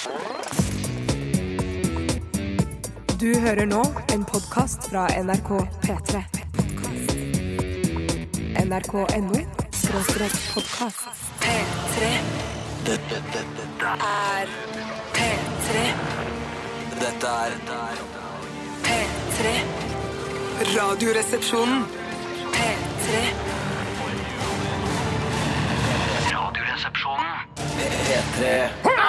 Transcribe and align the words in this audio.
Du 0.00 0.06
hører 3.40 3.66
nå 3.68 3.82
en 4.14 4.22
podkast 4.24 4.86
fra 4.88 5.02
NRK 5.12 5.50
P3. 5.82 6.22
NRK.no 8.62 9.42
skråstrek 9.76 10.38
podkast. 10.54 11.04
P3 11.42 12.08
Dette, 12.86 13.18
dette, 13.34 13.44
dette, 13.58 13.92
er 14.08 14.48
P3. 15.18 15.84
dette 17.02 17.34
er 17.44 17.52
P3. 18.88 19.52
Radioresepsjonen. 20.78 21.84
P3. 22.56 23.20
Radioresepsjonen. 26.32 27.36
P3. 27.76 28.99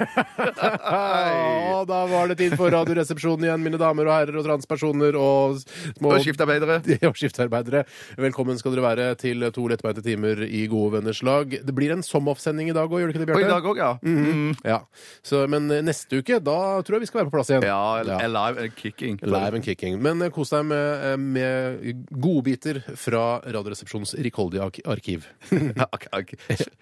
Og 0.00 1.86
da 1.88 2.00
var 2.10 2.30
det 2.30 2.36
tid 2.40 2.54
for 2.58 2.72
Radioresepsjonen 2.72 3.46
igjen, 3.46 3.62
mine 3.64 3.78
damer 3.80 4.08
og 4.08 4.14
herrer 4.14 4.38
og 4.40 4.46
transpersoner 4.46 5.16
og 5.18 5.60
små 5.60 6.14
Og 6.16 6.22
skiftarbeidere. 6.24 6.80
og 7.10 7.18
skiftarbeidere. 7.18 7.84
Velkommen 8.20 8.58
skal 8.60 8.74
dere 8.76 8.84
være 8.86 9.08
til 9.20 9.44
to 9.54 9.66
lettbeinte 9.70 10.04
timer 10.04 10.42
i 10.46 10.64
Gode 10.70 10.98
venners 10.98 11.22
lag. 11.26 11.52
Det 11.64 11.74
blir 11.76 11.92
en 11.94 12.04
som-off-sending 12.06 12.70
i 12.72 12.76
dag 12.76 12.88
òg, 12.90 13.00
gjør 13.02 13.12
det 13.12 13.16
ikke 13.16 13.24
det, 13.26 13.36
Og 13.36 13.40
i 13.40 13.44
Bjarte? 13.44 13.54
dag 13.56 13.70
òg, 13.70 13.80
ja. 13.80 13.92
Mhm. 14.02 14.54
Ja. 14.66 14.80
Så, 15.26 15.44
men 15.50 15.68
neste 15.86 16.20
uke, 16.22 16.40
da 16.44 16.58
tror 16.84 16.98
jeg 16.98 17.04
vi 17.06 17.10
skal 17.10 17.22
være 17.22 17.30
på 17.30 17.36
plass 17.38 17.52
igjen. 17.52 17.66
Ja, 17.68 18.18
Alive 18.20 18.66
and 18.66 18.76
kicking. 18.78 19.20
Live 19.22 19.54
and 19.60 19.64
kicking. 19.66 20.00
Men 20.02 20.22
eh, 20.26 20.32
kos 20.34 20.52
deg 20.54 20.66
med, 20.70 21.20
med 21.20 22.06
godbiter 22.10 22.82
fra 23.00 23.24
Radioresepsjonens 23.46 24.16
rikholdige 24.24 24.64
ark- 24.66 24.82
arkiv. 24.90 25.28
Ak- 25.90 26.08
ak- 26.12 26.36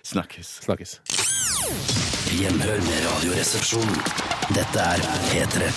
Snakkes. 0.06 0.58
Snakkes. 0.66 0.98
Gjenhør 2.28 2.80
med 2.84 2.98
Radioresepsjonen. 3.06 4.00
Dette 4.52 4.82
er 4.84 5.00
P3. 5.30 5.68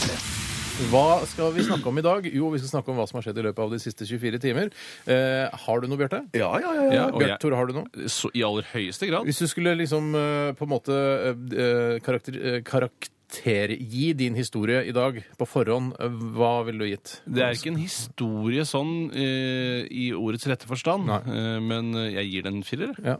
Hva 0.92 1.22
skal 1.30 1.54
vi 1.56 1.64
snakke 1.64 1.88
om 1.92 2.00
i 2.02 2.04
dag? 2.04 2.26
Jo, 2.34 2.50
vi 2.52 2.60
skal 2.60 2.72
snakke 2.74 2.92
om 2.92 2.98
hva 3.00 3.06
som 3.08 3.20
har 3.20 3.26
skjedd 3.28 3.40
i 3.40 3.46
løpet 3.46 3.62
av 3.64 3.72
de 3.76 3.80
siste 3.80 4.08
24 4.10 4.40
timer. 4.44 4.72
Eh, 5.06 5.46
har 5.64 5.82
du 5.84 5.88
noe, 5.88 6.00
Bjarte? 6.02 6.24
Ja, 6.36 6.50
ja, 6.60 6.72
ja. 6.76 6.84
ja. 6.84 6.94
Ja, 6.98 7.06
og 7.14 7.22
Bjarte, 7.24 7.52
har 7.56 7.70
du 7.70 7.76
noe? 7.78 8.08
så, 8.12 8.32
I 8.36 8.44
aller 8.48 8.68
høyeste 8.74 9.08
grad. 9.12 9.28
Hvis 9.30 9.40
du 9.44 9.48
skulle 9.52 9.76
liksom 9.80 10.12
eh, 10.18 10.52
på 10.58 10.68
en 10.68 10.74
måte 10.74 10.98
eh, 11.30 12.00
karakter, 12.04 12.40
eh, 12.42 12.58
karaktergi 12.68 14.10
din 14.20 14.36
historie 14.40 14.82
i 14.90 14.96
dag 14.98 15.22
på 15.40 15.48
forhånd, 15.48 15.94
eh, 16.02 16.18
hva 16.36 16.52
ville 16.68 16.82
du 16.84 16.90
gitt? 16.92 17.20
Det 17.30 17.46
er 17.46 17.56
ikke 17.56 17.72
en 17.76 17.80
historie 17.84 18.66
sånn 18.68 18.96
eh, 19.14 19.86
i 19.88 20.10
ordets 20.18 20.50
rette 20.52 20.68
forstand, 20.72 21.08
Nei. 21.14 21.22
eh, 21.30 21.62
men 21.64 21.94
jeg 22.10 22.28
gir 22.34 22.50
den 22.50 22.60
en 22.60 22.68
firer. 22.68 22.98
Ja, 23.06 23.16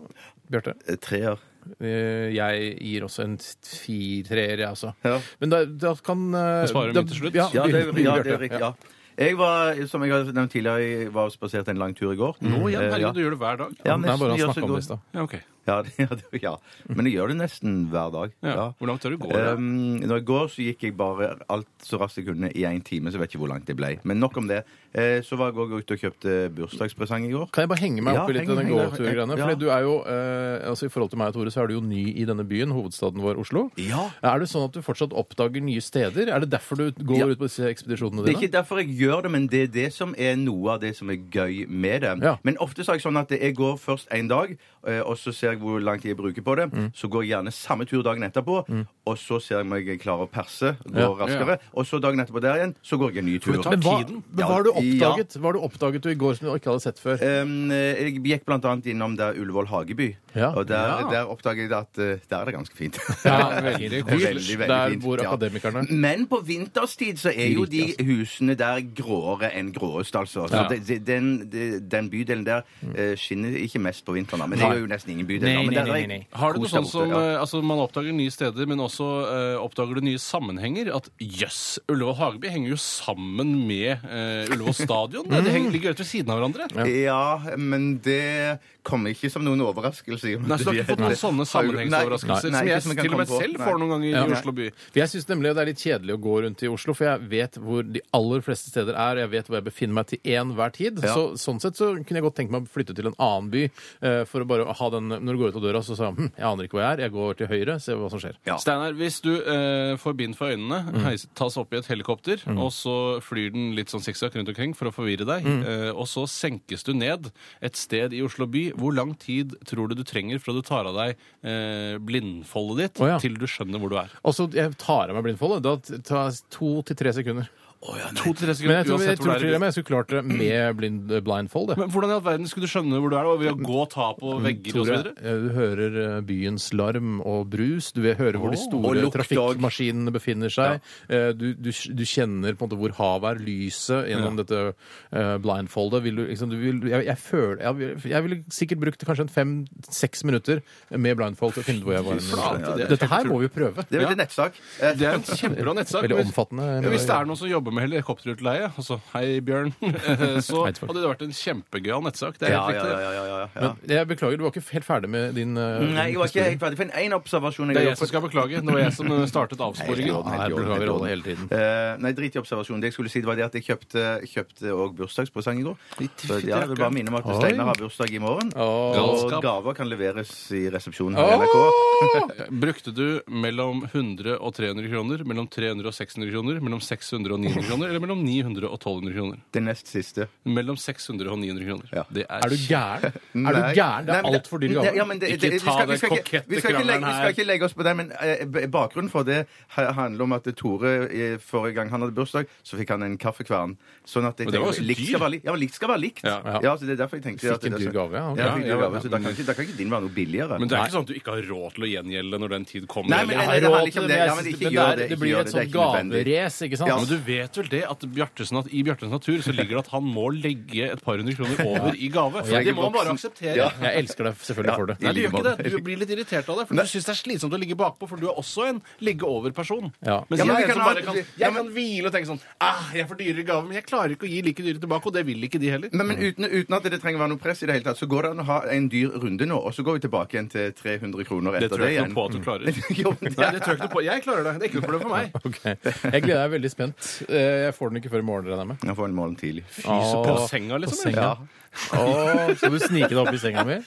Bjarte? 0.52 0.76
Treer. 1.06 1.40
Eh, 1.80 2.32
jeg 2.36 2.72
gir 2.82 3.06
også 3.08 3.24
en 3.26 3.38
fire-treer, 3.38 4.64
jeg 4.64 4.70
også. 4.72 4.94
Ja. 5.06 5.20
Men 5.42 5.54
da, 5.54 5.62
da 5.66 5.94
kan 6.04 6.26
eh, 6.34 6.66
sparer 6.72 6.96
vi 6.96 7.04
til 7.12 7.22
slutt. 7.24 7.38
Ja, 7.38 7.48
Ja, 7.54 7.68
det, 7.68 7.86
ja, 8.08 8.18
det 8.24 8.34
er 8.36 8.42
riktig. 8.48 8.60
Ja. 8.64 8.74
Jeg 9.22 9.36
var, 9.38 9.76
som 9.92 10.02
jeg 10.06 10.14
har 10.16 10.30
nevnt 10.34 10.54
tidligere, 10.56 10.82
jeg 10.82 11.10
var 11.14 11.28
og 11.30 11.34
spaserte 11.36 11.70
en 11.74 11.78
lang 11.82 11.94
tur 11.98 12.14
i 12.14 12.18
går. 12.18 12.38
Nå 12.42 12.62
igjen, 12.72 12.82
Eh, 12.88 12.92
herregud, 12.94 13.14
du 13.18 13.22
gjør 13.22 13.34
det 13.36 13.40
hver 13.44 13.58
dag. 13.60 13.74
Ja, 13.86 13.98
Det 13.98 14.10
er 14.10 14.18
bare 14.18 14.32
å 14.32 14.38
nesten, 14.38 14.54
snakke 14.54 14.64
om 14.70 14.72
det 14.76 14.82
i 14.82 14.88
stad. 14.88 15.00
Ja, 15.14 15.26
ok. 15.28 15.36
Ja, 15.68 15.82
det- 15.84 15.94
ja, 16.00 16.08
det- 16.10 16.42
ja. 16.42 16.56
Men 16.90 17.06
jeg 17.06 17.16
gjør 17.20 17.28
det 17.30 17.38
nesten 17.38 17.90
hver 17.92 18.12
dag. 18.12 18.32
Ja. 18.42 18.50
Ja. 18.56 18.68
Hvor 18.80 18.88
langt 18.90 19.04
har 19.04 19.12
du 19.14 19.18
gått? 19.22 19.34
da? 19.34 19.54
Um, 19.54 20.00
når 20.02 20.16
jeg 20.22 20.26
går, 20.26 20.46
så 20.50 20.66
gikk 20.66 20.82
jeg 20.88 20.98
bare 20.98 21.36
alt 21.50 21.68
så 21.86 22.00
raskt 22.02 22.18
jeg 22.18 22.26
kunne 22.32 22.50
i 22.52 22.64
én 22.66 22.82
time. 22.84 23.12
Så 23.12 23.20
jeg 23.20 23.22
vet 23.22 23.36
ikke 23.36 23.44
hvor 23.46 23.52
langt 23.54 23.66
det 23.70 23.76
ble. 23.78 24.00
Men 24.04 24.20
nok 24.20 24.38
om 24.42 24.48
det. 24.50 24.64
Eh, 24.94 25.22
så 25.24 25.38
var 25.40 25.52
jeg 25.52 25.56
også 25.62 25.78
ute 25.80 25.94
og 25.96 26.02
kjøpte 26.02 26.32
bursdagspresang 26.58 27.24
i 27.28 27.32
går. 27.32 27.46
Kan 27.56 27.62
jeg 27.64 27.70
bare 27.72 27.80
henge 27.80 28.02
meg 28.04 28.14
Ja, 28.18 28.24
opp 28.26 28.30
i 28.30 28.34
litt 28.34 28.42
heng- 28.44 28.52
av 28.52 28.58
den 28.58 28.66
heng 28.68 28.80
gåturgreiene? 28.82 29.38
Ja. 29.38 29.46
Fordi 29.48 29.60
du 29.62 29.70
er 29.72 29.82
jo, 29.86 29.94
eh, 30.04 30.68
altså 30.70 30.86
I 30.86 30.90
forhold 30.92 31.10
til 31.14 31.20
meg 31.22 31.28
og 31.32 31.34
Tore, 31.38 31.52
så 31.54 31.62
er 31.64 31.68
du 31.68 31.74
jo 31.78 31.82
ny 31.86 32.02
i 32.18 32.26
denne 32.28 32.44
byen, 32.44 32.74
hovedstaden 32.76 33.22
vår, 33.24 33.40
Oslo. 33.40 33.70
Ja. 33.78 34.10
Er 34.22 34.40
det 34.40 34.50
sånn 34.52 34.66
at 34.68 34.74
du 34.76 34.82
fortsatt 34.84 35.14
oppdager 35.16 35.62
nye 35.64 35.80
steder? 35.80 36.28
Er 36.28 36.40
det 36.44 36.50
derfor 36.52 36.76
du 36.76 36.92
går 36.92 37.18
Ja. 37.22 37.26
ut 37.28 37.40
på 37.40 37.48
disse 37.48 37.64
ekspedisjonene 37.72 38.26
Det 38.26 38.36
er 38.36 38.40
dine? 38.40 38.42
ikke 38.50 38.52
derfor 38.58 38.82
jeg 38.84 38.98
gjør 39.00 39.22
det, 39.24 39.32
men 39.32 39.48
det 39.48 39.62
er 39.70 39.72
det 39.72 39.94
som 39.94 40.14
er 40.18 40.36
noe 40.36 40.72
av 40.74 40.82
det 40.82 40.96
som 40.98 41.10
er 41.10 41.18
gøy 41.32 41.68
med 41.70 42.02
det. 42.02 42.20
Ja. 42.24 42.36
Men 42.44 42.58
ofte 42.58 42.84
så 42.84 42.92
er 42.92 43.00
jeg 43.00 43.04
sånn 43.08 43.18
at 43.22 43.30
jeg 43.30 43.56
går 43.56 43.78
først 43.80 44.08
en 44.12 44.28
dag, 44.28 44.58
eh, 44.88 45.00
og 45.00 45.16
så 45.16 45.32
ser 45.34 45.51
jeg 45.52 45.60
hvor 45.62 45.80
lang 45.84 46.00
tid 46.02 46.12
jeg 46.12 46.18
bruker 46.18 46.42
på 46.46 46.56
det. 46.60 46.68
Så 46.96 47.08
går 47.12 47.24
jeg 47.24 47.32
gjerne 47.36 47.52
samme 47.54 47.86
tur 47.86 48.02
dagen 48.04 48.24
etterpå, 48.24 48.64
og 49.06 49.18
så 49.18 49.40
ser 49.42 49.58
jeg 49.62 49.66
om 49.68 49.74
jeg 49.78 50.00
klarer 50.02 50.28
å 50.28 50.30
perse, 50.32 50.76
gå 50.86 50.98
Ja. 51.00 51.10
raskere. 51.18 51.58
Og 51.74 51.86
så 51.86 52.00
dagen 52.02 52.20
etterpå 52.20 52.42
der 52.42 52.56
igjen, 52.62 52.76
så 52.84 52.98
går 52.98 53.12
jeg 53.14 53.18
en 53.24 53.26
ny 53.26 53.38
tur. 53.40 53.52
Men 53.54 53.80
hva, 53.82 53.98
tiden. 54.04 54.24
men 54.32 54.46
hva 54.46 54.54
har 54.56 54.64
du 54.64 54.72
Ja. 54.72 54.82
oppdaget 55.12 55.38
Hva 55.42 55.46
har 55.50 55.54
du 55.54 55.60
oppdaget 55.60 56.02
du 56.02 56.10
i 56.10 56.16
går 56.16 56.36
som 56.38 56.48
du 56.48 56.54
ikke 56.56 56.72
hadde 56.72 56.82
sett 56.82 57.00
før? 57.00 57.18
Um, 57.44 57.70
jeg 57.72 58.24
gikk 58.24 58.46
blant 58.46 58.66
annet 58.66 58.86
innom 58.86 59.16
der 59.18 59.34
Ullevål 59.34 59.68
Hageby, 59.68 60.16
Ja. 60.36 60.52
og 60.56 60.68
der, 60.68 60.88
Ja. 61.02 61.10
der 61.10 61.26
oppdaget 61.28 61.70
jeg 61.70 61.72
at 61.72 61.98
eh, 62.00 62.18
der 62.30 62.38
er 62.42 62.46
det 62.46 62.54
ganske 62.56 62.76
fint. 62.76 62.98
Ja, 63.26 63.62
veldig 63.62 64.04
koselig. 64.08 64.22
Veldig, 64.22 64.58
veldig 64.60 64.68
Der 64.68 64.90
fint, 64.90 65.04
bor 65.04 65.18
ja. 65.18 65.32
akademikerne. 65.34 65.88
Men 65.92 66.28
på 66.28 66.40
vinterstid 66.46 67.16
så 67.20 67.30
er 67.36 67.52
jo 67.54 67.66
de 67.66 67.94
husene 68.00 68.56
der 68.56 68.82
gråere 68.96 69.52
enn 69.56 69.72
gråest, 69.74 70.16
altså. 70.16 70.48
Så 70.48 70.54
Ja. 70.56 70.68
det, 70.68 70.86
det, 70.88 71.06
den, 71.06 71.50
det, 71.50 71.90
den 71.90 72.10
bydelen 72.10 72.46
der 72.46 72.62
eh, 72.96 73.16
skinner 73.16 73.50
ikke 73.58 73.80
mest 73.80 74.06
på 74.06 74.14
vinteren, 74.14 74.40
da. 74.40 74.48
Men 74.48 74.60
det 74.60 74.68
gjør 74.68 74.80
jo 74.82 74.88
nesten 74.88 75.12
ingen 75.12 75.28
Nei, 75.42 75.54
nei, 75.68 75.84
nei, 75.88 76.02
nei. 76.10 76.20
Har 76.38 76.56
du 76.56 76.62
noe 76.64 76.72
sånn 76.72 76.88
som 76.88 77.12
ja. 77.12 77.22
eh, 77.34 77.40
altså 77.42 77.62
Man 77.66 77.82
oppdager 77.84 78.16
nye 78.16 78.32
steder, 78.34 78.68
men 78.70 78.82
også 78.84 79.08
uh, 79.26 79.62
oppdager 79.62 80.00
du 80.00 80.06
nye 80.06 80.22
sammenhenger. 80.22 80.92
At 80.96 81.10
jøss, 81.22 81.80
Ullevål 81.92 82.18
Hageby 82.20 82.52
henger 82.54 82.76
jo 82.76 82.80
sammen 82.82 83.56
med 83.70 84.04
uh, 84.06 84.52
Ullevål 84.52 84.78
stadion. 84.78 85.30
Det, 85.32 85.44
det 85.48 85.56
henger, 85.56 85.74
ligger 85.74 85.96
rett 85.96 86.04
ved 86.04 86.12
siden 86.12 86.34
av 86.34 86.42
hverandre. 86.42 86.88
Ja, 86.92 87.56
men 87.58 87.96
det 88.06 88.60
kommer 88.86 89.14
ikke 89.14 89.30
som 89.30 89.44
noen 89.46 89.62
overraskelse. 89.64 90.36
og 90.38 90.48
Nei, 90.50 90.58
så 90.58 90.66
du 90.66 90.72
har 90.72 90.80
ikke 90.80 90.96
fått 90.96 91.04
noen 91.04 91.20
sånne 91.20 91.46
sammenhengsoverraskelser 91.50 92.56
som 92.56 92.70
jeg 92.70 92.86
som 92.86 92.96
til 92.98 93.14
og 93.14 93.22
med 93.22 93.30
på. 93.30 93.42
selv 93.44 93.62
får 93.62 93.78
noen 93.82 93.94
ganger 93.96 94.10
Ja. 94.10 94.24
i 94.26 94.36
Oslo 94.38 94.54
by. 94.58 94.70
For 94.72 95.00
Jeg 95.02 95.12
syns 95.14 95.28
nemlig 95.30 95.54
det 95.56 95.62
er 95.62 95.70
litt 95.70 95.84
kjedelig 95.84 96.16
å 96.18 96.22
gå 96.22 96.36
rundt 96.46 96.64
i 96.64 96.72
Oslo, 96.72 96.96
for 96.98 97.06
jeg 97.06 97.30
vet 97.30 97.60
hvor 97.62 97.84
de 97.86 98.02
aller 98.18 98.42
fleste 98.42 98.74
steder 98.74 98.98
er. 98.98 99.22
Jeg 99.22 99.30
vet 99.36 99.48
hvor 99.48 99.60
jeg 99.60 99.68
befinner 99.70 99.94
meg 99.94 100.08
til 100.08 100.20
enhver 100.26 100.74
tid. 100.74 101.02
Ja. 101.04 101.14
Så, 101.14 101.38
sånn 101.38 101.62
sett 101.62 101.78
så 101.78 101.94
kunne 101.94 102.20
jeg 102.20 102.26
godt 102.26 102.38
tenke 102.42 102.56
meg 102.56 102.66
å 102.66 102.74
flytte 102.74 102.96
til 102.98 103.12
en 103.12 103.18
annen 103.20 103.52
by 103.54 103.64
uh, 103.70 104.24
for 104.26 104.42
å 104.42 104.50
bare 104.50 104.66
ha 104.82 104.90
den 104.98 105.14
Når 105.32 105.38
du 105.38 105.42
går 105.46 105.54
ut 105.54 105.60
av 105.62 105.64
døra, 105.64 105.82
så 105.88 105.96
sa 105.96 106.10
han 106.10 106.18
hm, 106.20 106.30
jeg 106.36 106.44
aner 106.52 106.68
ikke 106.68 106.76
hvor 106.76 106.84
jeg 106.84 106.92
er. 106.98 107.02
Jeg 107.06 107.12
går 107.16 107.38
til 107.40 107.48
høyre, 107.48 107.76
ser 107.80 107.96
hva 108.02 108.10
som 108.12 108.20
skjer. 108.20 108.36
Ja. 108.50 108.58
Steinar, 108.60 108.96
hvis 109.00 109.22
du 109.24 109.30
eh, 109.40 109.94
får 110.02 110.18
bind 110.20 110.36
for 110.36 110.52
øynene, 110.52 110.82
Mm. 110.92 111.04
heis, 111.06 111.24
tas 111.38 111.56
opp 111.62 111.72
i 111.74 111.78
et 111.80 111.88
helikopter, 111.88 112.42
og 112.52 112.68
så 112.76 112.96
flyr 113.24 113.54
den 113.56 113.70
litt 113.78 113.88
sånn 113.94 114.04
sikksakk 114.04 114.36
rundt 114.36 114.50
omkring 114.52 114.74
for 114.76 114.90
å 114.90 114.94
forvirre 114.94 115.24
deg, 115.30 115.46
Mm. 115.48 115.62
eh, 115.64 115.92
og 115.96 116.04
så 116.12 116.26
senkes 116.28 116.84
du 116.84 116.92
ned 116.94 117.32
et 117.62 117.76
sted 117.80 118.12
i 118.14 118.22
Oslo 118.26 118.46
by, 118.52 118.72
hvor 118.76 118.92
lang 118.94 119.16
tid 119.18 119.56
tror 119.66 119.88
du 119.90 119.96
du 119.96 120.04
trenger 120.04 120.40
fra 120.44 120.54
du 120.54 120.62
tar 120.62 120.86
av 120.92 120.96
deg 121.00 121.16
eh, 121.48 121.96
blindfoldet 122.04 122.78
ditt, 122.82 123.02
oh, 123.02 123.08
ja. 123.14 123.18
til 123.22 123.38
du 123.40 123.48
skjønner 123.48 123.80
hvor 123.80 123.90
du 123.94 123.98
er? 124.02 124.12
Altså, 124.26 124.50
jeg 124.52 124.76
tar 124.82 125.10
av 125.10 125.16
meg 125.16 125.24
blindfoldet. 125.30 125.62
Da 125.64 126.00
tar 126.04 126.28
jeg 126.30 126.42
to 126.52 126.82
til 126.88 126.96
tre 127.00 127.14
sekunder. 127.16 127.48
To 127.82 128.30
til 128.38 128.46
tre 128.46 128.52
Men 128.52 128.56
sekunder, 128.56 128.76
jeg 128.78 128.86
tror, 128.86 129.00
jeg, 129.02 129.18
tror 129.18 129.32
jeg 129.32 129.40
til 129.42 129.50
du 129.50 129.56
og 129.56 129.62
med 129.62 129.68
jeg 129.72 129.74
skulle 129.74 129.90
klart 129.90 130.12
det 130.14 130.20
med 130.30 130.76
blind, 130.78 131.00
blindfold. 131.26 131.70
jeg. 131.72 131.78
Men 131.82 131.90
hvordan 131.90 132.12
i 132.12 132.14
all 132.14 132.22
verden 132.28 132.46
skulle 132.52 132.68
du 132.68 132.70
skjønne 132.70 133.00
hvor 133.02 133.10
du 133.10 133.16
er, 133.18 133.26
da? 133.26 133.32
Ved 133.42 133.50
å 133.56 133.66
gå 133.66 133.78
og 133.82 133.88
ta 133.90 134.10
på 134.20 134.34
vegger 134.44 134.76
og 134.78 134.86
så 134.86 134.92
videre? 135.00 135.14
eh, 135.18 135.40
du 135.42 135.48
hører 135.56 135.96
eh, 136.04 136.18
byens 136.30 136.68
larm 136.78 137.16
og 137.26 137.48
brus. 137.50 137.88
Du 137.96 138.04
vil 138.06 138.14
høre 138.20 138.38
hvor 138.38 138.54
de 138.54 138.60
Og 138.60 138.68
store 138.68 139.02
lukt 139.02 139.16
trafikkmaskinene 139.18 140.14
befinner 140.14 140.54
seg. 140.54 140.78
Eh, 141.10 141.32
Du, 141.42 141.48
du, 141.58 141.72
du 141.72 142.04
kjenner 142.06 142.54
på 142.54 142.68
en 142.68 142.70
måte 142.70 142.78
hvor 142.84 142.94
havet 143.00 143.32
er, 143.32 143.42
lyset 143.50 144.12
gjennom 144.12 144.38
dette 144.38 144.62
eh, 144.62 145.34
blindfoldet. 145.42 146.04
Vil 146.06 146.22
du, 146.22 146.24
liksom, 146.30 146.54
du 146.54 146.58
vil, 146.62 146.84
jeg, 146.92 147.06
jeg, 147.10 147.18
føler, 147.18 147.64
jeg, 147.66 147.80
vil- 147.82 148.12
jeg 148.14 148.28
ville 148.28 148.40
sikkert 148.54 148.84
brukt 148.86 149.08
kanskje 149.10 149.26
en 149.26 149.34
fem-seks 149.40 150.22
minutter 150.30 150.62
med 150.94 151.18
blindfold 151.18 151.58
til 151.58 151.64
å 151.64 151.68
finne 151.72 151.82
hvor 151.88 151.98
jeg 151.98 152.06
var. 152.12 152.22
flate, 152.30 152.76
det 152.78 152.86
er 152.86 152.94
Dette 152.94 153.10
her 153.10 153.26
må 153.32 153.42
vi 153.42 153.50
jo 153.50 153.56
prøve. 153.58 153.88
Det 153.90 153.98
er 153.98 154.06
vel 154.06 154.14
en 154.14 154.22
nettsak. 154.22 154.62
Eh, 154.78 154.94
Det 155.02 155.10
er 155.10 155.18
en 155.18 155.26
kjempebra 155.26 155.74
nettsak. 155.82 156.06
Veldig 156.06 156.20
men- 156.22 156.30
omfattende. 156.30 156.70
Ja, 156.86 156.94
hvis 156.94 157.10
det 157.10 157.18
er 157.18 157.26
noen 157.26 157.42
som 157.42 157.50
jobber 157.50 157.71
med 157.76 157.86
helikopterutleie, 157.88 158.70
altså 158.78 158.98
hei 159.14 159.40
Bjørn, 159.46 159.72
så 160.48 160.64
Hei, 160.66 160.74
Tord. 160.76 160.90
hadde 160.92 161.02
det 161.02 161.10
vært 161.12 161.24
en 161.26 161.34
kjempegøyal 161.36 162.04
nettsak. 162.06 162.38
Det 162.42 162.50
er 162.50 162.56
helt 162.56 162.62
ja, 162.62 162.68
riktig. 162.72 162.92
ja, 162.92 163.00
ja, 163.02 163.24
ja, 163.32 163.38
ja. 163.42 163.72
Men 163.82 163.96
jeg 163.98 164.10
beklager, 164.12 164.38
du 164.42 164.46
var 164.46 164.54
ikke 164.56 164.76
helt 164.76 164.88
ferdig 164.88 165.12
med 165.14 165.36
din 165.38 165.56
eh, 165.58 165.86
Nei, 165.96 166.08
jeg 166.12 166.20
var 166.22 166.32
ikke 166.32 166.46
helt 166.50 166.64
ferdig. 166.66 166.80
For 166.82 167.00
en 167.02 167.16
observasjon 167.18 167.72
Det 167.74 167.82
er 167.82 167.88
jeg 167.92 168.00
som 168.02 168.10
skal 168.12 168.24
beklage. 168.26 168.62
Det 168.62 168.76
var 168.76 168.82
jeg 168.84 168.96
som 168.98 169.12
eh, 169.16 169.24
startet 169.32 169.64
avsporingen. 169.66 170.20
Nei, 170.28 170.38
Ja, 170.38 170.48
jeg 170.50 170.58
beklager 170.60 170.94
alle 170.96 171.12
hele 171.12 171.26
tiden. 171.26 171.48
Eh, 171.56 171.92
nei, 172.04 172.12
drit 172.18 172.38
i 172.38 172.42
observasjonen. 172.42 172.82
Det 172.84 172.92
jeg 172.92 172.98
skulle 172.98 173.12
si, 173.14 173.22
det 173.24 173.30
var 173.32 173.40
det 173.40 173.48
at 173.48 173.58
jeg 173.60 173.68
kjøpte, 173.70 174.06
kjøpte 174.32 174.74
også 174.76 174.98
bursdagspresang 175.02 175.62
i 175.62 175.66
går. 175.68 175.78
Så 176.26 176.40
ja, 176.46 176.62
jeg 176.62 176.72
vil 176.74 176.82
bare 176.82 176.94
minne 176.96 177.14
om 177.14 177.20
at. 177.22 177.30
Steinar 177.42 177.72
har 177.72 177.80
bursdag 177.80 178.12
i 178.16 178.22
morgen. 178.22 178.52
Og 178.62 179.32
gaver 179.42 179.78
kan 179.78 179.90
leveres 179.90 180.34
i 180.58 180.66
resepsjonen 180.74 181.18
her 181.20 181.36
i 181.36 181.40
NRK. 181.42 182.46
Brukte 182.62 182.94
du 182.96 183.06
mellom 183.32 183.86
100 183.92 184.38
og 184.38 184.54
300 184.58 184.90
kroner, 184.92 185.24
mellom 185.28 185.48
300 185.52 185.88
og 185.92 185.96
600 185.96 186.32
kroner, 186.34 186.60
mellom 186.64 186.82
600 186.84 187.36
og 187.36 187.40
900 187.44 187.61
1000 187.62 187.70
kroner 187.72 187.88
eller 187.90 188.00
mellom 188.04 188.24
900 188.26 188.68
og 188.68 188.80
1200 188.80 189.14
kroner? 189.18 189.38
Det 189.54 189.62
nest 189.64 189.88
siste. 189.88 190.28
Mellom 190.46 190.78
600 190.78 191.30
og 191.32 191.40
900 191.40 191.66
kroner. 191.68 191.86
Ja. 191.94 192.04
Det 192.12 192.26
Er 192.30 192.50
du 192.50 192.56
gæren? 192.56 193.14
Er 193.48 193.54
du 193.54 193.62
gæren? 193.78 194.06
Det 194.06 194.16
er 194.16 194.24
altfor 194.32 194.60
dyr 194.62 194.68
Nei, 194.72 194.76
gave. 194.86 194.96
Ja, 194.96 195.06
men 195.06 195.20
det, 195.20 195.30
Ikke 195.36 195.42
det, 195.42 195.52
vi 195.54 195.60
ta 195.60 195.72
skal- 195.74 195.88
den 195.88 195.96
ikke- 195.96 196.10
kokette 196.10 196.56
ikke 196.56 196.86
legge- 196.86 197.06
Vi 197.06 197.14
skal 197.22 197.32
ikke 197.36 197.46
legge 197.48 197.66
oss 197.66 197.74
på 197.74 197.84
det, 197.84 197.96
men 197.96 198.12
eh, 198.12 198.46
bakgrunnen 198.68 199.10
for 199.12 199.24
det 199.24 199.46
handler 199.76 200.24
om 200.24 200.34
at 200.34 200.44
Tore 200.56 201.08
eh, 201.12 201.38
forrige 201.38 201.76
gang 201.76 201.90
han 201.90 202.02
hadde 202.02 202.14
bursdag, 202.16 202.46
så 202.64 202.78
fikk 202.78 202.90
han 202.90 203.04
en 203.04 203.18
kaffekvern. 203.18 203.78
Sånn 204.06 204.26
at 204.28 204.38
jeg 204.40 204.52
det 204.52 204.60
var 204.60 204.68
også 204.74 204.82
likt 204.86 205.00
dyr. 205.00 205.08
skal 205.16 205.20
være 205.22 205.32
likt. 205.32 205.46
Ja, 205.46 205.54
likt 205.56 205.74
skal 205.76 205.88
være 205.90 206.00
likt. 206.02 206.24
Ja. 206.24 206.60
Ja. 206.62 206.76
så 206.78 206.86
det 206.86 207.00
er 207.00 207.06
derfor 207.06 207.16
jeg 207.18 207.24
tenkte 207.24 207.42
Fikk 207.52 207.66
en 207.72 207.78
dyr 207.80 207.92
gave, 207.94 208.14
ja, 208.14 208.32
Okay. 208.32 208.44
Ja, 208.44 208.56
fikk 208.56 208.66
Ja, 208.66 208.76
dyr 208.76 208.82
ja, 208.82 208.90
gave, 208.90 209.02
så 209.02 209.10
da 209.10 209.18
kan, 209.20 209.32
ikke, 209.32 209.46
da 209.46 209.54
kan 209.54 209.66
ikke 209.66 209.78
din 209.78 209.90
være 209.92 210.02
noe 210.02 210.10
billigere. 210.16 210.60
Men 210.60 210.68
det 210.68 210.78
er 210.78 210.84
ikke 210.86 210.96
sånn 210.98 211.06
at 211.06 211.08
du 211.08 211.14
ikke 211.14 211.32
har 211.36 211.42
råd 211.52 211.74
til 211.76 211.84
å 211.84 211.90
gjengjelde 211.92 212.40
når 212.42 212.50
den 212.50 212.66
tid 212.66 212.88
kommer. 212.88 213.10
Nei, 213.10 213.26
men 213.26 213.36
eller? 213.36 213.46
det- 213.46 213.52
Jeg 213.52 213.62
det 213.62 213.72
har 213.72 213.82
råd 213.82 213.92
til 213.92 214.02
det, 214.02 214.08
det. 214.08 214.18
Ja, 214.18 214.36
ikke 214.36 214.60
det, 214.62 214.72
gjør 214.72 214.96
det, 214.98 215.10
det 215.10 215.20
blir 215.20 215.36
et 215.42 215.48
sånt 215.52 215.62
er 215.62 215.72
gaverace, 215.72 216.62
ikke 216.68 216.78
sant? 216.78 216.88
Ja, 216.92 216.98
men 216.98 217.06
du 217.08 217.18
vet 217.18 217.51
vel 217.60 217.70
det 217.72 217.82
at 217.90 218.06
Bjartesen, 218.16 218.58
at 218.62 218.68
i 218.72 218.84
Bjartens 218.88 219.12
natur 219.12 219.42
så 219.44 219.52
ligger 219.56 219.78
det 219.78 219.84
at 219.86 219.92
han 219.94 220.04
må 220.06 220.30
legge 220.34 220.88
et 220.94 221.02
par 221.04 221.18
hundre 221.20 221.36
kroner 221.36 221.60
over 221.66 221.96
i 221.98 222.08
gave. 222.14 222.44
jeg 222.48 222.66
det 222.66 222.76
må 222.78 222.86
han 222.88 222.94
bare 222.96 223.14
akseptere. 223.16 223.56
Ja. 223.58 223.70
Jeg 223.82 224.04
elsker 224.04 224.30
deg 224.30 224.36
selvfølgelig 224.48 224.76
for 224.82 224.92
det. 224.92 224.98
Nei, 225.02 225.14
du 225.14 225.22
gjør 225.22 225.32
ikke 225.36 225.44
det. 225.50 225.72
Du 225.72 225.78
blir 225.86 226.02
litt 226.02 226.14
irritert 226.16 226.50
av 226.50 226.62
det, 226.62 226.68
for 226.70 226.76
du 226.82 226.86
syns 226.92 227.06
det 227.10 227.14
er 227.16 227.20
slitsomt 227.22 227.54
å 227.58 227.60
ligge 227.62 227.78
bakpå, 227.80 228.08
for 228.10 228.22
du 228.22 228.28
er 228.30 228.38
også 228.40 228.68
en 228.70 228.82
ligge-over-person. 229.02 229.92
Ja. 230.06 230.22
Mens 230.30 230.40
Ja, 230.42 230.46
men 230.46 230.56
jeg, 230.62 230.64
er 230.64 230.72
en 230.72 230.74
som 230.74 230.82
kan 230.82 230.88
bare 230.96 231.06
kan, 231.06 231.16
jeg 231.42 231.56
kan 231.58 231.72
hvile 231.76 232.08
og 232.10 232.14
tenke 232.16 232.30
sånn 232.32 232.40
ah, 232.64 232.88
Jeg 232.96 233.08
får 233.10 233.20
dyrere 233.22 233.46
gave, 233.48 233.66
men 233.68 233.78
jeg 233.78 233.86
klarer 233.90 234.16
ikke 234.16 234.26
å 234.28 234.32
gi 234.32 234.42
like 234.46 234.64
dyre 234.66 234.82
tilbake, 234.82 235.08
og 235.12 235.14
det 235.18 235.24
vil 235.28 235.44
ikke 235.48 235.60
de 235.62 235.70
heller. 235.74 235.92
Men, 235.94 236.08
men 236.12 236.22
uten, 236.22 236.48
uten 236.50 236.78
at 236.78 236.88
det 236.90 237.00
trenger 237.04 237.20
å 237.20 237.24
være 237.26 237.34
noe 237.36 237.42
press 237.44 237.62
i 237.64 237.70
det 237.70 237.78
hele 237.78 237.86
tatt, 237.86 238.00
så 238.02 238.08
går 238.10 238.28
det 238.28 238.32
an 238.36 238.44
å 238.44 238.48
ha 238.50 238.60
en 238.74 238.88
dyr 238.92 239.14
runde 239.22 239.48
nå, 239.50 239.58
og 239.60 239.74
så 239.76 239.86
går 239.86 240.00
vi 240.00 240.04
tilbake 240.08 240.38
igjen 240.38 240.50
til 240.54 240.72
300 240.78 241.28
kroner 241.30 241.58
Det 241.58 241.68
etter 241.68 241.76
tror 241.78 241.86
det, 241.86 241.92
jeg 241.94 242.02
ikke 242.02 242.12
noe 242.12 242.18
på 242.18 242.26
at 242.26 242.36
du 242.36 242.42
klarer. 242.48 242.82
Jo, 243.02 243.14
det 243.22 243.34
Nei, 243.36 243.46
er- 243.48 243.56
det 243.58 243.62
tror 243.66 243.74
jeg 243.76 243.80
ikke 243.80 243.88
noe 243.88 243.96
på. 243.96 244.04
Jeg 244.08 244.26
klarer 244.26 244.48
det. 244.48 244.54
Det 244.62 244.68
er 244.68 244.72
ikke 244.72 244.82
noe 244.82 244.88
problem 244.90 245.06
for 245.08 245.16
meg. 245.16 245.30
Okay. 245.52 245.74
Jeg 246.14 246.22
gleder 246.24 246.42
meg 246.46 246.52
veldig 246.56 246.70
spent. 246.72 247.08
Eh, 247.42 247.64
Jeg 247.68 247.74
får 247.78 247.92
den 247.92 248.02
ikke 248.02 248.12
før 248.14 248.24
i 248.24 248.28
morgen, 248.30 248.46
regner 248.52 248.64
jeg 248.66 248.72
med. 248.74 248.86
Jeg 248.92 248.98
får 249.00 249.10
den 249.10 249.16
i 249.18 249.20
morgen 249.22 249.36
tidlig. 249.40 249.66
Fy, 249.74 249.88
så 249.88 250.22
på 250.26 250.38
senga, 250.52 250.78
liksom. 250.84 251.02
på 251.02 251.10
senga. 251.10 251.26
Ja. 251.32 251.58
Åh, 251.96 252.50
skal 252.60 252.74
du 252.74 252.80
snike 252.84 253.08
deg 253.14 253.20
opp 253.22 253.30
i 253.32 253.40
senga 253.40 253.62
mi? 253.64 253.78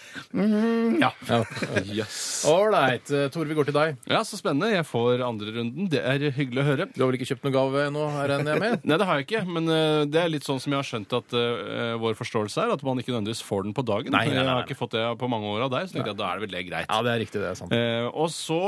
ja. 1.02 1.10
Ja. 1.28 1.40
Yes. 1.84 2.44
Ålreit. 2.48 3.10
Eh, 3.12 3.26
Tore, 3.34 3.48
vi 3.50 3.56
går 3.58 3.68
til 3.68 3.76
deg. 3.76 3.98
Ja, 4.08 4.22
så 4.24 4.38
spennende. 4.40 4.70
Jeg 4.72 4.86
får 4.88 5.20
andre 5.26 5.52
runden. 5.58 5.90
Det 5.92 6.00
er 6.00 6.24
hyggelig 6.32 6.62
å 6.62 6.66
høre. 6.70 6.86
Du 6.94 7.02
har 7.02 7.10
vel 7.12 7.18
ikke 7.18 7.28
kjøpt 7.34 7.44
noen 7.44 7.56
gave 7.58 7.84
ennå, 7.90 8.06
regner 8.24 8.54
jeg 8.54 8.62
med? 8.64 8.78
Nei, 8.88 8.98
det 9.02 9.08
har 9.10 9.20
jeg 9.20 9.28
ikke, 9.28 9.44
men 9.58 9.68
eh, 9.76 10.00
det 10.08 10.22
er 10.22 10.32
litt 10.32 10.48
sånn 10.48 10.62
som 10.64 10.72
jeg 10.72 10.80
har 10.80 10.88
skjønt 10.94 11.16
at 11.20 11.36
eh, 11.36 11.94
vår 12.00 12.16
forståelse 12.22 12.64
er, 12.64 12.74
at 12.78 12.86
man 12.88 13.04
ikke 13.04 13.12
nødvendigvis 13.12 13.44
får 13.44 13.68
den 13.68 13.76
på 13.76 13.84
dagen. 13.86 14.16
Nei, 14.16 14.24
nei, 14.30 14.38
nei, 14.40 14.46
Jeg 14.48 14.54
har 14.54 14.64
ikke 14.68 14.80
fått 14.80 14.96
det 14.96 15.04
på 15.20 15.28
mange 15.36 15.52
år 15.52 15.68
av 15.68 15.74
deg, 15.76 15.88
så 15.90 15.98
tenkte 15.98 16.14
jeg 16.14 16.16
at 16.18 16.22
da 16.24 16.30
er 16.32 16.40
det 16.40 16.48
vel 16.48 16.56
det 16.58 16.64
greit. 16.72 16.88
Ja, 16.88 17.02
det 17.04 17.12
er 17.18 17.24
riktig. 17.26 17.44
Det 17.44 17.52
er 17.52 17.60
sant. 17.60 17.76
Eh, 17.76 18.08
og 18.10 18.32
så 18.32 18.62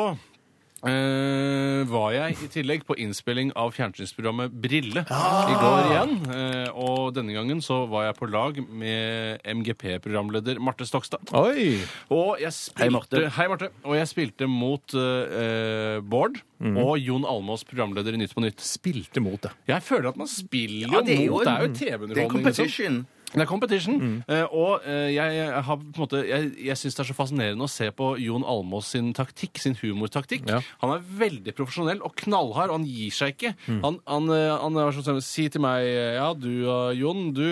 eh, 0.87 1.83
var 1.91 2.13
jeg 2.15 2.37
i 2.45 2.49
tillegg 2.53 2.85
på 2.89 2.97
innspilling 3.03 3.51
av 3.59 3.73
fjernsynsprogrammet 3.77 4.55
Brille 4.63 5.03
i 5.07 5.57
går 5.61 5.89
igjen. 5.91 6.15
Eh, 6.33 6.71
og 6.75 7.13
denne 7.17 7.35
gangen 7.37 7.61
så 7.65 7.83
var 7.91 8.07
jeg 8.09 8.17
på 8.21 8.29
lag 8.33 8.61
med 8.69 9.41
MGP-programleder 9.45 10.61
Marte 10.63 10.87
Stokstad. 10.89 11.23
Oi! 11.37 11.81
Og 12.15 12.39
jeg 12.43 12.53
spilte, 12.57 13.27
Hei, 13.37 13.49
Marte. 13.53 13.71
Og 13.85 13.97
jeg 13.99 14.11
spilte 14.11 14.49
mot 14.51 14.95
eh, 14.97 15.99
Bård 16.07 16.41
og 16.63 16.95
Jon 17.03 17.27
Almås, 17.29 17.67
programleder 17.69 18.15
i 18.17 18.23
Nytt 18.23 18.33
på 18.37 18.41
Nytt. 18.41 18.63
Spilte 18.65 19.21
mot 19.21 19.43
det. 19.45 19.51
Jeg 19.69 19.83
føler 19.85 20.09
at 20.15 20.17
man 20.17 20.31
spiller 20.31 20.89
Ja, 20.89 21.03
jo 21.03 21.05
det 21.05 21.19
er 21.19 21.27
jo 21.27 21.33
mot 21.37 21.45
Det 21.45 21.53
er 21.53 21.61
jo 21.61 21.67
en- 21.67 21.77
Det 21.77 21.83
er 21.83 21.97
TV-underholdning. 21.99 22.17
liksom. 22.17 22.33
competition. 22.33 23.07
Det 23.37 23.45
er 23.45 23.51
competition. 23.51 24.01
Eh, 24.33 24.45
og 24.49 24.85
uh, 24.87 25.09
jeg, 25.13 25.49
har 25.53 25.77
på 25.77 25.85
en 25.85 26.01
måte 26.01 26.23
Jeg, 26.25 26.49
jeg 26.65 26.81
syns 26.81 26.97
det 26.97 27.03
er 27.05 27.09
så 27.11 27.17
fascinerende 27.17 27.67
å 27.67 27.71
se 27.71 27.91
på 27.93 28.15
Jon 28.23 28.47
Almås 28.49 28.95
sin 28.95 29.13
taktikk, 29.17 29.61
sin 29.61 29.77
humortaktikk. 29.77 30.49
Ja. 30.49 30.63
Han 30.81 30.95
er 30.97 31.05
veldig 31.21 31.53
profesjonell 31.57 32.01
og 32.07 32.17
knallhard, 32.23 32.73
og 32.73 32.81
han 32.81 32.89
gir 32.89 33.13
seg 33.15 33.37
ikke. 33.37 33.53
Han, 33.69 34.01
han, 34.09 34.31
eh, 34.33 34.53
han 34.63 34.81
er 34.81 34.97
sånn 34.97 35.23
Si 35.27 35.47
til 35.53 35.63
meg 35.65 35.85
Ja, 35.87 36.31
du 36.37 36.67
Jon, 36.97 37.31
du, 37.37 37.45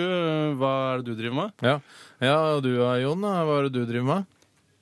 hva 0.59 0.71
er 0.93 1.01
det 1.01 1.13
du 1.13 1.19
driver 1.21 1.37
med? 1.37 1.65
Ja. 1.65 1.79
ja, 2.23 2.37
du 2.63 2.71
Jon. 2.75 3.25
Hva 3.25 3.59
er 3.59 3.69
det 3.69 3.75
du 3.77 3.85
driver 3.85 4.09
med? 4.09 4.31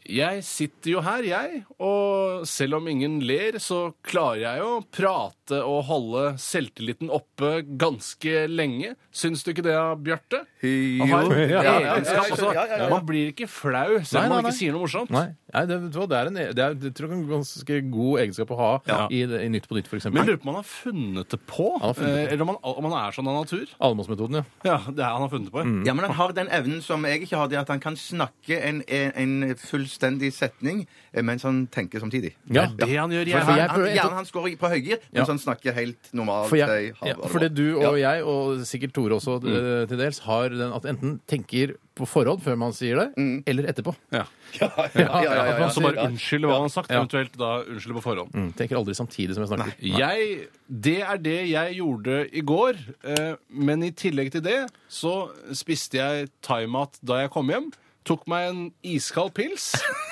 Jeg 0.09 0.41
sitter 0.44 0.91
jo 0.97 1.01
her, 1.05 1.23
jeg, 1.23 1.61
og 1.79 2.44
selv 2.50 2.75
om 2.79 2.88
ingen 2.91 3.19
ler, 3.23 3.55
så 3.63 3.94
klarer 4.03 4.41
jeg 4.41 4.63
å 4.65 4.71
prate 4.91 5.59
og 5.63 5.83
holde 5.88 6.23
selvtilliten 6.41 7.11
oppe 7.13 7.61
ganske 7.79 8.45
lenge. 8.51 8.95
Syns 9.15 9.44
du 9.45 9.51
ikke 9.53 9.63
det, 9.63 9.75
Bjarte? 10.03 10.41
Han 10.63 11.07
har 11.11 11.29
en 11.29 11.53
egenskap 11.69 12.33
også. 12.35 12.51
ja, 12.55 12.65
ja. 12.73 12.89
Man 12.91 13.05
blir 13.07 13.31
ikke 13.31 13.47
flau 13.51 14.00
selv 14.03 14.25
om 14.27 14.35
man 14.38 14.44
ikke 14.47 14.57
sier 14.59 14.75
noe 14.75 14.83
morsomt. 14.85 15.13
Nei, 15.13 15.29
Nei 15.53 15.63
det, 15.69 15.77
det 15.94 16.17
er 16.17 16.29
en, 16.31 16.38
det 16.39 16.63
er, 16.63 16.75
jeg 16.81 16.94
tror 16.97 17.11
det 17.11 17.13
er 17.13 17.19
en 17.19 17.27
ganske 17.29 17.79
god 17.94 18.21
egenskap 18.23 18.53
å 18.55 18.59
ha 18.59 18.71
Ja. 18.89 19.00
i, 19.13 19.19
i 19.23 19.50
Nytt 19.53 19.67
på 19.69 19.77
Nytt, 19.77 19.88
f.eks. 19.91 20.07
Men 20.09 20.23
jeg 20.23 20.31
lurer 20.33 20.41
på 20.41 20.47
om 20.50 20.53
han 20.55 20.59
har 20.63 20.69
funnet 20.69 21.29
det 21.35 21.39
på, 21.47 21.67
Han 21.83 21.94
funnet 21.95 22.15
det 22.17 22.23
eh, 22.25 22.31
eller 22.33 22.45
om 22.47 22.51
han, 22.55 22.59
om 22.73 22.88
han 22.89 22.95
er 23.03 23.15
sånn 23.15 23.29
av 23.29 23.38
natur. 23.44 23.75
Allemannsmetoden, 23.79 24.39
ja. 24.41 24.45
Ja, 24.67 24.77
det 24.89 25.03
er 25.05 25.11
han 25.13 25.23
har 25.27 25.31
funnet 25.31 25.47
det 25.51 25.55
på. 25.55 25.63
ja. 25.63 25.75
Ja, 25.91 25.95
men 25.95 26.07
han 26.09 26.17
har 26.17 26.33
den 26.35 26.50
evnen 26.59 26.81
som 26.83 27.05
jeg 27.07 27.23
ikke 27.27 27.38
har, 27.39 27.51
det 27.53 27.59
at 27.61 27.69
han 27.71 27.83
kan 27.83 27.95
snakke 28.00 28.57
en, 28.65 28.81
en, 28.88 29.13
en 29.23 29.55
fullstendig 29.94 30.31
setning 30.34 30.86
eh, 31.13 31.22
mens 31.24 31.44
han 31.44 31.68
tenker 31.68 32.00
samtidig. 32.01 32.34
Ja. 32.50 32.66
Det 32.75 32.90
han 32.98 33.12
gjør. 33.12 33.25
Jeg, 33.28 33.40
for 33.40 33.51
Han, 33.51 33.57
jeg 33.57 33.69
han, 33.69 33.80
prøver- 33.80 34.16
han 34.16 34.25
står 34.25 34.48
i- 34.51 34.56
på 34.56 34.69
høygir, 34.69 34.98
Ja. 35.12 35.19
mens 35.22 35.28
han 35.28 35.40
snakker 35.40 35.74
helt 35.74 36.10
normalt. 36.13 36.50
For, 36.50 36.56
jeg, 36.57 36.69
eh, 36.69 37.07
ja, 37.07 37.13
halv- 37.16 37.30
fordi 37.30 37.50
du 37.54 37.78
og 37.80 37.98
Ja. 38.00 38.16
jeg, 38.16 38.24
og 38.24 38.60
sikkert 38.66 38.94
Tore 38.94 39.16
også 39.16 39.42
Mm. 39.42 39.81
eh, 39.81 39.86
til 39.88 39.98
dels, 39.98 40.19
har 40.19 40.50
den 40.50 40.74
at 40.74 40.84
enten 40.86 41.19
tenker 41.28 41.75
på 41.95 42.07
forhånd 42.07 42.42
før 42.42 42.57
man 42.57 42.72
sier 42.74 42.95
det, 42.98 43.16
Mm. 43.18 43.44
eller 43.45 43.63
etterpå. 43.69 43.95
ja. 44.12 44.24
Ja, 44.62 44.69
ja, 44.78 44.88
ja, 44.94 45.24
ja, 45.24 45.34
ja, 45.34 45.57
ja. 45.60 45.69
så 45.69 45.81
bare 45.81 46.06
unnskylde 46.07 46.46
hva 46.46 46.54
han 46.54 46.62
har 46.62 46.69
sagt, 46.69 46.89
Ja. 46.92 47.00
eventuelt 47.01 47.36
da 47.38 47.63
unnskylde 47.63 47.96
på 47.98 48.04
forhånd. 48.04 48.31
Mm, 48.34 48.54
tenker 48.56 48.75
aldri 48.78 48.94
samtidig 48.94 49.34
som 49.34 49.44
jeg 49.44 49.50
snakker. 49.57 49.74
Jeg, 49.81 50.48
det 50.69 51.01
er 51.01 51.18
det 51.18 51.50
jeg 51.50 51.75
gjorde 51.78 52.30
i 52.34 52.42
går, 52.42 52.74
eh, 53.04 53.36
men 53.50 53.81
i 53.84 53.89
tillegg 53.92 54.31
til 54.31 54.42
det 54.42 54.69
så 54.89 55.30
spiste 55.54 55.94
jeg 55.98 56.30
thaimat 56.44 57.00
da 57.04 57.22
jeg 57.22 57.31
kom 57.31 57.48
hjem. 57.50 57.72
Tok 58.03 58.25
meg 58.27 58.50
en 58.50 58.63
iskald 58.83 59.31
pils 59.38 59.69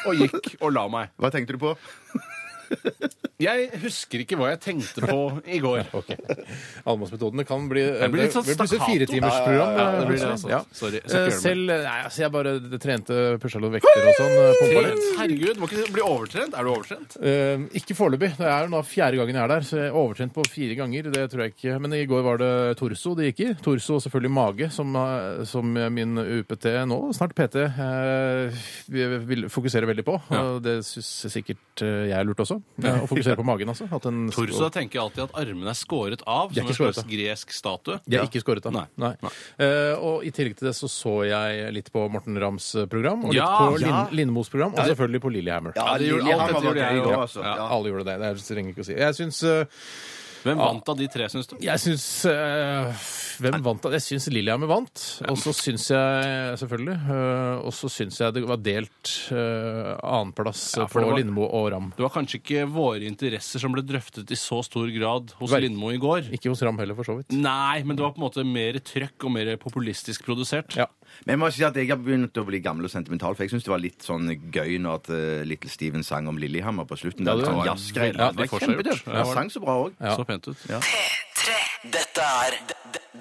og 0.08 0.16
gikk 0.16 0.54
og 0.62 0.72
la 0.72 0.86
meg. 0.92 1.12
Hva 1.20 1.32
tenkte 1.34 1.58
du 1.58 1.62
på? 1.62 1.74
Jeg 3.42 3.70
husker 3.82 4.22
ikke 4.22 4.38
hva 4.38 4.52
jeg 4.52 4.60
tenkte 4.62 5.02
på 5.02 5.18
i 5.50 5.58
går. 5.64 5.80
Ok. 6.02 6.12
Almåsmetodene 6.88 7.44
kan 7.48 7.64
bli 7.70 7.82
Det 7.84 8.08
blir 8.14 8.28
litt 8.28 8.36
sånn 8.36 8.46
plutselig 8.46 8.82
firetimersprogram. 8.86 9.72
Ja, 9.78 9.86
det 9.98 10.04
blir 10.12 10.20
det, 10.22 10.28
altså. 10.36 10.50
Ja. 10.52 10.60
Sorry, 10.78 11.00
jeg 11.02 11.10
skal 11.10 11.10
ikke 11.10 11.18
Eh, 11.18 11.26
gjøre 11.26 11.32
det 11.32 11.42
Selv 11.42 11.72
nei, 11.72 11.96
altså 12.06 12.22
jeg 12.22 12.34
bare 12.36 12.54
trente 12.86 13.18
pusha 13.42 13.62
noen 13.64 13.74
vekter 13.80 14.06
og 14.06 14.20
sånn. 14.20 14.36
eh, 14.38 14.60
Pumpa 14.62 14.84
litt. 14.86 15.08
Herregud, 15.22 15.62
må 15.64 15.70
ikke 15.72 15.88
bli 15.96 16.06
overtrent. 16.06 16.54
Er 16.58 16.68
du 16.68 16.72
overtrent? 16.76 17.18
Eh, 17.18 17.66
ikke 17.82 17.98
foreløpig. 17.98 18.32
Det 18.38 18.48
er 18.52 18.66
jo 18.68 18.72
nå 18.76 18.84
fjerde 18.92 19.20
gangen 19.22 19.40
jeg 19.40 19.44
er 19.48 19.54
der, 19.56 19.68
så 19.72 19.82
jeg 19.82 19.90
er 19.90 19.98
overtrent 20.04 20.36
på 20.38 20.46
fire 20.54 20.78
ganger. 20.80 21.10
Det 21.18 21.26
tror 21.34 21.44
jeg 21.48 21.56
ikke. 21.56 21.76
Men 21.82 21.98
i 21.98 22.04
går 22.14 22.24
var 22.30 22.42
det 22.42 22.52
torso 22.80 23.16
det 23.18 23.32
gikk 23.32 23.44
i. 23.48 23.50
Torso 23.66 23.98
og 23.98 24.06
selvfølgelig 24.06 24.34
mage, 24.38 24.70
som, 24.78 24.94
eh, 25.02 25.42
som 25.50 25.74
min 25.98 26.14
UPT 26.22 26.70
nå, 26.94 27.02
snart 27.18 27.34
PT, 27.38 27.66
eh, 27.66 28.64
vil 28.94 29.50
fokusere 29.50 29.90
veldig 29.90 30.06
på. 30.08 30.20
Og 30.30 30.62
det 30.66 30.78
syns 30.86 31.12
sikkert 31.34 31.82
eh, 31.86 32.06
jeg 32.14 32.18
er 32.22 32.30
lurt 32.30 32.46
også. 32.46 32.61
Ja, 32.82 32.96
og 33.04 33.10
fokusere 33.12 33.36
på 33.38 33.44
magen, 33.46 33.70
altså. 33.70 33.86
At 33.94 34.06
en 34.10 34.30
Torso 34.34 34.70
tenker 34.74 34.98
jeg 34.98 35.04
alltid 35.04 35.24
at 35.28 35.36
armene 35.42 35.70
er 35.70 35.78
skåret 35.78 36.24
av, 36.26 36.54
som 36.54 36.66
en 36.68 36.74
skåret 36.74 36.96
slags 36.96 37.04
av. 37.04 37.10
gresk 37.12 37.52
statue. 37.54 38.00
De 38.08 38.18
er 38.18 38.26
ikke 38.26 38.42
skåret 38.44 38.66
av. 38.66 38.74
Nei. 38.74 38.86
Nei. 38.98 39.14
Eh, 39.62 39.94
og 40.00 40.26
i 40.26 40.32
tillegg 40.34 40.58
til 40.58 40.70
det 40.72 40.76
så 40.78 40.90
så 40.90 41.16
jeg 41.28 41.74
litt 41.76 41.92
på 41.94 42.06
Morten 42.12 42.40
Rams 42.42 42.72
program, 42.90 43.26
og 43.26 43.34
litt 43.36 43.42
Ja, 43.42 43.52
på 43.60 43.78
ja. 43.82 44.06
Lin 44.10 44.18
Lindmos 44.22 44.50
program, 44.50 44.74
og 44.74 44.82
selvfølgelig 44.94 45.22
på 45.28 45.34
Lillehammer. 45.38 45.74
Ja, 45.78 45.98
det 45.98 46.10
gjorde- 46.10 46.34
alt 46.38 46.48
dette 46.56 46.64
gjorde 46.66 46.82
jeg 46.88 46.98
jo. 46.98 47.04
går, 47.10 47.20
altså. 47.28 47.44
Ja. 47.46 47.56
Ja. 47.62 47.68
Alle 47.78 47.94
gjorde 47.94 48.06
det. 48.10 48.18
Det 48.22 48.32
er- 48.32 48.48
trenger 48.56 48.74
ikke 48.76 48.82
å 48.86 48.90
si. 48.90 48.98
Jeg 48.98 49.14
syns 49.22 49.44
eh, 49.44 49.66
Hvem 50.42 50.58
vant 50.58 50.88
av 50.90 50.98
de 50.98 51.06
tre, 51.12 51.28
syns 51.30 51.48
du? 51.50 51.56
Jeg 51.62 51.78
syns 51.84 52.06
eh, 52.26 53.02
Hvem 53.44 53.60
vant? 53.66 53.86
av 53.86 53.94
Jeg 53.94 54.04
syns 54.06 54.26
Lillehammer 54.34 54.70
vant. 54.72 55.04
Og 55.30 55.38
så 55.38 55.54
syns 55.54 55.86
jeg 55.94 56.58
selvfølgelig 56.62 56.96
eh, 57.16 57.62
Og 57.68 57.76
så 57.78 57.90
syns 57.94 58.18
jeg 58.24 58.34
det 58.38 58.44
var 58.50 58.58
delt 58.66 59.12
uh, 59.36 59.94
annenplass 60.02 60.64
Ja, 60.80 60.88
for 60.90 61.04
på 61.06 61.12
var- 61.12 61.20
Lindmo 61.22 61.46
og 61.46 61.70
Ram. 61.76 61.92
Det 61.98 62.06
var 62.06 62.14
kanskje 62.16 62.40
ikke 62.42 62.66
våre 62.74 63.06
interesser 63.08 63.62
som 63.62 63.76
ble 63.76 63.84
drøftet 63.86 64.32
i 64.34 64.40
så 64.40 64.62
stor 64.66 64.90
grad 64.96 65.34
hos 65.40 65.54
Vel- 65.54 65.68
Lindmo 65.68 65.92
i 65.94 66.00
går. 66.02 66.32
Ikke 66.34 66.50
hos 66.54 66.62
Ram 66.66 66.80
heller, 66.82 66.98
for 66.98 67.08
så 67.12 67.18
vidt. 67.20 67.36
Nei, 67.38 67.84
men 67.86 67.98
det 68.00 68.06
var 68.06 68.16
på 68.16 68.22
en 68.24 68.28
måte 68.28 68.46
mer 68.48 68.80
trøkk 68.82 69.28
og 69.30 69.36
mer 69.38 69.54
populistisk 69.62 70.26
produsert. 70.26 70.76
Ja. 70.80 70.90
Men 71.26 71.34
jeg 71.36 71.40
må 71.44 71.50
si 71.54 71.64
at 71.68 71.76
jeg 71.78 71.88
har 71.92 71.98
begynt 72.02 72.38
å 72.42 72.46
bli 72.48 72.60
gammel 72.66 72.86
og 72.88 72.92
sentimental, 72.94 73.36
for 73.36 73.44
jeg 73.46 73.52
syns 73.54 73.64
det 73.68 73.74
var 73.74 73.82
litt 73.84 74.02
sånn 74.06 74.28
gøy 74.52 74.78
når 74.82 75.00
at 75.02 75.10
uh, 75.14 75.44
Little 75.46 75.70
Steven 75.70 76.04
sang 76.04 76.28
om 76.32 76.38
Lillehammer 76.42 76.86
på 76.90 76.98
slutten. 76.98 77.26
Ja, 77.28 77.36
Det 77.36 77.46
var 77.46 77.54
var 77.54 77.62
sånn 77.62 77.72
jazzgreier. 77.72 78.14
Det 78.14 78.20
var 78.20 78.34
forseggjort. 78.34 78.68
kjempedøvt. 78.68 79.06
Ja, 79.06 79.12
Han 79.12 79.26
var 79.28 79.34
det. 79.36 79.40
sang 79.42 79.50
så 79.54 79.60
bra 79.66 79.78
òg. 79.86 79.92
Ja. 80.02 80.16
Så 80.18 80.26
pent 80.26 80.48
ut. 80.48 80.58
Dette 81.92 82.22
er 82.22 82.62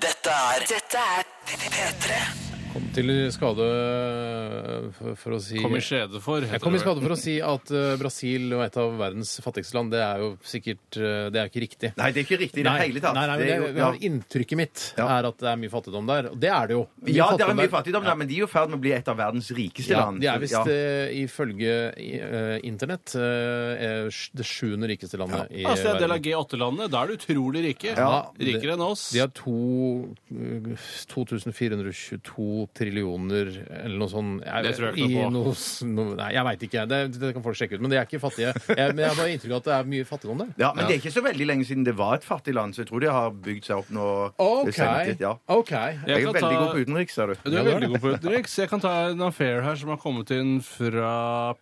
Dette 0.01 0.31
er 0.31 0.67
Dette 0.69 1.09
er 1.19 1.25
P3. 1.51 2.40
Kom 2.71 2.85
til 2.95 3.09
skade 3.35 3.65
øh, 3.67 4.85
for 5.19 5.35
å 5.35 5.39
si 5.43 5.59
Kom 5.59 5.73
i 5.75 5.81
skjede 5.83 6.21
for, 6.23 6.45
Jeg 6.47 6.61
kom 6.63 6.77
i 6.77 6.79
skade 6.79 7.03
for 7.03 7.15
å 7.15 7.19
si 7.19 7.33
at 7.43 7.73
øh, 7.75 7.97
Brasil 7.99 8.45
var 8.55 8.69
et 8.69 8.77
av 8.79 8.93
verdens 9.01 9.33
fattigste 9.43 9.75
land. 9.75 9.91
Det 9.91 9.99
er 10.05 10.23
jo 10.23 10.29
sikkert 10.47 10.99
øh, 11.03 11.25
Det 11.35 11.41
er 11.43 11.51
ikke 11.51 11.63
riktig. 11.65 11.91
Nei, 11.99 12.11
det 12.15 12.23
er 12.23 12.27
ikke 12.29 12.39
riktig 12.45 12.63
i 12.63 12.67
det 12.69 12.75
hele 12.79 13.03
tatt. 13.03 13.17
nei, 13.19 13.25
nei, 13.27 13.37
men 13.41 13.47
det, 13.51 13.57
ja. 13.83 13.89
Inntrykket 14.07 14.61
mitt 14.61 14.85
er 15.03 15.27
at 15.33 15.41
det 15.43 15.49
er 15.51 15.59
mye 15.65 15.73
fattigdom 15.73 16.07
der. 16.13 16.29
Og 16.31 16.39
det 16.45 16.53
er 16.55 16.71
det 16.71 16.77
jo. 16.79 16.85
Mye 17.09 17.17
ja, 17.17 17.27
det 17.41 17.47
er 17.49 17.59
mye 17.59 17.73
fattigdom 17.75 18.07
der, 18.07 18.19
men 18.23 18.31
de 18.31 18.39
er 18.39 18.45
jo 18.45 18.49
i 18.51 18.53
ferd 18.55 18.71
med 18.71 18.79
å 18.79 18.83
bli 18.87 18.95
et 19.01 19.11
av 19.11 19.19
verdens 19.19 19.51
rikeste 19.59 19.91
Ja, 19.97 20.05
land. 20.07 20.23
de 20.23 20.31
er 20.31 20.39
visst 20.45 20.55
Ja. 20.55 20.63
ifølge 21.25 21.75
eh, 21.99 22.55
internett 22.71 23.17
eh, 23.19 24.07
det 24.39 24.47
sjuende 24.47 24.87
rikeste 24.93 25.19
landet 25.19 25.51
i 25.51 25.65
verden. 25.67 25.73
Altså, 25.75 25.89
det 25.89 25.91
er 25.91 25.99
en 25.99 26.05
del 26.07 26.15
av. 26.15 26.23
G8-landene. 26.31 26.87
Da 26.95 27.03
er 27.03 27.11
de 27.11 27.19
utrolig 27.19 27.67
rike. 27.67 27.97
Ja, 27.99 28.15
Rikere 28.39 28.79
enn 28.79 28.87
oss. 28.87 29.09
De 29.17 29.25
har 29.25 29.35
to- 29.35 30.15
2422 31.11 32.60
trillioner 32.77 33.53
eller 33.81 33.97
noe 34.01 34.11
sånt 34.11 34.45
jeg, 34.45 34.67
Det 34.67 34.73
tror 34.77 34.89
jeg 34.91 35.09
ikke 35.09 35.31
noe 35.35 35.51
på. 35.51 35.89
No, 35.91 36.07
nei, 36.19 36.31
jeg 36.37 36.47
veit 36.47 36.65
ikke. 36.69 36.85
Det, 36.91 37.01
det 37.17 37.33
kan 37.37 37.45
folk 37.45 37.59
sjekke 37.59 37.79
ut. 37.79 37.85
Men 37.85 37.93
de 37.93 37.99
er 38.01 38.09
ikke 38.09 38.23
fattige. 38.23 38.53
Jeg, 38.71 38.95
men 38.95 39.03
jeg 39.05 39.13
har 39.13 39.19
bare 39.19 39.35
inntrykk 39.35 39.55
av 39.55 39.61
at 39.61 39.69
det 39.69 39.75
er 39.77 39.89
mye 39.95 40.07
fattigdom 40.09 40.43
der. 40.43 40.53
Ja, 40.61 40.71
Men 40.77 40.87
det 40.89 40.97
er 40.97 41.01
ikke 41.03 41.15
så 41.15 41.25
veldig 41.25 41.47
lenge 41.49 41.67
siden 41.69 41.87
det 41.87 41.95
var 41.99 42.19
et 42.19 42.27
fattig 42.27 42.55
land, 42.57 42.75
så 42.77 42.85
jeg 42.85 42.91
tror 42.91 43.05
de 43.05 43.11
har 43.13 43.33
bygd 43.47 43.69
seg 43.69 43.83
opp 43.83 43.91
nå. 43.95 44.07
OK. 44.41 44.73
Sendt, 44.77 45.23
ja. 45.23 45.35
okay. 45.51 45.99
Jeg, 45.99 46.09
jeg 46.11 46.29
er 46.29 46.35
veldig 46.39 46.43
ta... 46.43 46.63
god 46.63 46.73
på 46.75 46.85
utenriks, 46.85 47.19
sa 47.19 47.27
du. 47.31 47.35
Du 47.45 47.57
er 47.57 47.69
veldig 47.69 47.91
god 47.95 48.05
på 48.05 48.15
utenriks. 48.17 48.57
Jeg 48.63 48.73
kan 48.73 48.83
ta 48.83 48.95
en 49.11 49.25
affair 49.27 49.65
her 49.67 49.79
som 49.81 49.93
har 49.93 50.01
kommet 50.03 50.33
inn 50.35 50.59
fra 50.65 51.13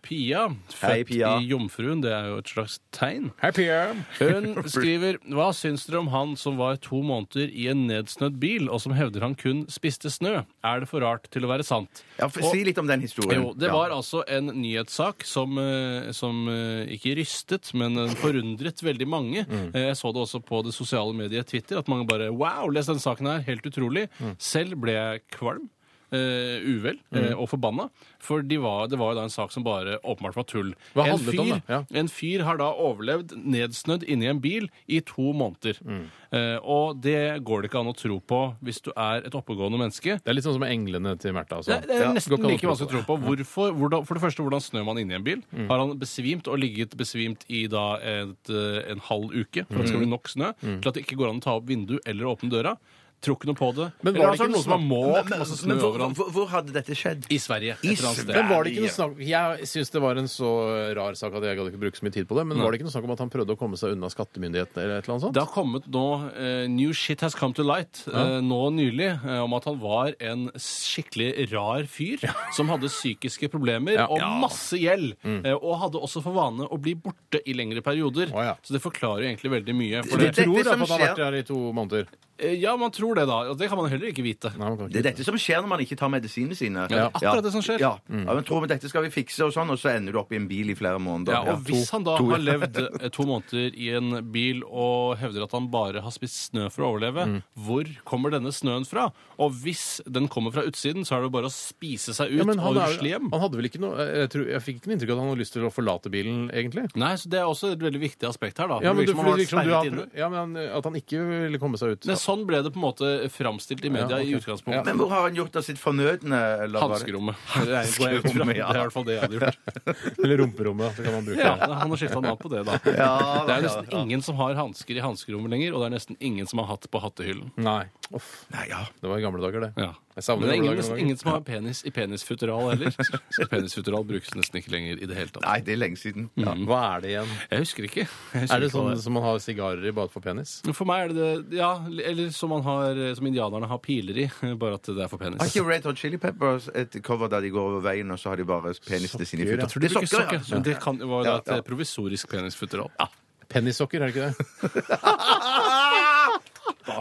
Pia. 0.04 0.48
Født 0.72 0.84
Hei, 0.84 0.98
Pia. 1.08 1.34
i 1.38 1.50
Jomfruen. 1.50 2.02
Det 2.04 2.12
er 2.14 2.30
jo 2.32 2.40
et 2.42 2.52
slags 2.52 2.78
tegn. 2.94 3.30
Hei, 3.42 3.52
Pia. 3.56 3.80
Hun 4.18 4.52
skriver 4.68 5.20
Hva 5.32 5.50
syns 5.56 5.86
dere 5.88 6.02
om 6.02 6.12
han 6.12 6.36
som 6.38 6.58
var 6.60 6.78
to 6.84 7.00
måneder 7.04 7.50
i 7.50 7.68
en 7.72 7.86
nedsnødd 7.88 8.38
bil, 8.42 8.68
og 8.72 8.82
som 8.84 8.94
hevder 8.96 9.24
han 9.26 9.36
kun 9.38 9.64
spiste 9.72 10.12
snø? 10.12 10.42
Er 10.66 10.82
det 10.82 10.88
for 10.88 11.04
rart 11.04 11.28
til 11.33 11.47
å 11.47 11.50
være 11.50 11.66
sant? 11.66 12.02
Ja, 12.18 12.26
for, 12.33 12.45
si 12.50 12.64
litt 12.66 12.78
om 12.80 12.88
den 12.88 13.04
historien. 13.04 13.42
Jo, 13.42 13.52
det 13.57 13.71
var 13.73 13.92
altså 13.95 14.25
en 14.28 14.50
nyhetssak 14.57 15.26
som, 15.28 15.59
eh, 15.62 16.11
som 16.16 16.45
eh, 16.52 16.90
ikke 16.97 17.16
rystet, 17.21 17.73
men 17.78 17.97
forundret 18.18 18.83
veldig 18.85 19.09
mange. 19.09 19.47
Mm. 19.49 19.71
Eh, 19.73 19.88
Jeg 19.90 19.99
så 20.00 20.12
det 20.14 20.25
også 20.25 20.42
på 20.45 20.62
det 20.66 20.75
sosiale 20.76 21.14
mediet 21.16 21.49
Twitter, 21.49 21.78
at 21.80 21.88
mange 21.92 22.09
bare 22.09 22.30
Wow, 22.33 22.68
les 22.73 22.88
den 22.88 23.00
saken 23.02 23.28
her, 23.30 23.45
helt 23.49 23.66
utrolig. 23.68 24.09
Mm. 24.18 24.37
Selv 24.38 24.80
ble 24.83 24.97
jeg 24.97 25.26
kvalm. 25.38 25.68
Eh, 26.12 26.58
uvel 26.64 26.98
eh, 27.12 27.18
Mm. 27.32 27.38
og 27.40 27.48
forbanna. 27.50 27.88
For 28.18 28.42
de 28.42 28.56
var, 28.58 28.86
det 28.88 28.98
var 28.98 29.12
jo 29.12 29.18
da 29.20 29.24
en 29.28 29.30
sak 29.34 29.52
som 29.52 29.62
bare 29.64 29.98
åpenbart 30.02 30.36
var 30.36 30.44
tull. 30.44 30.74
Hva 30.94 31.06
en, 31.06 31.18
fyr, 31.18 31.40
om. 31.40 31.62
Ja. 31.68 31.82
en 31.94 32.08
fyr 32.08 32.42
har 32.44 32.56
da 32.58 32.70
overlevd 32.72 33.34
nedsnødd 33.36 34.04
inni 34.08 34.26
en 34.30 34.40
bil 34.40 34.68
i 34.88 35.00
to 35.00 35.32
måneder. 35.32 35.78
Mm. 35.84 36.06
Uh, 36.28 36.58
og 36.60 36.98
det 37.00 37.40
går 37.42 37.62
det 37.62 37.70
ikke 37.70 37.80
an 37.80 37.88
å 37.88 37.96
tro 37.96 38.18
på 38.20 38.40
hvis 38.62 38.82
du 38.84 38.90
er 38.94 39.24
et 39.24 39.32
oppegående 39.38 39.78
menneske. 39.80 40.18
Det 40.20 40.28
er 40.28 40.36
litt 40.36 40.44
sånn 40.44 40.58
som 40.58 40.66
englene 40.66 41.14
til 41.18 41.32
Märtha. 41.32 41.56
Altså. 41.62 41.78
Det, 41.80 41.88
det 41.88 42.02
er 42.04 42.12
nesten 42.12 42.34
å 42.36 42.40
like 42.50 42.60
tro 42.60 42.68
vanskelig 42.74 42.88
å 42.88 42.92
tro 42.92 43.02
på. 43.08 43.16
Hvorfor, 43.24 43.72
hvordan, 43.78 44.04
for 44.04 44.14
det 44.18 44.24
første, 44.26 44.44
hvordan 44.44 44.60
snør 44.60 44.84
man 44.90 44.98
inni 45.00 45.16
en 45.16 45.24
bil? 45.24 45.40
Mm. 45.56 45.68
Har 45.70 45.78
han 45.84 45.94
besvimt 45.98 46.48
og 46.52 46.60
ligget 46.60 46.92
besvimt 47.00 47.46
i 47.48 47.64
da 47.72 47.86
et, 48.02 48.52
en 48.92 49.00
halv 49.08 49.32
uke 49.32 49.64
for 49.70 49.78
at 49.80 49.86
det 49.86 49.88
skal 49.88 49.98
Mm. 49.98 50.04
bli 50.04 50.12
nok 50.12 50.28
snø 50.28 50.52
til 50.60 50.88
at 50.88 50.94
det 50.94 51.06
ikke 51.06 51.16
går 51.18 51.30
an 51.32 51.40
å 51.40 51.44
ta 51.48 51.56
opp 51.56 51.66
vinduet 51.66 52.04
eller 52.06 52.28
åpne 52.28 52.50
døra? 52.52 52.76
Tror 53.20 53.34
ikke 53.34 53.48
noe 53.50 53.58
på 53.58 53.68
det. 53.75 53.87
Men 54.06 54.14
var 54.14 54.30
det 54.30 54.38
ikke 54.38 54.52
noe 54.52 54.62
som 54.62 54.72
var 54.76 54.78
Men, 54.78 55.38
masse 55.40 55.56
snø 55.58 55.68
men 55.75 55.78
hvor, 55.82 55.96
han? 55.98 56.12
hvor, 56.14 56.28
hvor 56.37 56.46
hadde 56.52 56.70
dette 56.76 56.94
skjedd? 56.94 57.25
I 57.34 57.38
Sverige. 57.42 57.75
I 57.82 57.88
eller 57.96 58.06
annet 58.12 58.20
sted. 58.22 58.34
Men 58.37 58.46
var 58.52 58.62
det 58.62 58.72
ikke 58.76 58.84
noe 58.84 58.94
snakk 58.94 59.16
Jeg 59.26 59.66
syns 59.72 59.90
det 59.90 60.02
var 60.04 60.20
en 60.22 60.28
så 60.30 60.50
rar 60.94 61.18
sak 61.18 61.34
at 61.34 61.42
jeg 61.48 61.58
gadd 61.58 61.70
ikke 61.72 61.80
bruke 61.82 61.98
så 61.98 62.06
mye 62.06 62.14
tid 62.14 62.28
på 62.30 62.38
det. 62.38 62.44
Men 62.46 62.56
Nei. 62.60 62.62
var 62.64 62.70
det 62.70 62.78
ikke 62.78 62.87
noe 62.87 62.94
snakk 62.94 63.08
om 63.08 63.14
at 63.16 63.22
han 63.25 63.32
prøvde 63.34 63.56
å 63.56 63.58
komme 63.58 63.80
seg 63.80 63.96
unna 63.96 64.06
skattemyndighetene 64.14 64.84
eller 64.84 65.00
et 65.00 65.08
eller 65.08 65.14
annet 65.16 65.25
sånt? 65.26 65.34
Det 65.34 65.42
har 65.42 65.50
kommet 65.56 65.88
nå 65.98 66.04
eh, 66.30 66.68
New 66.70 66.92
shit 66.94 67.25
has 67.26 67.34
come 67.34 67.56
to 67.58 67.66
light 67.66 68.04
eh, 68.06 68.38
nå 68.46 68.60
nylig 68.78 69.10
eh, 69.16 69.40
om 69.42 69.58
at 69.58 69.66
han 69.66 69.80
var 69.82 70.14
en 70.22 70.46
skikkelig 70.54 71.48
rar 71.52 71.90
fyr 71.90 72.22
som 72.54 72.70
hadde 72.70 72.87
psykiske 72.92 73.50
problemer 73.52 73.98
Ja. 73.98 74.06
Mm. 74.06 74.14
og 74.14 74.40
masse 74.46 74.78
gjeld. 74.78 75.16
eh, 75.26 75.54
og 75.58 75.75
hadde 75.82 75.98
også 76.06 76.22
for 76.22 76.38
vane 76.38 76.70
å 76.70 76.78
bli 76.78 76.94
borte 76.94 77.42
i 77.44 77.54
lengre 77.58 77.82
perioder. 77.82 78.30
Å, 78.30 78.46
ja. 78.52 78.54
Så 78.62 78.76
det 78.78 78.82
forklarer 78.84 79.26
jo 79.26 79.30
egentlig 79.32 79.52
veldig 79.58 79.75
mye. 79.75 80.06
For 80.06 80.18
Du 80.22 80.25
det, 80.28 80.34
tror 80.38 80.62
som 80.62 80.70
at 80.70 80.70
han 80.70 80.80
har 80.87 80.88
skjer- 80.94 81.06
vært 81.08 81.22
der 81.25 81.34
i 81.34 81.42
to 81.50 81.58
måneder? 81.75 82.06
Eh, 82.38 82.54
ja, 82.62 82.76
man 82.78 82.92
tror 82.94 83.07
det, 83.14 83.26
da. 83.28 83.38
Og 83.50 83.56
det 83.58 83.68
kan 83.68 83.78
man 83.78 83.88
heller 83.90 84.08
ikke 84.12 84.22
vite. 84.22 84.50
Nei, 84.58 84.68
man 84.68 84.76
kan 84.78 84.86
ikke. 84.88 84.92
Det 84.92 84.98
er 85.00 85.10
dette 85.12 85.24
som 85.24 85.34
skjer 85.36 85.62
når 85.62 85.68
man 85.68 85.80
ikke 85.80 85.96
tar 85.96 86.08
medisinene 86.12 86.56
sine. 86.56 86.84
Ja, 86.84 86.86
det 86.88 86.98
er 86.98 87.10
akkurat 87.12 87.42
det 87.44 87.52
som 87.52 87.62
skjer. 87.62 87.78
Ja. 87.80 87.98
ja, 88.08 88.34
men 88.34 88.44
tror 88.44 88.60
vi 88.62 88.66
dette 88.68 88.88
skal 88.88 89.02
vi 89.02 89.10
fikse, 89.10 89.44
og 89.46 89.52
sånn, 89.52 89.70
og 89.70 89.78
så 89.78 89.94
ender 89.96 90.12
du 90.12 90.18
opp 90.18 90.32
i 90.32 90.36
en 90.36 90.48
bil 90.48 90.70
i 90.70 90.74
flere 90.74 90.98
måneder. 90.98 91.32
Ja, 91.32 91.52
og 91.54 91.62
hvis 91.64 91.90
han 91.90 92.04
da 92.04 92.16
To- 92.18 92.28
har 92.30 92.38
levd 92.38 92.76
eh, 93.02 93.08
to 93.14 93.22
måneder 93.24 93.74
i 93.76 93.88
en 93.96 94.24
bil 94.32 94.62
og 94.66 95.16
hevder 95.18 95.42
at 95.44 95.52
han 95.52 95.68
bare 95.70 96.00
har 96.04 96.10
spist 96.10 96.50
snø 96.52 96.68
for 96.70 96.82
å 96.84 96.92
overleve, 96.94 97.26
Mm. 97.28 97.42
hvor 97.66 97.84
kommer 98.04 98.30
denne 98.30 98.52
snøen 98.52 98.86
fra? 98.86 99.10
Og 99.38 99.52
hvis 99.52 100.00
den 100.10 100.28
kommer 100.28 100.52
fra 100.52 100.62
utsiden, 100.62 101.04
så 101.04 101.16
er 101.16 101.20
det 101.20 101.28
jo 101.30 101.34
bare 101.38 101.46
å 101.48 101.52
spise 101.54 102.14
seg 102.14 102.30
ut 102.32 102.38
Ja, 102.38 102.44
men 102.44 102.58
han, 102.58 102.76
og 102.76 102.82
er, 102.82 102.92
rusle 102.96 103.08
hjem. 103.12 103.30
han 103.32 103.40
hadde 103.40 103.56
vel 103.56 103.66
ikke 103.68 103.80
noe 103.80 103.96
Jeg, 103.98 104.30
tror, 104.30 104.46
jeg 104.48 104.60
fikk 104.62 104.76
ikke 104.80 104.86
noe 104.88 104.96
inntrykk 104.98 105.10
av 105.10 105.16
at 105.18 105.22
han 105.22 105.28
hadde 105.32 105.42
lyst 105.42 105.52
til 105.52 105.62
å 105.66 105.72
forlate 105.72 106.10
bilen, 106.10 106.50
egentlig. 106.50 106.86
Nei, 106.96 107.14
så 107.16 107.28
Det 107.28 107.38
er 107.38 107.46
også 107.46 107.72
et 107.72 107.78
veldig 107.78 108.00
viktig 108.00 108.28
aspekt 108.28 108.58
her. 108.58 108.68
da. 108.68 108.78
Ja, 108.82 108.92
men, 108.92 109.04
det 109.04 109.14
du, 109.14 109.14
virker 109.14 109.16
som 109.16 109.24
han 109.26 109.38
det 109.38 109.44
virker 109.44 109.48
som 109.48 109.58
du 109.58 109.70
sperret 109.70 109.86
inne. 109.92 110.06
ja, 110.18 110.28
men 110.28 110.38
han- 110.38 110.56
At 110.78 110.84
han 110.84 110.94
ikke 110.94 111.18
ville 111.28 111.58
komme 111.58 111.76
seg 111.78 111.88
ut. 111.92 112.06
Men 112.06 112.16
sånn 112.16 112.46
ble 112.46 112.62
det 112.62 112.72
på 112.72 112.76
en 112.80 112.86
måte 112.88 112.97
framstilt 113.32 113.84
i 113.84 113.90
media 113.90 114.18
i 114.22 114.32
utgangspunktet. 114.36 114.84
Men 114.86 114.98
hvor 115.00 115.08
har 115.12 115.22
han 115.28 115.34
gjort 115.38 115.56
av 115.56 115.62
sitt 115.66 115.78
fornødne? 115.80 116.38
eller 116.64 116.78
hva 116.80 116.88
det- 116.88 116.98
Hanskerommet. 116.98 117.36
Det 117.54 117.76
er 117.78 117.92
går 117.98 118.08
jeg 118.08 118.18
ut 118.18 118.28
fra. 118.32 118.44
Det 118.48 118.56
er 118.58 118.74
i 118.74 118.82
hvert 118.82 118.92
fall 118.92 119.04
det 119.08 119.14
jeg 119.16 119.22
hadde 119.22 119.38
gjort. 119.38 119.58
Eller 120.24 120.36
rumperommet. 120.42 120.96
Så 120.96 121.04
kan 121.04 121.12
man 121.18 121.24
bruke 121.28 121.40
Ja, 121.44 121.54
det. 121.56 121.74
Han 121.82 121.90
har 121.90 121.96
skifta 122.02 122.20
navn 122.20 122.38
på 122.42 122.48
det, 122.52 122.64
da. 122.66 122.78
Ja, 122.98 123.44
Det 123.46 123.54
er 123.54 123.62
ja, 123.62 123.62
nesten 123.68 123.88
ja. 123.92 124.02
ingen 124.02 124.22
som 124.22 124.36
har 124.36 124.54
hansker 124.58 124.96
i 124.96 125.00
hanskerommet 125.04 125.50
lenger, 125.54 125.74
og 125.74 125.80
det 125.84 125.86
er 125.90 125.94
nesten 125.98 126.16
ingen 126.20 126.46
som 126.50 126.58
har 126.62 126.66
hatt 126.74 126.90
på 126.90 127.00
hattehyllen. 127.02 127.52
Nei. 127.56 127.84
Uff, 128.14 128.44
Nei, 128.54 128.66
ja. 128.70 128.84
det 129.00 129.08
var 129.10 129.18
i 129.18 129.22
gamle 129.24 129.42
dager, 129.44 129.68
det. 129.68 129.72
Ja. 129.76 129.92
Jeg 130.18 130.25
savner 130.26 130.48
Men 130.48 130.48
det 130.48 130.54
er 130.54 130.58
gamle 130.58 130.58
ingen, 130.58 130.72
dager 130.72 130.80
nesten 130.82 130.96
noen 130.96 131.04
ingen 131.06 131.18
som 131.20 131.28
har 131.30 131.42
penis 131.46 131.80
i 131.87 131.90
penisfutteral 131.94 132.64
heller. 132.72 132.94
Så 133.37 133.44
penisfutteral 133.52 134.06
brukes 134.08 134.32
nesten 134.34 134.58
ikke 134.58 134.72
lenger 134.75 134.98
i 134.98 135.06
det 135.06 135.14
hele 135.14 135.30
tatt. 135.30 135.44
Nei, 135.44 135.58
det 135.62 135.75
er 135.76 135.78
lenge 135.78 135.98
siden. 136.00 136.25
Ja. 136.34 136.48
ganger. 136.48 136.64
Hva 136.72 136.78
er 136.88 137.04
det 137.04 137.12
igjen? 137.12 137.34
Jeg 137.52 137.62
husker 137.62 137.87
ikke. 137.87 138.04
Jeg 138.08 138.42
husker 138.42 138.56
Er 138.56 138.64
det 138.64 138.70
ikke 138.72 138.82
hva 138.82 138.96
sånn 138.96 139.02
som 139.04 139.14
man 139.14 139.22
har 139.28 139.38
sigarer 139.44 139.87
i 139.87 139.92
bare 139.94 140.10
for 140.10 140.25
penis? 140.25 140.56
For 140.75 140.90
meg 140.90 141.04
er 141.04 141.14
det 141.14 141.28
det 141.52 141.60
Ja, 141.60 141.70
eller 141.87 142.32
som, 142.34 142.50
man 142.50 142.66
har, 142.66 142.98
som 143.20 143.30
indianerne 143.30 143.70
har 143.70 143.78
piler 143.87 144.18
i, 144.25 144.26
bare 144.64 144.80
at 144.80 144.90
det 144.90 145.06
er 145.06 145.12
for 145.14 145.22
penis. 145.22 145.38
Har 145.38 145.52
ikke 145.54 145.66
Red 145.70 145.87
Hot 145.87 146.02
Chili 146.02 146.18
Peppers 146.26 146.66
et 146.75 146.98
cover 147.06 147.30
der 147.30 147.46
de 147.46 147.54
går 147.54 147.70
over 147.76 147.87
veien, 147.87 148.10
og 148.10 148.18
så 148.18 148.32
har 148.34 148.42
de 148.42 148.48
bare 148.50 148.75
penisene 148.88 149.22
sine 149.28 149.46
i 149.46 149.52
Sokker, 149.52 149.62
Det 149.62 149.70
futter? 149.70 149.72
Tror 149.78 149.87
de 149.87 149.94
bruker 149.94 150.12
sokker, 150.16 150.42
ja. 150.42 150.54
men 150.58 150.66
det 150.66 150.76
kan, 150.82 150.98
var 151.14 151.22
da 151.22 151.30
Ja, 151.30 151.38
et 151.46 151.54
ja. 151.60 151.62
provisorisk 151.70 152.34
penisfutteral. 152.34 152.90
Pennissokker, 153.54 154.02
er 154.02 154.10
det 154.10 154.16
ikke 154.18 154.26
det? 154.28 154.34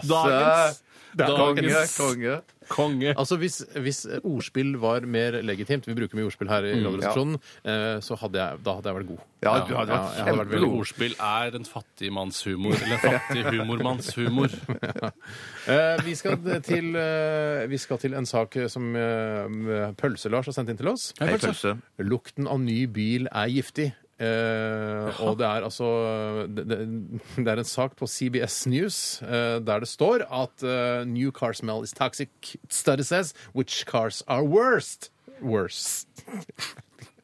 Dagens, 0.07 0.83
Konge, 1.25 1.63
dagens 1.63 1.97
konge. 1.97 2.35
konge. 2.69 3.13
Altså 3.17 3.37
hvis, 3.41 3.59
hvis 3.81 4.03
ordspill 4.21 4.75
var 4.81 5.05
mer 5.09 5.39
legitimt, 5.45 5.87
vi 5.87 5.95
bruker 5.97 6.19
mye 6.19 6.27
ordspill 6.27 6.51
her 6.51 6.67
i 6.67 6.75
Radioresepsjonen, 6.77 7.39
eh, 7.63 7.97
så 8.05 8.17
hadde 8.21 8.41
jeg, 8.41 8.61
da 8.65 8.75
hadde 8.77 8.91
jeg 8.91 8.99
vært 8.99 9.09
god. 9.11 9.25
Ja, 9.45 9.53
du 9.61 9.73
hadde 9.77 9.93
vært 9.93 10.17
ja, 10.17 10.23
hadde 10.27 10.37
vært 10.41 10.53
veldig 10.53 10.69
god. 10.69 10.79
Ordspill 10.81 11.17
er 11.29 11.59
en 11.59 11.67
humor. 12.47 12.77
Eller 12.77 12.97
en 12.97 13.05
fattig 13.11 13.45
humormannshumor. 13.51 14.57
ja. 15.67 15.93
vi, 16.07 16.17
skal 16.17 16.41
til, 16.65 16.91
eh, 16.95 17.67
vi 17.69 17.81
skal 17.81 18.01
til 18.01 18.17
en 18.17 18.29
sak 18.29 18.59
som 18.71 18.95
eh, 18.95 19.93
Pølse-Lars 19.99 20.51
har 20.51 20.57
sendt 20.57 20.73
inn 20.73 20.81
til 20.81 20.91
oss. 20.93 21.11
Hei, 21.21 21.33
pølse. 21.37 21.77
Lukten 22.01 22.49
av 22.49 22.61
ny 22.63 22.83
bil 22.91 23.31
er 23.31 23.49
giftig. 23.53 23.91
Eh, 24.17 25.19
og 25.21 25.35
det 25.37 25.45
er 25.45 25.61
altså 25.67 25.87
det, 26.49 26.63
det, 26.65 26.77
det 27.37 27.51
er 27.51 27.59
en 27.61 27.67
sak 27.69 27.93
på 27.99 28.07
CBS 28.09 28.63
News 28.65 29.21
eh, 29.21 29.59
der 29.61 29.83
det 29.83 29.89
står 29.91 30.23
at 30.25 30.65
eh, 30.65 31.03
new 31.05 31.29
car 31.31 31.53
smell 31.53 31.83
is 31.85 31.93
toxic. 31.93 32.29
Study 32.69 33.05
says 33.05 33.33
which 33.53 33.85
cars 33.85 34.23
are 34.27 34.43
worst. 34.43 35.11
Worst. 35.41 36.07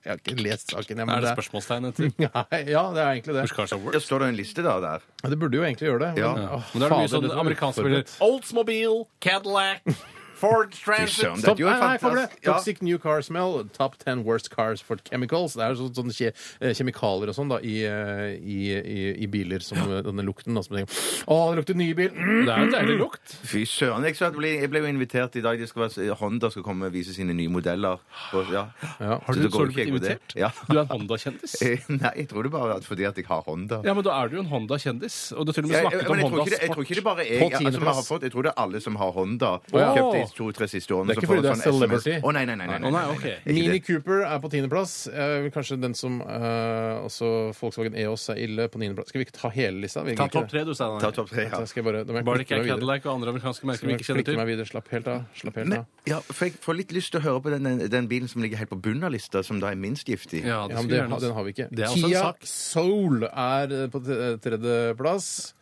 Jeg 0.04 0.12
har 0.12 0.20
ikke 0.20 0.44
lest 0.44 0.72
saken. 0.76 0.98
Jeg, 1.00 1.08
men 1.08 1.16
Er 1.16 1.24
det 1.24 1.32
spørsmålstegn 1.38 1.86
etter? 1.90 2.10
Nei, 2.20 2.60
ja, 2.76 2.84
det 2.94 3.02
er 3.02 3.10
egentlig 3.16 3.34
det. 3.38 3.46
Which 3.48 3.56
cars 3.56 3.74
are 3.74 3.94
Der 3.96 4.04
står 4.04 4.26
det 4.26 4.32
en 4.34 4.38
liste 4.38 4.66
da 4.66 4.78
der. 4.84 5.06
Det 5.24 5.40
burde 5.40 5.58
jo 5.58 5.64
egentlig 5.64 5.88
gjøre 5.90 6.02
det. 6.04 6.22
Ja. 6.22 6.34
Men, 6.36 6.50
åh, 6.60 6.74
Men 6.74 6.84
da 6.84 6.86
er 6.86 6.94
det 6.94 7.00
mye 7.00 7.14
sånn 7.16 7.38
amerikansk. 7.46 8.18
Oldsmobile, 8.22 9.06
Cadillac, 9.24 9.96
Ford 10.44 10.74
Transit 10.76 11.40
Stopp, 11.40 11.60
nei, 11.64 11.74
nei, 11.80 11.98
for 12.02 12.18
det. 12.20 12.26
Ja. 12.42 12.52
Toxic 12.52 12.82
new 12.84 12.98
car 13.00 13.22
smell. 13.24 13.62
Top 13.78 13.96
10 14.02 14.26
worst 14.28 14.50
cars 14.52 14.82
for 14.84 15.00
chemicals. 15.08 15.56
Det 15.56 15.64
er 15.64 15.78
sånn, 15.80 15.94
sånne 15.96 16.16
kje, 16.18 16.32
eh, 16.60 16.74
kjemikalier 16.76 17.32
og 17.32 17.38
sånn 17.38 17.54
da, 17.54 17.62
i, 17.64 17.78
eh, 17.88 18.34
i, 18.36 18.58
i, 18.76 19.06
i 19.24 19.30
biler 19.32 19.64
som 19.64 19.80
eh, 19.86 20.02
denne 20.04 20.26
lukten. 20.28 20.52
Da, 20.58 20.66
som 20.66 20.76
tenker, 20.76 21.00
Å, 21.32 21.38
det 21.54 21.62
lukter 21.62 21.80
ny 21.80 21.88
bil! 21.96 22.12
Mm. 22.12 22.42
Det 22.44 22.56
er 22.58 22.66
en 22.66 22.74
deilig 22.76 22.98
lukt. 23.00 23.38
Fy 23.48 23.64
søren. 23.70 24.04
Jeg, 24.10 24.18
jeg, 24.20 24.36
ble, 24.36 24.52
jeg 24.66 24.72
ble 24.74 24.84
jo 24.84 24.90
invitert 24.92 25.38
i 25.40 25.46
dag. 25.46 25.64
Det 25.64 25.70
skal 25.72 25.86
være, 25.86 26.18
Honda 26.20 26.52
skal 26.52 26.68
komme 26.68 26.92
og 26.92 26.98
vise 26.98 27.16
sine 27.16 27.36
nye 27.38 27.54
modeller. 27.54 28.04
Og, 28.36 28.52
ja. 28.52 28.66
Ja. 29.00 29.22
Har 29.24 29.40
du, 29.40 29.46
så, 29.46 29.54
så 29.54 29.64
du 29.64 29.72
blitt 29.78 29.94
invitert? 29.94 30.36
Ja. 30.36 30.52
Du 30.68 30.76
er 30.76 30.84
en 30.84 30.92
Honda-kjendis? 30.92 31.56
Nei, 32.02 32.14
jeg 32.20 32.28
tror 32.34 32.50
det 32.50 32.54
bare 32.58 32.82
er 32.82 32.84
fordi 32.84 33.08
at 33.08 33.24
jeg 33.24 33.30
har 33.32 33.48
Honda. 33.48 33.80
Ja, 33.88 33.96
men 33.96 34.04
da 34.04 34.20
er 34.20 34.28
du 34.28 34.42
jo 34.42 34.44
en 34.44 34.52
Honda-kjendis. 34.52 35.22
Og 35.38 35.48
du 35.48 35.54
har 35.54 35.62
til 35.62 35.70
og 35.70 35.72
med 35.72 35.88
snakket 35.88 36.04
om 36.04 36.26
Honda 36.28 36.44
Sport. 36.44 36.60
jeg 36.60 36.76
tror 36.76 36.90
ikke 36.90 37.00
det 37.00 37.08
bare 37.08 37.24
På 37.24 37.48
er 37.48 37.58
jeg, 37.64 37.74
altså, 37.80 38.08
fått, 38.12 38.28
jeg 38.28 38.36
tror 38.36 38.50
det 38.50 38.52
er 38.52 38.62
alle 38.68 38.84
som 38.84 39.00
har 39.00 39.16
Honda. 39.16 39.56
Oh, 39.72 39.80
ja. 39.80 39.94
To-tre 40.34 40.68
siste 40.72 40.94
årene. 40.96 41.14
Det 41.14 41.18
er 41.18 41.22
ikke 41.22 41.30
fordi 41.30 41.44
du 41.46 41.50
er 41.52 41.60
sånn 41.60 41.78
celebrity. 41.78 42.16
Å, 42.20 42.32
nei, 42.34 42.44
nei, 42.50 42.56
nei. 42.58 42.68
nei, 42.68 42.80
nei, 42.80 42.92
nei, 42.92 43.02
nei, 43.02 43.04
ok. 43.14 43.26
Mini. 43.46 43.80
Cooper 43.84 44.24
er 44.26 44.40
på 44.44 44.50
tiendeplass. 44.54 44.94
Eh, 45.12 45.48
kanskje 45.54 45.78
den 45.82 45.94
som 45.98 46.20
eh, 46.22 47.04
også 47.06 47.30
Volkswagen 47.58 47.98
EOS 48.00 48.30
er 48.34 48.42
ille 48.46 48.68
på 48.74 48.82
niendeplass. 48.82 49.12
Skal 49.12 49.22
vi 49.24 49.28
ikke 49.28 49.36
ta 49.38 49.52
hele 49.54 49.84
lista? 49.84 50.04
Vi 50.08 50.16
Ta 50.18 50.28
topp 50.32 50.50
tre, 50.52 50.64
du, 50.66 50.74
Ta 50.74 50.80
Steinar. 50.82 51.16
topp 51.16 51.32
tre, 51.32 51.48
ja. 51.50 51.60
Så 51.62 51.70
skal 51.72 51.84
jeg 51.84 52.06
bare, 52.26 52.46
ikke. 52.46 52.62
Cadillac 52.68 53.06
og 53.08 53.14
andre 53.16 53.34
amerikanske 53.36 53.70
merker 53.70 53.90
vi 53.90 53.98
ikke 53.98 54.10
kjenner 54.10 54.28
til. 54.30 54.40
meg 54.42 54.52
videre. 54.54 54.70
Slapp 54.70 54.90
helt 54.94 55.10
av. 55.12 55.26
Slapp 55.38 55.60
helt 55.62 55.70
Men, 55.70 55.84
av. 55.84 56.06
ja, 56.10 56.20
for 56.30 56.48
jeg 56.50 56.58
får 56.64 56.80
litt 56.82 56.96
lyst 56.96 57.14
til 57.14 57.22
å 57.22 57.26
høre 57.28 57.44
på 57.46 57.54
den, 57.54 57.68
den, 57.70 57.84
den 57.94 58.08
bilen 58.12 58.32
som 58.32 58.42
ligger 58.44 58.62
helt 58.64 58.72
på 58.74 58.80
bunnen 58.84 59.04
av 59.08 59.14
lista, 59.14 59.44
som 59.46 59.60
da 59.64 59.72
er 59.74 59.80
minst 59.80 60.08
giftig. 60.10 60.44
Ja, 60.46 60.64
det 60.68 60.78
Ja, 60.78 60.82
men 60.82 60.90
det, 60.94 61.02
den 61.28 61.36
har 61.38 61.44
vi 61.46 61.54
ikke. 61.56 61.68
Det 61.72 61.86
er 61.86 61.92
også 61.92 62.06
en 62.06 62.14
Kia 62.14 62.24
sak. 62.30 62.48
Soul 62.48 63.28
er 63.30 63.76
på 63.94 64.02
tredjeplass. 64.44 65.54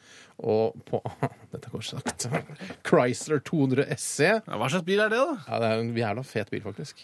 Og 0.41 0.77
på 0.87 1.01
Dette 1.53 1.69
går 1.73 1.83
sakte. 1.85 2.43
Chrysler 2.87 3.41
200 3.45 3.85
SE. 3.97 4.31
Ja, 4.39 4.57
Hva 4.57 4.69
slags 4.71 4.87
bil 4.87 5.01
er 5.03 5.11
det, 5.13 5.19
da? 5.21 5.35
Ja, 5.47 5.59
det 5.61 5.69
er 5.69 5.83
en 5.83 5.93
jævla 5.97 6.23
fet 6.25 6.49
bil, 6.53 6.63
faktisk. 6.65 7.03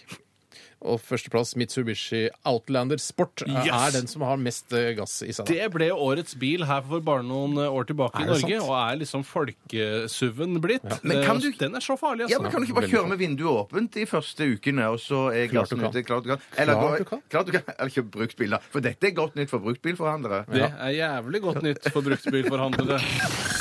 Og 0.87 0.99
førsteplass 1.01 1.55
Mitsubishi 1.57 2.27
Outlander 2.45 2.99
Sport 3.01 3.41
eh, 3.47 3.49
Yes! 3.65 3.73
er 3.73 3.91
den 3.97 4.07
som 4.11 4.21
har 4.21 4.37
mest 4.37 4.71
eh, 4.77 4.91
gass 4.93 5.23
i 5.25 5.31
seg. 5.33 5.47
da. 5.47 5.53
Det 5.53 5.71
ble 5.73 5.87
årets 5.91 6.35
bil 6.37 6.63
her 6.69 6.83
for 6.85 7.01
bare 7.01 7.23
noen 7.25 7.57
år 7.57 7.87
tilbake 7.89 8.19
i 8.19 8.23
Er 8.23 8.29
det 8.29 8.35
Norge, 8.43 8.59
sant? 8.59 8.69
og 8.69 8.75
er 8.77 8.99
liksom 9.01 9.23
folkesuven 9.25 10.59
blitt. 10.61 10.85
Men 11.03 11.23
kan 11.25 11.37
Eh, 11.37 11.41
du- 11.41 11.51
Den 11.57 11.75
er 11.75 11.79
så 11.81 11.97
farlig, 11.97 12.29
Ja, 12.29 12.37
altså. 12.37 12.41
men 12.43 12.51
Kan 12.51 12.61
du 12.61 12.67
ikke 12.67 12.75
bare 12.81 12.91
kjøre 12.93 13.07
med 13.09 13.17
vinduet 13.19 13.69
åpent 13.69 13.91
de 13.97 14.05
første 14.05 14.43
ukene, 14.53 14.85
og 14.91 14.99
så 15.01 15.33
er 15.33 15.47
Klart 15.47 15.69
du 15.69 15.75
kan. 15.77 15.89
ute? 15.89 16.03
Klart 16.03 16.23
du 16.23 16.29
kan. 16.35 16.41
Eller, 16.57 16.73
Klart 16.73 16.85
brukt 16.85 16.97
du 16.97 17.05
kan. 17.09 17.21
Klart 17.29 17.45
du 17.47 17.51
kan. 17.57 17.63
Eller 17.79 17.89
ikke 17.89 18.03
bruktbil, 18.11 18.49
da. 18.51 18.57
For 18.69 18.79
dette 18.79 19.03
er 19.07 19.11
godt 19.17 19.35
nytt 19.35 19.49
for 19.49 19.59
bruktbilforhandlere. 19.59 20.45
Det 20.53 20.61
er 20.61 20.93
jævlig 20.93 21.41
godt 21.41 21.63
nytt 21.63 21.89
for 21.91 22.01
bruktbilforhandlere. 22.05 22.99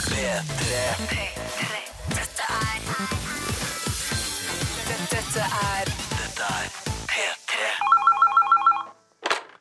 P3 0.06 1.16
Dette 2.12 2.44
er 2.44 2.80
Dette 5.10 5.40
er 5.40 5.95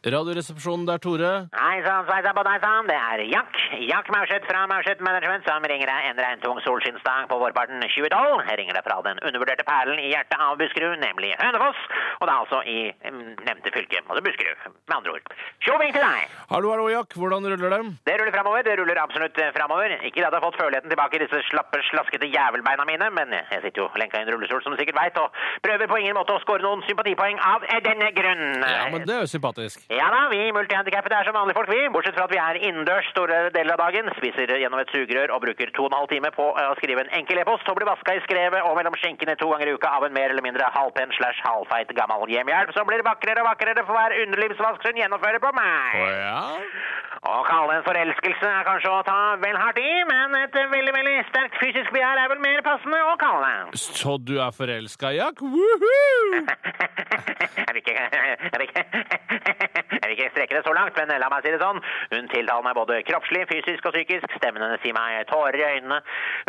Radioresepsjonen, 0.05 0.83
det 0.85 0.93
er 0.93 1.01
Tore. 1.01 1.29
Hei 1.57 1.79
sann, 1.81 2.03
sveisann 2.05 2.35
på 2.37 2.43
deg 2.45 2.59
sann. 2.61 2.85
Det 2.85 2.93
er 2.93 3.23
Jack. 3.25 3.55
Jack 3.89 4.09
Maurseth 4.13 4.45
fra 4.45 4.59
Maurseth 4.69 5.01
Management 5.01 5.47
som 5.49 5.63
ringer 5.65 5.89
deg 5.89 6.09
en 6.11 6.19
regntung 6.21 6.59
solskinnsdag 6.61 7.25
på 7.31 7.39
vårparten 7.41 7.81
2012. 7.81 8.43
Jeg 8.45 8.59
ringer 8.59 8.77
deg 8.77 8.85
fra 8.85 8.99
den 9.07 9.17
undervurderte 9.25 9.65
perlen 9.65 9.97
i 9.97 10.11
hjertet 10.11 10.43
av 10.45 10.59
Buskerud, 10.59 10.99
nemlig 11.01 11.31
Hønefoss. 11.39 11.79
Og 12.19 12.29
det 12.29 12.35
er 12.35 12.43
altså 12.43 12.59
i 12.69 12.77
mm, 13.01 13.31
nevnte 13.47 13.73
fylke, 13.73 14.03
altså 14.05 14.21
Buskerud, 14.27 14.67
med 14.75 14.95
andre 14.99 15.15
ord. 15.15 15.33
Tjoving 15.65 15.95
til 15.97 16.05
deg! 16.05 16.37
Hallo, 16.53 16.75
hallo, 16.75 16.85
Jack. 16.93 17.17
Hvordan 17.17 17.49
ruller 17.55 17.73
det? 17.73 17.81
Det 18.05 18.19
ruller 18.21 18.37
framover, 18.37 18.61
det 18.69 18.77
ruller 18.77 19.01
absolutt 19.01 19.41
framover. 19.57 19.97
Ikke 20.05 20.21
at 20.21 20.27
jeg 20.27 20.37
har 20.37 20.45
fått 20.45 20.61
føleligheten 20.61 20.93
tilbake 20.93 21.17
i 21.17 21.23
disse 21.25 21.41
slappe, 21.49 21.81
slaskete 21.89 22.29
jævelbeina 22.29 22.85
mine, 22.91 23.09
men 23.17 23.33
jeg 23.39 23.65
sitter 23.65 23.87
jo 23.87 23.89
lenka 23.97 24.21
i 24.21 24.27
en 24.27 24.31
rullestol, 24.35 24.61
som 24.61 24.77
du 24.77 24.83
sikkert 24.83 25.01
veit, 25.01 25.17
og 25.17 25.33
prøver 25.65 25.89
på 25.89 25.99
ingen 26.03 26.19
måte 26.21 26.37
å 26.37 26.45
skåre 26.45 26.61
noen 26.61 26.85
sympatipoeng 26.85 27.41
av 27.41 27.65
denne 27.89 28.13
grunn. 28.13 28.45
Ja, 28.61 28.85
men 28.93 29.09
det 29.09 29.17
er 29.17 29.25
jo 29.25 29.33
sympatisk. 29.33 29.81
Ja 29.95 30.07
da, 30.11 30.25
vi 30.27 30.39
multihandikappede 30.51 31.15
er 31.15 31.27
som 31.27 31.35
vanlige 31.37 31.55
folk, 31.55 31.69
vi. 31.71 31.85
Bortsett 31.93 32.17
fra 32.17 32.25
at 32.27 32.33
vi 32.33 32.39
er 32.41 32.57
innendørs 32.67 33.07
store 33.13 33.37
deler 33.55 33.77
av 33.77 33.83
dagen, 33.85 34.09
spiser 34.17 34.51
gjennom 34.59 34.81
et 34.81 34.91
sugerør 34.91 35.31
og 35.35 35.43
bruker 35.45 35.71
to 35.77 35.85
og 35.85 35.93
en 35.93 35.95
halv 36.01 36.09
time 36.11 36.31
på 36.35 36.47
eh, 36.51 36.67
å 36.67 36.75
skrive 36.81 37.05
en 37.05 37.13
enkel 37.19 37.39
e-post 37.39 37.69
og 37.71 37.77
blir 37.79 37.87
vaska 37.87 38.17
i 38.17 38.23
skrevet 38.25 38.65
og 38.67 38.75
mellom 38.75 38.97
skjenkene 38.99 39.37
to 39.39 39.47
ganger 39.53 39.71
i 39.71 39.77
uka 39.77 39.93
av 39.95 40.07
en 40.07 40.15
mer 40.17 40.33
eller 40.33 40.43
mindre 40.43 40.67
halvpen 40.75 41.15
slash 41.15 41.39
halvfeit 41.47 41.95
gammel 41.95 42.27
hjemmehjelp 42.33 42.75
som 42.75 42.89
blir 42.89 43.05
vakrere 43.07 43.45
og 43.45 43.49
vakrere 43.53 43.85
for 43.87 43.95
hver 43.95 44.17
underlivsvask 44.25 44.83
hun 44.89 44.99
gjennomfører 44.99 45.43
på 45.45 45.53
meg. 45.55 45.95
ja? 46.19 46.43
Å 47.25 47.39
kalle 47.47 47.79
en 47.79 47.85
forelskelse 47.87 48.49
er 48.51 48.67
kanskje 48.67 48.91
å 48.91 48.99
ta 49.07 49.19
vel 49.41 49.55
hardt 49.57 49.79
i, 49.81 49.93
men 50.11 50.35
et 50.43 50.59
veldig, 50.75 50.91
veldig 50.93 51.15
sterkt 51.31 51.55
fysisk 51.61 51.95
begjær 51.95 52.21
er 52.21 52.29
vel 52.35 52.43
mer 52.43 52.61
passende 52.67 52.99
å 53.01 53.15
kalle 53.21 53.47
det. 53.47 53.79
Så 53.81 54.19
du 54.21 54.35
er 54.43 54.51
forelska, 54.53 55.15
Jack? 55.15 55.41
Woohoo! 55.41 56.43
Jeg 57.65 57.73
vil 57.73 57.81
ikke, 57.81 57.93
jeg 57.97 58.59
vil 58.59 58.67
ikke, 58.69 59.84
jeg 59.91 60.01
vil 60.03 60.15
ikke 60.15 60.31
strekke 60.33 60.57
det 60.57 60.63
så 60.65 60.73
langt, 60.75 60.97
men 60.99 61.21
la 61.21 61.29
meg 61.31 61.45
si 61.45 61.53
det 61.53 61.61
sånn. 61.61 61.81
Hun 62.13 62.29
tiltaler 62.31 62.65
meg 62.65 62.77
både 62.77 63.01
kroppslig, 63.07 63.45
fysisk 63.51 63.87
og 63.89 63.95
psykisk. 63.95 64.37
Stemmen 64.39 64.63
hennes 64.65 64.81
sier 64.83 64.95
meg 64.97 65.25
tårer 65.31 65.57
i 65.59 65.65
øynene. 65.75 65.99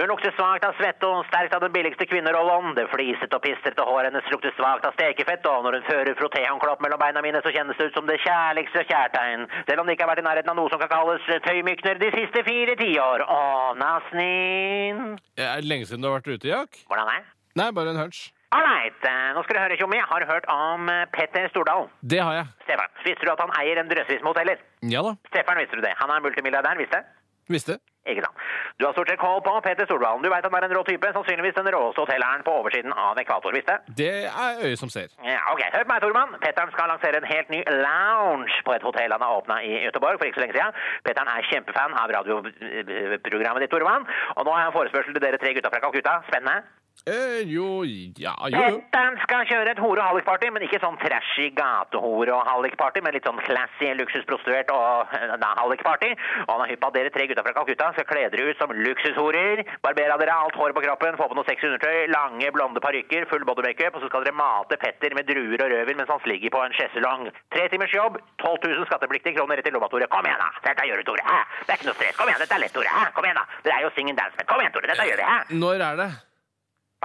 Hun 0.01 0.11
lukter 0.11 0.35
svakt 0.37 0.67
av 0.69 0.77
svette 0.81 1.09
og 1.09 1.27
sterkt 1.31 1.57
av 1.57 1.65
den 1.65 1.75
billigste 1.75 2.09
kvinnerollen. 2.09 2.75
Det 2.79 2.87
flisete 2.93 3.39
og 3.39 3.45
pistrete 3.45 3.87
håret 3.87 4.11
hennes 4.11 4.31
lukter 4.33 4.55
svakt 4.59 4.87
av 4.89 4.97
stekefett, 4.97 5.47
og 5.51 5.67
når 5.67 5.79
hun 5.79 5.89
fører 5.91 6.19
frottéhåndkle 6.21 6.75
opp 6.75 6.85
mellom 6.85 7.03
beina 7.03 7.25
mine, 7.25 7.43
så 7.45 7.53
kjennes 7.55 7.79
det 7.81 7.91
ut 7.91 7.99
som 7.99 8.09
det 8.11 8.21
kjærligste 8.25 8.87
kjærtegn. 8.91 9.49
Selv 9.69 9.83
om 9.83 9.89
det 9.89 9.97
ikke 9.97 10.07
har 10.07 10.13
vært 10.15 10.25
i 10.25 10.29
nærheten 10.29 10.55
av 10.55 10.61
noe 10.61 10.73
som 10.73 10.83
kan 10.83 10.93
kalles 10.93 11.29
tøymykner 11.49 12.01
de 12.03 12.13
siste 12.15 12.45
fire 12.47 12.79
tiår. 12.81 13.27
Å, 13.27 13.43
Nasnin. 13.81 15.17
Er 15.37 15.61
det 15.61 15.71
lenge 15.71 15.89
siden 15.89 16.05
du 16.05 16.11
har 16.11 16.21
vært 16.21 16.33
ute, 16.35 16.51
Jack? 16.51 16.83
Hvordan 16.91 17.13
er? 17.19 17.29
Nei, 17.57 17.71
bare 17.73 17.95
en 17.95 18.03
hunch. 18.05 18.27
Ålreit, 18.57 19.05
eh, 19.11 19.29
nå 19.37 19.43
skal 19.45 19.57
du 19.59 19.61
høre, 19.61 19.77
Tjommi. 19.81 19.99
Har 20.11 20.23
du 20.23 20.27
hørt 20.31 20.47
om 20.53 20.89
eh, 20.93 21.05
Petter 21.13 21.49
Stordal? 21.53 21.89
Det 22.01 22.23
har 22.23 22.39
jeg. 22.39 22.47
Stefan, 22.65 22.95
visste 23.05 23.27
du 23.27 23.33
at 23.35 23.43
han 23.45 23.53
eier 23.61 23.83
en 23.83 23.91
drøssevis 23.91 24.23
med 24.23 24.33
hoteller? 24.33 24.63
Ja 24.95 25.03
da. 25.05 25.13
Stefan, 25.33 25.61
visste 25.61 25.77
du 25.77 25.85
det? 25.85 25.93
Han 26.01 26.13
er 26.15 26.25
multimilliardær, 26.25 26.79
visste 26.81 27.03
du? 27.03 27.13
Visste. 27.55 27.77
Ikke 28.11 28.23
sant. 28.23 28.39
Du 28.79 28.85
har 28.87 28.95
stort 28.95 29.11
sett 29.11 29.19
koll 29.19 29.41
på 29.43 29.53
Petter 29.63 29.87
Stordalen. 29.87 30.23
Du 30.23 30.31
vet 30.31 30.47
han 30.47 30.55
er 30.59 30.65
en 30.67 30.75
rå 30.75 30.83
type, 30.87 31.11
sannsynligvis 31.15 31.55
den 31.59 31.69
råeste 31.75 32.03
hotelleren 32.03 32.43
på 32.47 32.55
oversiden 32.61 32.95
av 32.95 33.19
ekvator, 33.23 33.55
visste 33.55 33.77
du? 33.87 33.93
Det 34.01 34.09
er 34.31 34.63
øyet 34.63 34.81
som 34.81 34.91
ser. 34.95 35.11
Ja, 35.27 35.41
ok. 35.53 35.63
Hør 35.75 35.85
på 35.87 35.93
meg, 35.93 36.01
Tormann. 36.03 36.35
Petteren 36.43 36.73
skal 36.75 36.91
lansere 36.91 37.21
en 37.21 37.29
helt 37.31 37.51
ny 37.55 37.61
lounge 37.83 38.63
på 38.67 38.75
et 38.75 38.87
hotell 38.87 39.15
han 39.15 39.27
har 39.27 39.39
åpna 39.41 39.59
i 39.67 39.73
Göteborg 39.85 40.19
for 40.23 40.31
ikke 40.31 40.41
så 40.41 40.45
lenge 40.47 40.59
siden. 40.59 40.81
Petteren 41.07 41.31
er 41.35 41.51
kjempefan 41.51 41.99
av 41.99 42.15
radioprogrammet 42.19 43.67
ditt, 43.67 43.75
Tormann. 43.75 44.07
Og 44.37 44.47
nå 44.47 44.55
har 44.55 44.65
jeg 44.65 44.73
en 44.73 44.79
forespørsel 44.81 45.15
til 45.19 45.27
dere 45.27 45.43
tre 45.43 45.55
gutta 45.59 45.75
fra 45.75 45.83
Calcutta. 45.87 46.19
Spennende? 46.31 46.63
Eh, 47.07 47.43
jo, 47.47 47.85
ja, 48.19 48.33
jo, 48.51 48.59
jo. 48.59 48.79
Petteren 48.81 49.15
skal 49.23 49.45
kjøre 49.47 49.71
et 49.77 49.79
hore- 49.79 50.01
og 50.03 50.09
hallikparty, 50.11 50.49
men 50.51 50.65
ikke 50.67 50.81
sånn 50.83 50.97
trashy 50.99 51.51
gatehore- 51.55 52.33
og 52.35 52.49
hallikparty, 52.49 53.03
men 53.05 53.15
litt 53.15 53.29
sånn 53.29 53.39
classy, 53.47 53.93
luksusprostituert 54.01 54.73
og 54.75 55.13
eh, 55.15 55.37
da, 55.39 55.53
hallikparty. 55.61 56.09
Og 56.47 56.51
han 56.51 56.65
er 56.65 56.73
hypp 56.73 56.81
på 56.83 56.89
at 56.91 56.97
dere 56.99 57.13
tre 57.15 57.29
gutta 57.31 57.45
fra 57.47 57.53
Calcutta 57.55 57.93
skal 57.95 58.09
kle 58.11 58.25
dere 58.33 58.49
ut 58.51 58.59
som 58.59 58.73
luksushorer. 58.75 59.63
Barbere 59.87 60.17
av 60.17 60.25
dere 60.25 60.35
alt 60.35 60.59
håret 60.59 60.75
på 60.75 60.83
kroppen, 60.89 61.21
få 61.21 61.29
på 61.31 61.39
noe 61.39 61.47
sexy 61.47 61.69
undertøy, 61.71 62.09
lange, 62.11 62.51
blonde 62.57 62.83
parykker, 62.83 63.29
full 63.31 63.47
bodymakeup, 63.47 63.95
og 63.95 64.03
så 64.03 64.11
skal 64.11 64.27
dere 64.27 64.35
mate 64.41 64.81
Petter 64.83 65.15
med 65.15 65.31
druer 65.31 65.63
og 65.63 65.71
rødvin 65.77 66.01
mens 66.03 66.11
han 66.11 66.27
ligger 66.27 66.57
på 66.57 66.65
en 66.67 66.75
sjeselong. 66.75 67.31
Tre 67.55 67.69
timers 67.71 67.95
jobb, 67.95 68.19
12 68.43 68.67
000 68.67 68.91
skattepliktige 68.91 69.39
kroner 69.39 69.63
rett 69.63 69.71
i 69.71 69.75
lomma, 69.77 69.87
Tore. 69.95 70.11
Kom 70.11 70.27
igjen, 70.27 70.43
da! 70.43 70.51
Dette 70.67 70.91
gjør 70.91 71.05
du, 71.05 71.11
Tore. 71.13 71.23
Hæ? 71.31 71.39
Det 71.63 71.71
er 71.71 71.79
ikke 71.79 71.91
noe 71.93 71.99
stress. 72.01 72.19
Kom 72.19 72.33
igjen, 72.35 72.43
dette 72.43 72.59
er 72.59 72.65
lett, 72.67 72.75
Tore. 72.75 72.91
Hæ? 72.99 73.07
Kom 73.15 73.31
igjen, 73.31 73.39
da. 73.39 73.47
Dere 73.63 73.79
er 73.79 73.87
jo 73.87 73.95
sing 73.95 74.11
and 74.11 74.19
dance 74.19 74.35
med. 74.41 74.49
Kom 74.51 74.65
igjen, 74.65 74.75
Tore. 74.75 74.91
Dette 74.91 75.07
gjør 75.13 75.23
vi. 75.23 75.29
Hæ? 75.31 75.39
Når 75.63 75.87
er 75.93 76.01
det? 76.03 76.11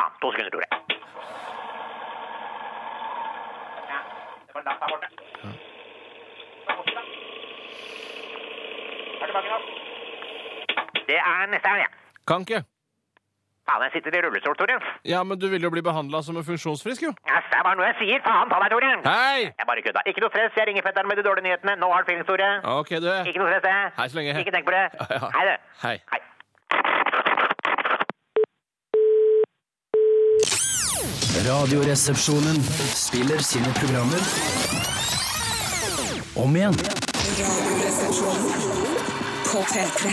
Faen, 0.02 0.12
to 0.22 0.32
sekunder, 0.32 0.52
Tore. 0.52 0.68
Ja, 3.92 4.00
det 9.28 9.34
nå. 9.46 9.58
Er 11.22 11.48
neste 11.52 11.70
helg. 11.70 11.86
Kan 12.28 12.42
ikke. 12.48 12.64
Faen, 13.70 13.84
jeg 13.86 13.92
sitter 13.94 14.18
i 14.18 14.22
rullestol, 14.26 14.56
Tore. 14.58 14.80
Ja, 15.06 15.22
men 15.24 15.40
du 15.40 15.48
vil 15.54 15.62
jo 15.62 15.70
bli 15.70 15.84
behandla 15.86 16.24
som 16.26 16.38
en 16.38 16.48
funksjonsfrisk, 16.48 17.06
jo. 17.06 17.14
Ja, 17.30 17.44
det 17.52 17.60
er 17.60 17.64
bare 17.68 17.78
noe 17.78 17.92
jeg 17.92 18.00
sier. 18.02 18.26
Faen, 18.26 18.50
ta 18.50 18.58
deg, 18.64 18.74
Tore. 18.74 18.92
Hei! 19.06 19.52
Jeg 19.52 19.70
bare 19.70 19.86
kødda. 19.86 20.06
Ikke 20.10 20.26
noe 20.26 20.34
stress. 20.34 20.58
Jeg 20.58 20.68
ringer 20.72 20.88
fetteren 20.88 21.12
med 21.12 21.22
de 21.22 21.28
dårlige 21.30 21.46
nyhetene. 21.50 21.78
har 21.78 21.94
hard 21.94 22.10
feelings, 22.10 22.28
Tore. 22.32 22.50
Ok, 22.80 22.96
du. 23.06 23.12
Ikke 23.30 23.44
noe 23.44 23.54
stress, 23.54 23.66
det. 23.70 23.78
Hei 24.02 24.10
så 24.10 24.22
lenge. 24.22 24.40
Ikke 24.42 24.58
tenk 24.58 24.66
på 24.66 24.78
det. 24.78 24.86
Ja, 24.98 25.06
ja. 25.14 25.34
Hei, 25.38 25.46
du. 25.52 25.56
Hei. 25.86 25.98
Hei. 26.16 26.22
Radioresepsjonen 31.40 32.56
spiller 32.96 33.38
sine 33.38 33.74
programmer 33.74 34.20
om 36.36 36.56
igjen. 36.56 36.74
På 39.54 39.58
P3. 39.58 40.12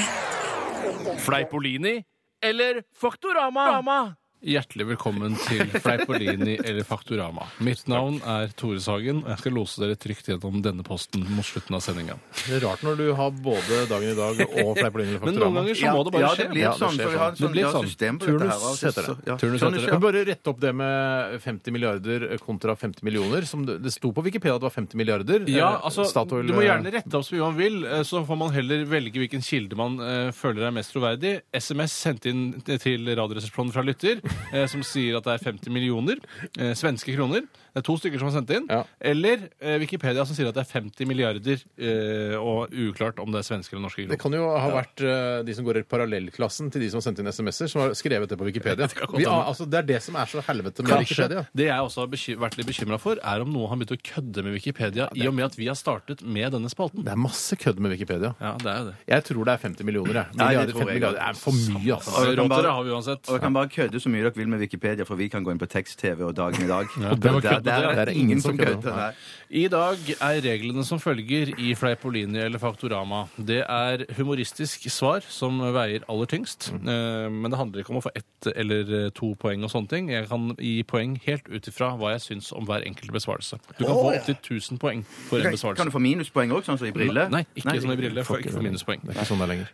Fleipolini 1.18 2.04
eller 2.42 2.83
Faktorama? 3.00 4.14
Hjertelig 4.38 4.85
velkommen 4.87 5.33
til 5.48 5.64
Fleipolini 5.83 6.53
eller 6.62 6.85
Faktorama. 6.87 7.42
Mitt 7.66 7.81
navn 7.90 8.20
er 8.22 8.53
Tore 8.55 8.79
Sagen, 8.79 9.24
og 9.24 9.33
jeg 9.33 9.40
skal 9.40 9.55
lose 9.57 9.81
dere 9.83 9.96
trygt 9.98 10.29
gjennom 10.31 10.61
denne 10.62 10.85
posten 10.87 11.24
mot 11.35 11.42
slutten 11.42 11.74
av 11.74 11.83
sendinga. 11.83 12.14
Det 12.46 12.55
er 12.55 12.62
rart 12.62 12.85
når 12.87 13.01
du 13.01 13.09
har 13.18 13.33
både 13.42 13.81
Dagen 13.90 14.12
i 14.12 14.14
dag 14.14 14.38
og 14.46 14.70
Fleipolini 14.79 15.16
eller 15.16 15.24
Faktorama. 15.24 15.33
Men 15.33 15.40
noen 15.42 15.59
ganger 15.59 15.79
så 15.81 15.94
må 15.96 16.05
det 16.07 16.12
bare 16.14 16.31
skje. 16.38 16.46
Ja, 16.55 16.70
det 16.70 16.79
sånn, 16.79 17.01
for 17.03 17.11
vi 17.11 17.18
har 17.18 17.35
sånn. 17.35 17.35
et 17.35 17.40
sånt, 17.40 17.42
Det 17.42 17.51
blir 17.51 17.59
vi 17.59 17.64
har 17.66 17.74
sånn. 17.74 17.88
system 17.90 18.20
på 18.22 18.29
dette 18.29 18.31
her. 18.31 18.38
Turnus 18.38 18.68
altså, 18.68 18.87
heter 18.87 19.03
det. 19.03 19.09
så- 19.09 19.27
ja. 19.27 19.37
Turnus 19.42 19.61
heter 19.66 19.81
det. 19.83 19.90
Men 19.98 20.05
bare 20.07 20.22
rette 20.31 20.46
opp 20.55 20.61
det 20.62 20.72
med 20.79 21.40
50 21.42 21.70
milliarder 21.74 22.38
kontra 22.46 22.77
50 22.79 23.03
millioner. 23.11 23.42
Som 23.51 23.66
det, 23.66 23.81
det 23.83 23.90
sto 23.96 24.12
på 24.14 24.22
Wikipedia 24.22 24.55
at 24.55 24.62
det 24.62 24.70
var 24.70 24.77
50 24.79 24.94
milliarder. 25.03 25.48
Ja, 25.51 25.68
Eh, 25.79 25.85
altså, 25.90 26.07
Statoil, 26.07 26.46
Du 26.46 26.55
må 26.55 26.62
eh, 26.62 26.68
gjerne 26.70 26.94
rette 26.94 27.11
opp 27.18 27.27
så 27.27 27.35
mye 27.35 27.42
man 27.51 27.57
vil, 27.59 27.85
eh, 27.85 28.07
så 28.07 28.22
får 28.24 28.38
man 28.38 28.55
heller 28.55 28.87
velge 28.87 29.18
hvilken 29.18 29.42
kilde 29.42 29.74
man 29.74 29.98
føler 30.31 30.68
er 30.68 30.70
mest 30.70 30.94
troverdig. 30.94 31.40
SMS 31.53 31.90
sendt 32.07 32.24
inn 32.31 32.53
til 32.62 33.03
Radioresepsjonen 33.18 33.72
fra 33.74 33.83
lytter 33.83 34.22
som 34.71 34.85
sier 34.87 35.19
at 35.19 35.27
det 35.27 35.37
er 35.37 35.47
50 35.53 35.73
millioner 35.75 36.21
eh, 36.59 36.75
svenske 36.79 37.14
kroner. 37.17 37.47
Det 37.74 37.83
er 37.83 37.87
to 37.87 37.96
stykker 38.00 38.18
som 38.22 38.28
har 38.31 38.37
sendt 38.40 38.50
inn. 38.57 38.66
Ja. 38.70 38.83
Eller 39.00 39.48
eh, 39.61 39.78
Wikipedia 39.83 40.24
som 40.26 40.35
sier 40.37 40.48
at 40.50 40.57
det 40.57 40.64
er 40.64 40.70
50 40.81 41.07
milliarder, 41.09 41.61
eh, 41.78 42.35
og 42.38 42.72
uklart 42.72 43.18
om 43.22 43.31
det 43.35 43.42
er 43.42 43.46
svenske 43.48 43.74
eller 43.76 43.85
norske 43.88 44.07
Det 44.09 44.18
kan 44.20 44.33
jo 44.35 44.46
ha 44.50 44.68
vært 44.72 45.02
eh, 45.04 45.42
de 45.46 45.54
som 45.57 45.66
går 45.66 45.81
i 45.83 45.85
parallellklassen 45.88 46.70
til 46.72 46.83
de 46.85 46.88
som 46.90 46.98
har 47.00 47.07
sendt 47.09 47.20
inn 47.22 47.28
SMS-er, 47.31 47.68
som 47.70 47.83
har 47.85 47.94
skrevet 47.98 48.28
det 48.31 48.38
på 48.40 48.46
Wikipedia. 48.48 48.88
Det, 48.98 49.07
Vi, 49.18 49.24
altså, 49.28 49.66
det 49.68 49.78
er 49.83 49.87
det 49.88 49.98
som 50.02 50.16
er 50.18 50.26
så 50.31 50.40
helvete 50.46 50.83
med 50.83 50.90
Kanskje 50.90 51.14
Wikipedia. 51.16 51.42
det 51.57 51.66
jeg 51.68 51.85
også 51.85 52.00
har 52.04 52.09
beky 52.12 52.35
vært 52.40 52.57
litt 52.59 52.68
bekymra 52.68 52.98
for, 53.00 53.18
er 53.22 53.42
om 53.44 53.50
noen 53.52 53.68
har 53.72 53.78
begynt 53.81 53.94
å 53.96 53.98
kødde 54.09 54.42
med 54.46 54.54
Wikipedia 54.57 55.09
i 55.18 55.26
og 55.28 55.35
med 55.37 55.46
at 55.48 55.57
vi 55.59 55.66
har 55.68 55.76
startet 55.78 56.22
med 56.24 56.52
denne 56.54 56.70
spalten. 56.72 57.04
Det 57.07 57.12
er 57.12 57.20
masse 57.20 57.57
kødd 57.59 57.78
med 57.85 57.92
Wikipedia. 57.94 58.33
Ja, 58.40 58.52
det 58.62 58.70
er 58.72 58.78
jo 58.83 58.87
det. 58.90 58.94
Jeg 59.12 59.24
tror 59.28 59.48
det 59.48 59.54
er 59.54 59.62
50 59.64 59.88
millioner. 59.88 60.14
Jeg. 60.20 60.37
Nei, 60.38 60.48
det 60.48 60.48
Milliarder, 60.48 60.72
tror 60.72 60.81
50 60.81 60.88
jeg 60.88 60.98
milliarder. 60.98 61.18
Det 61.18 61.28
er 61.28 61.40
for 61.42 61.59
mye, 61.59 61.92
altså. 61.98 62.14
Og 62.18 62.26
dere 62.28 62.37
kan 62.42 62.48
bare- 62.54 62.74
har 62.78 62.85
vi 62.88 62.90
uansett. 62.96 63.22
Og 63.28 63.33
dere 63.35 63.42
kan 63.46 63.57
bare 63.59 63.68
kødde 63.74 64.00
så 64.04 64.09
mye 64.14 64.22
dere 64.28 64.35
vil 64.38 64.48
med 64.54 64.61
Wikipedia, 64.64 65.04
for 65.09 65.16
vi 65.20 65.28
kan 65.33 65.44
gå 65.44 65.50
inn 65.54 65.59
på 65.62 65.68
tekst-TV 65.68 66.22
og 66.28 66.35
Dagen 66.38 66.62
i 66.64 66.68
dag. 66.70 66.87
Ja, 67.02 67.11
Og 67.12 67.20
det 67.20 67.33
var 67.35 67.40
kødd, 67.48 67.58
der, 67.64 67.88
det. 67.90 67.99
er 67.99 68.05
det 68.12 68.16
ingen 68.16 68.40
som 68.40 68.57
kødder. 68.59 68.92
her 68.94 69.12
I 69.51 69.62
dag 69.73 69.97
er 70.21 70.40
reglene 70.44 70.85
som 70.85 70.99
følger 71.01 71.55
i 71.57 71.71
Fleipolini 71.75 72.38
eller 72.42 72.59
Faktorama. 72.61 73.23
Det 73.38 73.62
er 73.64 74.03
humoristisk 74.18 74.85
svar 74.92 75.23
som 75.25 75.57
veier 75.73 76.03
aller 76.09 76.29
tyngst. 76.29 76.68
Eh, 76.75 77.29
Men 77.33 77.51
det 77.51 77.57
handler 77.59 77.81
ikke 77.81 77.94
om 77.94 78.01
å 78.01 78.05
få 78.05 78.12
ett 78.14 78.51
eller 78.55 79.07
eh, 79.07 79.11
to 79.16 79.31
poeng 79.40 79.64
og 79.64 79.71
sånne 79.73 79.88
ting. 79.88 80.11
Jeg 80.12 80.29
kan 80.29 80.51
gi 80.59 80.83
poeng 80.85 81.16
helt 81.25 81.49
ut 81.49 81.68
ifra 81.71 81.94
hva 81.97 82.12
jeg 82.12 82.21
syns 82.27 82.53
om 82.53 82.66
hver 82.68 82.85
enkelt 82.85 83.11
besvarelse. 83.14 83.57
Du 83.79 83.87
kan 83.87 83.94
få 83.97 84.12
opptil 84.12 84.37
1000 84.37 84.79
poeng 84.83 85.01
for 85.31 85.40
en 85.40 85.57
besvarelse. 85.57 85.79
kan 85.81 85.88
du 85.88 85.97
få 85.97 86.03
minuspoeng 86.05 86.53
òg, 86.53 86.64
sånn 86.68 86.79
som 86.79 86.90
i 86.90 86.92
brille? 86.92 87.25
Nei, 87.33 87.44
ikke 87.57 87.81
som 87.81 87.94
i 87.94 87.97
brille. 87.97 88.25
Får 88.29 88.44
ikke 88.44 88.53
få 88.59 88.64
minuspoeng. 88.68 89.01
Det 89.07 89.14
er 89.14 89.21
ikke 89.23 89.31
sånn 89.33 89.40
det 89.40 89.49
er 89.49 89.53
lenger. 89.55 89.73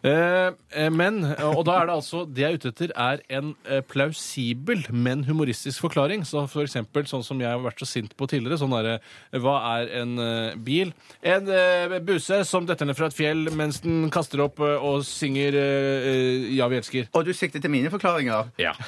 Eh, 0.79 0.89
men, 0.95 1.21
og 1.51 1.65
da 1.67 1.81
er 1.81 1.91
det 1.91 1.95
altså 1.99 2.23
Det 2.31 2.45
jeg 2.47 2.53
er 2.53 2.63
ute 2.63 2.71
etter, 2.71 2.95
er 2.95 3.21
en 3.41 3.55
plausibel, 3.91 4.87
men 4.95 5.25
humoristisk 5.27 5.83
forklaring. 5.83 6.23
Så 6.29 6.47
for 6.51 6.63
eksempel 6.63 7.07
sånn 7.11 7.25
som 7.27 7.41
jeg 7.43 7.51
har 7.51 7.59
vært 7.65 7.74
så 7.83 7.89
sint 7.89 8.13
på 8.17 8.29
tidligere. 8.31 8.59
Sånn 8.61 8.73
derre 8.75 8.99
Hva 9.43 9.55
er 9.81 9.91
en 10.03 10.13
eh, 10.23 10.55
bil? 10.57 10.93
En 11.23 11.49
eh, 11.51 11.97
busse 12.05 12.43
som 12.47 12.67
detter 12.69 12.87
ned 12.87 12.97
fra 12.99 13.09
et 13.11 13.17
fjell 13.17 13.49
mens 13.57 13.81
den 13.85 14.11
kaster 14.15 14.43
opp 14.45 14.61
eh, 14.63 14.77
og 14.79 15.03
synger 15.09 15.57
eh, 15.59 16.09
eh, 16.13 16.47
Ja, 16.59 16.69
vi 16.71 16.79
elsker. 16.79 17.09
Og 17.17 17.27
du 17.27 17.33
sikter 17.35 17.63
til 17.65 17.73
mine 17.75 17.91
forklaringer? 17.95 18.53
Ja. 18.63 18.75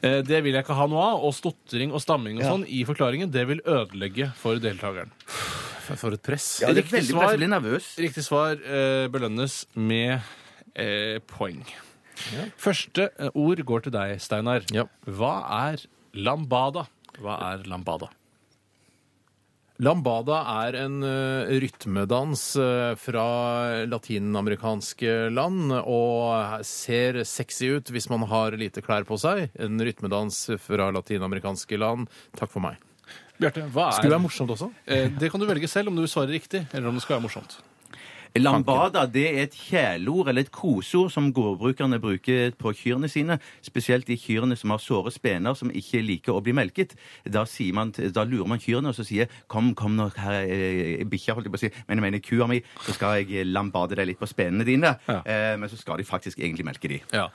Eh, 0.00 0.20
det 0.24 0.38
vil 0.44 0.54
jeg 0.56 0.64
ikke 0.64 0.76
ha 0.78 0.86
noe 0.88 1.02
av. 1.12 1.24
Og 1.26 1.34
stotring 1.36 1.90
og 1.92 2.00
stamming 2.00 2.38
og 2.40 2.46
sånn 2.46 2.62
i 2.68 2.82
forklaringen, 2.88 3.28
det 3.32 3.42
vil 3.50 3.60
ødelegge 3.68 4.30
for 4.38 4.60
deltakeren. 4.62 5.10
For 5.90 6.14
et 6.14 6.22
press. 6.24 6.46
Ja, 6.62 6.70
det 6.70 6.84
er 6.84 6.86
Riktig 6.86 6.96
veldig 6.96 7.14
svar. 7.16 7.32
press. 7.34 7.50
Nervøs. 7.50 7.88
Riktig 8.00 8.24
svar 8.24 8.60
eh, 8.62 9.06
belønnes 9.12 9.56
med 9.74 10.20
eh, 10.78 11.18
poeng. 11.32 11.60
Første 12.60 13.08
eh, 13.18 13.30
ord 13.34 13.62
går 13.66 13.86
til 13.86 13.94
deg, 13.96 14.16
Steinar. 14.22 14.64
Ja. 14.74 14.86
Hva 15.08 15.34
er 15.66 15.84
lambada? 16.14 16.86
Hva 17.20 17.36
er 17.52 17.68
lambada? 17.68 18.08
Lambada 19.80 20.42
er 20.66 20.76
en 20.82 20.98
uh, 21.00 21.48
rytmedans 21.62 22.42
uh, 22.60 22.92
fra 23.00 23.24
latinamerikanske 23.88 25.30
land 25.32 25.72
og 25.80 26.60
ser 26.68 27.22
sexy 27.24 27.70
ut 27.78 27.92
hvis 27.94 28.10
man 28.12 28.26
har 28.28 28.58
lite 28.60 28.84
klær 28.84 29.08
på 29.08 29.16
seg. 29.20 29.46
En 29.56 29.80
rytmedans 29.80 30.42
fra 30.60 30.90
latinamerikanske 30.92 31.80
land. 31.80 32.12
Takk 32.36 32.52
for 32.52 32.66
meg. 32.66 32.76
Bjarte, 33.40 33.64
hva 33.72 33.88
er 33.88 33.96
Skulle 33.96 34.10
det 34.10 34.16
være 34.18 34.26
morsomt 34.26 34.52
også? 34.52 34.68
Eh, 34.84 35.08
Det 35.16 35.30
kan 35.32 35.40
du 35.40 35.48
velge 35.48 35.68
selv 35.68 35.88
om 35.88 35.96
du 35.96 36.04
svarer 36.04 36.34
riktig, 36.36 36.66
eller 36.76 36.90
om 36.90 36.98
det 36.98 37.02
skal 37.06 37.16
være 37.16 37.24
morsomt. 37.24 37.56
Lambada 38.38 39.06
det 39.10 39.24
er 39.26 39.42
et 39.42 39.56
kjæleord 39.56 40.28
eller 40.30 40.46
et 40.46 40.52
koseord 40.54 41.10
som 41.10 41.32
gårdbrukerne 41.34 41.98
bruker 42.02 42.54
på 42.58 42.72
kyrne 42.78 43.08
sine. 43.10 43.38
Spesielt 43.62 44.06
de 44.06 44.16
kyrne 44.20 44.56
som 44.56 44.70
har 44.70 44.82
såre 44.82 45.10
spener 45.10 45.56
som 45.58 45.72
ikke 45.74 46.02
liker 46.04 46.36
å 46.36 46.42
bli 46.44 46.54
melket. 46.54 46.94
Da, 47.26 47.44
sier 47.48 47.74
man, 47.74 47.90
da 47.90 48.24
lurer 48.24 48.48
man 48.50 48.62
kyrne 48.62 48.92
og 48.92 48.94
så 48.98 49.06
sier 49.06 49.26
'Kom, 49.48 49.74
kom 49.74 49.96
nå, 49.96 50.10
her 50.16 50.44
er 50.44 51.04
bikkja', 51.04 51.34
holdt 51.34 51.46
jeg 51.48 51.52
på 51.52 51.58
å 51.58 51.64
si. 51.64 51.70
Men 51.88 51.98
jeg 51.98 52.06
mener 52.06 52.18
kua 52.18 52.46
mi, 52.46 52.62
så 52.86 52.94
skal 52.94 53.24
jeg 53.24 53.46
lambade 53.46 53.96
deg 53.96 54.06
litt 54.06 54.20
på 54.20 54.28
spenene 54.28 54.64
dine. 54.64 54.96
Ja. 55.08 55.22
Eh, 55.24 55.56
men 55.56 55.68
så 55.68 55.76
skal 55.76 55.98
de 55.98 56.04
faktisk 56.04 56.38
egentlig 56.38 56.64
melke 56.64 56.88
de. 56.88 57.00
Ja. 57.12 57.28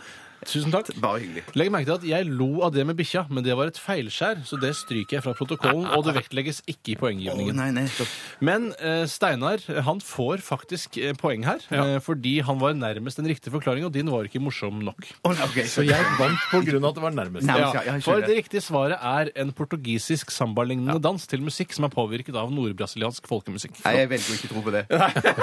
Tusen 0.46 0.72
takk. 0.74 0.92
Bare 1.02 1.20
hyggelig. 1.24 1.42
Legg 1.58 1.72
merke 1.74 1.88
til 1.90 1.96
at 1.98 2.04
jeg 2.06 2.28
lo 2.30 2.62
av 2.66 2.74
det 2.76 2.84
med 2.86 2.96
bikkja, 3.00 3.24
men 3.34 3.44
det 3.46 3.56
var 3.58 3.72
et 3.72 3.80
feilskjær, 3.82 4.44
så 4.46 4.60
det 4.62 4.72
stryker 4.78 5.18
jeg 5.18 5.24
fra 5.26 5.34
protokollen, 5.38 5.88
og 5.96 6.04
det 6.06 6.14
vektlegges 6.20 6.60
ikke 6.70 6.94
i 6.94 6.98
poenggivningen. 7.02 7.56
nei, 7.58 7.72
nei, 7.74 7.86
stopp. 7.90 8.12
Men 8.46 8.68
eh, 8.78 9.04
Steinar 9.10 9.64
han 9.88 10.00
får 10.06 10.44
faktisk 10.46 11.00
eh, 11.02 11.16
poeng 11.18 11.44
her, 11.48 11.66
eh, 11.74 11.96
fordi 12.06 12.36
han 12.46 12.60
var 12.62 12.78
nærmest 12.78 13.18
den 13.18 13.30
riktige 13.32 13.54
forklaringen, 13.56 13.90
og 13.90 13.96
din 13.98 14.12
var 14.14 14.30
ikke 14.30 14.42
morsom 14.46 14.80
nok. 14.86 15.10
Å, 15.26 15.34
nei, 15.34 15.48
ok. 15.50 15.60
Så 15.72 15.86
jeg 15.88 16.06
vant 16.22 16.46
på 16.54 16.62
grunn 16.70 16.84
av 16.86 16.94
at 16.94 17.00
det 17.02 17.06
var 17.08 17.18
nærmest. 17.18 17.50
Nei, 17.50 17.58
Ja, 17.60 17.72
ja, 17.74 17.84
jeg 17.90 18.06
for 18.06 18.14
skjønner. 18.14 18.28
det 18.30 18.38
riktige 18.44 18.62
svaret 18.66 19.02
er 19.16 19.34
en 19.42 19.52
portugisisk 19.58 20.30
sambalignende 20.36 21.02
dans 21.02 21.26
til 21.32 21.42
musikk 21.42 21.74
som 21.74 21.90
er 21.90 21.94
påvirket 21.96 22.38
av 22.38 22.54
nordbrasiliansk 22.54 23.26
folkemusikk. 23.32 23.82
Nei, 23.84 23.98
jeg 24.04 24.14
velger 24.14 24.30
å 24.30 24.40
ikke 24.40 24.54
tro 24.54 24.66
på 24.70 24.76
det. 24.78 24.86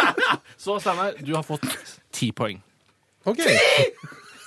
Så 0.62 0.78
Steinar, 0.82 1.18
du 1.18 1.34
har 1.34 1.42
fått 1.46 1.66
ti 2.14 2.30
poeng. 2.36 2.62
Ok. 3.26 3.42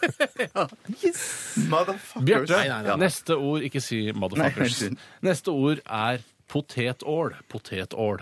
Motherfuckers. 1.72 2.24
Bjarte, 2.26 2.56
Nei, 2.58 2.68
nei, 2.70 2.82
nei. 2.88 2.98
neste 3.06 3.36
ord 3.38 3.64
Ikke 3.68 3.82
si 3.84 4.04
Nei, 4.06 4.14
motherfuckers. 4.20 4.66
unnskyld. 4.82 4.98
Neste 5.26 5.52
ord 5.54 5.82
er 5.86 6.24
potetål. 6.52 7.36
Potetål. 7.50 8.22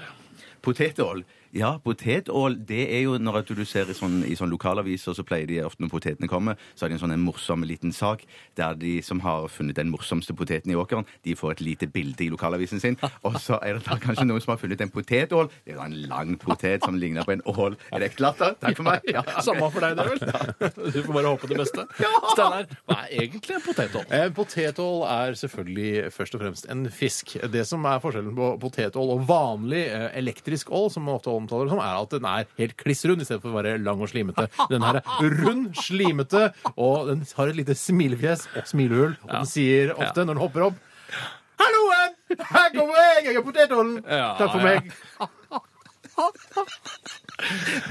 Potetål. 0.63 1.23
Ja, 1.53 1.75
potetål 1.85 2.55
det 2.65 2.87
er 2.95 3.03
jo 3.05 3.19
når 3.21 3.43
at 3.43 3.51
du 3.53 3.61
ser 3.69 3.85
i 3.85 3.93
sånn, 3.93 4.23
i 4.25 4.33
sånn 4.37 4.49
lokalaviser, 4.49 5.13
så 5.13 5.21
pleier 5.27 5.45
de 5.45 5.59
ofte 5.61 5.83
når 5.83 5.91
potetene 5.91 6.29
kommer, 6.29 6.57
så 6.73 6.85
har 6.85 6.89
de 6.89 6.97
en 6.97 7.01
sånn 7.03 7.13
en 7.13 7.21
morsom 7.21 7.61
liten 7.67 7.93
sak 7.93 8.23
der 8.57 8.73
de 8.79 8.95
som 9.05 9.21
har 9.21 9.45
funnet 9.53 9.77
den 9.77 9.91
morsomste 9.93 10.33
poteten 10.33 10.73
i 10.73 10.77
åkeren, 10.79 11.05
de 11.21 11.35
får 11.37 11.53
et 11.53 11.61
lite 11.67 11.89
bilde 11.93 12.25
i 12.25 12.31
lokalavisen 12.33 12.81
sin. 12.81 12.97
Og 13.21 13.37
så 13.41 13.59
er 13.61 13.77
det 13.77 13.83
da 13.85 13.99
kanskje 14.01 14.25
noen 14.25 14.41
som 14.41 14.55
har 14.55 14.61
funnet 14.63 14.81
en 14.81 14.93
potetål. 14.93 15.51
Det 15.61 15.75
er 15.75 15.77
da 15.77 15.85
en 15.85 15.99
lang 16.09 16.33
potet 16.41 16.87
som 16.87 16.97
ligner 16.97 17.27
på 17.27 17.35
en 17.35 17.45
ål. 17.53 17.77
Er 17.93 18.01
det 18.01 18.13
klart, 18.17 18.41
da? 18.41 18.53
Takk 18.63 18.79
for 18.79 18.89
meg. 18.89 19.05
Ja. 19.13 19.21
Samme 19.45 19.69
for 19.69 19.85
deg, 19.85 19.99
det 19.99 20.07
vel? 20.09 20.89
Du 20.89 20.99
får 21.05 21.13
bare 21.19 21.35
håpe 21.35 21.51
det 21.51 21.59
beste. 21.61 21.85
Steinar, 22.33 22.65
hva 22.89 22.99
er 23.03 23.27
egentlig 23.27 23.59
en 23.59 23.65
potetål? 23.67 24.09
En 24.09 24.33
Potetål 24.33 25.05
er 25.05 25.37
selvfølgelig 25.37 26.09
først 26.17 26.33
og 26.33 26.41
fremst 26.41 26.67
en 26.73 26.87
fisk. 26.89 27.35
Det 27.53 27.61
som 27.69 27.85
er 27.85 28.01
forskjellen 28.01 28.33
på 28.37 28.49
potetål 28.63 29.13
og 29.13 29.23
vanlig 29.29 29.85
eh, 29.85 30.09
elektrisk 30.17 30.73
ål, 30.73 30.89
som 30.93 31.05
man 31.05 31.19
ofte 31.19 31.29
omtaler 31.43 31.67
det 31.69 31.75
som, 31.75 31.83
er 31.83 31.99
at 32.01 32.15
den 32.15 32.27
er 32.31 32.47
helt 32.63 32.75
kliss 32.79 33.05
rund 33.09 33.23
i 33.23 33.27
stedet 33.27 33.43
for 33.43 33.51
å 33.53 33.59
være 33.59 33.75
lang 33.83 34.01
og 34.03 34.09
slimete. 34.11 34.47
Den 34.73 34.85
her 34.87 35.01
er 35.03 35.37
rund, 35.43 35.69
slimete, 35.77 36.47
og 36.73 37.11
den 37.11 37.23
har 37.37 37.51
et 37.51 37.59
lite 37.59 37.75
smilefjes 37.77 38.47
og 38.55 38.67
smilehull. 38.69 39.15
Og 39.27 39.31
den 39.35 39.47
sier 39.49 39.93
ofte 39.97 40.25
når 40.25 40.33
den 40.37 40.43
hopper 40.47 40.67
opp 40.71 40.81
Halloen! 41.61 42.15
Her 42.33 42.71
kommer 42.73 42.97
jeg! 42.97 43.25
Jeg 43.27 43.37
er 43.37 43.43
potetålen! 43.45 43.97
Takk 44.39 44.49
for 44.55 44.63
meg. 44.65 44.87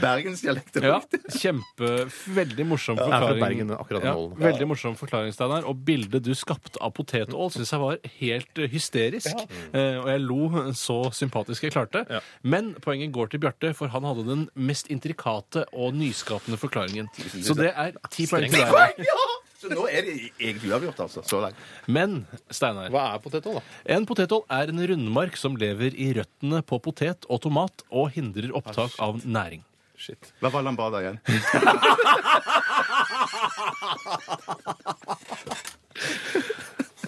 Bergensdialekt. 0.03 0.77
Ja, 0.83 0.99
kjempe, 1.35 1.91
veldig 2.37 2.67
morsom 2.71 2.99
er 3.01 3.09
fra 3.09 3.21
forklaring. 3.25 3.43
Bergen, 3.43 3.73
akkurat 3.75 4.07
ja, 4.07 4.15
veldig 4.45 4.69
morsom 4.71 4.97
forklaring, 4.99 5.35
Steinar. 5.35 5.67
Og 5.69 5.83
bildet 5.87 6.25
du 6.27 6.33
skapte 6.39 6.81
av 6.83 6.95
potetål, 6.97 7.51
syns 7.55 7.75
jeg 7.75 7.83
var 7.83 7.99
helt 8.21 8.63
eh, 8.63 8.71
hysterisk. 8.73 9.45
Eh, 9.73 9.99
og 10.01 10.11
jeg 10.13 10.25
lo 10.25 10.41
så 10.79 10.99
sympatisk 11.15 11.69
jeg 11.69 11.75
klarte. 11.75 12.05
Men 12.47 12.73
poenget 12.85 13.13
går 13.15 13.33
til 13.33 13.43
Bjarte, 13.43 13.75
for 13.79 13.93
han 13.93 14.07
hadde 14.09 14.27
den 14.29 14.49
mest 14.55 14.91
intrikate 14.93 15.67
og 15.73 15.97
nyskapende 15.99 16.61
forklaringen. 16.61 17.11
Så 17.43 17.57
det 17.59 17.73
er 17.75 17.97
ti 18.11 18.29
poeng 18.31 18.51
til 18.53 18.69
deg. 18.69 19.07
Ja! 19.09 19.31
Så 19.63 19.71
nå 19.71 19.85
er 19.87 20.03
det 20.07 20.15
egentlig 20.43 20.73
uavgjort, 20.73 21.01
altså. 21.05 21.23
Så 21.27 21.39
langt. 21.45 21.59
Men 21.87 22.23
Steinar, 22.51 22.89
Hva 22.91 23.05
er 23.15 23.21
potetål, 23.23 23.61
da? 23.61 23.63
en 23.97 24.07
potetål 24.11 24.43
er 24.59 24.73
en 24.73 24.83
rundmark 24.93 25.37
som 25.39 25.55
lever 25.61 25.95
i 25.95 26.09
røttene 26.19 26.63
på 26.67 26.81
potet 26.83 27.29
og 27.31 27.43
tomat 27.47 27.85
og 27.91 28.11
hindrer 28.17 28.51
opptak 28.59 28.97
av 29.03 29.23
næring. 29.23 29.63
Shit. 30.03 30.33
Hva 30.43 30.51
var 30.51 30.65
lambada 30.67 30.99
igjen? 31.05 31.21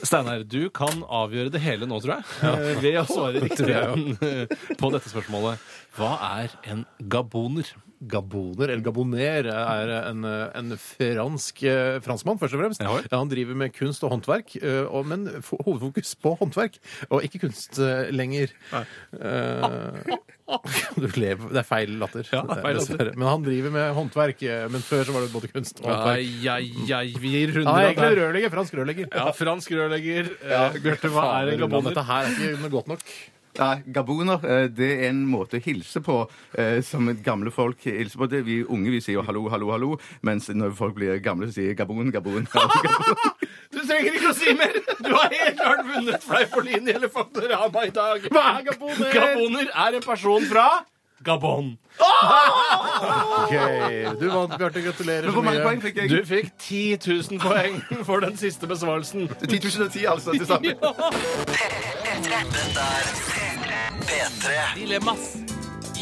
Steinar, 0.04 0.42
du 0.44 0.68
kan 0.74 1.00
avgjøre 1.08 1.52
det 1.54 1.60
hele 1.64 1.86
nå, 1.88 1.98
tror 2.02 2.18
jeg, 2.18 2.24
eh, 2.44 2.82
ved 2.82 2.98
å 3.00 3.04
svare 3.08 3.40
riktig 3.40 4.76
på 4.80 4.90
dette 4.92 5.10
spørsmålet. 5.10 5.62
Hva 5.96 6.10
er 6.42 6.54
en 6.70 6.84
gaboner? 7.10 7.70
Gaboner, 8.10 8.70
eller 8.70 8.84
gaboner, 8.84 9.48
er 9.50 9.92
en, 10.10 10.24
en 10.24 10.76
fransk 10.80 11.62
eh, 11.68 11.98
franskmann, 12.04 12.38
først 12.40 12.56
og 12.56 12.62
fremst. 12.62 12.84
Ja. 12.84 12.98
Han 13.16 13.30
driver 13.30 13.58
med 13.58 13.74
kunst 13.76 14.04
og 14.06 14.14
håndverk, 14.14 14.56
eh, 14.60 14.84
og, 14.84 15.06
men 15.10 15.26
hovedfokus 15.50 16.14
på 16.20 16.34
håndverk, 16.40 16.78
og 17.10 17.24
ikke 17.26 17.44
kunst 17.46 17.80
eh, 17.82 18.10
lenger. 18.14 18.54
Du 20.44 21.06
lever, 21.16 21.46
det 21.54 21.56
er 21.62 21.64
feil 21.64 21.94
latter. 21.96 22.26
Ja, 22.28 22.42
feil 22.44 22.76
latter. 22.76 23.14
Men 23.16 23.30
han 23.30 23.46
driver 23.46 23.72
med 23.72 23.94
håndverk, 23.96 24.42
men 24.74 24.84
før 24.84 25.06
så 25.08 25.14
var 25.14 25.24
det 25.24 25.30
både 25.32 25.48
kunst 25.48 25.80
og 25.80 25.88
håndverk. 25.88 26.34
Ja, 26.44 26.58
ai, 26.98 27.14
vi 27.16 27.30
gir 27.32 27.48
er 27.48 27.56
runder 27.62 27.86
egentlig 27.86 28.18
rørlegger, 28.20 28.52
fransk 28.52 28.76
rørlegger. 28.76 29.08
Ja, 29.08 29.30
fransk 29.38 29.72
rørlegger. 29.72 30.28
Ja, 30.44 30.66
Bjarte, 30.76 31.08
hva 31.14 31.30
er 31.38 31.54
en 31.54 31.64
gaboner? 31.64 31.94
Dette 31.94 32.04
her 32.10 32.28
er 32.28 32.44
ikke 32.52 32.70
godt 32.76 32.92
nok. 32.92 33.08
Nei, 33.54 33.74
gaboner 33.94 34.42
eh, 34.42 34.64
det 34.66 34.88
er 34.96 35.04
en 35.12 35.20
måte 35.30 35.60
å 35.60 35.62
hilse 35.62 36.00
på 36.02 36.16
eh, 36.58 36.80
som 36.82 37.06
gamle 37.22 37.52
folk 37.54 37.84
hilser 37.86 38.18
på. 38.18 38.26
Det, 38.30 38.40
vi 38.46 38.56
unge 38.64 38.90
vi 38.90 39.00
sier 39.04 39.20
jo 39.20 39.26
hallo, 39.26 39.44
hallo, 39.52 39.70
hallo, 39.74 39.90
mens 40.26 40.48
når 40.50 40.74
folk 40.78 40.96
blir 40.98 41.20
gamle, 41.22 41.46
så 41.50 41.60
sier 41.60 41.70
de 41.70 41.76
gabon, 41.78 42.10
gabon. 42.14 42.48
gabon. 42.50 43.36
Du 43.74 43.80
trenger 43.82 44.16
ikke 44.18 44.32
å 44.32 44.36
si 44.38 44.54
mer! 44.58 44.74
Du 45.04 45.12
har 45.14 45.30
helt 45.34 45.60
klart 45.60 45.86
vunnet 45.86 46.26
Fleipolini 46.26 46.94
eller 46.94 47.10
Faktorama 47.12 47.86
i 47.86 47.94
dag. 47.94 48.26
Hva 48.34 48.44
er 48.56 48.66
gaboner? 48.72 49.14
Gaboner 49.14 49.70
er 49.86 50.00
en 50.00 50.04
person 50.04 50.50
fra 50.50 50.66
Gabon. 51.24 51.78
Ok, 51.98 53.52
Du 54.20 54.26
vant, 54.28 54.58
Bjarte. 54.58 54.82
Gratulerer 54.84 55.30
så 55.32 55.42
mye. 55.46 55.62
poeng 55.62 55.80
fikk 55.80 56.02
jeg? 56.02 56.10
Du 56.10 56.26
fikk 56.28 56.50
10 56.58 56.98
000 57.06 57.40
poeng 57.40 57.78
for 58.04 58.20
den 58.26 58.36
siste 58.36 58.68
besvarelsen. 58.68 59.28
10 59.46 59.62
010, 59.62 60.04
altså, 60.10 60.34
til 60.34 60.46
sammen. 60.46 60.76
P3. 60.76 61.94
Dette 62.34 62.84
er 62.84 63.43
P3. 64.06 64.74
Dilemmas 64.74 65.43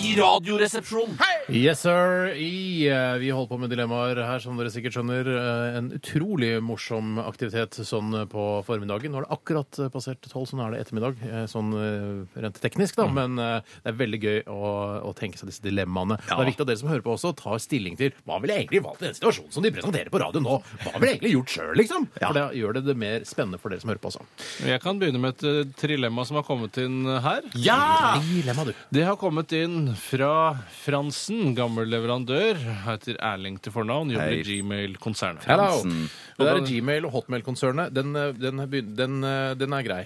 i 0.03 0.13
Radioresepsjonen. 0.19 1.17
Yes, 1.53 1.81
sir. 1.85 2.33
I, 2.39 2.87
eh, 2.89 3.17
vi 3.23 3.31
holder 3.31 3.49
på 3.51 3.59
med 3.61 3.71
dilemmaer 3.73 4.19
her, 4.25 4.39
som 4.43 4.57
dere 4.59 4.71
sikkert 4.73 4.95
skjønner. 4.97 5.29
Eh, 5.31 5.77
en 5.79 5.91
utrolig 5.97 6.53
morsom 6.65 7.19
aktivitet 7.23 7.77
sånn 7.87 8.15
på 8.31 8.45
formiddagen. 8.67 9.13
Nå 9.13 9.21
er 9.23 9.27
det 9.27 9.33
akkurat 9.37 9.79
eh, 9.83 9.91
passert 9.93 10.23
tolv, 10.31 10.47
så 10.51 10.59
nå 10.59 10.67
er 10.67 10.75
det 10.77 10.81
ettermiddag. 10.87 11.19
eh, 11.29 11.45
Sånn 11.53 11.73
eh, 11.77 12.41
rent 12.43 12.61
teknisk, 12.63 12.97
da. 12.99 13.07
Men 13.11 13.39
eh, 13.43 13.61
det 13.85 13.93
er 13.93 13.99
veldig 14.01 14.21
gøy 14.23 14.39
å, 14.51 14.73
å 15.11 15.13
tenke 15.19 15.39
seg 15.41 15.51
disse 15.51 15.65
dilemmaene. 15.65 16.19
Det 16.25 16.39
er 16.39 16.51
viktig 16.51 16.65
at 16.67 16.73
dere 16.73 16.83
som 16.83 16.91
hører 16.93 17.05
på 17.07 17.15
også, 17.17 17.35
tar 17.39 17.59
stilling 17.63 17.99
til 18.01 18.15
hva 18.27 18.41
ville 18.43 18.57
jeg 18.57 18.67
egentlig 18.67 18.83
valgt 18.87 19.03
i 19.05 19.09
den 19.11 19.19
situasjonen 19.19 19.53
som 19.55 19.67
de 19.67 19.75
presenterer 19.75 20.11
på 20.15 20.23
radio 20.23 20.43
nå? 20.43 20.59
Hva 20.87 20.95
ville 20.97 21.13
jeg 21.13 21.19
egentlig 21.21 21.35
gjort 21.37 21.55
sjøl, 21.57 21.73
liksom? 21.79 22.09
For 22.19 22.39
det 22.39 22.47
gjør 22.63 22.79
det, 22.79 22.85
det 22.91 22.97
mer 23.03 23.27
spennende 23.29 23.61
for 23.63 23.71
dere 23.75 23.83
som 23.85 23.93
hører 23.93 24.03
på 24.03 24.13
også. 24.13 24.27
Jeg 24.73 24.83
kan 24.83 24.99
begynne 25.03 25.23
med 25.23 25.37
et 25.37 25.47
eh, 25.51 25.75
trilemma 25.83 26.27
som 26.29 26.39
har 26.41 26.47
kommet 26.49 26.79
inn 26.83 27.03
her. 27.27 27.47
Ja! 27.59 27.81
Dilemma, 28.23 28.67
du. 28.71 28.73
Det 28.93 29.07
har 29.07 29.19
kommet 29.21 29.53
inn 29.57 29.92
fra 29.99 30.57
Fransen, 30.85 31.55
gammel 31.57 31.89
leverandør. 31.93 32.59
Heter 32.87 33.19
Erling 33.21 33.59
til 33.63 33.75
fornavn, 33.75 34.11
jobber 34.15 34.39
i 34.39 34.43
Gmail-konsernet. 34.47 35.45
Hello. 35.49 35.83
Det 35.83 36.49
der 36.49 36.65
Gmail- 36.67 37.07
og 37.09 37.13
Hotmail-konsernet, 37.17 37.95
den, 37.95 38.15
eh, 38.17 38.33
den, 38.33 38.63
den, 38.97 39.25
eh, 39.25 39.55
den 39.55 39.73
er 39.73 39.83
grei. 39.87 40.05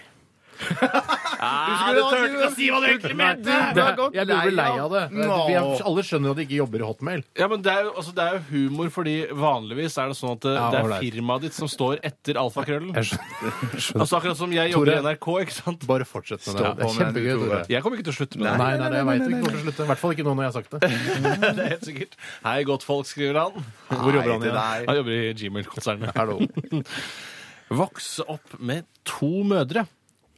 Ah, 1.36 1.92
du 1.92 2.00
turte 2.00 2.28
ikke 2.30 2.46
å 2.46 2.52
si 2.56 2.66
hva 2.72 2.78
du 2.80 2.86
egentlig 2.88 3.16
mente! 3.18 3.44
Det 3.76 3.82
er, 3.82 3.98
jeg 4.16 4.26
blir 4.30 4.54
lei 4.56 4.68
av 4.80 4.92
det. 4.94 5.02
Vi 5.12 5.26
er, 5.52 5.66
alle 5.90 6.04
skjønner 6.06 6.32
at 6.32 6.38
de 6.40 6.44
ikke 6.46 6.58
jobber 6.62 6.80
i 6.82 6.86
Hotmail. 6.88 7.24
Ja, 7.36 7.48
men 7.52 7.60
det 7.64 7.72
er, 7.72 7.82
jo, 7.88 7.92
altså, 8.00 8.14
det 8.16 8.24
er 8.24 8.38
jo 8.38 8.42
humor, 8.50 8.88
fordi 8.94 9.14
vanligvis 9.36 9.98
er 10.00 10.12
det 10.12 10.16
sånn 10.18 10.32
at 10.36 10.46
det, 10.46 10.54
Ja, 10.56 10.70
det 10.72 10.78
er 10.80 10.88
ålreit. 10.88 11.04
firmaet 11.04 11.44
ditt 11.46 11.56
som 11.58 11.68
står 11.70 12.00
etter 12.08 12.40
alfakrøllen. 12.40 12.94
Jeg 12.96 13.10
skjønner. 13.12 14.00
Altså 14.00 14.18
Akkurat 14.20 14.40
som 14.40 14.54
jeg 14.56 14.72
jobber 14.72 14.90
Tore. 14.92 14.96
i 14.96 15.06
NRK, 15.10 15.28
ikke 15.44 15.56
sant? 15.58 15.86
Bare 15.92 16.08
fortsett 16.08 16.40
med 16.46 16.56
det. 16.56 16.56
Stå 16.56 16.64
Det 16.64 16.72
på 16.72 16.88
er 16.88 16.94
med 16.96 17.00
kjempegøy, 17.02 17.28
det, 17.28 17.36
Tore. 17.36 17.50
Tore. 17.60 17.70
Jeg 17.76 17.84
kommer 17.86 18.00
ikke 18.00 18.08
til 18.08 18.14
å 18.14 18.18
slutte 18.20 18.40
med 18.40 18.48
det. 18.48 18.56
Nei, 18.62 18.72
nei, 18.80 18.88
nei, 18.88 18.96
jeg 19.02 19.08
veit 19.10 19.26
ikke 19.26 19.42
kommer 19.42 19.52
til 19.52 19.60
å 19.60 19.64
slutte. 19.66 19.86
I 19.86 19.90
hvert 19.92 20.02
fall 20.02 20.16
ikke 20.16 20.26
nå 20.26 20.34
når 20.40 20.46
jeg 20.46 20.52
har 20.52 20.56
sagt 20.56 20.72
det. 20.72 20.80
det 21.60 21.66
er 21.66 21.72
helt 21.76 21.86
sikkert. 21.90 22.16
Hei, 22.46 22.56
godt 22.72 22.86
folk, 22.88 23.10
skriver 23.12 23.42
han. 23.44 23.68
Hvor 23.92 24.16
jobber 24.16 24.32
han 24.32 24.46
igjen? 24.48 24.60
Han 24.88 25.00
jobber 25.02 25.16
i 25.20 25.22
Gmail-konsernet. 25.42 26.16
Hallo. 26.16 26.40
Vokse 27.82 28.22
opp 28.30 28.56
med 28.62 28.86
to 29.08 29.30
mødre, 29.46 29.82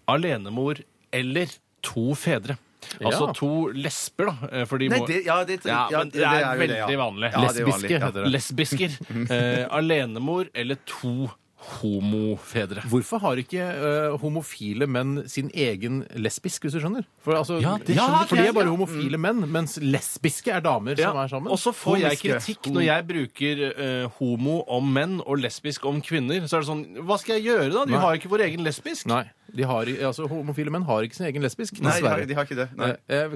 alenemor 0.08 0.80
eller 1.14 1.52
to 1.84 2.10
fedre. 2.18 2.58
Altså 3.02 3.26
Ja. 3.26 3.32
to 3.34 3.50
lesber, 3.74 4.30
da. 4.30 4.64
fordi... 4.64 4.66
For 4.70 4.78
de 4.78 4.88
Nei, 4.88 4.98
må 5.02 5.06
det, 5.08 5.18
ja, 5.26 5.40
det, 5.44 5.58
Ja, 5.66 5.88
men 5.90 6.10
det 6.14 6.22
er 6.24 6.38
jo 6.40 6.60
veldig 6.62 6.78
ja. 6.78 6.86
vanlig. 7.00 7.32
Ja, 7.32 7.40
det 7.52 7.60
er 7.60 7.66
vanlig, 7.66 7.66
Lesbiske 7.66 7.92
ja. 7.92 8.06
heter 8.06 8.24
det. 8.24 8.32
Lesbisker. 8.32 8.96
Eh, 9.38 9.66
alenemor 9.74 10.48
eller 10.54 10.78
to 10.86 11.28
homofedre. 11.58 12.84
Hvorfor 12.88 13.18
har 13.22 13.40
ikke 13.40 13.58
eh, 13.60 14.14
homofile 14.22 14.86
menn 14.88 15.24
sin 15.30 15.50
egen 15.50 16.04
lesbisk, 16.22 16.64
hvis 16.64 16.76
du 16.76 16.80
skjønner? 16.82 17.06
For, 17.24 17.34
altså, 17.34 17.58
Ja, 17.62 17.74
det 17.82 17.96
ja, 17.96 18.06
skjønner 18.06 18.30
for 18.30 18.38
de 18.40 18.46
er 18.46 18.54
bare 18.56 18.70
homofile 18.72 19.18
menn, 19.20 19.42
mens 19.52 19.74
lesbiske 19.82 20.52
er 20.54 20.62
damer 20.64 20.98
som 20.98 21.18
er 21.18 21.32
sammen. 21.32 21.50
Og 21.52 21.58
så 21.60 21.74
får 21.74 21.98
jeg 22.04 22.20
kritikk 22.22 22.70
når 22.72 22.86
jeg 22.86 23.08
bruker 23.10 23.64
eh, 23.72 24.06
homo 24.20 24.60
om 24.78 24.92
menn 24.94 25.18
og 25.24 25.42
lesbisk 25.42 25.84
om 25.90 25.98
kvinner. 26.04 26.46
Så 26.46 26.60
er 26.60 26.64
det 26.64 26.70
sånn 26.70 26.86
Hva 27.08 27.18
skal 27.20 27.38
jeg 27.40 27.50
gjøre, 27.50 27.72
da? 27.74 27.84
Vi 27.90 27.96
Nei. 27.96 28.04
har 28.04 28.14
jo 28.14 28.22
ikke 28.22 28.32
vår 28.36 28.46
egen 28.48 28.64
lesbisk. 28.66 29.10
Nei, 29.10 29.24
de 29.56 29.62
har, 29.64 29.86
altså, 30.06 30.26
homofile 30.28 30.70
menn 30.70 30.84
har 30.84 31.02
ikke 31.06 31.14
sin 31.16 31.26
egen 31.26 31.42
lesbisk. 31.42 31.80
Nei, 31.80 31.94
de 32.00 32.08
har, 32.08 32.24
de 32.26 32.34
har 32.36 32.44
ikke 32.44 32.56
det. 32.58 32.68
Nei. 32.76 32.90
Eh, 33.08 33.22
eh, 33.24 33.28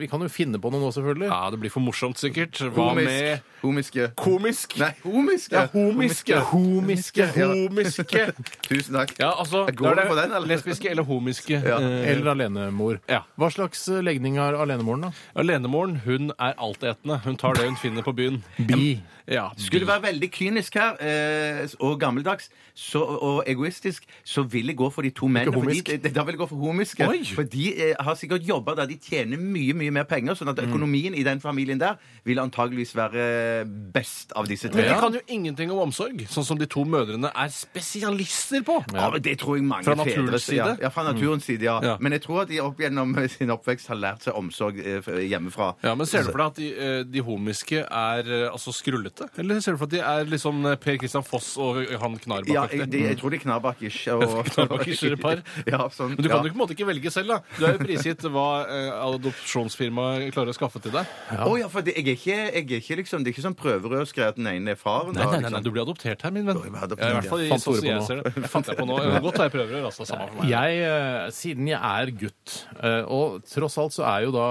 vi 0.00 0.06
kan- 0.08 0.20
jo 0.20 0.28
finne 0.28 0.58
på 0.60 0.70
noe 0.72 0.80
nå, 0.80 0.90
selvfølgelig. 0.92 1.28
Ja, 1.30 1.50
det 1.50 1.60
blir 1.60 1.70
for 1.70 1.80
morsomt, 1.80 2.18
sikkert. 2.18 2.58
Hva 2.74 2.94
med 2.94 3.40
Komisk. 3.62 3.96
Komisk? 4.16 4.78
Nei, 4.80 4.92
homiske! 5.04 5.52
Ja, 5.52 5.66
homiske. 5.72 6.40
Homiske. 6.50 7.26
Homiske. 7.36 8.32
Tusen 8.68 8.94
takk. 8.96 9.14
Ja, 9.20 9.30
altså 9.38 9.66
går 9.76 9.94
da 9.96 10.02
er 10.02 10.08
for 10.08 10.16
den, 10.20 10.32
eller? 10.32 10.48
Lesbiske 10.48 10.90
eller 10.90 11.04
homiske. 11.04 11.60
Ja. 11.62 11.78
eh, 11.78 12.10
Eller 12.12 12.30
alenemor. 12.34 12.98
Ja. 13.08 13.22
Hva 13.38 13.50
slags 13.52 13.86
legning 14.02 14.38
har 14.40 14.54
alenemoren, 14.58 15.08
da? 15.08 15.12
Alenemoren 15.36 16.00
hun 16.04 16.32
er 16.38 16.54
altetende. 16.58 17.20
Hun 17.24 17.36
tar 17.36 17.54
det 17.54 17.68
hun 17.68 17.76
finner 17.76 18.02
på 18.06 18.14
byen. 18.16 18.42
Bi. 18.58 19.00
Ja, 19.30 19.48
Skulle 19.56 19.86
være 19.86 20.02
veldig 20.02 20.30
kynisk 20.34 20.74
her, 20.74 20.96
eh, 21.00 21.68
og 21.80 22.00
gammeldags 22.00 22.48
så, 22.74 22.98
og 23.02 23.44
egoistisk, 23.46 24.04
så 24.24 24.42
vil 24.42 24.66
jeg 24.66 24.76
gå 24.76 24.88
for 24.90 25.02
de 25.02 25.10
to 25.10 25.26
mennene. 25.28 25.52
for 25.52 25.60
homisk? 25.60 25.86
Da 25.86 26.22
vil 26.24 26.32
jeg 26.32 26.38
gå 26.40 26.46
for 26.48 26.56
homiske. 26.56 27.08
Oi. 27.08 27.24
For 27.34 27.42
de 27.42 27.66
eh, 27.90 27.94
har 28.00 28.14
sikkert 28.14 28.46
jobba 28.48 28.74
der 28.74 28.86
de 28.90 28.96
tjener 28.96 29.38
mye 29.38 29.74
mye 29.76 29.90
mer 29.90 30.06
penger, 30.08 30.34
sånn 30.34 30.50
at 30.50 30.58
økonomien 30.64 31.14
i 31.14 31.22
den 31.26 31.40
familien 31.40 31.78
der 31.80 31.98
vil 32.24 32.40
antageligvis 32.42 32.94
være 32.96 33.64
best 33.94 34.32
av 34.36 34.48
disse 34.50 34.68
tre. 34.68 34.82
Men 34.82 34.94
de 34.94 35.00
kan 35.00 35.14
jo 35.18 35.20
ingenting 35.28 35.70
om 35.74 35.78
omsorg, 35.86 36.24
sånn 36.30 36.46
som 36.46 36.58
de 36.58 36.66
to 36.70 36.84
mødrene 36.88 37.30
er 37.34 37.52
spesialister 37.54 38.62
på. 38.66 38.80
Ja, 38.94 39.10
men 39.10 39.22
Det 39.22 39.38
tror 39.38 39.56
jeg 39.56 39.64
mange 39.64 39.84
Fra 39.84 39.94
fedre 39.94 40.24
naturens 40.24 40.42
side? 40.48 40.56
Ja, 40.56 40.76
ja, 40.82 40.88
fra 40.88 41.04
naturens 41.12 41.44
side, 41.44 41.62
ja. 41.62 41.78
Ja. 41.84 41.96
Men 42.00 42.12
jeg 42.12 42.22
tror 42.22 42.42
at 42.42 42.48
de 42.48 42.60
opp 42.64 42.80
gjennom 42.80 43.14
sin 43.28 43.50
oppvekst 43.50 43.90
har 43.92 43.96
lært 44.00 44.24
seg 44.26 44.34
omsorg 44.38 44.78
eh, 44.80 45.10
hjemmefra. 45.28 45.74
Ja, 45.84 45.94
men 45.94 46.06
Ser 46.06 46.24
du 46.24 46.32
for 46.32 46.42
deg 46.42 46.46
at 46.46 46.56
de, 46.60 46.70
eh, 46.74 47.02
de 47.04 47.20
homiske 47.26 47.84
er 47.84 48.30
eh, 48.30 48.48
altså 48.50 48.72
skrullete? 48.74 49.19
Eller 49.40 49.60
ser 49.64 49.76
du 49.76 49.80
for 49.80 49.90
at 49.90 49.94
de 49.94 50.02
er 50.04 50.30
liksom 50.30 50.50
sånn 50.50 50.78
Per 50.80 50.98
Christian 51.00 51.24
Foss 51.26 51.52
og 51.60 51.80
han 52.02 52.16
Ja, 52.48 52.66
jeg, 52.70 52.88
de, 52.90 53.02
jeg 53.08 53.18
tror 53.20 53.32
de 53.32 53.36
er 53.40 53.44
Knarbakkish. 53.44 54.00
Og... 54.14 54.24
et 54.48 55.20
par. 55.22 55.42
ja, 55.72 55.86
sånn, 55.92 56.14
Men 56.14 56.24
du 56.24 56.28
kan 56.28 56.38
ja. 56.38 56.48
jo 56.48 56.52
på 56.52 56.56
en 56.56 56.62
måte 56.62 56.76
ikke 56.76 56.88
velge 56.88 57.12
selv, 57.12 57.34
da. 57.34 57.58
Du 57.58 57.66
er 57.66 57.76
jo 57.76 57.82
prisgitt 57.84 58.24
hva 58.30 58.48
eh, 58.66 58.90
adopsjonsfirmaet 59.08 60.30
klarer 60.34 60.52
å 60.52 60.56
skaffe 60.56 60.82
til 60.82 60.94
deg. 60.94 61.14
Å 61.30 61.52
ja, 61.60 61.68
for 61.72 61.86
det, 61.86 61.96
jeg, 61.98 62.06
er 62.06 62.18
ikke, 62.18 62.38
jeg 62.38 62.66
er 62.66 62.76
ikke 62.80 62.98
liksom, 63.02 63.24
det 63.24 63.32
er 63.32 63.36
ikke 63.36 63.46
sånn 63.46 63.58
prøverørsgreie 63.58 64.34
at 64.34 64.40
den 64.40 64.50
ene 64.52 64.74
er 64.74 64.80
faren. 64.80 65.14
Nei, 65.16 65.26
nei, 65.26 65.42
nei, 65.46 65.52
nei, 65.56 65.62
du 65.64 65.70
blir 65.72 65.84
adoptert 65.84 66.24
her, 66.26 66.34
min 66.34 66.48
venn. 66.48 66.60
Ja, 66.66 66.86
I 66.86 67.12
hvert 67.18 67.30
fall. 67.30 67.46
Sånn 67.50 67.64
som 67.64 67.78
på 67.78 67.86
jeg 67.86 68.06
ser 68.06 68.22
det. 68.22 68.34
Jeg 68.36 68.52
fant 68.52 68.70
jeg 68.70 68.80
på 68.80 68.88
nå. 68.88 68.98
Godt 69.24 69.40
ta 69.40 69.48
i 69.48 69.54
prøverør, 69.54 69.88
altså. 69.90 70.06
Samme 70.08 70.28
for 70.30 70.42
meg. 70.42 70.52
Jeg, 70.52 70.80
eh, 70.86 71.30
siden 71.34 71.70
jeg 71.70 71.80
er 71.80 72.14
gutt, 72.24 72.56
eh, 72.80 73.02
og 73.10 73.40
tross 73.50 73.78
alt 73.80 73.96
så 73.96 74.06
er 74.10 74.26
jo 74.26 74.34
da 74.34 74.48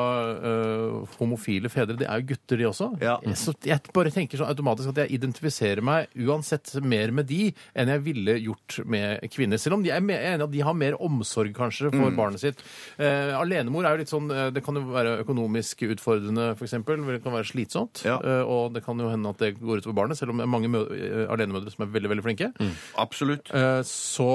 eh, 0.51 1.15
homofile 1.19 1.71
fedre 1.71 1.97
de 1.99 2.07
er 2.07 2.21
jo 2.21 2.29
gutter, 2.33 2.59
de 2.59 2.67
også. 2.69 2.91
Ja. 3.03 3.17
Så 3.39 3.55
jeg 3.65 3.93
bare 3.95 4.13
tenker 4.13 4.41
sånn 4.41 4.51
automatisk 4.59 4.89
at 4.91 4.99
jeg 5.07 5.15
identifiserer 5.19 5.81
meg 5.81 6.07
uansett 6.19 6.75
mer 6.83 7.11
med 7.15 7.27
de 7.31 7.53
enn 7.75 7.87
jeg 7.87 8.03
ville 8.03 8.35
gjort 8.43 8.79
med 8.85 9.23
kvinner. 9.31 9.57
Selv 9.59 9.79
om 9.79 9.83
de 9.83 9.89
er 9.95 10.01
me- 10.03 10.13
jeg 10.19 10.25
er 10.33 10.35
enig 10.37 10.43
at 10.49 10.51
de 10.51 10.59
har 10.67 10.73
mer 10.75 10.97
omsorg 10.99 11.53
kanskje 11.55 11.89
for 11.95 12.11
barnet 12.11 12.39
sitt. 12.43 12.59
Eh, 12.99 13.31
alenemor 13.39 13.85
er 13.87 13.95
jo 13.95 14.01
litt 14.03 14.11
sånn 14.11 14.29
eh, 14.31 14.49
Det 14.51 14.63
kan 14.65 14.75
jo 14.75 14.81
være 14.91 15.19
økonomisk 15.23 15.83
utfordrende, 15.87 16.51
f.eks. 16.57 16.71
Det 16.71 17.23
kan 17.23 17.33
være 17.33 17.47
slitsomt. 17.47 18.03
Ja. 18.05 18.19
eh, 18.19 18.43
og 18.43 18.73
det 18.73 18.83
kan 18.85 18.99
jo 18.99 19.09
hende 19.09 19.29
at 19.29 19.37
det 19.39 19.53
går 19.59 19.79
utover 19.81 19.95
barnet, 19.95 20.17
selv 20.19 20.31
om 20.31 20.37
det 20.37 20.43
er 20.43 20.51
mange 20.51 20.67
mø 20.69 20.81
eh, 20.91 21.25
alenemødre 21.31 21.71
som 21.71 21.85
er 21.87 21.93
veldig, 21.95 22.09
veldig 22.15 22.23
flinke. 22.25 22.51
Absolutt. 22.99 23.49
Eh, 23.53 23.81
så 23.87 24.29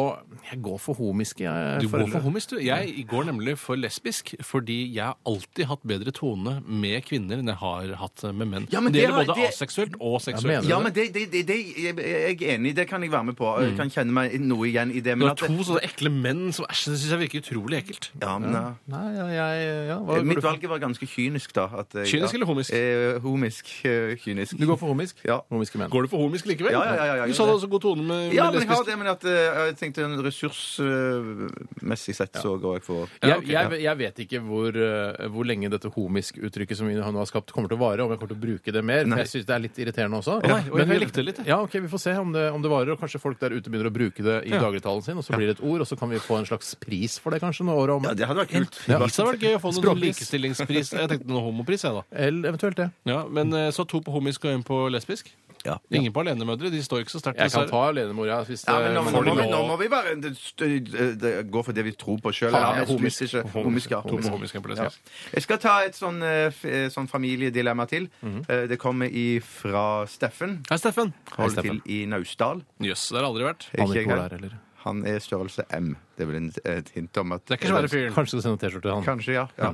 jeg 0.51 0.61
går 0.65 0.79
for 0.81 0.95
homiske. 0.99 1.45
Jeg, 1.45 1.81
Du 1.83 1.89
går 1.89 1.99
foreldre. 1.99 2.13
for 2.13 2.21
homisk, 2.29 2.51
du. 2.55 2.59
Jeg 2.65 3.07
går 3.11 3.25
nemlig 3.31 3.57
for 3.59 3.77
lesbisk, 3.77 4.35
fordi 4.45 4.93
jeg 4.95 5.05
har 5.05 5.17
alltid 5.27 5.67
hatt 5.71 5.83
bedre 5.87 6.13
tone 6.15 6.61
med 6.67 7.05
kvinner 7.05 7.39
enn 7.43 7.51
jeg 7.53 7.61
har 7.61 7.95
hatt 8.01 8.25
med 8.35 8.49
menn. 8.49 8.69
Ja, 8.73 8.81
men 8.81 8.93
det 8.93 9.01
det 9.01 9.09
gjelder 9.09 9.25
har- 9.25 9.27
både 9.35 9.43
det- 9.43 9.53
aseksuelt 9.55 9.95
og 10.01 10.14
mener 10.19 10.41
seksuelle. 10.41 10.69
Ja, 10.71 10.79
men 10.81 10.93
det, 10.95 11.07
det, 11.15 11.25
det, 11.33 11.43
det 11.49 11.57
jeg 11.75 11.95
jeg 11.97 12.37
er 12.43 12.55
enig 12.57 12.71
i. 12.71 12.75
Det 12.79 12.87
kan 12.89 13.03
jeg 13.03 13.11
være 13.13 13.25
med 13.31 13.37
på. 13.39 13.49
Jeg 13.63 13.77
kan 13.77 13.91
kjenne 13.91 14.13
meg 14.15 14.35
noe 14.41 14.67
igjen 14.69 14.91
i 14.95 15.01
det. 15.01 15.15
Du 15.15 15.19
Men 15.25 15.29
har 15.29 15.37
at 15.37 15.45
to 15.45 15.65
sånne 15.69 15.83
ekle 15.85 16.11
menn 16.15 16.53
som 16.53 16.67
æsj, 16.71 16.85
det 16.93 16.99
syns 17.03 17.11
jeg 17.15 17.21
virker 17.25 17.43
utrolig 17.45 17.79
ekkelt. 17.83 18.11
ja, 18.23 18.39
men, 18.39 18.53
ja. 18.55 18.65
Nei, 18.95 19.05
ja, 19.17 19.27
jeg 19.35 19.89
ja, 19.89 19.99
hva 19.99 20.19
går 20.19 20.25
Mitt 20.25 20.37
du 20.37 20.41
for? 20.43 20.49
valg 20.51 20.69
var 20.75 20.79
ganske 20.85 21.07
kynisk, 21.07 21.53
da. 21.57 21.67
At, 21.83 21.91
Kynisk 22.07 22.33
ja. 22.33 22.37
eller 22.39 22.47
homisk? 22.47 22.73
Eh, 22.75 23.19
homisk. 23.25 23.71
eh, 23.85 24.15
kynisk. 24.23 24.57
Du 24.59 24.67
går 24.67 24.77
for 24.81 24.89
homisk? 24.95 25.21
Ja. 25.25 25.41
Homiske 25.51 25.79
menn. 25.79 25.91
Går 25.91 26.03
du 26.07 26.09
for 26.09 26.19
homisk 26.25 26.47
likevel? 26.47 26.73
Ja, 26.73 26.85
ja, 26.85 26.95
ja, 26.95 27.05
ja, 27.05 27.15
ja, 27.23 27.27
du 27.27 27.35
sa 27.35 27.45
det 27.49 27.55
også 27.57 27.67
så 27.67 27.71
god 27.75 27.81
tone 27.85 28.03
med, 28.07 28.33
Ja, 28.35 28.51
men 28.51 28.61
jeg 28.61 28.69
har 28.69 28.77
lesbisk. 28.77 28.87
det, 28.91 28.99
men 28.99 29.07
at, 29.13 29.25
eh, 29.25 29.61
jeg 29.71 29.77
tenkte 29.81 30.05
en 30.05 30.17
ressursmessig 30.25 32.15
sett 32.17 32.37
så 32.41 32.57
går 32.61 32.79
jeg 32.79 32.85
for 32.87 33.09
Ja, 33.23 33.37
Jeg, 33.39 33.49
jeg, 33.49 33.81
jeg 33.85 33.99
vet 34.01 34.19
ikke 34.25 34.41
hvor, 34.45 34.69
eh, 34.77 35.27
hvor 35.33 35.45
lenge 35.49 35.71
dette 35.73 35.91
homisk-uttrykket 35.95 36.77
som 36.79 36.89
vi 36.89 36.95
nå 36.99 37.05
har 37.05 37.29
skapt, 37.31 37.53
kommer 37.55 37.69
til 37.73 37.79
å 37.79 37.83
vare. 37.85 38.05
Om 38.05 38.11
jeg 38.15 38.21
kommer 38.21 38.35
til 38.35 38.41
å 38.41 38.45
bruke 38.45 38.73
det 38.75 38.85
mer. 38.85 39.05
Nei. 39.05 39.17
For 39.19 39.25
jeg 39.25 39.33
synes 39.35 39.47
det 39.49 39.55
er 39.57 39.65
litt 39.65 39.79
irriterende 39.95 40.19
også. 40.19 40.41
Nei, 40.43 40.61
og 40.71 40.79
jeg 40.83 41.01
likte 41.01 41.21
det 41.21 41.25
litt, 41.25 41.37
jeg. 41.39 41.47
Ja, 41.47 41.61
ok, 41.63 41.73
Vi 41.85 41.89
får 41.89 42.01
se 42.03 42.15
om 42.19 42.33
det, 42.35 42.51
om 42.53 42.63
det 42.63 42.71
varer. 42.71 42.93
Og 42.93 42.99
kanskje 43.01 43.21
folk 43.23 43.39
der 43.41 43.51
ute 43.55 43.71
begynner 43.71 43.87
å 43.91 43.95
bruke 43.95 44.23
det 44.23 44.37
i 44.47 44.51
Ja. 44.51 44.61
dagligtalen 44.61 45.03
sin. 45.05 45.17
Og 45.17 45.25
så 45.25 45.33
blir 45.37 45.47
det 45.47 45.59
et 45.61 45.65
ord, 45.65 45.81
og 45.81 45.87
så 45.87 45.97
kan 45.99 46.11
vi 46.11 46.19
få 46.19 46.39
en 46.39 46.45
slags 46.47 46.75
pris 46.75 47.19
for 47.19 47.31
det 47.31 47.41
kanskje 47.41 47.65
når 47.65 47.77
året 47.87 47.97
om. 47.97 48.03
Ja, 48.05 48.15
det 48.15 48.27
hadde 48.27 48.43
vært 48.45 48.51
kult. 48.51 48.75
Ja. 48.89 48.99
Det 48.99 49.13
hadde 49.15 49.31
vært 49.33 49.41
gøy 49.47 49.55
å 49.55 49.61
få 49.63 49.71
noen 49.73 49.83
Språkpris. 49.83 50.19
likestillingspris. 50.19 50.93
Jeg 50.99 51.09
tenkte 51.09 51.27
noen 51.31 51.45
homopris, 51.45 51.83
jeg, 51.87 51.93
da. 51.95 52.03
Eller 52.13 52.49
eventuelt 52.53 52.77
det. 52.77 52.91
Ja, 53.07 53.25
Men 53.29 53.53
eh, 53.55 53.71
så 53.71 53.87
to 53.87 54.01
på 54.01 54.13
homisk 54.13 54.45
og 54.45 54.51
en 54.53 54.63
på 54.63 54.91
lesbisk? 54.91 55.31
Ja. 55.65 55.79
Ingen 55.91 56.13
på 56.13 56.21
alenemødre. 56.21 56.71
De 56.71 56.83
står 56.85 57.01
ikke 57.05 57.11
så 57.15 57.21
sterkt. 57.23 57.39
Jeg 57.41 57.51
kan 57.51 57.69
ta 57.71 57.83
alenemor, 57.89 58.27
ja. 58.29 58.43
Hvis 58.45 58.65
Ja, 58.69 58.79
men 58.85 58.93
nå, 58.95 59.03
men 59.05 59.13
må, 59.15 59.19
får 59.19 59.25
de 59.25 59.31
vi, 59.31 59.43
lov. 59.43 59.51
nå 59.55 59.69
må 59.69 59.77
vi 59.81 59.89
bare 59.89 60.15
det, 60.21 61.19
det, 61.23 61.33
gå 61.51 61.63
for 61.65 61.73
det 61.73 61.85
vi 61.85 61.93
tror 61.93 62.19
på 62.21 62.33
sjøl. 62.37 62.53
Ja, 62.53 62.85
homisk. 62.85 63.35
Homisk, 63.55 63.91
ja. 63.95 64.01
To 64.05 64.17
på 64.21 64.29
homisk 64.35 64.55
Ja. 64.55 64.85
ja. 64.85 64.91
Jeg 65.33 65.43
skal 65.47 65.59
ta 65.59 65.79
et 65.87 65.95
sånn, 65.97 66.23
eh, 66.23 66.47
f- 66.53 66.65
eh, 66.69 66.89
sånn 66.93 67.09
familiedilemma 67.09 67.87
til. 67.89 68.09
Mhm. 68.23 68.45
Eh, 68.49 68.67
Det 68.67 68.79
kommer 68.79 69.09
fra 69.41 70.07
Steffen. 70.07 70.61
Hei, 70.69 70.77
Steffen. 70.79 71.13
Hold 71.37 71.53
Steffen. 71.53 71.81
til 71.83 71.93
i 71.93 72.07
Naustdal. 72.07 72.63
Jøss, 72.81 73.09
det 73.11 73.21
har 73.21 73.25
aldri 73.31 73.45
vært. 73.45 73.67
Han 73.79 73.89
Ikke 73.89 74.05
ikke 74.05 74.31
jeg. 74.31 74.41
der. 74.43 74.59
Han 74.85 75.07
er 75.07 75.19
størrelse 75.19 75.65
M. 75.73 75.97
Det 76.17 76.25
er 76.25 76.27
vel 76.27 76.37
en, 76.37 76.53
et 76.67 76.89
hint 76.95 77.17
om 77.17 77.33
at 77.33 77.47
Det 77.47 77.55
er 77.55 77.57
ikke 77.67 77.73
svære 77.73 77.89
fyren. 77.89 78.13
Kanskje 78.13 78.37
du 78.37 78.41
skal 78.41 78.43
sende 78.51 78.59
T-skjorte 78.61 78.83
til 78.83 78.91
han. 78.93 79.05
Kanskje, 79.05 79.33
ja. 79.33 79.47
ja. 79.59 79.73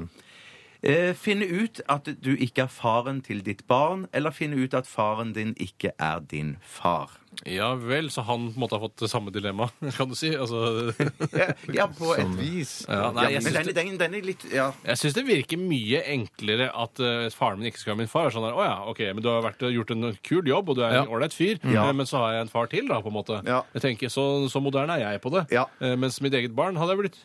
Eh, 0.82 1.14
finne 1.14 1.44
ut 1.44 1.82
at 1.92 2.08
du 2.24 2.30
ikke 2.32 2.62
er 2.64 2.72
faren 2.72 3.20
til 3.20 3.42
ditt 3.44 3.66
barn, 3.68 4.06
eller 4.16 4.32
finne 4.32 4.56
ut 4.56 4.74
at 4.74 4.86
faren 4.88 5.34
din 5.36 5.52
ikke 5.60 5.92
er 5.98 6.20
din 6.30 6.56
far. 6.62 7.18
Ja 7.48 7.70
vel, 7.78 8.10
så 8.12 8.20
han 8.26 8.48
på 8.50 8.58
en 8.58 8.62
måte 8.64 8.76
har 8.76 8.82
fått 8.84 9.00
det 9.00 9.08
samme 9.10 9.32
dilemma, 9.32 9.68
kan 9.96 10.08
du 10.10 10.14
si. 10.18 10.32
Altså, 10.36 10.92
Ja, 11.32 11.46
ja 11.72 11.86
på 11.88 12.12
et 12.18 12.34
vis. 12.38 12.72
Ja, 12.88 13.10
nei, 13.16 13.30
jeg 13.34 13.44
men 13.46 13.54
den, 13.56 13.70
den, 13.76 13.94
den 14.00 14.16
er 14.18 14.26
litt 14.26 14.44
ja. 14.52 14.66
jeg 14.84 15.00
syns 15.00 15.16
det 15.16 15.24
virker 15.28 15.60
mye 15.60 16.02
enklere 16.12 16.68
at 16.74 17.00
eh, 17.00 17.28
faren 17.32 17.60
min 17.62 17.70
ikke 17.70 17.80
skal 17.82 17.94
være 17.94 18.02
min 18.02 18.10
far. 18.12 18.28
Sånn 18.34 18.44
der, 18.44 18.56
å 18.58 18.64
ja, 18.66 18.74
ok, 18.92 19.00
men 19.14 19.24
Du 19.24 19.30
har 19.32 19.42
vært, 19.46 19.64
gjort 19.72 19.94
en 19.94 20.10
kul 20.26 20.46
jobb, 20.50 20.72
og 20.74 20.78
du 20.80 20.84
er 20.84 20.98
en 21.00 21.08
ålreit 21.12 21.34
fyr, 21.36 21.56
Ja. 21.70 21.86
eh, 21.88 21.94
men 21.96 22.06
så 22.10 22.20
har 22.24 22.34
jeg 22.36 22.46
en 22.46 22.52
far 22.52 22.68
til, 22.72 22.86
da, 22.90 23.00
på 23.00 23.10
en 23.12 23.16
måte. 23.16 23.40
Ja. 23.48 23.62
Jeg 23.76 23.84
tenker, 23.86 24.12
Så, 24.12 24.26
så 24.52 24.60
moderne 24.62 24.98
er 24.98 25.06
jeg 25.14 25.22
på 25.24 25.32
det. 25.34 25.46
Ja. 25.54 25.64
Eh, 25.80 25.96
mens 26.00 26.20
mitt 26.24 26.34
eget 26.36 26.54
barn 26.56 26.76
hadde 26.80 26.96
jeg 26.96 27.02
blitt 27.04 27.18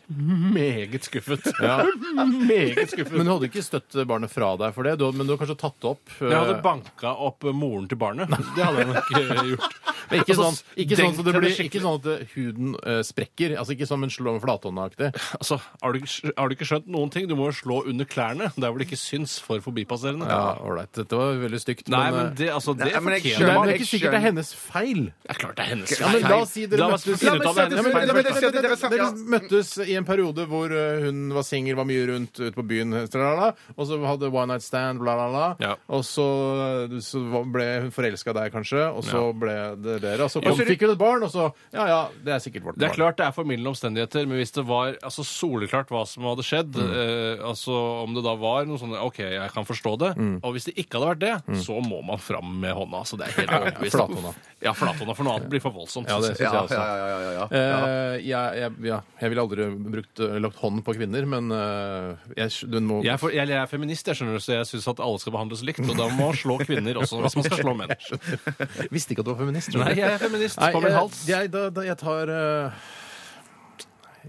meget 0.56 1.06
skuffet. 1.10 1.44
meget 2.48 2.90
skuffet. 2.94 3.12
Men 3.16 3.26
du 3.28 3.32
hadde 3.34 3.50
ikke 3.50 3.64
støtt 3.66 3.96
barnet 4.08 4.32
fra 4.32 4.54
deg 4.60 4.74
for 4.76 4.86
det, 4.86 4.96
du, 5.00 5.06
hadde- 5.08 5.18
men 5.20 5.26
du 5.28 5.34
hadde 5.34 5.42
kanskje 5.44 5.58
tatt 5.60 5.78
det 5.82 5.90
opp? 5.92 6.16
jeg 6.20 6.32
hadde 6.36 6.56
eh, 6.56 6.62
banka 6.64 7.12
opp 7.28 7.46
moren 7.56 7.88
til 7.90 8.00
barnet. 8.00 8.32
Det 8.56 8.64
hadde 8.64 8.82
jeg 8.84 8.90
nok 8.92 9.12
eh, 9.20 9.44
gjort. 9.52 9.78
Men 10.10 10.20
ikke 10.22 10.34
Altså, 10.36 10.46
sånn, 10.46 10.58
ikke 10.84 10.96
sånn, 11.00 11.14
at 11.18 11.24
det 11.26 11.34
blir, 11.40 11.54
ikke 11.66 11.80
sånn 11.82 11.96
at 11.98 12.28
huden 12.34 12.74
eh, 12.86 13.00
sprekker. 13.06 13.56
Altså 13.58 13.72
Ikke 13.76 13.86
som 13.88 14.02
en 14.06 14.10
slå 14.12 14.32
med 14.36 14.42
flathånda-aktig. 14.44 15.08
Altså, 15.40 15.58
har 15.82 15.92
du, 15.92 15.98
ikke- 16.00 16.32
har 16.36 16.48
du 16.48 16.54
ikke 16.56 16.68
skjønt 16.68 16.86
noen 16.86 17.10
ting? 17.10 17.26
Du 17.28 17.34
må 17.36 17.48
jo 17.50 17.56
slå 17.56 17.80
under 17.88 18.04
klærne, 18.04 18.50
der 18.56 18.70
hvor 18.70 18.78
det 18.78 18.86
ikke 18.88 18.98
syns 19.00 19.38
for 19.42 19.58
forbipasserende. 19.64 20.26
Ja, 20.28 20.56
ålreit. 20.62 20.92
Dette 20.96 21.16
var 21.18 21.34
veldig 21.40 21.60
stygt. 21.62 21.88
Nei, 21.88 22.04
men, 22.10 22.18
men 22.20 22.26
eh, 22.26 22.34
det, 22.38 22.48
altså, 22.54 22.74
det 22.76 22.90
Nei, 22.92 23.00
men 23.00 23.16
jeg 23.18 23.38
men 23.40 23.62
det 23.66 23.74
er 23.74 23.80
ikke 23.80 23.90
sikkert 23.90 24.14
det 24.16 24.20
er 24.20 24.26
hennes 24.28 24.52
feil. 24.54 25.02
Det 25.26 25.30
er 25.34 25.40
klart 25.42 25.56
det 25.56 25.64
er 25.66 25.70
hennes 25.74 25.96
Ja, 26.00 26.12
men 26.12 26.22
La 26.26 26.40
oss 26.42 26.52
si 26.54 26.66
dere 26.66 26.80
La 26.80 26.88
meg 26.90 26.96
møttes, 27.00 27.20
finne 27.20 27.36
ut 27.36 27.46
av 27.46 27.54
det. 27.56 27.66
Ja, 27.66 27.82
men- 27.82 27.92
hennes 27.96 28.06
ja, 28.06 28.12
men- 28.12 28.32
feil. 28.36 28.90
dere- 28.96 29.30
møttes 29.36 29.72
i 29.86 29.94
en 29.98 30.04
periode 30.08 30.46
hvor 30.50 30.70
eh, 30.72 31.04
hun 31.06 31.28
var 31.34 31.42
singel, 31.46 31.76
var 31.76 31.84
mye 31.88 32.06
rundt 32.08 32.38
ute 32.40 32.54
på 32.56 32.64
byen, 32.66 32.94
tralala, 33.10 33.52
og 33.76 33.86
så 33.88 33.98
hadde 34.06 34.30
one 34.32 34.46
night 34.52 34.62
stand, 34.62 34.98
bla, 35.02 35.14
bla, 35.18 35.28
bla. 35.32 35.46
Ja. 35.60 35.74
Og 35.88 36.02
så, 36.06 36.26
så 37.02 37.22
ble 37.52 37.66
hun 37.84 37.90
forelska 37.94 38.30
i 38.32 38.38
deg, 38.40 38.52
kanskje, 38.54 38.84
og 38.92 39.04
så 39.06 39.22
ble 39.36 39.56
det 39.82 39.95
dere. 40.02 40.22
Altså, 40.26 40.40
kom, 40.42 40.56
fikk 40.58 40.80
hun 40.86 40.90
et 40.94 40.98
barn, 40.98 41.22
og 41.22 41.30
så 41.32 41.46
Ja, 41.72 41.86
ja, 41.86 42.00
det 42.24 42.32
er 42.36 42.38
sikkert 42.44 42.64
vårt 42.64 42.78
Det 42.78 42.84
er 42.84 42.88
barn. 42.92 42.96
klart 42.96 43.16
det 43.16 43.26
er 43.26 43.32
formildende 43.36 43.70
omstendigheter, 43.72 44.26
men 44.26 44.38
hvis 44.40 44.52
det 44.52 44.64
var 44.66 44.96
altså, 45.02 45.24
soleklart 45.24 45.88
hva 45.88 46.04
som 46.06 46.22
hadde 46.24 46.44
skjedd, 46.46 46.72
Mm. 46.76 46.92
eh, 46.92 47.44
altså 47.46 47.72
om 48.04 48.14
det 48.14 48.22
da 48.24 48.34
var 48.36 48.64
noe 48.66 48.78
sånn 48.78 48.94
OK, 49.00 49.18
jeg 49.18 49.50
kan 49.52 49.64
forstå 49.64 49.98
det, 49.98 50.12
Mm. 50.16 50.40
og 50.42 50.52
hvis 50.54 50.64
det 50.66 50.74
ikke 50.76 50.98
hadde 50.98 51.10
vært 51.14 51.22
det, 51.46 51.62
så 51.64 51.80
må 51.82 52.02
man 52.04 52.18
fram 52.18 52.60
med 52.60 52.74
hånda. 52.74 53.04
Så 53.06 53.16
det 53.18 53.28
er 53.28 53.40
helt 53.46 53.50
overbevist. 53.50 53.96
flathånda. 53.96 54.34
Ja, 54.62 54.72
flathånda, 54.72 55.14
for 55.14 55.24
noe 55.24 55.36
annet 55.36 55.50
blir 55.50 55.60
for 55.60 55.70
voldsomt. 55.72 56.08
Ja, 56.08 56.18
det 56.20 56.36
syns 56.36 56.38
jeg. 56.40 56.46
Ja, 56.46 56.52
jeg 56.52 56.64
også. 56.64 56.80
ja, 56.80 56.96
ja, 56.96 57.06
ja, 57.06 57.20
ja, 57.20 57.32
ja. 57.36 57.46
Eh, 57.52 58.20
jeg, 58.24 58.58
jeg, 58.60 58.72
ja, 58.88 59.00
jeg 59.20 59.30
ville 59.30 59.42
aldri 59.44 59.66
brukt, 59.92 60.20
eh, 60.20 60.38
lagt 60.40 60.56
hånd 60.56 60.82
på 60.86 60.94
kvinner, 60.96 61.26
men 61.28 61.52
uh, 61.52 62.16
jeg, 62.36 62.50
du 62.70 62.80
må 62.80 63.02
Jeg 63.04 63.12
er, 63.14 63.20
for, 63.20 63.30
jeg, 63.30 63.46
jeg 63.48 63.60
er 63.60 63.66
feminist, 63.68 64.06
jeg 64.08 64.16
skjønner, 64.16 64.40
så 64.40 64.56
jeg 64.56 64.66
syns 64.70 64.88
at 64.88 65.00
alle 65.04 65.18
skal 65.20 65.32
behandles 65.36 65.62
likt. 65.62 65.80
Og 65.84 65.96
da 65.96 66.08
må 66.08 66.30
man 66.32 66.34
slå 66.40 66.56
kvinner 66.64 66.96
også 66.96 67.20
hvis 67.22 67.36
man 67.36 67.44
skal 67.44 67.58
slå 67.60 67.74
menn. 67.76 67.92
Visste 68.94 69.12
ikke 69.14 69.20
at 69.22 69.28
du 69.28 69.32
var 69.34 69.40
feminist. 69.44 69.75
Nei, 69.76 69.94
jeg 69.96 70.10
er 70.12 70.18
feminist 70.18 70.58
Nei, 70.60 70.72
på 70.72 70.82
min 70.82 70.92
hals. 70.92 71.24
Jeg, 71.28 71.50
da, 71.52 71.68
da, 71.70 71.82
jeg 71.86 71.96
tar 72.00 72.28
eh, 72.28 72.70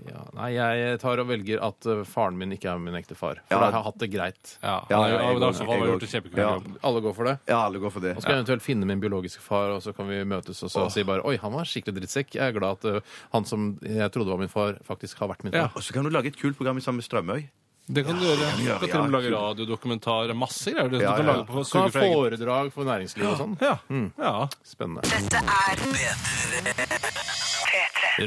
ja, 0.08 0.22
Nei, 0.38 0.50
jeg 0.54 1.00
tar 1.02 1.18
og 1.24 1.28
velger 1.32 1.62
at 1.66 1.88
eh, 1.90 2.04
faren 2.06 2.36
min 2.38 2.52
ikke 2.54 2.70
er 2.70 2.78
min 2.82 2.94
ekte 3.00 3.16
far. 3.18 3.40
For 3.48 3.56
Ja. 3.56 3.60
da 3.60 3.66
har 3.72 3.78
jeg 3.80 3.86
hatt 3.88 3.98
det 4.04 4.10
greit. 4.14 4.52
Ja, 4.62 4.76
Ja, 4.92 4.98
han 5.02 5.10
ja, 5.10 5.18
jeg 5.18 5.34
jo- 5.34 5.40
da 5.40 5.46
går- 5.48 5.54
så 5.58 5.66
fall 5.66 5.68
har 5.68 5.88
jeg 5.88 6.00
gjort 6.00 6.04
en 6.04 6.32
går- 6.32 6.38
Ja. 6.38 6.52
jobb. 6.54 6.78
Alle 6.84 7.02
går 7.02 7.16
for 7.16 7.24
det. 7.26 7.40
Ja, 7.48 7.58
alle 7.66 7.80
går 7.80 7.92
for 7.92 8.00
det. 8.00 8.12
Og 8.12 8.18
så 8.18 8.22
skal 8.22 8.36
jeg 8.36 8.46
eventuelt 8.46 8.62
finne 8.62 8.86
min 8.86 9.00
biologiske 9.02 9.42
far, 9.42 9.70
og 9.72 9.82
så 9.82 9.96
kan 9.96 10.08
vi 10.08 10.24
møtes 10.24 10.62
og 10.64 10.70
så 10.70 10.92
si 10.92 11.04
bare 11.04 11.26
Oi, 11.26 11.38
han 11.38 11.52
var 11.52 11.64
skikkelig 11.66 11.96
drittsekk. 12.02 12.36
Jeg 12.36 12.54
er 12.56 12.60
glad 12.60 12.78
at 12.78 12.86
eh, 12.86 13.00
han 13.34 13.46
som 13.46 13.80
jeg 13.82 14.12
trodde 14.12 14.30
var 14.30 14.38
min 14.38 14.48
far, 14.54 14.74
faktisk 14.88 15.18
har 15.18 15.30
vært 15.30 15.44
min 15.44 15.54
Ja. 15.54 15.68
far. 15.68 15.78
Og 15.78 15.82
så 15.84 15.94
kan 15.94 16.04
du 16.04 16.10
lage 16.12 16.28
et 16.28 16.38
kult 16.38 16.56
program 16.58 16.78
sammen 16.80 16.98
med 17.02 17.06
Strømøy. 17.10 17.50
Det 17.88 18.04
kan 18.04 18.18
du 18.20 18.26
gjøre. 18.28 18.48
Du 18.82 18.88
kan 18.88 18.90
til 18.90 19.00
og 19.00 19.06
med 19.08 19.14
lage 19.16 19.30
radiodokumentar. 19.32 20.34
Masse 20.36 20.74
greier. 20.76 20.90
Du 20.92 20.98
Ja, 21.00 21.16
kan 21.16 21.26
ja. 21.26 21.32
lage 21.32 21.46
på 21.48 21.64
Kan 21.72 21.82
ha 21.82 21.90
foredrag 21.96 22.72
for 22.74 22.84
næringslivet 22.84 23.32
og 23.32 23.38
sånn. 23.40 23.56
Ja. 23.64 23.78
ja. 24.20 24.48
Spennende. 24.68 25.02
Dette 25.08 25.40
er 25.40 25.76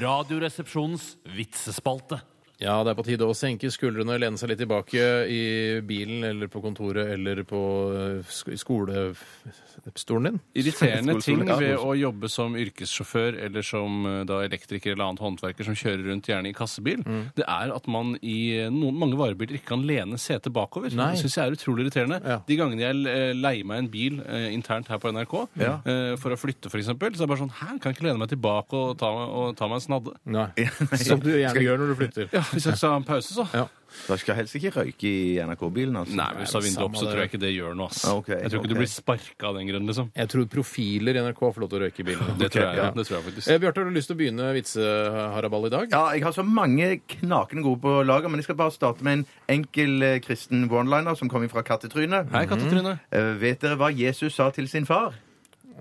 Radioresepsjonens 0.00 1.16
vitsespalte. 1.36 2.20
Ja, 2.60 2.74
det 2.84 2.92
er 2.92 2.98
på 2.98 3.04
tide 3.06 3.24
å 3.24 3.32
senke 3.36 3.70
skuldrene, 3.72 4.18
lene 4.20 4.36
seg 4.40 4.50
litt 4.52 4.60
tilbake 4.60 5.04
i 5.32 5.42
bilen 5.86 6.24
eller 6.28 6.50
på 6.52 6.60
kontoret 6.64 7.08
eller 7.14 7.40
på 7.48 7.60
eh, 7.96 8.18
sk- 8.28 8.52
skolestolen 8.60 10.26
din. 10.26 10.40
Irriterende 10.60 11.14
ting 11.24 11.40
ved 11.46 11.76
å 11.80 11.94
jobbe 11.96 12.28
som 12.30 12.56
yrkessjåfør 12.58 13.38
eller 13.46 13.64
som 13.64 14.04
eh, 14.06 14.18
da 14.28 14.42
elektriker 14.44 14.92
eller 14.92 15.06
annet 15.08 15.22
håndverker 15.24 15.66
som 15.70 15.76
kjører 15.78 16.04
rundt 16.10 16.28
gjerne 16.30 16.50
i 16.50 16.56
kassebil, 16.56 17.00
det 17.38 17.46
er 17.46 17.72
at 17.74 17.88
man 17.90 18.12
i 18.20 18.36
eh, 18.58 18.68
noen, 18.72 18.98
mange 19.00 19.16
varebiler 19.20 19.56
ikke 19.58 19.70
kan 19.72 19.86
lene 19.88 20.18
setet 20.20 20.52
bakover. 20.56 20.92
Nei. 20.96 21.12
Det 21.16 21.22
syns 21.24 21.38
jeg 21.38 21.46
er 21.52 21.56
utrolig 21.56 21.86
irriterende. 21.86 22.20
Ja. 22.24 22.38
De 22.46 22.58
gangene 22.60 22.84
jeg 22.84 23.00
eh, 23.14 23.32
leier 23.40 23.66
meg 23.70 23.84
en 23.86 23.90
bil 23.92 24.20
eh, 24.26 24.48
internt 24.54 24.90
her 24.92 25.00
på 25.02 25.12
NRK 25.16 25.36
Ja. 25.64 25.78
eh, 25.88 26.12
for 26.20 26.36
å 26.36 26.40
flytte, 26.40 26.68
f.eks., 26.68 26.90
så 26.90 26.96
er 26.96 27.16
det 27.16 27.30
bare 27.30 27.40
sånn 27.40 27.54
Hæ, 27.60 27.72
kan 27.80 27.90
jeg 27.90 27.96
ikke 27.98 28.06
lene 28.10 28.20
meg 28.22 28.30
tilbake 28.34 28.76
og 28.76 28.94
ta, 29.00 29.08
og 29.10 29.56
ta 29.58 29.68
meg 29.70 29.80
en 29.80 29.86
snadde? 29.88 30.14
Nei. 30.30 30.48
Som 31.08 31.20
du 31.24 31.32
gjerne 31.32 31.64
gjør 31.64 31.80
når 31.82 31.92
du 31.94 31.96
flytter. 32.04 32.28
Ja, 32.34 32.44
Hvis 32.54 32.66
jeg 32.66 32.76
skal 32.80 32.90
ha 32.90 32.96
en 33.00 33.04
pause, 33.04 33.34
så. 33.34 33.44
Ja. 33.54 33.66
Da 34.06 34.14
skal 34.20 34.36
helst 34.38 34.54
ikke 34.54 34.70
røyke 34.70 35.08
i 35.10 35.38
NRK-bilen. 35.42 35.96
altså. 35.98 36.14
Nei, 36.14 36.28
hvis 36.38 36.52
du 36.52 36.56
har 36.56 36.62
vinduet 36.62 36.84
opp, 36.84 36.94
så 36.94 37.08
tror 37.08 37.18
jeg 37.24 37.28
ikke 37.32 37.40
det 37.42 37.48
gjør 37.56 37.72
noe. 37.74 37.88
ass. 37.90 38.04
Ah, 38.06 38.14
ok, 38.20 38.28
jeg 38.30 38.50
tror 38.52 38.60
ikke 38.60 38.68
ok. 38.68 38.68
du 38.70 38.74
blir 38.78 38.90
sparka 38.92 39.48
av 39.48 39.56
den 39.58 39.66
grunn, 39.66 39.86
liksom. 39.90 40.06
Jeg 40.14 40.30
tror 40.30 40.44
profiler 40.52 41.18
i 41.18 41.22
NRK 41.24 41.40
får 41.42 41.58
lov 41.64 41.70
til 41.72 41.78
å 41.80 41.82
røyke 41.82 42.00
i 42.04 42.06
bilen. 42.06 42.28
Det 42.40 42.48
tror 42.54 42.64
jeg, 42.68 42.76
Ja. 42.78 42.84
det 42.94 43.04
tror 43.08 43.16
jeg 43.18 43.24
faktisk. 43.26 43.46
Eh, 43.50 43.58
Bjarte, 43.64 43.82
har 43.82 43.90
du 43.90 43.96
lyst 43.98 44.08
til 44.12 44.16
å 44.16 44.20
begynne 44.20 44.46
vitseharaball 44.54 45.66
i 45.66 45.72
dag? 45.74 45.86
Ja, 45.90 46.04
jeg 46.14 46.22
har 46.22 46.36
så 46.38 46.44
mange 46.46 46.86
knakende 47.16 47.62
gode 47.66 47.82
på 47.82 47.96
lager, 48.06 48.30
men 48.30 48.38
jeg 48.38 48.46
skal 48.46 48.60
bare 48.62 48.76
starte 48.78 49.02
med 49.02 49.12
en 49.18 49.26
enkel 49.58 50.06
eh, 50.06 50.20
kristen 50.22 50.68
one-liner 50.70 51.18
som 51.18 51.26
kommer 51.32 51.50
fra 51.50 51.66
Kattetryne. 51.66 52.22
Hei, 52.30 52.44
Kattetryne. 52.46 52.94
Eh, 53.10 53.32
vet 53.42 53.58
dere 53.66 53.74
hva 53.80 53.90
Jesus 53.90 54.38
sa 54.38 54.52
til 54.54 54.70
sin 54.70 54.86
far? 54.86 55.18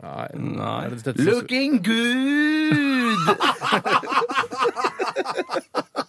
Nei. 0.01 0.27
Nei. 0.34 0.79
Er 0.88 0.89
det 0.97 1.03
dette 1.05 1.29
Looking 1.29 1.77
good! 1.86 3.21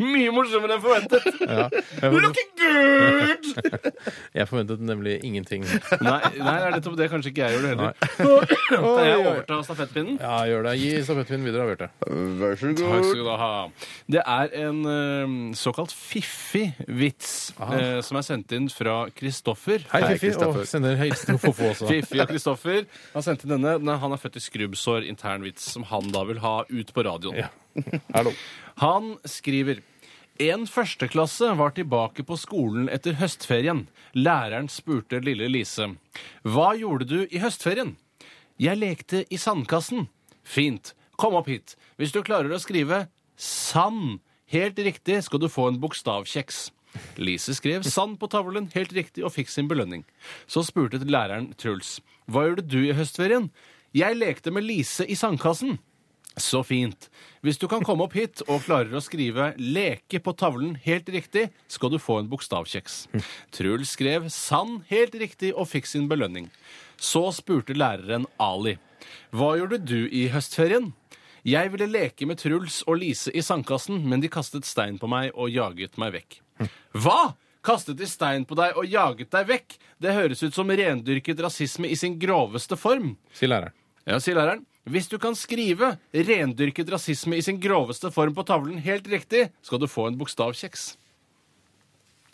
Mye 0.00 0.32
morsommere 0.34 0.76
enn 0.76 0.82
forventet. 0.84 1.40
Ja. 1.44 1.68
Looking 2.12 2.50
good! 2.58 3.48
jeg 4.38 4.48
forventet 4.50 4.82
nemlig 4.84 5.18
ingenting. 5.26 5.64
Nei, 6.00 6.18
nei, 6.38 6.54
det 6.56 6.68
er 6.68 6.76
nettopp 6.76 6.96
det 6.98 7.08
kanskje 7.12 7.32
ikke 7.32 7.44
jeg 7.44 7.56
gjør 7.56 7.66
det 7.66 7.72
heller. 7.74 7.92
Kan 8.70 9.08
jeg 9.08 9.18
overta 9.20 9.60
stafettpinnen? 9.66 10.18
Ja, 10.22 10.38
gjør 10.50 10.68
det. 10.68 10.74
Gi 10.80 10.90
stafettpinnen 11.06 11.48
videre, 11.48 11.66
Bjarte. 11.70 11.90
Vær 12.40 12.58
så 12.60 12.72
Takk 12.78 13.08
skal 13.08 13.24
du 13.24 13.32
ha. 13.44 13.50
Det 14.16 14.22
er 14.36 14.54
en 14.64 14.80
uh, 14.86 15.36
såkalt 15.58 15.94
fiffig 15.94 16.66
vits 16.88 17.34
uh, 17.60 18.00
som 18.04 18.20
er 18.20 18.26
sendt 18.26 18.54
inn 18.56 18.68
fra 18.72 19.04
Kristoffer. 19.16 19.86
Hei, 19.92 20.02
Hei, 20.04 20.18
Fiffi. 20.18 20.34
Og 20.44 20.62
sender 20.68 20.98
hilsen 21.00 21.34
til 21.34 21.42
Fofo 21.42 21.70
også. 21.72 21.88
Fiffi 21.92 22.22
og 22.22 22.30
Kristoffer 22.30 22.84
har 23.14 23.26
sendt 23.26 23.46
inn 23.46 23.56
denne. 23.56 23.78
Nei, 23.84 23.98
Han 24.02 24.14
er 24.14 24.20
født 24.20 24.40
i 24.40 24.44
skrubbsår, 24.44 25.08
intern 25.10 25.46
vits, 25.46 25.70
som 25.74 25.86
han 25.90 26.12
da 26.14 26.24
vil 26.28 26.42
ha 26.44 26.60
ut 26.68 26.94
på 26.94 27.06
radioen. 27.06 27.44
Ja. 27.44 27.52
Hallo. 28.14 28.34
Han 28.82 29.16
skriver 29.28 29.82
en 30.42 30.64
førsteklasse 30.66 31.52
var 31.54 31.76
tilbake 31.76 32.24
på 32.26 32.34
skolen 32.34 32.88
etter 32.90 33.14
høstferien. 33.20 33.84
Læreren 34.18 34.66
spurte 34.66 35.20
lille 35.22 35.46
Lise. 35.46 35.92
Hva 36.42 36.72
gjorde 36.74 37.06
du 37.06 37.20
i 37.30 37.38
høstferien? 37.38 37.92
Jeg 38.58 38.80
lekte 38.80 39.22
i 39.30 39.38
sandkassen. 39.38 40.08
Fint. 40.42 40.94
Kom 41.14 41.38
opp 41.38 41.46
hit. 41.46 41.76
Hvis 41.94 42.10
du 42.10 42.18
klarer 42.26 42.50
å 42.50 42.58
skrive 42.58 43.04
sand 43.38 44.18
helt 44.50 44.78
riktig, 44.82 45.20
skal 45.22 45.38
du 45.38 45.46
få 45.46 45.68
en 45.70 45.78
bokstavkjeks. 45.78 46.72
Lise 47.22 47.54
skrev 47.54 47.86
sand 47.86 48.18
på 48.18 48.26
tavlen 48.30 48.66
helt 48.74 48.92
riktig 48.94 49.22
og 49.22 49.36
fikk 49.36 49.50
sin 49.50 49.70
belønning. 49.70 50.02
Så 50.50 50.66
spurte 50.66 50.98
læreren 50.98 51.52
Truls. 51.54 52.00
Hva 52.26 52.48
gjorde 52.48 52.66
du 52.66 52.80
i 52.82 52.94
høstferien? 52.94 53.52
Jeg 53.94 54.18
lekte 54.18 54.50
med 54.50 54.66
Lise 54.66 55.06
i 55.06 55.14
sandkassen. 55.14 55.78
Så 56.36 56.64
fint. 56.66 57.08
Hvis 57.46 57.60
du 57.62 57.68
kan 57.70 57.84
komme 57.86 58.06
opp 58.08 58.16
hit 58.18 58.42
og 58.48 58.64
klarer 58.64 58.96
å 58.96 59.02
skrive 59.04 59.52
'leke' 59.54 60.18
på 60.18 60.34
tavlen 60.34 60.74
helt 60.82 61.06
riktig, 61.06 61.50
skal 61.68 61.92
du 61.92 61.98
få 61.98 62.18
en 62.20 62.30
bokstavkjeks. 62.30 63.06
Truls 63.54 63.94
skrev 63.94 64.26
'sann' 64.26 64.82
helt 64.90 65.14
riktig 65.14 65.52
og 65.54 65.68
fikk 65.70 65.86
sin 65.86 66.08
belønning. 66.08 66.50
Så 66.98 67.30
spurte 67.30 67.74
læreren 67.74 68.26
Ali. 68.38 68.78
Hva 69.30 69.54
gjorde 69.58 69.78
du 69.84 70.08
i 70.10 70.28
høstferien? 70.28 70.92
Jeg 71.44 71.70
ville 71.70 71.86
leke 71.86 72.26
med 72.26 72.38
Truls 72.38 72.82
og 72.88 72.98
Lise 72.98 73.30
i 73.30 73.42
sandkassen, 73.42 74.02
men 74.08 74.20
de 74.20 74.28
kastet 74.28 74.64
stein 74.64 74.98
på 74.98 75.06
meg 75.06 75.30
og 75.34 75.50
jaget 75.52 75.98
meg 75.98 76.14
vekk. 76.16 76.40
Hva? 76.94 77.34
kastet 77.64 77.96
de 77.96 78.06
stein 78.08 78.44
på 78.44 78.56
deg 78.58 78.76
og 78.76 78.88
jaget 78.88 79.30
deg 79.32 79.48
vekk. 79.48 79.78
Det 80.02 80.12
høres 80.12 80.42
ut 80.44 80.54
som 80.56 80.68
rendyrket 80.68 81.40
rasisme 81.40 81.88
i 81.88 81.96
sin 81.96 82.18
groveste 82.20 82.76
form. 82.76 83.14
Sier 83.32 83.52
læreren. 83.52 83.76
Ja, 84.04 84.20
sier 84.20 84.36
læreren. 84.36 84.64
Hvis 84.84 85.08
du 85.08 85.16
kan 85.18 85.34
skrive 85.34 85.96
'rendyrket 86.12 86.90
rasisme 86.92 87.36
i 87.36 87.42
sin 87.42 87.60
groveste 87.60 88.10
form' 88.12 88.34
på 88.34 88.44
tavlen 88.44 88.78
helt 88.78 89.08
riktig, 89.08 89.48
skal 89.62 89.80
du 89.80 89.86
få 89.86 90.08
en 90.08 90.18
bokstavkjeks. 90.18 90.96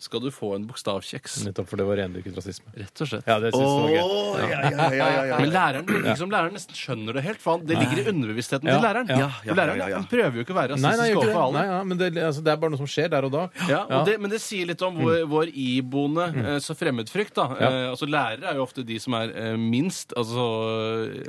Skal 0.01 0.19
du 0.23 0.31
få 0.33 0.55
en 0.57 0.63
bokstavkjeks. 0.65 1.43
Nettopp 1.45 1.67
for 1.69 1.77
det 1.77 1.85
var 1.85 1.99
rendyrket 2.01 2.33
rasisme. 2.39 2.71
Rett 2.73 3.01
og 3.03 3.09
slett. 3.11 3.27
Ja, 3.29 3.35
det 3.43 3.51
synes 3.53 3.69
jeg 3.69 3.81
var 3.81 3.91
gøy. 3.91 4.49
Ja, 4.51 4.59
ja, 4.61 4.87
ja, 4.97 5.07
ja, 5.11 5.23
ja. 5.29 5.35
Men 5.43 5.51
læreren 5.53 5.85
virker 5.85 6.17
som 6.17 6.31
læreren 6.33 6.55
nesten 6.57 6.77
skjønner 6.79 7.17
det 7.19 7.23
helt. 7.27 7.41
For 7.43 7.55
han, 7.59 7.65
det 7.69 7.77
ligger 7.77 8.01
i 8.01 8.05
underbevisstheten 8.09 8.65
Ja, 8.71 8.79
til 8.79 8.85
læreren. 8.87 9.11
ja, 9.13 9.17
ja, 9.21 9.29
For 9.51 9.59
læreren 9.61 9.77
ja, 9.77 9.85
ja, 9.85 9.89
ja. 9.93 9.99
han 10.01 10.07
prøver 10.09 10.39
jo 10.39 10.45
ikke 10.47 10.55
å 10.55 10.57
være 10.57 10.77
Nei, 10.79 10.81
nei, 10.81 10.91
rasistisk 10.97 11.21
overfor 11.21 11.45
det. 11.45 11.59
Nei, 11.59 11.65
ja, 11.69 11.83
men 11.91 12.01
det, 12.01 12.09
altså, 12.31 12.41
det 12.47 12.53
er 12.55 12.59
bare 12.63 12.73
noe 12.73 12.81
som 12.81 12.89
skjer 12.95 13.11
der 13.13 13.27
og 13.29 13.33
da. 13.35 13.43
Ja, 13.69 13.81
og 13.99 14.09
det, 14.09 14.15
men 14.25 14.33
det 14.33 14.41
sier 14.41 14.71
litt 14.71 14.81
om 14.87 14.97
vår, 15.03 15.19
vår 15.31 15.53
iboende 15.53 16.27
eh, 16.41 16.57
så 16.65 16.75
fremmedfrykt. 16.81 17.35
da. 17.37 17.45
Ja. 17.61 17.69
Eh, 17.69 17.89
altså 17.93 18.09
Lærere 18.09 18.49
er 18.51 18.59
jo 18.59 18.65
ofte 18.65 18.83
de 18.87 18.97
som 19.05 19.13
er 19.21 19.35
eh, 19.37 19.53
minst 19.61 20.15
altså 20.17 20.47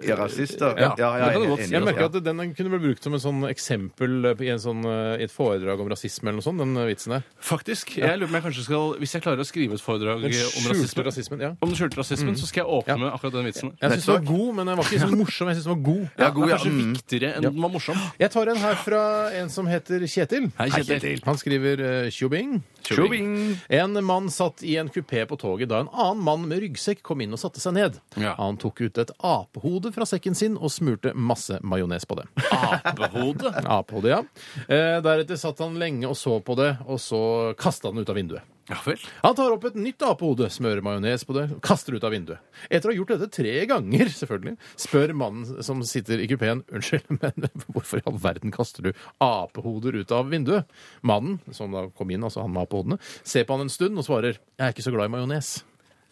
Ja, 0.08 0.16
rasister. 0.20 0.74
Ja, 0.80 0.94
Ja, 0.98 1.10
ja, 1.18 1.28
det 1.28 1.36
kan 1.36 1.42
du 1.42 1.48
jeg 1.56 1.66
si. 1.66 1.70
i 1.72 1.76
Jeg 1.76 1.84
merker 1.86 2.08
at 2.08 2.18
den 2.24 2.42
kunne 2.56 2.72
blitt 2.74 2.84
brukt 2.88 3.04
som 3.06 3.16
en 3.16 3.22
sånn 3.22 3.44
eksempel 3.50 4.32
i, 4.32 4.48
en 4.52 4.60
sånn, 4.62 4.82
i 5.20 5.24
et 5.26 5.32
foredrag 5.34 5.80
om 5.82 5.88
rasisme 5.92 6.28
eller 6.30 6.40
noe 6.40 6.46
sånt, 6.46 6.60
den 6.62 6.74
vitsen 6.88 7.16
der. 7.18 7.26
Faktisk. 7.42 7.96
Jeg 8.00 8.16
lurer 8.18 8.28
på 8.28 8.32
om 8.32 8.38
jeg 8.40 8.44
kanskje 8.48 8.61
skal, 8.64 8.94
Hvis 8.98 9.12
jeg 9.14 9.22
klarer 9.22 9.40
å 9.42 9.46
skrive 9.46 9.74
et 9.74 9.80
foredrag 9.84 10.24
om 10.24 10.66
rasisme, 10.70 11.04
rasismen. 11.06 11.40
Ja. 11.42 11.50
om 11.60 11.68
den 11.68 11.76
skjulte 11.78 11.98
rasismen, 12.00 12.34
så 12.38 12.46
skal 12.46 12.64
jeg 12.64 12.70
åpne 12.78 12.88
Ja. 12.88 12.96
med 12.96 13.12
akkurat 13.12 13.32
den 13.32 13.44
vitsen. 13.50 13.72
Jeg 13.80 13.90
syns 13.96 14.06
den 14.06 14.14
var 14.14 14.26
god, 14.32 14.54
men 14.56 14.66
den 14.66 14.76
var 14.76 14.84
ikke 14.84 15.00
så 15.02 15.16
morsom. 15.16 15.48
Jeg 15.48 15.56
synes 15.56 15.64
den 15.68 15.74
var 15.76 15.84
god. 15.92 16.08
Ja, 16.18 16.30
god, 16.30 16.42
Den 16.42 16.50
er 16.50 16.56
kanskje 16.56 16.72
Mm. 16.72 16.92
viktigere 16.96 17.34
enn 17.36 17.42
den 17.42 17.60
var 17.62 17.68
morsom. 17.70 17.96
Jeg 18.18 18.30
tar 18.30 18.48
en 18.48 18.56
her 18.56 18.74
fra 18.74 19.02
en 19.32 19.48
som 19.48 19.66
heter 19.66 20.00
Kjetil. 20.06 20.52
Hei, 20.58 20.68
Kjetil. 20.70 21.20
Han 21.24 21.36
skriver 21.36 21.80
uh, 22.06 22.10
tjobing. 22.10 22.62
Tjobing. 22.82 23.58
En 23.70 24.04
mann 24.04 24.28
satt 24.28 24.62
i 24.62 24.76
en 24.76 24.88
kupé 24.88 25.26
på 25.26 25.38
toget 25.38 25.68
da 25.68 25.80
en 25.80 25.88
annen 25.92 26.22
mann 26.24 26.48
med 26.48 26.60
ryggsekk 26.60 27.02
kom 27.02 27.20
inn 27.20 27.32
og 27.32 27.38
satte 27.38 27.60
seg 27.60 27.74
ned. 27.74 28.00
Ja. 28.16 28.34
Han 28.38 28.56
tok 28.56 28.80
ut 28.80 28.98
et 28.98 29.10
apehode 29.22 29.92
fra 29.94 30.04
sekken 30.04 30.34
sin 30.34 30.56
og 30.56 30.70
smurte 30.70 31.14
masse 31.14 31.58
majones 31.62 32.04
på 32.04 32.16
det. 32.18 32.26
Apehode. 32.50 33.52
Apehode, 33.78 34.08
ja. 34.08 34.22
Eh, 34.68 35.00
deretter 35.04 35.36
satt 35.38 35.58
han 35.62 35.78
lenge 35.80 36.08
og 36.10 36.16
så 36.18 36.40
på 36.42 36.56
det, 36.58 36.76
og 36.86 36.98
så 37.02 37.54
kasta 37.58 37.88
han 37.88 37.96
det 37.96 38.02
ut 38.06 38.10
av 38.12 38.16
vinduet. 38.18 38.42
Ja 38.70 38.76
vel. 38.86 39.00
Han 39.24 39.34
tar 39.34 39.50
opp 39.50 39.64
et 39.66 39.74
nytt 39.78 40.04
apehode, 40.06 40.46
smører 40.54 40.84
majones 40.86 41.24
på 41.26 41.34
det, 41.34 41.48
kaster 41.66 41.96
ut 41.96 42.04
av 42.06 42.14
vinduet. 42.14 42.38
Etter 42.68 42.88
å 42.88 42.92
ha 42.92 42.98
gjort 43.00 43.10
dette 43.16 43.28
tre 43.34 43.54
ganger, 43.66 44.12
selvfølgelig, 44.14 44.54
spør 44.84 45.14
mannen 45.18 45.64
som 45.66 45.82
sitter 45.86 46.22
i 46.22 46.28
kupeen 46.30 46.62
unnskyld, 46.70 47.10
men 47.18 47.50
hvorfor 47.66 47.98
i 47.98 48.06
all 48.06 48.20
verden 48.22 48.54
kaster 48.54 48.86
du 48.86 48.92
apehoder 49.24 49.98
ut 49.98 50.14
av 50.14 50.30
vinduet? 50.30 50.70
Mannen, 51.02 51.40
som 51.50 51.74
da 51.74 51.88
kom 51.90 52.14
inn, 52.14 52.22
altså 52.22 52.44
han 52.44 52.54
med 52.54 52.68
apehodene, 52.68 53.02
ser 53.26 53.48
på 53.48 53.58
han 53.58 53.66
en 53.66 53.74
stund 53.74 53.98
og 53.98 54.06
svarer 54.06 54.38
jeg 54.38 54.68
er 54.68 54.74
ikke 54.76 54.86
så 54.86 54.94
glad 54.94 55.10
i 55.10 55.16
majones. 55.16 55.56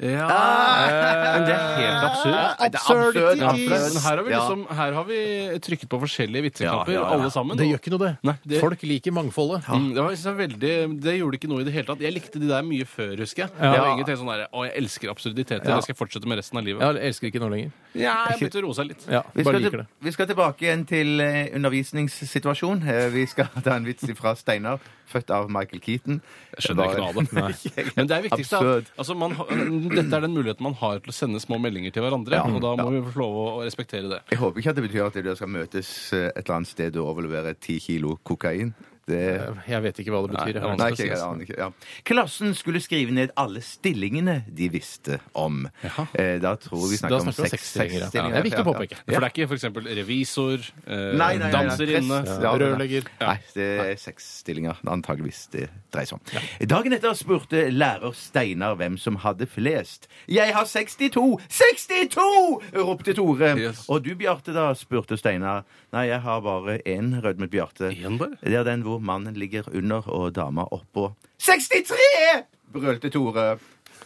Ja. 0.01 0.27
Men 1.37 1.43
det 1.45 1.53
er 1.55 1.75
helt 1.77 2.05
absurd. 2.09 2.33
Nei, 2.33 2.67
er 2.67 2.71
absurd. 2.71 3.19
Men 3.21 3.99
her 4.01 4.17
har, 4.17 4.23
vi 4.25 4.33
liksom, 4.33 4.63
her 4.79 4.95
har 4.97 5.05
vi 5.11 5.19
trykket 5.67 5.91
på 5.93 5.99
forskjellige 6.01 6.45
vitseknapper, 6.47 6.95
Ja, 6.95 7.01
ja, 7.01 7.05
ja. 7.05 7.19
alle 7.19 7.31
sammen. 7.35 7.59
Det 7.61 7.67
gjør 7.69 7.81
ikke 7.83 7.93
noe, 7.93 8.03
det. 8.07 8.13
Nei, 8.25 8.35
det- 8.49 8.61
Folk 8.63 8.83
liker 8.89 9.13
mangfoldet. 9.13 9.69
Mm, 9.69 9.91
det, 9.95 10.03
var, 10.07 10.11
jeg, 10.17 10.37
veldig, 10.41 10.73
det 11.05 11.15
gjorde 11.19 11.37
ikke 11.41 11.51
noe 11.53 11.61
i 11.61 11.65
det 11.69 11.75
hele 11.77 11.87
tatt. 11.91 12.01
Jeg 12.01 12.15
likte 12.17 12.41
de 12.41 12.49
der 12.49 12.63
mye 12.65 12.87
før, 12.89 13.13
husker 13.21 13.45
jeg. 13.45 13.51
Ja. 13.61 13.73
Jeg 13.75 13.81
var 13.81 13.89
egentlig 13.91 14.09
helt 14.15 14.23
sånn 14.25 14.33
der, 14.33 14.47
Å, 14.49 14.65
jeg 14.71 14.75
elsker 14.81 15.13
absurditeter. 15.13 15.69
Ja. 15.69 15.77
Det 15.77 15.85
skal 15.85 15.95
jeg 15.95 16.01
fortsette 16.01 16.27
med 16.33 16.41
resten 16.41 16.59
av 16.59 16.65
livet. 16.65 16.81
Jeg 16.81 17.11
elsker 17.13 17.29
ikke 17.29 17.43
noe 17.45 17.53
lenger. 17.55 17.71
Ja, 17.93 18.15
jeg 18.31 18.39
begynte 18.41 18.63
å 18.63 18.65
roe 18.69 18.75
seg 18.81 18.87
litt. 18.93 19.05
Ja, 19.11 19.23
Vi 19.35 19.43
bare 19.45 19.53
skal, 19.59 19.61
liker 19.67 19.77
til, 19.77 19.85
det. 19.85 20.07
vi 20.09 20.13
skal 20.17 20.27
tilbake 20.31 20.65
igjen 20.65 20.87
til 20.87 21.21
eh, 21.21 21.51
undervisningssituasjon. 21.59 22.83
Eh, 22.89 23.09
vi 23.13 23.27
skal 23.27 23.49
ta 23.67 23.77
en 23.77 23.85
vits 23.85 24.07
fra 24.17 24.33
Steinar, 24.39 24.81
født 25.11 25.31
av 25.35 25.49
Michael 25.51 25.81
Keaton. 25.83 26.21
Jeg 26.55 26.69
skjønner 26.69 26.93
ikke 26.93 27.03
noe 27.03 27.11
av 27.11 27.15
det. 27.19 27.93
Men 27.99 28.07
det 28.11 28.17
er 28.17 28.23
viktigst 28.29 28.55
Absurd. 28.55 28.87
at 28.95 29.01
altså, 29.03 29.17
man, 29.19 29.35
har- 29.39 29.51
dette 29.97 30.17
er 30.17 30.25
den 30.27 30.37
muligheten 30.37 30.67
man 30.67 30.77
har 30.81 31.01
til 31.03 31.13
å 31.13 31.17
sende 31.17 31.41
små 31.43 31.59
meldinger 31.63 31.95
til 31.95 32.05
hverandre. 32.05 32.43
og 32.47 32.61
da 32.63 32.75
må 32.79 32.89
vi 32.95 33.03
få 33.09 33.23
lov 33.23 33.41
å, 33.41 33.49
respektere 33.65 34.11
det. 34.11 34.21
Jeg 34.33 34.41
håper 34.41 34.63
ikke 34.63 34.73
at 34.73 34.79
det 34.79 34.87
betyr 34.87 35.07
at 35.07 35.19
dere 35.19 35.37
skal 35.39 35.53
møtes 35.53 35.91
eh, 36.17 36.29
et 36.31 36.45
eller 36.45 36.57
annet 36.61 36.73
sted 36.73 36.97
og 37.01 37.13
overlevere 37.15 37.57
ti 37.59 37.79
kilo 37.83 38.17
kokain. 38.27 38.73
Det... 39.09 39.21
Jeg 39.67 39.83
vet 39.83 39.99
ikke 40.03 40.13
hva 40.15 40.21
det 40.27 40.35
betyr. 40.37 40.59
Nei. 40.61 40.75
Nei, 40.79 40.89
ikke, 40.95 41.07
jeg 41.09 41.19
aner 41.25 41.47
ikke. 41.47 41.57
Ja. 41.59 41.71
Klassen 42.07 42.53
skulle 42.55 42.81
skrive 42.85 43.11
ned 43.17 43.33
alle 43.41 43.63
stillingene 43.65 44.45
de 44.47 44.69
visste 44.71 45.19
om. 45.35 45.65
Jaha. 45.83 46.05
Eh, 46.15 46.37
da 46.43 46.53
tror 46.61 46.85
vi 46.91 46.99
snakker 47.01 47.17
om 47.17 47.31
snakker 47.33 47.47
om 47.49 47.51
seks 47.55 47.71
stillinger. 47.73 48.05
ja. 48.07 48.11
Det 48.31 48.39
er 48.39 48.47
viktig 48.47 48.63
å 48.63 48.69
påpeke. 48.69 48.99
ja. 49.01 49.05
For 49.09 49.25
det 49.25 49.31
er 49.31 49.35
ikke 49.35 49.49
f.eks. 49.51 49.97
revisor, 50.01 50.69
eh, 50.87 51.07
Nei, 51.19 51.31
nei, 51.41 51.51
danserinne 51.55 52.21
er- 52.27 52.59
Rørlegger. 52.61 53.09
Nei, 53.21 53.37
det 53.57 53.69
er 53.87 53.97
seks 53.97 54.29
stillinger 54.45 54.79
antageligvis 54.87 55.47
det 55.57 55.67
dreier 55.91 56.07
seg 56.13 56.21
om. 56.21 56.45
Dagen 56.71 56.93
etter 56.97 57.17
spurte 57.19 57.65
lærer 57.73 58.15
Steinar 58.15 58.77
hvem 58.79 58.99
som 59.01 59.17
hadde 59.25 59.47
flest. 59.51 60.07
'Jeg 60.29 60.55
har 60.55 60.65
62! 60.69 61.41
62!' 61.49 62.63
ropte 62.75 63.15
Tore. 63.17 63.55
Yes. 63.59 63.85
Og 63.89 64.05
du, 64.05 64.15
Bjarte, 64.15 64.53
da? 64.55 64.71
spurte 64.79 65.17
Steinar. 65.19 65.65
'Nei, 65.93 66.07
jeg 66.13 66.21
har 66.21 66.41
bare 66.45 66.79
én', 66.87 67.15
rødmet 67.23 67.51
Bjarte. 67.51 67.91
Én 67.91 68.19
bare? 68.19 68.37
Det 68.43 68.55
er 68.55 68.65
den 68.65 68.83
hvor 68.87 69.00
mannen 69.01 69.37
ligger 69.39 69.69
under 69.75 70.07
og 70.09 70.35
dama 70.37 70.69
oppå. 70.71 71.11
63! 71.41 72.47
brølte 72.73 73.11
Tore. 73.11 73.59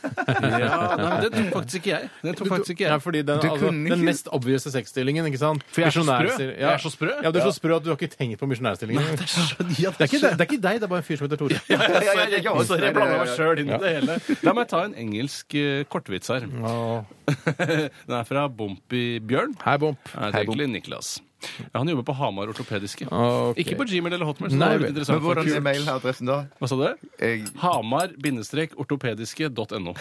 Ja, 0.04 0.96
nei, 1.00 1.12
Det 1.24 1.30
tok 1.32 1.46
faktisk 1.54 1.78
ikke 1.80 1.90
jeg. 1.90 2.08
Det 2.24 2.32
tok 2.36 2.48
faktisk 2.50 2.72
ikke 2.74 2.84
Ja, 2.84 2.90
jeg. 2.92 3.02
fordi 3.02 3.22
den, 3.24 3.38
altså, 3.40 3.70
den 3.70 4.04
mest 4.04 4.28
obvious 4.36 4.66
sexstillingen, 4.68 5.26
ikke 5.30 5.40
sant? 5.40 5.64
For 5.72 5.80
jeg 5.80 5.88
er 5.88 5.94
så 5.96 6.04
sprø. 6.04 6.34
Jeg 6.44 6.68
er 6.72 6.82
så 6.82 6.90
sprø. 6.92 7.10
Ja, 7.24 7.30
du 7.30 7.38
er 7.38 7.46
så 7.46 7.54
sprø 7.56 7.76
at 7.76 7.84
du 7.86 7.90
har 7.92 7.96
ikke 7.96 8.12
tenkt 8.12 8.38
på 8.40 8.48
misjonærstillingen. 8.50 9.02
det, 9.16 9.24
er 9.24 10.04
ikke 10.04 10.20
deg, 10.20 10.36
det 10.36 10.44
er 10.44 10.48
ikke 10.48 10.60
deg, 10.60 10.80
det 10.82 10.88
er 10.88 10.92
bare 10.92 11.00
en 11.00 11.08
fyr 11.08 11.20
som 11.20 11.28
heter 11.28 11.40
Tore. 11.40 11.60
ja, 11.72 11.80
ja, 11.80 12.14
ja, 12.34 12.40
ja, 12.44 12.56
Sorry, 12.68 12.84
jeg 12.84 12.96
blanda 12.98 13.20
meg 13.22 13.32
sjøl 13.32 13.64
inn 13.64 13.72
i 13.72 13.80
det 13.80 13.94
hele. 13.98 14.18
La 14.44 14.56
meg 14.56 14.68
ta 14.72 14.84
en 14.90 14.96
engelsk 15.06 15.56
eh, 15.60 15.84
kortvits 15.88 16.32
her. 16.34 16.44
Den 16.44 18.18
er 18.20 18.28
fra 18.28 18.48
Bumpy 18.48 19.06
Bjørn. 19.24 19.56
Hei, 19.64 19.78
Bomp. 19.80 20.12
Hei, 20.18 20.34
det 20.34 20.44
er 20.44 20.74
Niklas. 20.74 21.16
Ja, 21.60 21.78
han 21.78 21.88
jobber 21.88 22.02
på 22.08 22.14
Hamar 22.18 22.46
ortopediske. 22.52 23.04
Okay. 23.06 23.60
Ikke 23.62 23.76
på 23.80 23.86
Gmail 23.90 24.12
eller 24.16 24.26
Hotmail. 24.28 24.50
Så 24.52 24.56
Nei, 24.58 24.68
det 24.68 24.74
var 24.74 24.80
litt 24.84 24.92
interessant 24.94 25.18
Men 25.18 25.26
hvordan 25.28 25.46
er 25.54 25.60
mailadressen 25.64 26.26
da? 26.30 26.36
Hva 26.60 26.66
sa 26.70 26.74
du? 26.80 26.86
Jeg... 27.20 27.36
Hamar-ortopediske.no. 27.62 29.92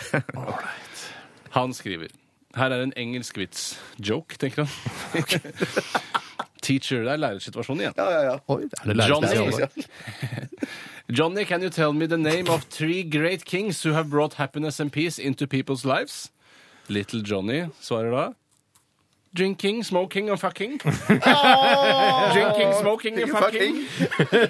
Han 1.58 1.70
skriver 1.78 2.10
Her 2.58 2.70
er 2.74 2.80
en 2.86 2.96
engelsk 2.98 3.34
vits. 3.38 3.62
Joke, 3.98 4.34
tenker 4.42 4.60
han. 4.66 4.72
Teacher. 6.64 7.04
Det 7.04 7.12
er 7.12 7.18
lærersituasjonen 7.20 7.82
igjen. 7.82 7.94
Ja, 7.98 8.10
ja, 8.14 8.22
ja. 8.32 8.38
Oi, 8.48 8.62
det 8.70 8.78
er 8.94 9.10
Johnny. 9.10 9.28
Johnny, 11.18 11.44
can 11.44 11.62
you 11.62 11.70
tell 11.70 11.94
me 11.94 12.08
the 12.08 12.18
name 12.18 12.50
of 12.50 12.64
three 12.70 13.04
great 13.04 13.46
kings 13.46 13.84
who 13.84 13.94
have 13.94 14.10
brought 14.10 14.34
happiness 14.36 14.80
and 14.80 14.92
peace 14.92 15.20
into 15.20 15.48
people's 15.48 15.86
lives? 15.86 16.32
Little 16.88 17.22
Johnny 17.22 17.66
svarer 17.82 18.12
da 18.12 18.34
Drinking, 19.34 19.84
smoking 19.84 20.30
and 20.30 20.38
fucking. 20.40 20.78
Drinking, 22.34 22.74
smoking 22.82 23.18
and 23.22 23.32
fucking. 23.32 23.76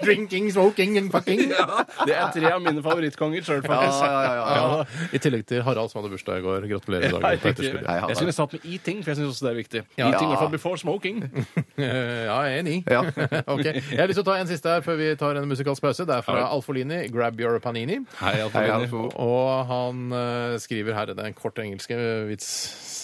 Drinking, 0.03 0.51
smoking 0.51 0.97
and 0.97 1.11
fucking. 1.11 1.39
Det 2.07 2.15
er 2.17 2.31
tre 2.35 2.49
av 2.51 2.59
mine 2.65 2.83
favorittkonger 2.83 3.45
sjøl, 3.47 3.61
faktisk. 3.63 4.01
Ja, 4.03 4.09
ja, 4.11 4.23
ja, 4.27 4.33
ja. 4.43 4.65
Ja, 4.81 5.07
I 5.15 5.21
tillegg 5.23 5.45
til 5.47 5.63
Harald, 5.63 5.91
som 5.93 6.01
hadde 6.01 6.11
bursdag 6.11 6.41
i 6.41 6.43
går. 6.43 6.67
Gratulerer 6.73 7.15
med 7.15 7.23
dag. 7.23 8.09
Jeg 8.09 8.17
skulle 8.19 8.35
satt 8.35 8.57
med 8.57 8.67
eating, 8.73 8.99
for 9.05 9.13
jeg 9.13 9.21
syns 9.21 9.31
også 9.31 9.47
det 9.47 9.53
er 9.53 9.59
viktig. 9.61 9.83
Ja. 10.01 10.09
Eating 10.11 10.27
i 10.27 10.33
hvert 10.33 10.43
fall 10.43 10.53
before 10.57 10.81
smoking. 10.83 11.23
Eh, 11.73 11.87
Ja, 12.27 12.35
jeg 12.45 12.53
er 12.53 12.59
enig. 12.59 12.75
Ja. 12.91 12.99
Ok. 13.53 13.63
Jeg 13.65 13.97
har 13.97 14.07
lyst 14.11 14.19
til 14.19 14.25
å 14.25 14.27
ta 14.27 14.35
en 14.41 14.49
siste 14.51 14.69
her 14.75 14.83
før 14.85 14.99
vi 14.99 15.07
tar 15.17 15.39
en 15.39 15.47
musikalsk 15.49 15.81
pause. 15.83 16.05
Det 16.05 16.15
er 16.19 16.21
fra 16.25 16.43
Alfolini, 16.51 17.07
'Grab 17.09 17.39
Your 17.41 17.57
Panini'. 17.63 18.03
Hei, 18.19 18.35
Alfolini. 18.43 19.09
Og 19.15 19.65
han 19.71 20.05
eh, 20.13 20.59
skriver 20.61 20.93
her, 20.99 21.09
det 21.15 21.19
er 21.23 21.31
en 21.31 21.39
kort 21.39 21.57
engelsk 21.63 21.95
vits. 22.29 22.51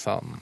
Sann. 0.03 0.37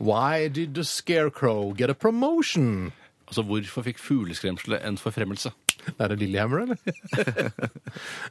Why 0.00 0.48
did 0.48 0.74
the 0.74 0.84
scarecrow 0.84 1.72
get 1.74 1.90
a 1.90 1.94
promotion? 1.94 2.92
Altså, 3.28 3.42
hvorfor 3.42 3.82
fikk 3.82 3.98
fugleskremselet 3.98 4.84
en 4.88 4.96
forfremmelse? 4.98 5.50
Er 5.98 6.08
det 6.08 6.18
Lillehammer, 6.18 6.58
eller? 6.58 6.76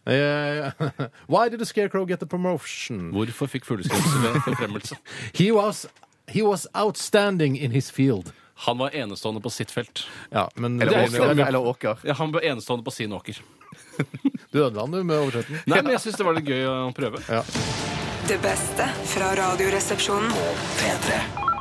uh, 0.08 1.08
Why 1.28 1.50
did 1.50 1.60
the 1.60 1.66
scarecrow 1.66 2.06
get 2.06 2.22
a 2.24 2.26
promotion? 2.26 3.12
Hvorfor 3.12 3.48
fikk 3.48 3.66
fugleskremselet 3.66 4.36
en 4.36 4.42
forfremmelse? 4.42 4.96
He 5.40 5.52
was, 5.52 5.86
he 6.28 6.42
was 6.42 6.68
outstanding 6.74 7.58
in 7.58 7.72
his 7.72 7.92
field. 7.92 8.32
Han 8.56 8.78
var 8.78 8.90
enestående 8.96 9.42
på 9.42 9.50
sitt 9.50 9.72
felt. 9.72 10.08
Ja, 10.32 10.50
men 10.56 10.82
Eller 10.82 10.92
det- 11.08 11.20
åker. 11.22 11.46
Eller 11.48 11.60
åker. 11.60 11.98
Ja, 12.04 12.14
han 12.14 12.32
var 12.32 12.42
enestående 12.42 12.84
på 12.86 12.92
sin 12.92 13.14
åker. 13.14 13.42
Du 14.52 14.64
ødela 14.66 14.82
den, 14.82 14.92
du, 14.92 15.04
med 15.04 15.18
oversetten. 15.20 15.58
Nei, 15.68 15.82
men 15.84 15.92
jeg 15.92 16.00
syns 16.02 16.16
det 16.18 16.26
var 16.26 16.38
litt 16.38 16.48
gøy 16.48 16.64
å 16.72 16.76
prøve. 16.96 17.20
Det 18.30 18.38
beste 18.42 18.88
fra 19.12 19.34
Radioresepsjonen. 19.36 20.32
P3. 20.80 21.57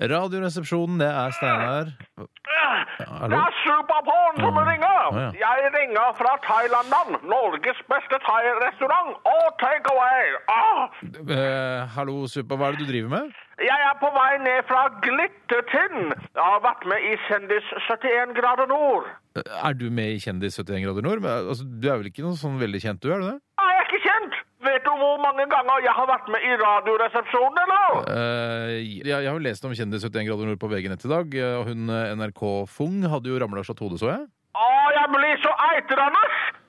Radioresepsjonen, 0.00 0.98
det 0.98 1.06
er 1.06 1.30
Steinar. 1.36 1.92
Det 2.18 3.38
er 3.38 3.54
Superporn 3.62 4.40
som 4.42 4.56
ringer. 4.66 5.00
Å, 5.04 5.12
ja. 5.20 5.28
Jeg 5.38 5.70
ringer 5.74 6.14
fra 6.18 6.32
Thailandland, 6.42 7.18
Norges 7.30 7.78
beste 7.90 8.18
thai-restaurant 8.26 9.14
og 9.30 9.46
take 9.62 9.92
away. 9.94 10.34
Ah, 10.50 10.82
Eh, 11.24 11.86
hallo, 11.94 12.26
Supa, 12.26 12.56
hva 12.58 12.68
er 12.72 12.76
det 12.76 12.86
du 12.86 12.90
driver 12.92 13.10
med? 13.14 13.32
jeg 13.62 13.80
er 13.86 13.94
på 14.00 14.08
vei 14.10 14.32
ned 14.42 14.64
fra 14.68 14.80
Glittertind. 15.04 16.10
Jeg 16.34 16.42
har 16.42 16.60
vært 16.64 16.82
med 16.90 17.04
i 17.06 17.14
Kjendis 17.28 17.68
71 17.86 18.34
grader 18.34 18.66
nord. 18.66 19.06
Er 19.38 19.72
du 19.78 19.86
med 19.94 20.16
i 20.16 20.18
Kjendis 20.22 20.58
71 20.58 20.82
grader 20.88 21.06
nord? 21.06 21.22
Altså, 21.24 21.64
du 21.64 21.86
er 21.88 22.00
vel 22.02 22.10
ikke 22.10 22.24
noe 22.26 22.36
sånn 22.40 22.58
veldig 22.60 22.82
kjent, 22.82 23.00
du? 23.02 23.12
er 23.14 23.22
du 23.22 23.28
det? 23.30 23.38
Jeg 23.62 23.78
er 23.78 23.86
ikke 23.86 24.02
kjent. 24.08 24.40
Vet 24.64 24.84
du 24.86 24.92
hvor 24.96 25.18
mange 25.20 25.44
ganger 25.50 25.82
jeg 25.84 25.92
har 25.92 26.06
vært 26.08 26.28
med 26.32 26.44
i 26.46 26.54
Radioresepsjonen, 26.60 27.58
eller? 27.64 27.98
Eh, 28.14 28.70
jeg, 28.80 29.08
jeg 29.10 29.28
har 29.28 29.36
jo 29.36 29.42
lest 29.44 29.66
om 29.68 29.74
Kjendis 29.76 30.06
71 30.06 30.28
grader 30.28 30.48
nord 30.48 30.60
på 30.62 30.70
VG-nett 30.72 31.04
i 31.04 31.10
dag, 31.10 31.36
eh, 31.36 31.56
og 31.58 31.68
hun 31.68 31.92
eh, 31.92 32.14
NRK 32.16 32.42
Fung 32.72 33.02
hadde 33.12 33.28
jo 33.28 33.40
ramla 33.42 33.64
av 33.64 33.82
hodet, 33.84 34.00
så 34.00 34.12
jeg. 34.12 34.24
Å, 34.54 34.68
jeg 34.96 35.10
blir 35.12 35.42
så 35.42 35.52
eitrende! 35.68 36.22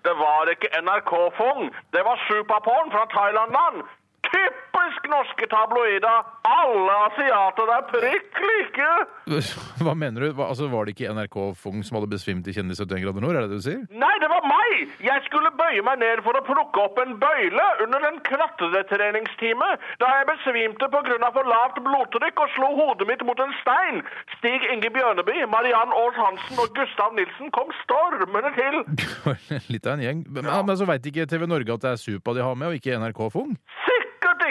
Det 0.05 0.15
var 0.19 0.51
ikke 0.51 0.69
NRK 0.85 1.13
Fung, 1.37 1.69
Det 1.95 2.03
var 2.05 2.19
Superporn 2.27 2.91
fra 2.93 3.05
Thailand-land. 3.13 3.85
Typisk 4.25 5.07
norske 5.11 5.47
tabloider. 5.51 6.25
Alle 6.45 6.95
asiater 7.07 7.71
er 7.75 7.85
prikk 7.89 8.41
like. 8.49 8.89
Hva 9.85 9.93
mener 9.97 10.25
du? 10.25 10.27
Hva, 10.37 10.49
altså, 10.51 10.67
var 10.71 10.85
det 10.85 10.95
ikke 10.95 11.13
NRK 11.15 11.37
Fung 11.61 11.81
som 11.85 11.99
hadde 11.99 12.11
besvimt 12.11 12.47
i 12.49 12.55
Kjendis 12.55 12.81
71 12.81 13.03
grader 13.05 13.23
nord? 13.23 13.37
Er 13.37 13.45
det 13.45 13.55
det 13.55 13.61
du 13.61 13.65
sier? 13.65 13.81
Nei, 14.03 14.13
det 14.23 14.29
var 14.31 14.45
meg! 14.49 14.93
Jeg 15.05 15.23
skulle 15.27 15.51
bøye 15.57 15.83
meg 15.85 16.01
ned 16.03 16.21
for 16.25 16.37
å 16.37 16.43
plukke 16.45 16.83
opp 16.85 16.99
en 17.01 17.15
bøyle 17.21 17.65
under 17.85 18.07
en 18.09 18.19
klatretreningstime 18.27 19.71
da 20.01 20.11
jeg 20.17 20.29
besvimte 20.31 20.89
pga. 20.93 21.31
for 21.35 21.49
lavt 21.49 21.81
blodtrykk 21.85 22.43
og 22.45 22.53
slo 22.55 22.69
hodet 22.79 23.09
mitt 23.09 23.25
mot 23.27 23.39
en 23.41 23.53
stein. 23.61 24.01
Stig 24.37 24.65
Inge 24.73 24.91
Bjørneby, 24.93 25.37
Mariann 25.51 25.93
Aars 25.95 26.19
Hansen 26.19 26.61
og 26.61 26.73
Gustav 26.77 27.15
Nilsen 27.17 27.51
kom 27.55 27.71
stormende 27.83 28.51
til. 28.57 28.81
Litt 29.73 29.87
av 29.87 29.97
en 29.97 30.05
gjeng. 30.05 30.25
Men, 30.29 30.51
men 30.67 30.79
så 30.79 30.87
veit 30.89 31.05
ikke 31.09 31.27
TV 31.29 31.47
Norge 31.49 31.77
at 31.77 31.85
det 31.85 31.93
er 31.95 32.01
Supa 32.01 32.35
de 32.35 32.45
har 32.45 32.57
med, 32.59 32.71
og 32.71 32.79
ikke 32.79 32.97
NRK 33.01 33.21
Fung? 33.33 33.55
Sikkert 33.85 33.94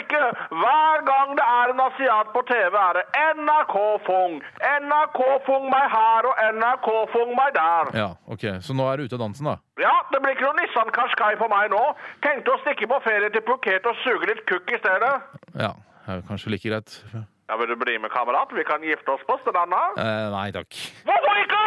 ikke! 0.01 0.21
Hver 0.61 1.03
gang 1.09 1.33
det 1.39 1.45
er 1.45 1.73
en 1.73 1.81
asiat 1.85 2.31
på 2.35 2.41
TV, 2.49 2.75
er 2.81 2.99
det 2.99 3.05
NRK-fung. 3.35 4.39
NRK-fung 4.81 5.69
meg 5.71 5.85
her 5.93 6.29
og 6.31 6.41
NRK-fung 6.57 7.35
meg 7.37 7.53
der. 7.57 7.93
Ja, 8.01 8.09
ok. 8.31 8.47
Så 8.65 8.75
nå 8.77 8.87
er 8.91 8.97
du 8.97 9.07
ute 9.09 9.19
av 9.19 9.25
dansen, 9.25 9.51
da? 9.51 9.57
Ja, 9.81 9.93
det 10.11 10.21
blir 10.23 10.35
ikke 10.35 10.47
noe 10.47 10.59
Nissan 10.61 10.91
Qashqai 10.95 11.33
for 11.41 11.51
meg 11.51 11.71
nå. 11.73 11.83
Tenkte 12.25 12.55
å 12.55 12.61
stikke 12.63 12.89
på 12.91 13.01
ferie 13.05 13.31
til 13.35 13.43
Phuket 13.47 13.87
og 13.89 13.99
suge 14.03 14.31
litt 14.31 14.43
kukk 14.49 14.75
i 14.75 14.81
stedet. 14.81 15.13
Ja, 15.53 15.73
det 16.05 16.19
er 16.19 16.27
kanskje 16.29 16.53
like 16.55 16.69
greit. 16.69 16.99
Ja, 17.47 17.55
Vil 17.57 17.67
du 17.69 17.75
bli 17.75 17.99
med, 17.99 18.09
kamerat? 18.11 18.49
Vi 18.57 18.63
kan 18.63 18.81
gifte 18.83 19.11
oss 19.11 19.21
på 19.27 19.37
stranda. 19.43 19.81
Uh, 19.99 20.31
nei 20.33 20.47
takk. 20.55 20.77
Hvorfor 21.05 21.41
ikke? 21.43 21.65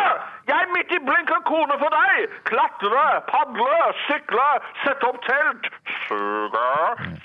Jeg 0.50 0.56
er 0.64 0.72
midt 0.74 0.94
i 0.96 0.98
blinken 1.06 1.44
kone 1.46 1.76
for 1.82 1.94
deg! 1.94 2.32
Klatre, 2.50 3.04
padle, 3.28 3.76
sykle, 4.08 4.48
sette 4.82 5.06
opp 5.06 5.20
telt, 5.28 5.68
suge, 6.08 6.64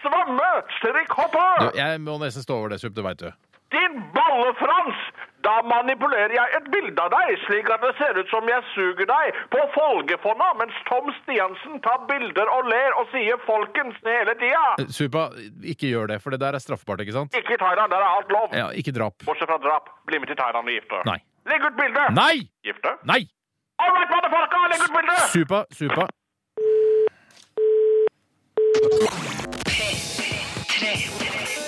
svømme, 0.03 0.51
strikkhoppe! 0.77 1.47
Jeg 1.79 2.03
må 2.05 2.19
nesten 2.21 2.45
stå 2.45 2.59
over 2.61 2.75
det, 2.75 2.81
Sup. 2.83 2.93
Det 2.93 3.05
veit 3.07 3.25
du. 3.25 3.31
Din 3.75 3.93
ballefrans! 4.15 4.99
Da 5.43 5.57
manipulerer 5.67 6.31
jeg 6.37 6.51
et 6.57 6.67
bilde 6.71 7.03
av 7.03 7.09
deg, 7.11 7.33
slik 7.43 7.67
at 7.73 7.81
det 7.83 7.91
ser 7.97 8.15
ut 8.15 8.29
som 8.31 8.47
jeg 8.47 8.63
suger 8.71 9.07
deg 9.09 9.39
på 9.51 9.59
Folgefonna, 9.73 10.53
mens 10.61 10.77
Tom 10.87 11.09
Stiansen 11.17 11.81
tar 11.83 12.05
bilder 12.07 12.47
og 12.53 12.69
ler 12.71 12.95
og 13.01 13.11
sier 13.11 13.41
'folkens' 13.43 13.99
hele 14.07 14.37
tida. 14.39 14.63
Supa, 14.99 15.25
ikke 15.73 15.91
gjør 15.91 16.13
det, 16.13 16.21
for 16.23 16.29
det 16.31 16.39
der 16.45 16.55
er 16.55 16.63
straffbart, 16.63 17.03
ikke 17.03 17.17
sant? 17.17 17.35
Ikke 17.35 17.57
i 17.57 17.61
Thailand, 17.65 17.91
der 17.91 17.99
er 18.05 18.11
alt 18.17 18.31
lov. 18.31 18.47
Ja, 18.61 18.69
ikke 18.71 18.95
drap. 18.95 19.15
Bortsett 19.27 19.51
fra 19.51 19.59
drap. 19.67 19.91
Bli 20.07 20.19
med 20.19 20.27
til 20.31 20.39
Thailand 20.39 20.63
og 20.63 20.73
gifte. 20.77 21.03
Nei. 21.11 21.19
Legg 21.51 21.61
ut 21.67 21.75
bilde! 21.81 22.03
Nei! 22.15 22.35
Gifte? 22.63 22.91
Nei! 23.03 23.21
All 23.83 23.91
right, 23.91 24.09
motherfucka, 24.15 24.59
Legg 24.71 24.81
ut 24.87 24.93
bilde! 24.95 25.17
Supa, 25.35 25.59
Supa. 25.79 26.07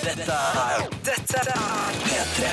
Dette 0.06 0.36
er 0.36 0.84
Dette 1.06 1.40
er 1.42 1.96
P3. 2.06 2.50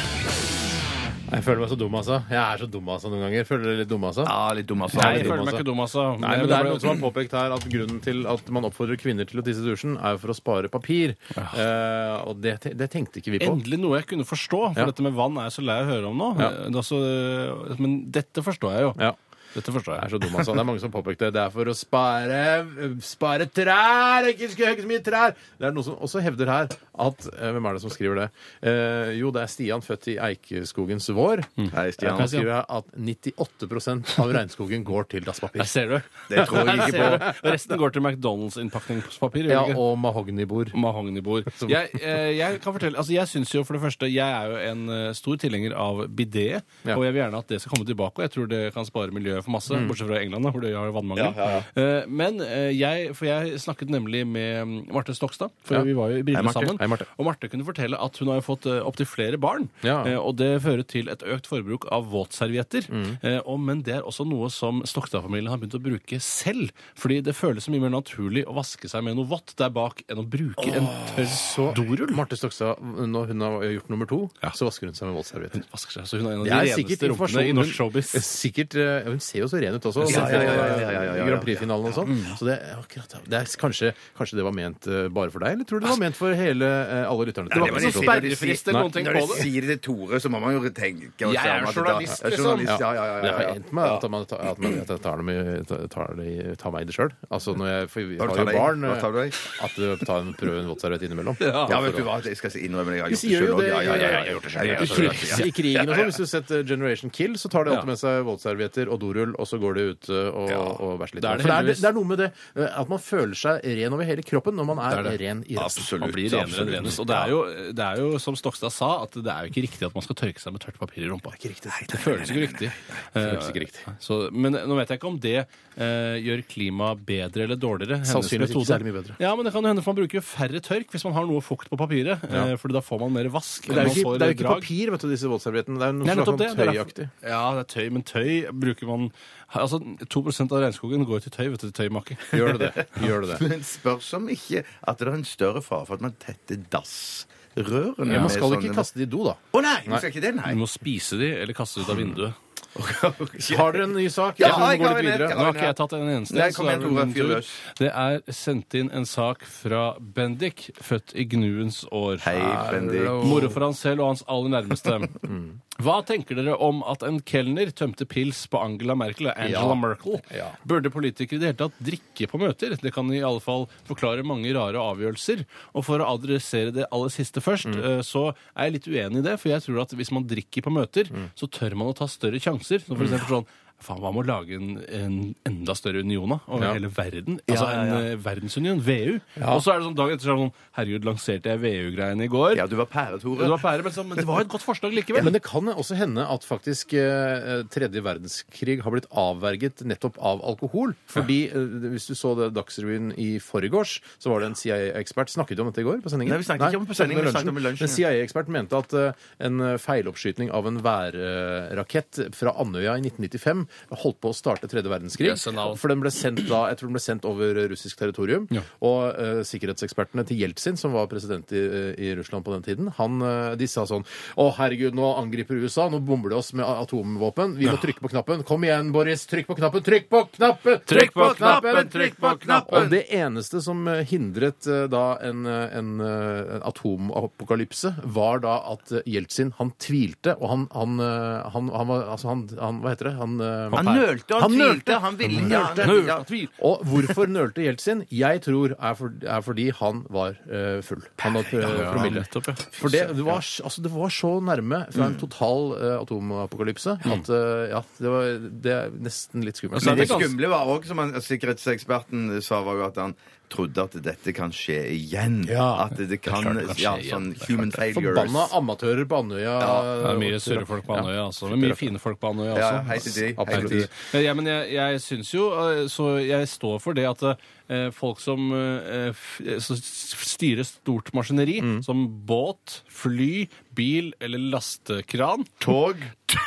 Jeg 1.32 1.44
føler 1.46 1.62
meg 1.62 1.70
så 1.72 1.76
dum, 1.80 1.94
altså. 1.96 2.16
Jeg 2.28 2.38
er 2.40 2.60
så 2.60 2.66
dum 2.68 2.88
altså 2.92 3.08
noen 3.12 3.22
ganger. 3.24 3.46
Føler 3.48 3.64
dere 3.70 3.78
litt 3.80 3.88
dum, 3.88 4.02
altså? 4.04 4.24
Ja, 4.28 4.50
litt 4.56 4.66
dum, 4.68 4.82
altså. 4.84 4.98
Nei, 5.00 5.10
Jeg 5.16 5.24
føler 5.26 5.40
meg 5.40 5.46
altså. 5.48 5.60
ikke 5.62 5.68
dum, 5.68 5.80
altså. 5.84 6.04
Nei, 6.20 6.32
men 6.42 6.50
det 6.50 6.56
er 6.58 6.68
noen 6.68 6.82
som 6.82 6.90
har 6.92 7.00
påpekt 7.06 7.36
her 7.38 7.54
at 7.56 7.66
grunnen 7.72 8.02
til 8.04 8.22
at 8.34 8.52
man 8.52 8.68
oppfordrer 8.68 9.00
kvinner 9.00 9.28
til 9.28 9.40
å 9.40 9.44
tisse 9.46 9.64
i 9.64 9.68
dusjen, 9.70 9.96
er 9.96 10.16
jo 10.18 10.20
for 10.26 10.34
å 10.34 10.36
spare 10.36 10.68
papir. 10.72 11.14
Eh, 11.32 12.14
og 12.28 12.40
det, 12.44 12.58
det 12.76 12.90
tenkte 12.92 13.20
ikke 13.22 13.32
vi 13.36 13.42
på. 13.46 13.48
Endelig 13.56 13.80
noe 13.80 14.00
jeg 14.02 14.10
kunne 14.12 14.28
forstå, 14.28 14.62
for 14.74 14.84
Ja. 14.84 14.88
dette 14.92 15.04
med 15.08 15.16
vann 15.16 15.36
er 15.40 15.48
jeg 15.48 15.56
så 15.56 15.64
lei 15.68 15.80
av 15.80 15.88
å 15.88 15.92
høre 15.96 16.08
om 16.12 16.20
nå. 16.24 16.30
Ja. 16.40 16.48
Eh, 16.52 16.70
det 16.72 16.80
er 16.84 16.88
så- 16.88 17.76
men 17.80 18.00
dette 18.12 18.44
forstår 18.44 18.72
jeg 18.76 18.88
jo. 18.88 18.94
Ja. 19.00 19.12
Dette 19.52 19.68
forstår 19.68 19.92
Jeg 19.92 20.00
er 20.00 20.08
jeg. 20.08 20.12
så 20.12 20.18
dum, 20.20 20.32
altså. 20.40 20.52
Det 20.56 20.60
er 20.60 20.64
mange 20.64 20.80
som 20.80 20.90
påpekte 20.90 21.18
det. 21.28 21.32
Det 21.34 21.40
er 21.42 21.50
for 21.52 21.64
å 21.68 21.74
spare, 21.76 22.66
spare 23.04 23.44
trær! 23.52 24.24
Ikke 24.32 24.48
skulle 24.48 24.68
hogge 24.72 24.80
så 24.80 24.88
mye 24.88 25.02
trær! 25.04 25.34
Det 25.60 25.66
er 25.68 25.72
noen 25.76 25.84
som 25.84 25.96
også 26.00 26.22
hevder 26.24 26.46
her 26.48 26.68
at 26.98 27.26
eh, 27.32 27.50
Hvem 27.54 27.66
er 27.70 27.72
det 27.78 27.82
som 27.84 27.90
skriver 27.92 28.18
det? 28.20 28.26
Eh, 28.68 29.12
jo, 29.20 29.30
det 29.32 29.42
er 29.42 29.50
Stian, 29.52 29.80
født 29.84 30.08
i 30.12 30.16
Eikeskogens 30.20 31.08
vår. 31.16 31.42
Hei, 31.72 31.86
Stian. 31.94 32.16
Han 32.18 32.28
skriver 32.28 32.64
at 32.68 32.90
98% 32.96 34.18
av 34.22 34.32
regnskogen 34.36 34.84
går 34.84 35.08
til 35.14 35.24
dasspapir. 35.24 35.62
Der 35.62 35.70
ser 35.70 35.88
du. 35.88 35.96
Det 36.28 36.46
tror 36.48 36.68
jeg 36.68 36.88
ikke 36.88 37.00
på. 37.00 37.32
Resten 37.52 37.78
går 37.80 37.94
til 37.96 38.02
McDonald's-innpakningspapir. 38.04 39.48
Ja, 39.48 39.62
det 39.64 39.72
ikke? 39.72 39.80
og 39.80 39.98
mahognibord. 40.02 40.72
Mahognibord. 40.78 41.48
Jeg, 41.68 41.88
eh, 42.00 42.36
jeg 42.38 42.60
kan 42.62 42.72
fortelle, 42.76 42.98
altså 42.98 43.14
jeg 43.16 43.28
synes 43.30 43.54
jo 43.54 43.64
for 43.64 43.76
det 43.78 43.82
første, 43.86 44.08
jeg 44.12 44.28
er 44.28 44.52
jo 44.52 44.60
en 44.72 44.84
eh, 44.92 45.12
stor 45.16 45.36
tilhenger 45.40 45.74
av 45.78 46.04
bidé, 46.08 46.60
Ja. 46.84 46.96
og 46.96 47.04
jeg 47.06 47.12
vil 47.14 47.22
gjerne 47.22 47.38
at 47.38 47.48
det 47.48 47.60
skal 47.62 47.72
komme 47.76 47.86
tilbake, 47.88 48.18
og 48.18 48.24
jeg 48.26 48.30
tror 48.34 48.48
det 48.50 48.62
kan 48.74 48.84
spare 48.88 49.12
miljøet 49.14 49.44
for 49.46 49.54
masse, 49.54 49.70
bortsett 49.88 50.08
fra 50.10 50.20
England, 50.22 50.44
da, 50.44 50.50
hvor 50.54 50.64
de 50.64 50.72
har 50.76 50.92
vannmangel. 50.94 51.62
Eh, 51.76 52.06
Men 52.08 52.40
eh, 52.44 52.70
jeg, 52.76 53.14
for 53.16 53.26
jeg 53.28 53.60
snakket 53.62 53.90
nemlig 53.92 54.24
med 54.26 54.66
mm, 54.66 54.92
Marte 54.92 55.14
Stokstad, 55.16 55.50
for 55.64 55.74
Ja. 55.80 55.82
vi 55.86 55.92
var 55.96 56.10
jo 56.12 56.20
i 56.20 56.22
Brille 56.26 56.42
Marte. 56.42 56.60
sammen, 56.60 56.78
Hei, 56.82 56.88
Marte. 56.90 57.06
Og 57.14 57.26
Marte 57.28 57.46
kunne 57.46 57.62
fortelle 57.62 57.98
at 58.02 58.16
hun 58.18 58.32
har 58.32 58.40
jo 58.40 58.42
fått 58.42 58.66
eh, 58.66 58.80
opptil 58.82 59.06
flere 59.06 59.38
barn. 59.38 59.68
Ja. 59.86 60.00
Eh, 60.08 60.16
og 60.18 60.34
det 60.40 60.50
fører 60.64 60.82
til 60.88 61.06
et 61.12 61.20
økt 61.22 61.46
forbruk 61.46 61.84
av 61.94 62.08
våtservietter. 62.10 62.88
Mm. 62.90 63.12
Eh, 63.22 63.50
men 63.62 63.84
det 63.86 63.94
er 64.00 64.08
også 64.08 64.26
noe 64.26 64.48
som 64.50 64.80
Stokstad-familien 64.88 65.52
har 65.52 65.60
begynt 65.62 65.76
å 65.78 65.82
bruke 65.84 66.18
selv. 66.18 66.72
Fordi 66.98 67.20
det 67.22 67.36
føles 67.38 67.68
så 67.68 67.74
mye 67.74 67.84
mer 67.84 67.92
naturlig 67.94 68.42
å 68.50 68.56
vaske 68.56 68.90
seg 68.90 69.04
med 69.06 69.14
noe 69.14 69.30
vått 69.30 69.54
der 69.60 69.70
bak 69.70 70.02
enn 70.10 70.24
å 70.24 70.26
bruke 70.26 70.64
oh, 70.64 70.80
en 70.80 70.90
tørr 71.12 71.70
dorull. 71.78 72.16
Marte 72.18 72.40
Stokstad, 72.40 72.82
når 72.82 73.30
hun 73.30 73.46
har 73.46 73.68
gjort 73.76 73.94
nummer 73.94 74.10
to, 74.10 74.20
ja. 74.42 74.50
så 74.58 74.66
vasker 74.66 74.90
hun 74.90 74.98
seg 74.98 75.12
med 75.12 75.20
våtservietter. 75.20 75.62
Hun 75.62 75.76
vasker 75.76 76.00
seg, 76.00 76.10
så 76.10 76.18
hun 76.18 76.26
er 76.26 76.34
en 76.34 76.42
av 76.42 76.50
de 76.50 76.82
reneste 76.82 77.12
rumpene 77.12 77.46
i 77.46 77.54
norsk 77.60 77.78
showbiz. 77.78 78.12
Sikkert, 78.26 78.74
hun 79.06 79.22
ser 79.22 79.44
jo 79.44 79.52
så 79.54 79.62
ren 79.62 79.78
ut 79.78 79.88
også. 79.92 80.08
Ja, 80.10 80.26
ja, 80.34 81.14
Grand 81.30 81.46
Prix-finalen 81.46 81.92
og 81.92 81.96
sånn. 82.00 82.10
Mm. 82.10 82.26
Så 82.40 82.50
det, 82.50 82.58
akkurat, 82.74 83.16
det 83.30 83.38
er, 83.44 83.56
kanskje, 83.62 83.94
kanskje 84.18 84.42
det 84.42 84.50
var 84.50 84.58
ment 84.58 84.90
bare 85.14 85.30
for 85.30 85.46
deg, 85.46 85.60
eller 85.60 85.68
tror 85.68 85.78
du 85.78 85.86
det 85.86 85.92
var 85.92 85.94
altså, 85.94 86.08
ment 86.08 86.18
for 86.18 86.42
hele 86.42 86.71
eh, 86.72 87.10
alle 87.10 87.26
lytterne? 87.28 87.48
Det 87.52 87.60
var 87.60 87.68
ikke 87.68 87.82
P3? 87.82 87.92
så 87.92 88.02
sperrefrist 88.02 88.68
eller 88.68 88.80
noen 88.86 88.92
ting 88.96 89.06
Når 89.06 89.12
du 89.18 89.20
det. 89.32 89.38
sier 89.42 89.66
det 89.68 89.76
til 89.76 89.82
Tore, 89.86 90.20
så 90.22 90.30
må 90.32 90.40
man 90.42 90.54
jo 90.56 90.60
tenke 90.70 91.26
og 91.28 91.34
Jeg 91.36 91.46
er 91.46 91.66
journalist, 91.72 92.22
liksom. 92.24 92.62
Ja, 92.66 92.76
ja, 92.80 92.90
ja, 92.92 93.20
Det 93.22 93.30
ja, 93.30 93.36
har 93.36 93.42
ja. 93.42 93.54
endt 93.56 93.72
med 93.72 93.84
at, 93.92 94.08
man, 94.10 94.22
at, 94.30 94.58
man, 94.62 94.78
at 94.82 94.88
jeg 94.94 95.00
tar, 95.02 95.16
dem 95.22 95.28
i- 95.28 95.88
tar, 95.92 96.14
det 96.16 96.26
i- 96.26 96.56
tar 96.56 96.70
meg 96.74 96.82
i 96.82 96.84
det 96.90 96.94
sjøl. 96.96 97.12
Altså 97.30 97.54
når 97.56 97.66
jeg, 97.72 97.90
for 97.92 98.00
vi 98.12 98.18
har 98.18 98.28
tar 98.32 98.44
jo 98.46 98.56
barn. 98.58 98.80
Hva 98.82 99.00
tar 99.00 99.12
du 99.12 99.18
deg? 99.22 99.34
At 99.62 99.74
du 99.76 100.04
tar 100.06 100.18
en 100.22 100.32
prøve 100.34 100.58
en 100.62 100.68
våtserviett 100.72 101.02
innimellom. 101.08 101.36
Ja, 101.40 101.80
vet 101.80 101.96
du 101.96 102.02
hva, 102.06 102.18
jeg 102.24 102.36
skal 102.36 102.50
innrømme 102.58 102.92
det. 102.92 102.98
Jeg 102.98 103.04
har 103.04 103.10
gjort 103.12 103.22
det 103.22 103.30
selv 103.32 103.46
det 103.46 103.52
også. 103.52 103.66
Ja, 103.68 103.80
ja, 103.82 103.94
ja, 103.94 103.96
jeg 104.02 104.14
har 104.16 104.24
i- 104.26 104.32
gjort 104.32 104.42
det 104.42 104.52
selv. 104.52 104.66
Jeg 104.66 104.76
har 104.76 104.86
gjort 104.86 104.96
det 104.96 105.10
krig- 105.12 105.28
selv. 105.32 105.46
i 105.46 105.50
krigen 105.56 105.88
og 105.88 105.96
sånn. 105.96 106.08
Hvis 106.12 106.16
du 106.22 106.26
setter 106.26 106.58
eh, 106.62 106.66
Generation 106.72 107.10
Kill, 107.10 107.34
så 107.40 107.48
tar 107.52 107.64
de 107.64 107.70
alltid 107.76 107.86
med 107.92 107.98
seg 108.02 108.24
våtservietter 108.26 108.88
og 108.92 109.00
dorull, 109.02 109.34
og 109.38 109.46
så 109.46 109.58
går 109.62 109.74
de 109.78 109.82
ut 109.92 110.08
eh, 110.10 110.28
og, 110.32 110.80
og 110.80 110.98
bæsjer 111.00 111.14
litt. 111.18 111.22
Det 111.22 111.30
er 111.30 111.36
det 111.36 111.42
For 111.42 111.48
det, 111.48 111.56
er, 111.56 111.62
heldigvis- 111.62 111.82
det 111.82 111.88
er 111.90 111.96
noe 111.98 112.08
med 112.12 112.18
det 112.22 112.28
eh, 112.56 112.80
at 112.82 112.88
man 112.88 112.98
føler 113.02 113.34
seg 113.38 113.60
ren 113.64 113.92
over 113.96 114.04
hele 114.08 114.22
kroppen 114.22 114.54
når 114.58 114.66
man 114.72 114.78
er, 114.82 114.90
Det 115.02 115.12
er 115.12 115.18
det. 115.18 115.20
ren 115.26 115.44
i 115.48 115.56
rassen. 115.56 115.82
Absolutt. 115.82 116.00
Man 116.06 116.12
blir 116.16 116.30
renere 116.32 116.61
absolutt. 116.62 116.98
Og 117.02 117.08
det 117.10 117.16
er, 117.18 117.32
jo, 117.32 117.40
det 117.72 117.84
er 117.86 118.00
jo 118.02 118.18
som 118.22 118.36
Stokstad 118.38 118.72
sa, 118.74 118.90
at 119.04 119.16
det 119.18 119.28
er 119.32 119.46
jo 119.46 119.52
ikke 119.52 119.64
riktig 119.66 119.86
at 119.88 119.94
man 119.96 120.04
skal 120.06 120.18
tørke 120.18 120.42
seg 120.42 120.54
med 120.54 120.62
tørt 120.64 120.78
papir 120.80 121.04
i 121.04 121.10
rumpa. 121.10 121.32
Det 121.42 122.00
føles 122.02 122.30
ikke 122.32 122.44
riktig. 122.46 122.70
føles 123.14 123.48
ikke 123.50 123.64
riktig. 123.64 123.82
Eh, 123.84 123.98
Så, 124.02 124.18
men 124.32 124.54
nå 124.56 124.76
vet 124.78 124.92
jeg 124.92 125.00
ikke 125.00 125.10
om 125.10 125.18
det 125.22 125.36
eh, 125.42 126.16
gjør 126.22 126.44
klimaet 126.48 127.02
bedre 127.06 127.46
eller 127.46 127.58
dårligere. 127.60 128.00
hennes 128.00 128.12
Sannsynligvis 128.14 128.54
ikke 128.54 128.68
særlig 128.70 128.88
mye 128.90 128.98
bedre. 129.00 129.16
Ja, 129.22 129.34
men 129.36 129.46
det 129.46 129.52
kan 129.54 129.64
jo 129.64 129.72
hende 129.72 129.84
for 129.84 129.92
man 129.92 130.02
bruker 130.02 130.24
færre 130.24 130.62
tørk 130.64 130.92
hvis 130.94 131.04
man 131.08 131.16
har 131.18 131.28
noe 131.28 131.42
fukt 131.44 131.70
på 131.72 131.78
papiret. 131.80 132.22
Eh, 132.28 132.54
fordi 132.60 132.78
da 132.78 132.84
får 132.84 133.02
man 133.04 133.14
mer 133.18 133.30
vask. 133.32 133.68
Det 133.68 133.76
er 133.78 133.90
jo 133.90 133.94
ikke, 133.96 134.16
det 134.18 134.26
er 134.26 134.32
jo 134.32 134.38
ikke 134.38 134.56
papir, 134.56 134.94
vet 134.94 135.04
du, 135.06 135.10
disse 135.12 135.30
våtserviettene. 135.30 135.78
Det 135.80 135.88
er 135.88 135.92
jo 135.92 136.00
noe 136.00 136.16
slags 136.18 136.32
sånn 136.32 136.60
tøyaktig. 136.62 137.08
Ja, 137.26 137.42
det 137.58 137.64
er 137.66 137.70
tøy, 137.76 137.86
men 137.98 138.06
tøy 138.08 138.30
bruker 138.64 138.90
man 138.90 139.08
Altså, 139.54 139.78
2% 140.08 140.52
av 140.56 140.62
regnskogen 140.62 141.04
går 141.04 141.20
til 141.26 141.32
tøy, 141.34 141.48
vet 141.52 141.60
du, 141.60 141.66
til 141.70 141.74
tøymaker. 141.76 142.16
Gjør 142.32 142.56
det 142.58 142.70
det? 142.74 142.86
Gjør 143.04 143.20
det 143.26 143.28
det? 143.34 143.48
Men 143.52 143.64
spørs 143.68 144.12
om 144.16 144.28
ikke 144.32 144.62
at 144.88 144.98
det 144.98 145.08
er 145.08 145.12
en 145.18 145.24
større 145.28 145.60
fare 145.62 145.84
for 145.86 145.94
at 146.00 146.04
man 146.06 146.14
tetter 146.22 146.56
dassrørene. 146.72 148.14
Ja, 148.14 148.20
man 148.24 148.30
skal 148.32 148.48
sånne- 148.48 148.62
ikke 148.62 148.74
kaste 148.78 148.98
de 148.98 149.04
i 149.04 149.10
do, 149.12 149.24
da. 149.28 149.34
Å 149.52 149.60
nei, 149.64 149.76
man 149.92 149.98
skal 150.00 150.10
ikke 150.14 150.22
det, 150.24 150.32
Du 150.38 150.40
nei. 150.40 150.54
må 150.56 150.68
spise 150.70 151.18
de, 151.20 151.28
eller 151.42 151.52
kaste 151.58 151.80
de 151.80 151.84
ut 151.84 151.92
av 151.92 152.00
vinduet. 152.00 152.48
Har 152.72 153.72
dere 153.74 153.84
en 153.84 153.92
ny 153.96 154.06
sak? 154.12 154.38
Ja, 154.40 154.48
Jeg 154.48 154.78
jeg 154.78 154.80
går 154.80 154.88
har 154.88 155.02
litt 155.02 155.12
en, 155.12 155.18
videre. 155.18 155.28
Nå 155.36 155.44
har 155.44 155.52
ikke 155.56 155.66
jeg 155.68 155.76
tatt 155.80 155.92
en 155.98 156.08
eneste. 156.08 156.36
Nei, 156.38 156.48
så 156.50 156.56
kom 156.56 156.68
er 156.68 156.72
igjen, 156.72 156.82
det 156.82 156.92
Tore, 156.96 157.12
fyr 157.12 157.28
løs. 157.32 157.50
Det 157.78 157.90
er 157.92 158.22
sendt 158.32 158.76
inn 158.80 158.90
en 158.96 159.04
sak 159.08 159.44
fra 159.48 159.82
Bendik, 160.00 160.70
født 160.82 161.12
i 161.20 161.26
Gnuens 161.28 161.82
år. 161.92 162.22
Hei, 162.24 162.38
Bendik. 162.72 163.04
Moro 163.28 163.50
for 163.52 163.66
han 163.68 163.76
selv 163.76 164.00
og 164.04 164.12
hans 164.14 164.24
aller 164.30 164.54
nærmeste. 164.56 164.98
Hva 165.82 165.96
tenker 166.06 166.36
dere 166.36 166.52
om 166.62 166.82
at 166.86 167.02
en 167.08 167.16
kelner 167.26 167.70
tømte 167.74 168.04
pils 168.06 168.44
på 168.52 168.60
Angela 168.60 168.94
Merkel, 168.94 169.30
Angela 169.32 169.72
Ja. 169.72 169.74
Merkel? 169.80 170.18
Ja. 170.36 170.50
Burde 170.68 170.90
politikere 170.92 171.38
i 171.38 171.42
det 171.42 171.48
hele 171.48 171.60
tatt 171.64 171.78
drikke 171.82 172.28
på 172.30 172.38
møter? 172.38 172.76
Det 172.78 172.92
kan 172.94 173.08
i 173.10 173.22
alle 173.24 173.40
fall 173.42 173.64
forklare 173.88 174.22
mange 174.26 174.52
rare 174.54 174.78
avgjørelser. 174.78 175.44
Og 175.74 175.86
for 175.88 175.98
å 176.04 176.10
adressere 176.12 176.74
det 176.76 176.86
aller 176.92 177.10
siste 177.12 177.40
først, 177.42 177.70
Mm. 177.72 177.78
eh, 177.84 178.02
så 178.04 178.34
er 178.56 178.68
jeg 178.68 178.72
litt 178.76 178.86
uenig 178.92 179.18
i 179.22 179.26
det. 179.30 179.40
For 179.40 179.48
jeg 179.48 179.62
tror 179.64 179.80
at 179.82 179.90
hvis 179.96 180.12
man 180.12 180.24
drikker 180.28 180.62
på 180.62 180.70
møter, 180.76 181.08
Mm. 181.10 181.30
så 181.34 181.48
tør 181.48 181.74
man 181.74 181.88
å 181.88 181.96
ta 181.96 182.04
større 182.06 182.38
sjanser. 182.38 182.61
Som 182.62 182.96
for 182.96 183.06
eksempel 183.06 183.28
sånn 183.28 183.46
Faen, 183.82 184.00
hva 184.02 184.12
med 184.14 184.24
å 184.24 184.28
lage 184.28 184.56
en, 184.58 184.76
en 184.86 185.16
enda 185.48 185.74
større 185.78 186.02
union 186.04 186.36
da, 186.36 186.38
over 186.46 186.68
hele 186.70 186.90
verden? 186.92 187.38
Altså 187.46 187.68
en 187.68 187.92
eh, 187.96 188.14
verdensunion. 188.22 188.80
Ja. 188.82 189.54
Og 189.54 189.62
så 189.64 189.74
er 189.74 189.80
det 189.80 189.88
sånn 189.88 189.96
dagen 189.98 190.16
etter 190.16 190.28
så 190.28 190.32
er 190.32 190.38
det 190.38 190.46
sånn 190.46 190.56
Herregud, 190.72 191.06
lanserte 191.06 191.52
jeg 191.52 191.60
VU-greiene 191.60 192.26
i 192.26 192.30
går? 192.32 192.54
Ja, 192.56 192.66
du 192.70 192.78
var 192.78 192.88
pære, 192.88 193.18
Tore. 193.20 193.44
Det 193.44 193.52
var 193.52 193.60
pære, 193.60 193.84
men, 193.84 193.94
så, 193.94 194.04
men 194.06 194.20
det 194.20 194.26
var 194.28 194.44
et 194.44 194.50
godt 194.52 194.64
forslag 194.64 194.94
likevel. 194.96 195.26
Men 195.26 195.36
det 195.36 195.42
kan 195.44 195.68
også 195.72 195.98
hende 195.98 196.24
at 196.24 196.46
faktisk 196.46 196.94
eh, 196.96 197.62
tredje 197.72 198.02
verdenskrig 198.04 198.78
har 198.84 198.94
blitt 198.94 199.08
avverget 199.10 199.84
nettopp 199.88 200.16
av 200.22 200.40
alkohol. 200.52 200.94
Fordi 201.12 201.38
eh, 201.50 201.76
hvis 201.92 202.08
du 202.08 202.14
så 202.18 202.34
det 202.38 202.52
Dagsrevyen 202.56 203.12
i 203.20 203.36
forgårs, 203.42 203.98
så 204.22 204.32
var 204.32 204.42
det 204.42 204.52
en 204.52 204.58
CIA-ekspert 204.58 205.32
Snakket 205.32 205.56
du 205.56 205.62
om 205.64 205.70
dette 205.70 205.80
i 205.80 205.86
går 205.86 206.00
på 206.04 206.10
sendingen? 206.12 206.34
Nei, 206.34 206.40
vi 206.42 206.48
snakket 206.48 206.72
ikke 206.72 206.82
om 206.82 206.88
på 206.88 206.96
sendingen, 206.96 207.24
vi 207.24 207.34
snakket 207.34 207.52
om 207.52 207.60
i 207.60 207.64
lunsjen, 207.66 207.88
En 207.88 207.94
CIA-ekspert 207.94 208.50
mente 208.52 208.80
at 208.80 208.96
eh, 208.98 209.28
en 209.48 209.66
feiloppskyting 209.80 210.52
av 210.52 210.68
en 210.68 210.80
værrakett 210.84 212.24
fra 212.36 212.56
Andøya 212.62 212.96
i 212.98 213.04
1995 213.04 213.66
holdt 214.02 214.20
på 214.22 214.32
å 214.32 214.36
starte 214.36 214.70
tredje 214.70 214.90
verdenskrig. 214.92 215.34
For 215.80 215.92
den 215.92 216.02
ble 216.02 216.12
sendt 216.14 216.44
da, 216.48 216.66
jeg 216.70 216.80
tror 216.80 216.90
den 216.90 216.98
ble 216.98 217.04
sendt 217.04 217.28
over 217.28 217.62
russisk 217.72 217.98
territorium. 218.00 218.46
Ja. 218.54 218.64
Og 218.84 219.12
eh, 219.12 219.42
sikkerhetsekspertene 219.48 220.24
til 220.28 220.42
Jeltsin, 220.42 220.78
som 220.80 220.94
var 220.96 221.08
president 221.10 221.52
i, 221.54 221.62
i 221.98 222.12
Russland 222.18 222.46
på 222.46 222.54
den 222.54 222.66
tiden, 222.66 222.92
han, 222.98 223.20
eh, 223.22 223.54
de 223.60 223.68
sa 223.70 223.84
sånn 223.88 224.04
Å, 224.38 224.48
herregud, 224.58 224.96
nå 224.96 225.12
angriper 225.18 225.60
USA, 225.62 225.88
nå 225.92 226.00
bomber 226.04 226.32
de 226.32 226.38
oss 226.40 226.52
med 226.56 226.66
atomvåpen. 226.66 227.56
Vi 227.58 227.68
må 227.70 227.78
trykke 227.82 228.04
på 228.04 228.12
knappen. 228.12 228.44
Kom 228.48 228.64
igjen, 228.66 228.92
Boris, 228.94 229.24
trykk 229.30 229.50
på 229.50 229.58
knappen! 229.60 229.84
Trykk 229.86 230.08
på 230.12 230.24
knappen! 230.36 230.80
Trykk 230.88 231.14
på 231.16 231.28
knappen! 231.38 231.90
Trykk 231.92 232.18
på 232.22 232.34
knappen! 232.46 232.86
Og 232.86 232.92
det 232.92 233.04
eneste 233.14 233.62
som 233.64 233.84
eh, 233.90 234.02
hindret 234.08 234.66
eh, 234.70 234.84
da 234.92 235.04
en, 235.24 235.44
eh, 235.48 235.76
en, 235.78 235.92
eh, 236.04 236.56
en 236.58 236.66
atomapokalypse, 236.68 237.94
var 238.16 238.42
da 238.44 238.58
at 238.72 238.92
eh, 238.92 239.06
Jeltsin, 239.14 239.52
han 239.58 239.72
tvilte, 239.82 240.36
og 240.38 240.52
han, 240.52 240.66
han, 240.74 240.98
eh, 241.02 241.50
han, 241.54 241.70
han 241.72 241.90
var 241.90 242.08
Altså, 242.12 242.28
han, 242.32 242.42
han 242.58 242.80
Hva 242.82 242.92
heter 242.92 243.08
det? 243.08 243.14
Han, 243.20 243.36
eh, 243.40 243.61
Han 243.72 243.90
nølte 243.90 244.36
og 244.36 244.44
Han 244.44 244.56
tvilte. 244.56 244.98
Han 245.02 245.18
ville 245.18 245.42
nølte. 245.48 246.48
og 246.60 246.84
hvorfor 246.88 247.30
nølte 247.30 247.66
Jeltsin? 247.66 248.04
Jeg 248.10 248.42
tror 248.42 248.74
er, 248.78 248.94
for, 248.98 249.12
er 249.22 249.40
fordi 249.44 249.68
han 249.78 250.04
var 250.12 250.38
eh, 250.50 250.80
full. 250.86 251.02
Han 251.22 251.38
hadde 251.38 251.62
eh, 251.62 251.82
promille. 251.92 252.24
For 252.32 252.92
det, 252.92 253.04
det, 253.16 253.26
var, 253.26 253.42
altså, 253.42 253.84
det 253.84 253.92
var 253.94 254.14
så 254.14 254.32
nærme 254.44 254.84
fra 254.92 255.10
en 255.10 255.18
total 255.20 255.76
eh, 255.78 255.98
atomapokalypse 256.00 256.96
at 257.02 257.30
eh, 257.32 257.68
ja, 257.72 257.82
det 257.98 258.14
var 258.16 258.32
det 258.62 258.72
er 258.72 258.96
nesten 259.02 259.44
litt 259.46 259.60
skummelt. 259.60 259.84
Men 259.86 260.00
det 260.02 260.08
skumle 260.10 260.50
var 260.52 260.70
òg, 260.70 260.88
som 260.88 261.00
han, 261.02 261.14
sikkerhetseksperten 261.22 262.40
sa, 262.44 262.62
var 262.66 262.80
jo 262.80 262.88
at 262.88 263.00
han 263.02 263.16
trodde 263.52 263.84
at 263.84 263.96
dette 264.04 264.34
kan 264.36 264.52
skje 264.54 264.78
igjen. 264.96 265.42
Ja. 265.50 265.86
At 265.86 265.96
det 265.98 266.20
kan, 266.24 266.48
det 266.56 266.66
kan 266.66 266.74
skje 266.74 266.84
ja, 266.84 266.94
sånn 267.12 267.30
er 267.34 267.46
human 267.46 267.72
failures. 267.74 268.16
Forbanna 268.16 268.46
amatører 268.58 269.08
på 269.08 269.22
Andøya. 269.22 269.56
Det 269.62 270.12
er 270.12 270.20
mye 270.22 270.42
surre 270.42 270.66
folk 270.68 270.86
på 270.88 270.98
Andøya, 270.98 271.26
altså. 271.28 271.50
Men 271.52 271.66
mye 271.66 271.78
fine 271.78 272.02
folk 272.02 272.20
på 272.22 272.32
Andøya 272.32 272.58
Ja, 272.58 272.70
hei 272.88 272.98
til 273.04 273.16
de. 273.18 273.32
Hei 273.38 273.62
til 273.66 273.72
de. 273.74 274.22
Ja, 274.24 274.36
men 274.38 274.50
jeg, 274.50 274.68
jeg 274.76 275.02
syns 275.04 275.32
jo 275.34 275.48
eh, 275.58 275.84
Så 275.92 276.14
jeg 276.22 276.48
står 276.50 276.78
for 276.82 276.96
det 276.96 277.08
at 277.10 277.24
eh, 277.72 277.88
folk 277.96 278.20
som 278.22 278.50
eh, 278.54 279.10
f- 279.10 279.40
så 279.64 279.76
styrer 279.80 280.66
stort 280.68 281.12
maskineri, 281.16 281.58
som 281.86 282.04
båt, 282.28 282.82
fly, 282.92 283.46
bil 283.72 284.10
eller 284.20 284.38
lastekran 284.52 285.46
Tog. 285.64 285.96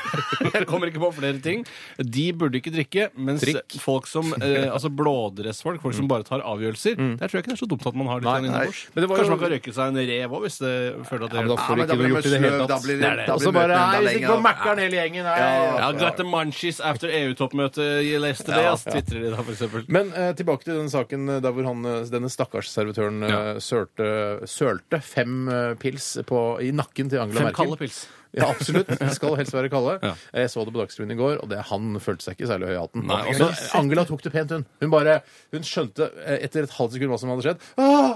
Jeg 0.56 0.66
kommer 0.70 0.90
ikke 0.90 1.02
på 1.02 1.10
flere 1.18 1.40
ting. 1.44 1.64
De 2.00 2.26
burde 2.38 2.58
ikke 2.60 2.72
drikke. 2.74 3.08
Mens 3.18 3.42
Trikk. 3.44 3.76
folk 3.82 4.08
som 4.10 4.30
eh, 4.40 4.66
altså 4.76 4.90
blådressfolk, 4.94 5.82
folk 5.84 5.96
som 5.98 6.08
bare 6.10 6.26
tar 6.28 6.44
avgjørelser, 6.46 6.96
der 6.98 7.28
tror 7.30 7.38
jeg 7.40 7.44
ikke 7.46 7.52
det 7.54 7.58
er 7.58 7.62
så 7.64 7.70
dumt 7.70 7.86
at 7.90 7.98
man 7.98 8.10
har 8.12 8.22
litt 8.22 8.30
Nei, 8.30 8.38
sånn 8.46 8.56
nei. 8.56 8.94
Men 8.96 9.06
det 9.06 9.10
var 9.12 9.20
Kanskje 9.20 9.26
jo- 9.30 9.36
man 9.36 9.42
kan 9.44 9.54
røyke 9.56 9.74
seg 9.76 9.92
en 9.92 10.00
rev 10.10 10.36
òg, 10.38 10.46
hvis 10.46 10.58
det 10.62 10.74
føler 11.10 11.26
at 11.28 11.34
det 11.36 11.42
Ja, 11.42 11.48
da 11.50 11.58
får 11.66 11.76
du 11.80 11.84
ikke 11.86 11.98
noe 12.02 12.12
gjort 12.14 12.30
i 12.30 12.34
det 12.36 12.42
hele 12.46 12.68
tatt. 12.70 12.86
det- 12.86 13.12
er 13.12 13.34
Og 13.36 13.42
så 13.46 13.54
bare 13.56 13.76
Nei, 13.76 14.00
hvis 14.06 14.16
ikke 14.20 14.30
på 14.30 14.36
lenger. 14.36 14.46
Mækkern 14.46 14.82
hele 14.86 14.98
gjengen. 15.02 15.24
Nei. 15.30 15.38
Ja, 15.82 15.92
got 16.02 16.18
the 16.22 16.28
munchies 16.30 16.80
after 16.92 17.08
EU-toppmøtet. 17.10 17.90
yesterday, 18.26 18.66
ass. 18.72 18.84
Twitrer 18.86 19.22
de 19.26 19.30
da, 19.36 19.42
for 19.42 19.52
eksempel. 19.54 19.86
Men 19.90 20.12
eh, 20.14 20.32
tilbake 20.38 20.64
til 20.66 20.78
den 20.80 20.90
saken 20.92 21.15
eh, 21.30 21.40
der 21.44 21.56
hvor 21.56 21.66
han, 21.70 21.86
eh, 21.88 22.04
denne 22.12 22.30
stakkars 22.32 22.70
servitøren 22.74 23.24
eh, 23.24 23.32
Ja. 23.32 23.40
sørte, 23.64 24.10
sølte 24.50 25.00
fem 25.02 25.48
pils 25.82 26.12
på, 26.28 26.44
i 26.62 26.72
nakken 26.76 27.10
til 27.12 27.20
Angela 27.24 27.46
Fem 27.46 27.50
Merkel. 27.52 27.66
kalde 27.66 27.80
pils. 27.82 28.04
Ja, 28.36 28.50
absolutt. 28.52 28.90
Det 29.00 29.14
skal 29.16 29.38
helst 29.40 29.54
være 29.56 29.70
kalde. 29.72 29.94
Ja. 30.04 30.10
Jeg 30.36 30.50
så 30.52 30.66
det 30.68 30.74
på 30.76 30.82
Dagsrevyen 30.82 31.14
i 31.16 31.16
går, 31.16 31.38
og 31.40 31.48
det, 31.54 31.62
han 31.70 31.96
følte 32.04 32.26
seg 32.26 32.36
ikke 32.36 32.50
særlig 32.50 32.68
høy 32.68 32.76
i 32.76 32.82
hatten. 32.82 33.14
Så 33.40 33.48
Angela 33.80 34.04
tok 34.10 34.26
det 34.26 34.34
pent, 34.34 34.52
hun. 34.52 34.66
Hun 34.84 34.92
bare, 34.92 35.22
hun 35.56 35.64
skjønte 35.64 36.10
etter 36.36 36.68
et 36.68 36.76
halvt 36.76 36.98
sekund 36.98 37.14
hva 37.16 37.20
som 37.22 37.32
hadde 37.32 37.46
skjedd. 37.48 37.64
Ah! 37.80 38.15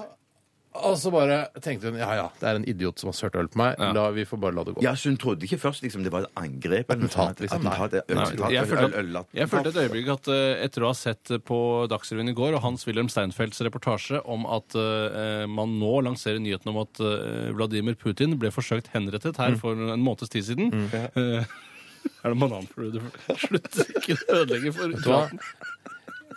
Og 0.78 0.94
så 1.02 1.10
bare 1.10 1.38
tenkte 1.66 1.90
hun 1.90 1.98
ja 1.98 2.08
ja, 2.14 2.26
det 2.40 2.46
er 2.46 2.58
en 2.60 2.66
idiot 2.70 3.02
som 3.02 3.10
har 3.10 3.16
sølt 3.18 3.36
øl 3.42 3.48
på 3.50 3.58
meg. 3.58 3.74
Ja. 3.82 3.88
La, 3.98 4.04
vi 4.14 4.22
får 4.30 4.38
bare 4.44 4.54
la 4.54 4.64
det 4.68 4.76
gå. 4.78 4.84
Ja, 4.86 4.92
så 4.94 5.10
hun 5.10 5.18
trodde 5.18 5.48
ikke 5.48 5.58
først 5.60 5.82
liksom, 5.82 6.04
det 6.06 6.12
var 6.14 6.28
et 6.28 6.38
angrep? 6.38 6.92
eller 6.94 7.02
noe 7.02 7.10
Attentat, 7.10 7.40
sånt. 7.40 7.42
liksom. 7.42 7.66
Attentat. 7.66 8.12
Nei, 8.14 8.52
jeg, 8.54 8.62
øl- 8.62 8.70
følte 8.70 9.02
øl- 9.02 9.18
at, 9.20 9.32
jeg 9.40 9.50
følte 9.50 9.72
et 9.74 9.80
øyeblikk 9.84 10.12
at 10.14 10.30
uh, 10.30 10.64
etter 10.68 10.86
å 10.86 10.92
ha 10.92 10.98
sett 11.00 11.34
på 11.50 11.60
Dagsrevyen 11.90 12.30
i 12.30 12.36
går 12.38 12.54
og 12.60 12.62
Hans-Wilhelm 12.68 13.10
Steinfelds 13.10 13.64
reportasje 13.66 14.22
om 14.30 14.46
at 14.46 14.78
uh, 14.78 15.48
man 15.50 15.74
nå 15.82 15.96
lanserer 16.06 16.38
nyheten 16.44 16.70
om 16.72 16.84
at 16.86 17.02
uh, 17.02 17.50
Vladimir 17.58 17.98
Putin 18.00 18.38
ble 18.40 18.54
forsøkt 18.54 18.94
henrettet 18.94 19.42
her 19.42 19.58
for 19.60 19.74
en 19.74 20.06
måneds 20.06 20.30
tid 20.30 20.46
siden 20.52 20.70
eh, 20.94 21.50
Er 22.24 22.32
det 22.32 22.38
bananflue 22.40 22.94
du 22.94 23.02
Slutt 23.36 23.76
ikke 23.84 24.16
å 24.16 24.38
ødelegge 24.44 24.72
for 24.78 24.94
hva? 25.04 25.18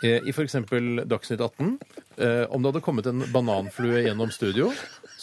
Eh, 0.03 0.19
I 0.27 0.33
f.eks. 0.35 0.55
Dagsnytt 1.07 1.41
18, 1.41 1.77
eh, 2.17 2.43
om 2.51 2.61
det 2.61 2.73
hadde 2.73 2.83
kommet 2.83 3.07
en 3.07 3.23
bananflue 3.31 4.03
gjennom 4.03 4.31
studio, 4.35 4.71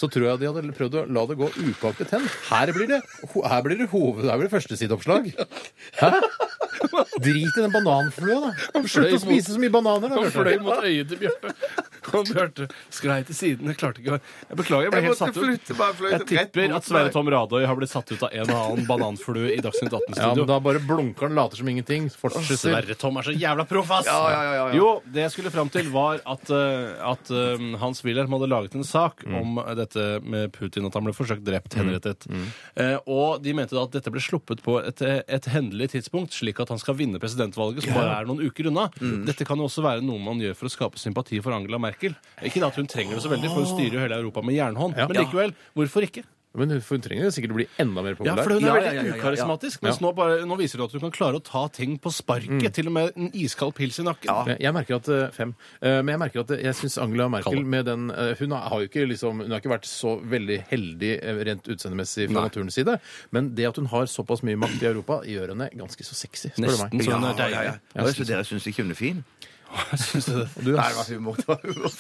så 0.01 0.09
tror 0.09 0.30
jeg 0.30 0.40
de 0.40 0.48
hadde 0.48 0.72
prøvd 0.76 0.96
å 0.96 1.05
la 1.12 1.26
det 1.28 1.36
gå 1.36 1.51
upåaktet 1.51 2.14
hen. 2.16 2.24
Her 2.48 2.72
blir 2.72 2.88
det, 2.88 3.03
her 3.36 3.66
blir 3.66 3.82
det 3.82 3.90
hoved... 3.92 4.24
Her 4.30 4.40
blir 4.40 4.48
det 4.48 4.55
førstesideoppslag. 4.55 5.32
Hæ? 6.01 6.11
Drit 7.20 7.59
i 7.59 7.61
den 7.61 7.72
bananflua, 7.74 8.38
da. 8.48 8.82
Slutt 8.88 9.12
å 9.18 9.20
spise 9.20 9.53
så 9.53 9.61
mye 9.61 9.72
bananer, 9.74 10.09
da. 10.09 10.22
Han 10.22 10.32
fløy 10.32 10.57
mot 10.64 10.80
øyet 10.86 11.11
til 11.11 11.20
Bjarte. 11.20 11.53
Og 12.11 12.30
Bjarte 12.30 12.66
sklei 12.90 13.18
til 13.28 13.36
siden. 13.36 13.68
Jeg 13.70 13.78
klarte 13.80 14.01
ikke 14.01 14.16
å 14.16 14.18
Jeg 14.20 14.59
beklager, 14.62 14.86
jeg 14.88 14.94
ble 14.94 15.03
helt 15.05 15.20
satt 15.20 15.36
ut. 15.36 15.72
Jeg 16.14 16.26
tipper 16.30 16.74
at 16.78 16.88
Sverre. 16.88 17.12
Tom 17.12 17.28
Radøy 17.30 17.66
har 17.68 17.76
blitt 17.78 17.92
satt 17.92 18.09
ut 18.14 18.24
av 18.24 18.32
en 18.32 18.46
og 18.48 18.61
annen 18.62 18.88
bananflue 18.88 19.53
i 19.53 19.61
Dagsnytt 19.62 19.92
18-studio. 19.92 20.24
Ja, 20.24 20.32
men 20.38 20.48
da 20.48 20.59
bare 20.64 20.80
blunker 20.80 21.28
han, 21.28 21.36
later 21.36 21.61
som 21.61 21.68
ingenting. 21.70 22.09
Fortsetter. 22.14 22.57
Sverre 22.64 22.96
Tom 22.98 23.20
er 23.20 23.28
så 23.28 23.34
jævla 23.36 23.66
proff, 23.68 23.92
ass! 23.98 24.09
Ja, 24.09 24.32
ja, 24.32 24.57
ja. 24.57 24.66
Jo, 24.78 24.88
det 25.05 25.26
jeg 25.26 25.34
skulle 25.36 25.53
fram 25.55 25.68
til, 25.72 25.92
var 25.92 26.22
at, 26.24 26.55
eh, 26.55 27.05
at 27.12 27.32
eh, 27.34 27.68
Hans 27.82 28.01
Wilhelm 28.07 28.32
hadde 28.38 28.48
laget 28.51 28.72
en 28.78 28.86
sak 28.86 29.26
om 29.28 29.61
dette 29.76 29.89
med 30.22 30.53
Putin, 30.55 30.86
at 30.86 30.95
han 30.95 31.05
ble 31.07 31.14
forsøkt 31.16 31.45
drept, 31.47 31.74
henrettet. 31.78 32.26
Eh, 32.76 32.97
og 33.11 33.43
de 33.43 33.55
mente 33.57 33.74
da 33.76 33.82
at 33.86 33.93
dette 33.95 34.11
ble 34.12 34.22
sluppet 34.22 34.62
på 34.64 34.78
et, 34.82 35.03
et 35.03 35.49
hendelig 35.53 35.91
tidspunkt, 35.95 36.34
slik 36.36 36.61
at 36.62 36.70
han 36.70 36.78
skal 36.80 36.97
vinne 36.99 37.20
presidentvalget, 37.22 37.84
som 37.86 37.95
bare 37.97 38.18
er 38.20 38.28
noen 38.30 38.43
uker 38.47 38.70
unna. 38.70 38.88
Dette 39.26 39.45
kan 39.49 39.59
jo 39.59 39.68
også 39.70 39.82
være 39.84 40.05
noe 40.07 40.18
man 40.22 40.41
gjør 40.43 40.55
for 40.59 40.70
å 40.70 40.74
skape 40.74 41.01
sympati 41.01 41.41
for 41.43 41.53
Angela 41.57 41.78
Merkel. 41.82 42.14
Ikke 42.45 42.61
da 42.62 42.68
at 42.70 42.76
hun 42.80 42.86
trenger 42.91 43.16
det 43.18 43.24
så 43.24 43.32
veldig, 43.32 43.49
for 43.51 43.64
hun 43.64 43.72
styrer 43.76 43.99
jo 43.99 44.05
hele 44.05 44.20
Europa 44.20 44.43
med 44.47 44.55
jernhånd. 44.61 44.95
Men 45.01 45.16
likevel, 45.24 45.57
hvorfor 45.74 46.07
ikke? 46.07 46.26
Men 46.53 46.68
hun, 46.74 46.80
for 46.82 46.96
hun 46.98 47.03
trenger 47.05 47.30
sikkert 47.30 47.53
å 47.53 47.57
bli 47.61 47.66
enda 47.78 48.03
mer 48.03 48.16
populær. 48.18 48.36
Ja, 48.40 48.42
for 48.42 48.55
hun 48.57 48.64
er 48.66 48.72
veldig 48.74 48.86
ja, 48.88 48.92
ja, 48.92 49.03
ja, 49.03 49.14
ja. 49.14 49.18
ukarismatisk. 49.22 49.82
Mens 49.86 50.01
nå, 50.03 50.11
bare, 50.18 50.40
nå 50.51 50.57
viser 50.59 50.80
du 50.80 50.84
at 50.84 50.90
du 50.90 50.98
kan 50.98 51.12
klare 51.14 51.38
å 51.38 51.42
ta 51.46 51.68
ting 51.70 51.92
på 52.03 52.11
sparket. 52.11 52.72
Til 52.74 52.88
og 52.90 52.92
med 52.96 53.12
en 53.14 53.28
iskald 53.38 53.74
pils 53.78 54.01
i 54.03 54.07
nakken. 54.09 54.48
Jeg- 54.51 54.59
Jeg 54.61 54.74
merker 54.74 54.96
at 54.96 55.09
eh, 55.09 55.30
fem. 55.30 55.55
Eh, 55.80 56.03
Men 56.03 56.09
jeg 56.16 56.18
merker 56.24 56.40
at 56.40 56.51
eh, 56.51 56.62
jeg 56.64 56.74
syns 56.74 56.98
Angela 56.98 57.28
Merkel 57.30 57.53
Kalle. 57.55 57.64
med 57.64 57.84
den 57.86 58.11
eh, 58.11 58.34
Hun 58.40 58.51
har 58.51 58.66
har 58.68 58.80
jo 58.80 58.88
ikke 58.88 59.07
liksom 59.09 59.42
Hun 59.44 59.51
har 59.51 59.61
ikke 59.61 59.70
vært 59.76 59.86
så 59.86 60.16
veldig 60.26 60.59
heldig 60.72 61.12
eh, 61.22 61.44
rent 61.46 61.70
utseendemessig 61.70 62.26
fra 62.32 62.42
naturens 62.48 62.74
side, 62.74 62.98
men 63.30 63.55
det 63.55 63.68
at 63.70 63.76
hun 63.76 63.86
har 63.86 64.07
såpass 64.11 64.42
mye 64.42 64.57
makt 64.59 64.82
i 64.82 64.86
Europa, 64.90 65.20
gjør 65.24 65.55
henne 65.55 65.70
ganske 65.78 66.03
så 66.05 66.14
sexy, 66.18 66.48
spør 66.51 66.66
du 66.66 66.66
Nesten 66.66 66.98
meg. 66.98 67.07
så 67.07 67.12
hun 67.14 67.24
er 67.24 67.30
Ja, 67.30 67.46
ja, 67.46 67.61
deilig. 67.70 67.80
ja. 67.94 68.07
Så 68.11 68.24
dere 68.26 68.44
syns 68.44 68.66
ikke 68.66 68.82
hun 68.82 68.90
er 68.90 68.98
fin? 68.98 69.24
Syns 70.02 70.26
du 70.26 70.32
det? 70.34 70.46
Du, 70.58 70.70
Nei, 70.74 70.86
det 70.90 70.98
var 70.98 71.08
humor. 71.14 71.36
Det 71.38 71.46
var 71.48 71.60
humor. 71.62 71.92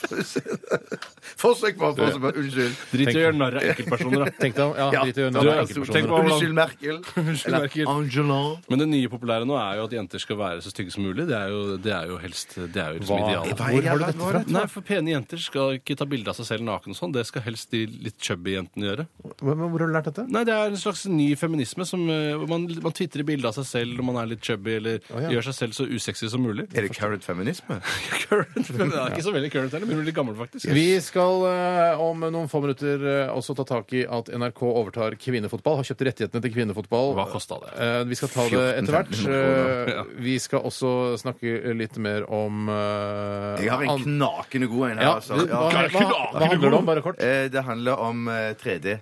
Forsøk 1.40 1.78
på 1.78 1.90
forsøk 1.96 2.22
på 2.24 2.32
Unnskyld. 2.40 2.78
Drit 2.92 3.10
i 3.10 3.14
å 3.14 3.22
gjøre 3.24 3.36
narr 3.38 3.58
av 3.60 3.66
enkeltpersoner, 3.70 4.24
da. 4.24 4.34
Tenk 4.42 4.56
deg, 4.58 4.72
ja, 4.80 4.88
Ja. 4.94 5.04
drit 5.04 5.18
i 5.18 5.22
å 5.22 5.24
gjøre 5.26 5.34
narr 5.36 5.50
av 5.52 5.62
enkeltpersoner. 5.64 6.14
Unnskyld, 6.20 6.56
Merkel. 6.58 7.00
Unnskyld, 7.22 7.56
Merkel. 7.56 7.90
Angela. 7.94 8.40
Men 8.72 8.82
det 8.82 8.88
nye 8.90 9.12
populære 9.12 9.48
nå 9.48 9.58
er 9.60 9.80
jo 9.80 9.86
at 9.88 9.96
jenter 9.98 10.24
skal 10.24 10.40
være 10.40 10.64
så 10.64 10.74
stygge 10.74 10.94
som 10.94 11.06
mulig. 11.06 11.26
Det 11.30 11.36
er 11.38 11.54
jo, 11.54 11.62
det 11.80 11.94
er 11.96 12.10
jo 12.10 12.18
helst 12.24 12.56
Det 12.58 12.82
er 12.82 12.96
jo 12.96 13.04
liksom 13.04 13.22
idealet. 13.24 13.62
Hvor 13.62 13.88
har 13.90 14.02
du 14.02 14.06
dette 14.06 14.30
fra? 14.30 14.42
Nei, 14.58 14.64
for 14.74 14.86
pene 14.90 15.14
jenter 15.14 15.42
skal 15.42 15.78
ikke 15.78 15.98
ta 16.00 16.08
bilde 16.10 16.32
av 16.32 16.38
seg 16.40 16.50
selv 16.50 16.66
naken 16.66 16.94
og 16.96 17.00
sånn. 17.00 17.14
Det 17.14 17.26
skal 17.28 17.46
helst 17.46 17.70
de 17.74 17.84
litt 17.90 18.18
chubby 18.18 18.56
jentene 18.56 18.90
gjøre. 18.90 19.08
Hvor 19.40 19.58
hvor 19.60 19.84
har 19.84 19.90
du 19.90 19.94
lært 19.94 20.10
dette? 20.10 20.26
Nei, 20.30 20.42
det 20.48 20.54
er 20.56 20.72
en 20.72 20.80
slags 20.80 21.04
ny 21.10 21.32
feminisme 21.38 21.86
som 21.88 22.02
eh, 22.10 22.46
man, 22.50 22.66
man 22.82 22.94
tvitrer 22.96 23.26
bilde 23.28 23.48
av 23.50 23.56
seg 23.58 23.68
selv 23.68 23.98
når 23.98 24.06
man 24.10 24.20
er 24.22 24.30
litt 24.32 24.44
chubby, 24.44 24.76
eller 24.80 25.00
ja. 25.06 25.30
gjør 25.36 25.50
seg 25.50 25.58
selv 25.58 25.76
så 25.76 25.86
usexy 25.90 26.30
som 26.32 26.44
mulig. 26.44 26.66
Er 26.74 26.86
det 26.86 26.94
carrot 26.96 27.24
Current, 28.24 28.70
men 28.76 28.90
det 28.90 28.98
er 29.00 29.12
ikke 29.14 29.24
så 29.26 29.32
veldig 29.34 29.50
current 29.52 29.72
heller. 29.74 29.86
Begynner 29.88 30.04
å 30.04 30.06
bli 30.08 30.14
gammel, 30.16 30.36
faktisk. 30.38 30.66
Vi 30.74 30.84
skal 31.04 31.44
eh, 31.50 32.00
om 32.02 32.24
noen 32.26 32.48
få 32.50 32.60
minutter 32.64 33.04
eh, 33.26 33.32
også 33.34 33.54
ta 33.58 33.64
tak 33.68 33.92
i 33.96 34.02
at 34.06 34.30
NRK 34.34 34.62
overtar 34.70 35.16
kvinnefotball. 35.20 35.78
Har 35.80 35.88
kjøpt 35.90 36.04
rettighetene 36.08 36.42
til 36.44 36.54
kvinnefotball. 36.54 37.12
Hva 37.18 37.26
kosta 37.32 37.58
det? 37.64 37.72
Eh, 37.82 37.98
vi 38.10 38.18
skal 38.20 38.32
ta 38.34 38.46
det 38.52 38.64
etter 38.80 38.96
hvert. 38.96 39.12
14-15 39.12 39.26
kroner. 39.26 39.92
Eh, 39.94 40.12
Vi 40.30 40.36
skal 40.42 40.66
også 40.70 40.92
snakke 41.20 41.54
litt 41.78 41.96
mer 42.02 42.26
om 42.32 42.68
eh, 42.70 43.62
Jeg 43.66 43.72
har 43.74 43.86
en 43.86 44.04
knakende 44.06 44.70
god 44.72 44.88
en 44.90 44.98
her, 45.00 45.06
ja, 45.06 45.14
altså. 45.20 45.38
hva, 45.40 45.46
Ja. 45.46 45.86
hva, 45.94 46.18
hva 46.34 46.50
handler 46.50 46.70
det 46.74 46.80
om, 46.82 46.90
bare 46.90 47.04
kort? 47.06 47.20
Eh, 47.22 47.46
Det 47.52 47.64
handler 47.66 48.04
om 48.08 48.28
eh, 48.28 48.50
3D. 48.60 48.98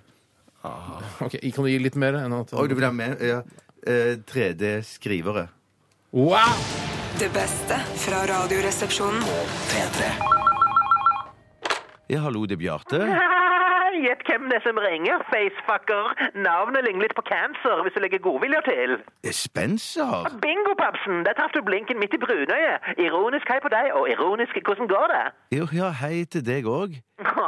Ok, 1.23 1.37
Kan 1.55 1.63
du 1.63 1.69
gi 1.71 1.79
litt 1.79 1.95
mer? 1.95 2.17
enn 2.25 2.33
at... 2.41 2.51
Oi, 2.53 2.67
du 2.67 2.75
vil 2.75 2.83
ha 2.87 2.91
med? 2.91 3.21
Ja. 3.23 3.41
Eh, 3.87 4.17
3D-skrivere. 4.27 5.47
Wow! 6.11 6.98
Det 7.19 7.33
beste 7.33 7.75
fra 7.95 8.25
Radioresepsjonen. 8.27 9.21
P3. 9.21 10.03
Ja, 12.07 12.19
hallo, 12.19 12.45
det 12.45 12.55
er 12.55 12.57
Bjarte. 12.57 13.19
Gjett 13.99 14.21
hvem 14.27 14.43
det 14.49 14.57
er 14.59 14.63
som 14.63 14.77
ringer, 14.87 15.17
facefucker. 15.31 16.05
Navnet 16.47 16.85
ligner 16.85 17.03
litt 17.05 17.15
på 17.19 17.25
cancer, 17.33 17.81
hvis 17.83 17.95
du 17.95 17.99
legger 18.03 18.21
godvilje 18.27 18.61
til. 18.69 18.91
Eh, 19.27 19.35
Spencer? 19.45 20.29
Bingo, 20.45 20.73
papsen! 20.85 21.25
Der 21.25 21.35
traff 21.39 21.51
du 21.55 21.61
blinken 21.69 21.99
midt 21.99 22.15
i 22.15 22.21
brunøyet. 22.25 22.77
Ironisk 23.05 23.51
hei 23.51 23.59
på 23.65 23.71
deg, 23.75 23.91
og 23.97 24.07
ironisk 24.13 24.55
hvordan 24.65 24.87
går 24.95 25.07
det? 25.15 25.25
Jo, 25.57 25.67
ja, 25.79 25.89
hei 26.01 26.23
til 26.31 26.45
deg 26.51 26.69
òg. 26.79 26.95
Å, 27.19 27.47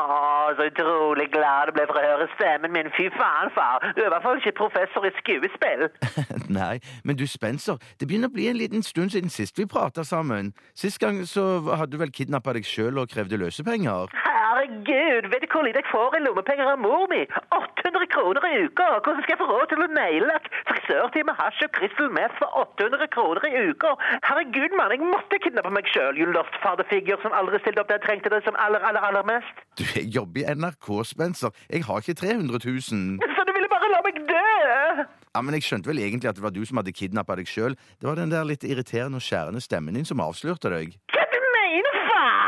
så 0.58 0.66
utrolig 0.68 1.30
glad 1.32 1.70
du 1.70 1.78
ble 1.78 1.86
for 1.88 2.00
å 2.02 2.04
høre 2.04 2.28
stemmen 2.34 2.74
min. 2.76 2.90
Fy 2.98 3.08
faen, 3.16 3.54
far. 3.56 3.86
Du 3.96 4.02
er 4.04 4.10
i 4.10 4.12
hvert 4.12 4.26
fall 4.26 4.42
ikke 4.42 4.58
professor 4.60 5.08
i 5.08 5.14
skuespill. 5.22 5.88
Nei, 6.60 6.82
men 7.08 7.20
du, 7.20 7.24
Spencer, 7.32 7.80
det 8.00 8.10
begynner 8.10 8.32
å 8.32 8.36
bli 8.36 8.50
en 8.52 8.60
liten 8.60 8.84
stund 8.84 9.16
siden 9.16 9.32
sist 9.32 9.60
vi 9.62 9.70
prata 9.72 10.04
sammen. 10.08 10.52
Sist 10.76 11.00
gang 11.00 11.24
så 11.30 11.48
hadde 11.72 11.96
du 11.96 12.02
vel 12.04 12.12
kidnappa 12.12 12.58
deg 12.58 12.68
sjøl 12.68 13.00
og 13.00 13.14
krevde 13.16 13.40
løsepenger? 13.40 14.12
Herregud, 14.62 15.26
vet 15.34 15.42
du 15.42 15.48
hvor 15.50 15.64
lite 15.66 15.82
jeg 15.82 15.90
får 15.90 16.16
i 16.18 16.20
lommepenger 16.22 16.68
av 16.70 16.78
mor 16.86 17.08
mi? 17.10 17.22
800 17.56 18.06
kroner 18.14 18.44
i 18.46 18.60
uka! 18.68 18.86
Hvordan 19.02 19.24
skal 19.24 19.34
jeg 19.34 19.40
få 19.40 19.48
råd 19.50 19.72
til 19.72 19.82
å 19.82 19.88
naile 19.90 20.36
frisørtime, 20.70 21.34
hasj 21.40 21.64
og 21.66 21.72
crystal 21.78 22.12
meth 22.14 22.36
for 22.38 22.60
800 22.62 23.10
kroner 23.16 23.48
i 23.50 23.64
uka? 23.72 23.96
Herregud, 24.28 24.76
mann, 24.78 24.94
jeg 24.94 25.02
måtte 25.02 25.40
kidnappe 25.42 25.72
meg 25.74 25.90
sjøl, 25.90 26.20
you 26.22 26.30
lost 26.30 26.60
father 26.62 26.86
figure 26.92 27.18
som 27.24 27.34
aldri 27.34 27.58
stilte 27.64 27.82
opp 27.82 27.90
da 27.90 27.98
jeg 27.98 28.06
trengte 28.06 28.34
det 28.34 28.44
som 28.46 28.60
aller, 28.62 28.86
aller, 28.86 29.02
aller 29.10 29.26
mest. 29.32 29.66
Du, 29.82 29.86
jeg 29.98 30.06
jobber 30.14 30.44
i 30.44 30.46
NRK, 30.62 30.92
Spencer. 31.10 31.58
Jeg 31.74 31.88
har 31.90 32.06
ikke 32.06 32.20
300 32.22 32.62
000. 32.62 33.34
Så 33.34 33.48
du 33.50 33.54
ville 33.58 33.72
bare 33.74 33.90
la 33.96 34.06
meg 34.06 34.22
dø? 34.30 34.46
Ja, 35.32 35.42
men 35.42 35.58
jeg 35.58 35.66
skjønte 35.66 35.90
vel 35.90 36.04
egentlig 36.06 36.30
at 36.30 36.38
det 36.38 36.46
var 36.46 36.54
du 36.54 36.62
som 36.70 36.78
hadde 36.84 36.94
kidnappa 36.94 37.40
deg 37.42 37.50
sjøl. 37.50 37.80
Det 37.98 38.06
var 38.06 38.22
den 38.22 38.30
der 38.30 38.46
litt 38.46 38.68
irriterende 38.68 39.18
og 39.18 39.26
skjærende 39.26 39.64
stemmen 39.66 39.98
din 39.98 40.06
som 40.06 40.22
avslørte 40.22 40.70
deg. 40.76 40.94
Hva 41.16 41.26
du 41.34 41.40
mener, 41.58 42.02
far? 42.12 42.42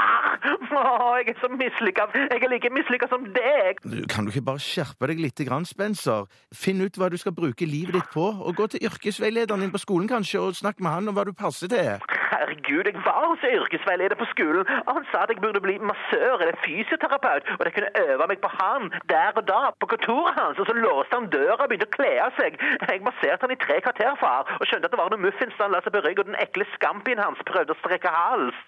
Å, 0.73 0.73
jeg 0.84 1.34
er 1.34 1.40
så 1.42 1.50
mislykka. 1.52 2.08
Jeg 2.16 2.44
er 2.44 2.52
like 2.52 2.72
mislykka 2.74 3.08
som 3.12 3.26
deg. 3.36 3.82
Kan 4.10 4.26
du 4.26 4.34
ikke 4.34 4.46
bare 4.52 4.64
skjerpe 4.64 5.10
deg 5.12 5.22
litt, 5.24 5.46
grann, 5.48 5.66
Spencer? 5.66 6.28
Finn 6.54 6.84
ut 6.84 6.98
hva 7.00 7.10
du 7.12 7.18
skal 7.18 7.36
bruke 7.36 7.68
livet 7.68 7.98
ditt 7.98 8.12
på, 8.14 8.26
og 8.34 8.56
gå 8.56 8.68
til 8.74 8.86
yrkesveilederen 8.90 9.66
din 9.66 9.74
på 9.74 9.82
skolen 9.82 10.10
kanskje, 10.12 10.42
og 10.42 10.60
snakk 10.60 10.84
med 10.84 10.92
han 10.92 11.10
om 11.12 11.18
hva 11.18 11.28
du 11.28 11.34
passer 11.38 11.72
til. 11.72 12.23
Herregud, 12.34 12.86
jeg 12.90 13.02
var 13.08 13.26
hos 13.32 13.44
yrkesveileder 13.58 14.18
på 14.22 14.28
skolen, 14.34 14.66
og 14.88 14.92
han 14.98 15.06
sa 15.12 15.24
at 15.24 15.32
jeg 15.34 15.42
burde 15.44 15.62
bli 15.66 15.76
massør 15.92 16.42
eller 16.44 16.58
fysioterapeut, 16.66 17.44
og 17.60 17.64
jeg 17.68 17.74
kunne 17.76 17.92
øve 18.06 18.28
meg 18.32 18.40
på 18.46 18.50
han 18.60 18.90
der 19.14 19.38
og 19.40 19.44
da, 19.52 19.62
på 19.82 19.90
kontoret 19.94 20.34
hans, 20.40 20.60
og 20.62 20.66
så 20.70 20.76
låste 20.86 21.20
han 21.20 21.30
døra 21.36 21.62
og 21.62 21.70
begynte 21.70 21.90
å 21.92 21.96
kle 21.98 22.12
av 22.26 22.34
seg. 22.40 22.58
Jeg 22.90 23.04
masserte 23.08 23.46
han 23.46 23.56
i 23.56 23.60
tre 23.66 23.78
kvarter, 23.86 24.18
far, 24.24 24.50
og 24.60 24.66
skjønte 24.68 24.90
at 24.90 24.96
det 24.96 25.02
var 25.02 25.14
noe 25.14 25.26
muffins 25.26 25.58
da 25.60 25.68
han 25.68 25.76
la 25.76 25.84
seg 25.86 25.94
på 25.96 26.04
rygg, 26.08 26.24
og 26.24 26.32
den 26.32 26.42
ekle 26.46 26.68
scampien 26.74 27.22
hans 27.22 27.46
prøvde 27.50 27.76
å 27.76 27.82
strekke 27.84 28.16
hals. 28.18 28.66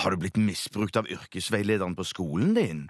Har 0.00 0.14
du 0.14 0.22
blitt 0.22 0.38
misbrukt 0.38 1.00
av 1.00 1.10
yrkesveilederen 1.18 1.98
på 1.98 2.06
skolen 2.14 2.54
din? 2.60 2.86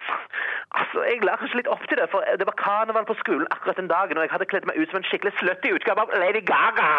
Altså, 0.75 1.05
Jeg 1.09 1.23
la 1.25 1.37
kanskje 1.39 1.61
litt 1.61 1.71
opp 1.71 1.85
til 1.89 1.99
det, 2.01 2.09
for 2.13 2.37
det 2.39 2.47
var 2.49 2.57
karneval 2.61 3.07
på 3.09 3.17
skolen 3.23 3.47
akkurat 3.55 3.79
den 3.81 3.93
dagen, 3.93 4.19
og 4.19 4.27
jeg 4.27 4.35
hadde 4.35 4.51
kledd 4.53 4.67
meg 4.69 4.79
ut 4.81 4.91
som 4.91 5.01
en 5.01 5.09
skikkelig 5.09 5.39
slutty 5.41 5.73
utgave 5.77 6.05
av 6.05 6.13
Lady 6.19 6.43
Gaga. 6.53 6.91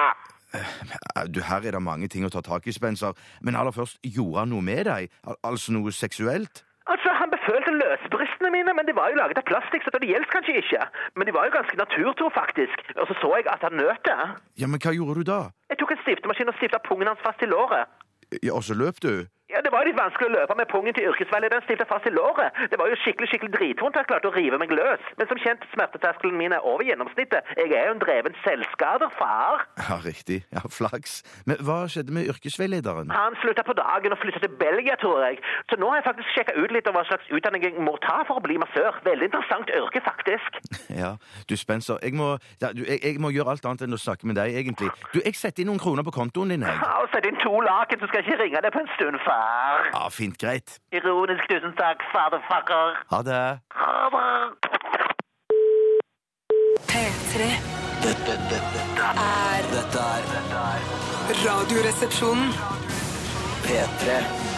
Eh, 0.56 1.26
Du, 1.28 1.42
Her 1.42 1.62
er 1.68 1.72
det 1.76 1.82
mange 1.82 2.08
ting 2.08 2.26
å 2.26 2.30
ta 2.32 2.42
tak 2.42 2.68
i, 2.68 2.72
Spencer. 2.76 3.14
Men 3.42 3.56
aller 3.56 3.72
først, 3.76 4.00
gjorde 4.04 4.40
han 4.44 4.50
noe 4.50 4.62
med 4.62 4.86
deg? 4.86 5.10
Al 5.28 5.36
altså 5.44 5.72
noe 5.76 5.92
seksuelt? 5.92 6.64
Altså, 6.88 7.10
Han 7.20 7.30
befølte 7.34 7.72
løsbristene 7.74 8.52
mine, 8.54 8.74
men 8.78 8.86
de 8.86 8.94
var 8.94 9.10
jo 9.10 9.18
laget 9.18 9.40
av 9.42 9.46
plastikk, 9.50 9.84
så 9.86 9.90
det 10.00 10.10
gjelder 10.12 10.30
kanskje 10.30 10.58
ikke. 10.62 10.82
Men 11.16 11.26
de 11.28 11.34
var 11.34 11.48
jo 11.48 11.56
ganske 11.58 11.78
naturtro, 11.80 12.30
faktisk. 12.36 12.78
Og 13.02 13.08
så 13.10 13.16
så 13.22 13.32
jeg 13.40 13.48
at 13.50 13.62
han 13.66 13.74
nøt 13.80 14.02
det. 14.06 14.18
Ja, 14.62 14.68
men 14.68 14.80
hva 14.84 14.94
gjorde 14.94 15.16
du 15.20 15.24
da? 15.32 15.40
Jeg 15.72 15.78
tok 15.82 15.92
en 15.96 16.04
stiftemaskin 16.04 16.52
og 16.52 16.58
stifta 16.60 16.78
pungen 16.88 17.08
hans 17.10 17.24
fast 17.26 17.42
i 17.42 17.50
låret. 17.50 17.90
Ja, 18.44 18.54
Og 18.54 18.64
så 18.64 18.74
løp 18.78 19.02
du? 19.02 19.26
Ja, 19.56 19.62
Det 19.64 19.72
var 19.72 19.86
litt 19.88 19.96
vanskelig 19.96 20.28
å 20.28 20.34
løpe 20.36 20.56
med 20.60 20.68
pungen 20.68 20.94
til 20.98 21.06
yrkesveilederen 21.10 21.64
stilte 21.64 21.86
fast 21.88 22.06
i 22.10 22.12
låret. 22.12 22.52
Det 22.72 22.76
var 22.80 22.90
jo 22.92 22.96
skikkelig 23.00 23.30
skikkelig 23.32 23.54
dritvondt 23.56 23.96
jeg 23.96 24.08
klarte 24.10 24.28
å 24.28 24.34
rive 24.36 24.58
meg 24.60 24.74
løs. 24.76 25.04
Men 25.16 25.30
som 25.30 25.40
kjent, 25.40 25.64
smerteterskelen 25.72 26.36
min 26.36 26.52
er 26.58 26.66
over 26.68 26.84
gjennomsnittet. 26.84 27.48
Jeg 27.62 27.72
er 27.72 27.88
jo 27.88 27.94
en 27.96 28.02
dreven 28.04 28.36
selvskader, 28.44 29.14
far. 29.16 29.64
Ja, 29.80 29.96
riktig. 30.04 30.42
Ja, 30.52 30.66
Flaks. 30.78 31.22
Men 31.48 31.62
hva 31.64 31.78
skjedde 31.92 32.12
med 32.18 32.28
yrkesveilederen? 32.34 33.14
Han 33.16 33.38
slutta 33.40 33.64
på 33.64 33.78
dagen 33.80 34.12
og 34.12 34.20
flyttet 34.26 34.44
til 34.44 34.54
Belgia, 34.60 34.98
tror 35.00 35.24
jeg. 35.24 35.40
Så 35.72 35.80
nå 35.80 35.88
har 35.94 36.02
jeg 36.02 36.08
faktisk 36.10 36.36
sjekka 36.36 36.58
ut 36.60 36.76
litt 36.76 36.92
om 36.92 36.98
hva 37.00 37.06
slags 37.08 37.32
utdanning 37.32 37.64
jeg 37.64 37.80
må 37.80 37.96
ta 38.04 38.18
for 38.28 38.42
å 38.42 38.44
bli 38.44 38.60
massør. 38.60 39.00
Veldig 39.08 39.32
interessant 39.32 39.72
yrke, 39.80 40.04
faktisk. 40.12 40.60
Ja, 40.96 41.16
du 41.50 41.56
Spencer, 41.60 41.98
jeg 42.04 42.14
må, 42.16 42.36
ja, 42.62 42.70
du, 42.76 42.84
jeg, 42.88 43.00
jeg 43.04 43.20
må 43.20 43.32
gjøre 43.34 43.56
alt 43.56 43.66
annet 43.68 43.84
enn 43.88 43.96
å 43.98 44.00
snakke 44.00 44.28
med 44.30 44.38
deg, 44.40 44.54
egentlig. 44.60 44.92
Du, 45.12 45.18
Jeg 45.26 45.36
setter 45.36 45.64
inn 45.64 45.70
noen 45.72 45.82
kroner 45.82 46.06
på 46.08 46.14
kontoen 46.16 46.54
din, 46.54 46.64
jeg. 46.64 46.78
Ja, 46.80 46.92
og 47.02 47.10
Sett 47.16 47.28
inn 47.28 47.38
to 47.42 47.52
laken, 47.64 48.00
så 48.02 48.08
skal 48.10 48.22
jeg 48.22 48.28
ikke 48.30 48.44
ringe 48.44 48.62
deg 48.66 48.74
på 48.76 48.82
en 48.84 48.90
stund, 48.96 49.18
far. 49.26 49.45
Ja, 49.94 50.10
Fint, 50.10 50.38
greit. 50.40 50.80
Ironisk, 50.92 51.48
tusen 51.50 51.74
takk, 51.80 52.04
fatherfucker. 52.14 52.98
Ha 53.12 53.22
det. 53.30 53.46
Ha 53.80 54.10
det. 54.16 54.32
P3 56.90 57.50
Dette, 58.06 58.36
dette, 58.52 58.60
dette 58.76 59.08
er 59.26 59.70
dette 59.74 60.04
er 60.62 60.84
Radioresepsjonen. 61.46 62.52
P3. 63.66 64.20
P3. 64.22 64.55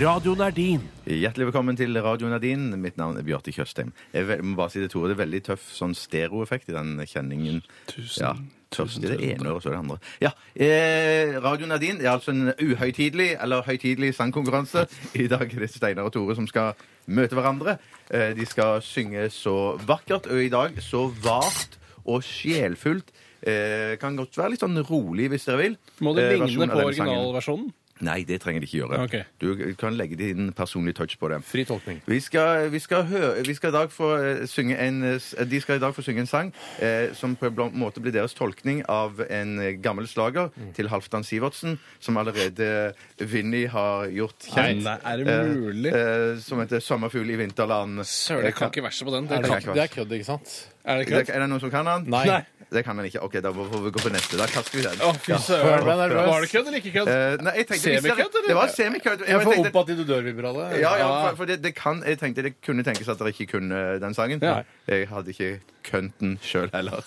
Radioen 0.00 0.40
er 0.40 0.52
din. 0.54 0.82
Hjertelig 1.04 1.48
velkommen 1.48 1.76
til 1.76 1.96
Radio 2.02 2.30
din. 2.38 2.68
Mitt 2.80 2.96
navn 2.96 3.18
er 3.18 3.24
Bjarte 3.26 3.50
Tjøstheim. 3.50 3.90
Jeg 4.14 4.38
må 4.46 4.54
bare 4.56 4.70
si 4.70 4.80
det, 4.80 4.90
Tore, 4.92 5.10
det 5.10 5.16
er 5.16 5.24
veldig 5.24 5.40
tøff 5.48 5.64
sånn 5.74 5.96
stereoeffekt 5.98 6.70
i 6.70 6.76
den 6.76 6.92
kjenningen. 7.10 7.58
Tusen, 7.90 8.22
ja, 8.22 8.32
Først 8.70 9.02
i 9.02 9.08
det 9.10 9.18
ene 9.32 9.50
øret, 9.50 9.64
så 9.64 9.72
det 9.72 9.80
andre. 9.80 9.96
Ja, 10.22 10.30
eh, 10.54 11.34
Radio 11.42 11.66
Det 11.66 12.04
er 12.04 12.12
altså 12.12 12.30
en 12.30 12.52
uhøytidelig 12.54 13.36
eller 13.42 13.62
høytidelig 13.66 14.14
sangkonkurranse. 14.14 14.86
I 15.18 15.26
dag 15.26 15.42
er 15.42 15.58
det 15.58 15.70
Steinar 15.70 16.04
og 16.06 16.12
Tore 16.12 16.36
som 16.36 16.46
skal 16.46 16.74
møte 17.08 17.34
hverandre. 17.34 17.78
Eh, 18.10 18.32
de 18.34 18.46
skal 18.46 18.80
synge 18.80 19.28
så 19.30 19.76
vakkert, 19.76 20.30
og 20.30 20.38
i 20.38 20.48
dag 20.48 20.78
så 20.80 21.08
vart 21.20 21.78
og 22.06 22.22
sjelfullt. 22.22 23.10
Eh, 23.42 23.96
kan 23.96 24.14
godt 24.16 24.36
være 24.36 24.50
litt 24.50 24.60
sånn 24.60 24.76
rolig 24.84 25.30
hvis 25.32 25.46
dere 25.48 25.56
vil. 25.58 25.76
Må 26.00 26.14
det 26.14 26.30
Eh, 26.30 26.38
ligne 26.46 26.68
av 26.68 26.76
på 26.76 26.76
denne 26.78 26.94
sangen. 26.94 27.08
originalversjonen? 27.08 27.72
Nei, 28.00 28.22
det 28.24 28.40
trenger 28.40 28.60
de 28.60 28.66
ikke 28.66 28.78
gjøre. 28.86 29.00
Okay. 29.04 29.22
Du 29.40 29.74
kan 29.78 29.94
legge 29.96 30.16
din 30.16 30.52
personlige 30.52 30.94
touch 30.94 31.18
på 31.20 31.28
det. 31.28 31.42
Fri 31.44 31.64
tolkning. 31.64 32.00
Vi 32.06 32.20
skal, 32.20 32.70
vi 32.72 32.78
skal, 32.78 33.04
høre, 33.04 33.44
vi 33.46 33.54
skal 33.54 33.68
i 33.68 33.72
dag 33.72 33.90
få 33.92 34.10
eh, 34.16 34.46
synge 34.46 34.78
en, 34.80 35.02
eh, 35.04 35.44
de 35.50 35.60
skal 35.60 35.76
i 35.76 35.82
dag 35.82 35.94
få 35.94 36.02
synge 36.02 36.20
en 36.20 36.26
sang 36.30 36.52
eh, 36.80 37.12
som 37.14 37.36
på 37.36 37.46
en 37.50 37.76
måte 37.78 38.00
blir 38.00 38.12
deres 38.12 38.34
tolkning 38.34 38.82
av 38.88 39.20
en 39.28 39.58
eh, 39.60 39.72
gammel 39.82 40.08
slager 40.08 40.50
Mm. 40.56 40.72
til 40.74 40.88
Halvdan 40.88 41.24
Sivertsen, 41.24 41.78
som 42.00 42.16
allerede 42.16 42.92
Vinni 43.18 43.64
har 43.70 44.06
gjort 44.12 44.46
kjent. 44.50 44.82
Nei, 44.84 44.96
er 45.04 45.16
det 45.24 45.36
mulig? 45.60 45.92
Eh, 45.92 46.32
eh, 46.32 46.38
som 46.42 46.58
heter 46.60 46.80
'Sommerfugl 46.80 47.30
i 47.30 47.36
vinterland'. 47.36 48.04
Søren, 48.04 48.44
jeg 48.44 48.54
kan 48.54 48.70
ikke 48.70 48.82
verset 48.82 49.06
på 49.06 49.14
den. 49.14 49.26
Det 49.28 49.38
Er 49.38 49.42
det, 49.42 49.74
det 49.74 49.82
er 49.82 49.86
kødd, 49.94 50.12
ikke 50.12 50.24
sant? 50.24 50.68
Er 50.84 50.96
det 51.04 51.06
Det, 51.08 51.28
er 51.28 51.40
det 51.40 51.48
noen 51.50 51.60
som 51.60 51.70
kan 51.70 51.84
den? 51.84 52.08
Nei. 52.10 52.24
Nei. 52.26 52.40
Det 52.70 52.84
kan 52.86 52.94
han 52.96 53.04
ikke. 53.08 53.18
Ok, 53.26 53.32
da 53.42 53.50
får 53.50 53.80
vi 53.82 53.90
gå 53.90 53.98
på 53.98 54.10
neste. 54.14 54.36
Da 54.38 54.44
kaster 54.46 54.76
vi 54.78 54.82
den. 54.84 55.00
Å, 55.02 55.08
fy 55.18 55.32
Ja. 55.32 55.38
søren. 55.42 55.82
Var 55.84 56.40
det 56.44 56.50
kødd 56.52 56.68
eller 56.68 56.78
ikke 56.78 56.92
kødd? 56.94 57.08
Eh, 57.10 57.42
nei, 57.42 57.54
jeg 57.58 57.66
tenkte, 57.66 57.90
hvis 57.90 58.02
Semikødd, 58.04 58.36
eller? 58.38 58.46
Det 58.46 58.54
var 58.54 58.68
semikødd. 58.68 59.20
Jeg 59.20 59.28
Jeg 59.28 59.40
får 59.42 59.52
tenkte- 59.54 59.72
opp 59.74 59.80
at 59.80 59.86
de 59.96 60.04
dør-vibralet. 60.06 60.78
Ja, 60.78 60.92
ja, 61.00 61.08
for, 61.30 61.36
for 61.40 61.44
det, 61.50 61.56
det 61.64 61.74
kan, 61.74 62.02
jeg 62.06 62.20
tenkte 62.20 62.42
det 62.46 62.54
kunne 62.62 62.84
tenkes 62.86 63.08
at 63.10 63.18
dere 63.18 63.32
ikke 63.34 63.48
kunne 63.58 63.98
den 63.98 64.14
sangen. 64.14 64.38
Ja. 64.40 64.62
Jeg 64.86 65.08
hadde 65.10 65.34
ikke 65.34 65.60
kønt 65.82 66.14
den 66.20 66.38
sjøl 66.46 66.70
heller. 66.72 67.02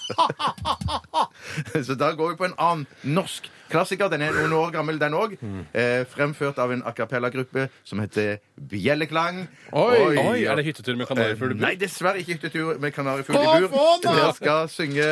Så 1.87 1.95
da 1.95 2.11
går 2.11 2.33
vi 2.33 2.35
på 2.43 2.45
en 2.51 2.55
annen 2.57 2.87
norsk 3.03 3.47
klassiker. 3.73 4.11
Den 4.13 4.23
er 4.25 4.37
noen 4.37 4.53
år 4.57 4.71
gammel, 4.75 4.99
den 5.01 5.17
òg. 5.17 5.35
Eh, 5.73 6.03
fremført 6.13 6.61
av 6.61 6.71
en 6.75 6.83
a 6.85 6.93
cappella-gruppe 6.95 7.67
som 7.83 8.01
heter 8.03 8.37
Bjelleklang. 8.69 9.43
Oi, 9.73 10.17
Oi, 10.21 10.43
er 10.45 10.55
det 10.59 10.67
hyttetur 10.69 10.95
med 10.99 11.09
kanarifugl 11.09 11.51
i 11.51 11.57
bur? 11.57 11.65
Nei, 11.65 11.75
dessverre 11.81 12.21
ikke 12.21 12.37
hyttetur 12.37 12.79
med 12.79 12.93
kanarifugl 12.95 13.41
i 13.41 13.67
bur. 13.67 13.99
Dere 14.05 14.31
skal 14.37 14.69
synge 14.71 15.09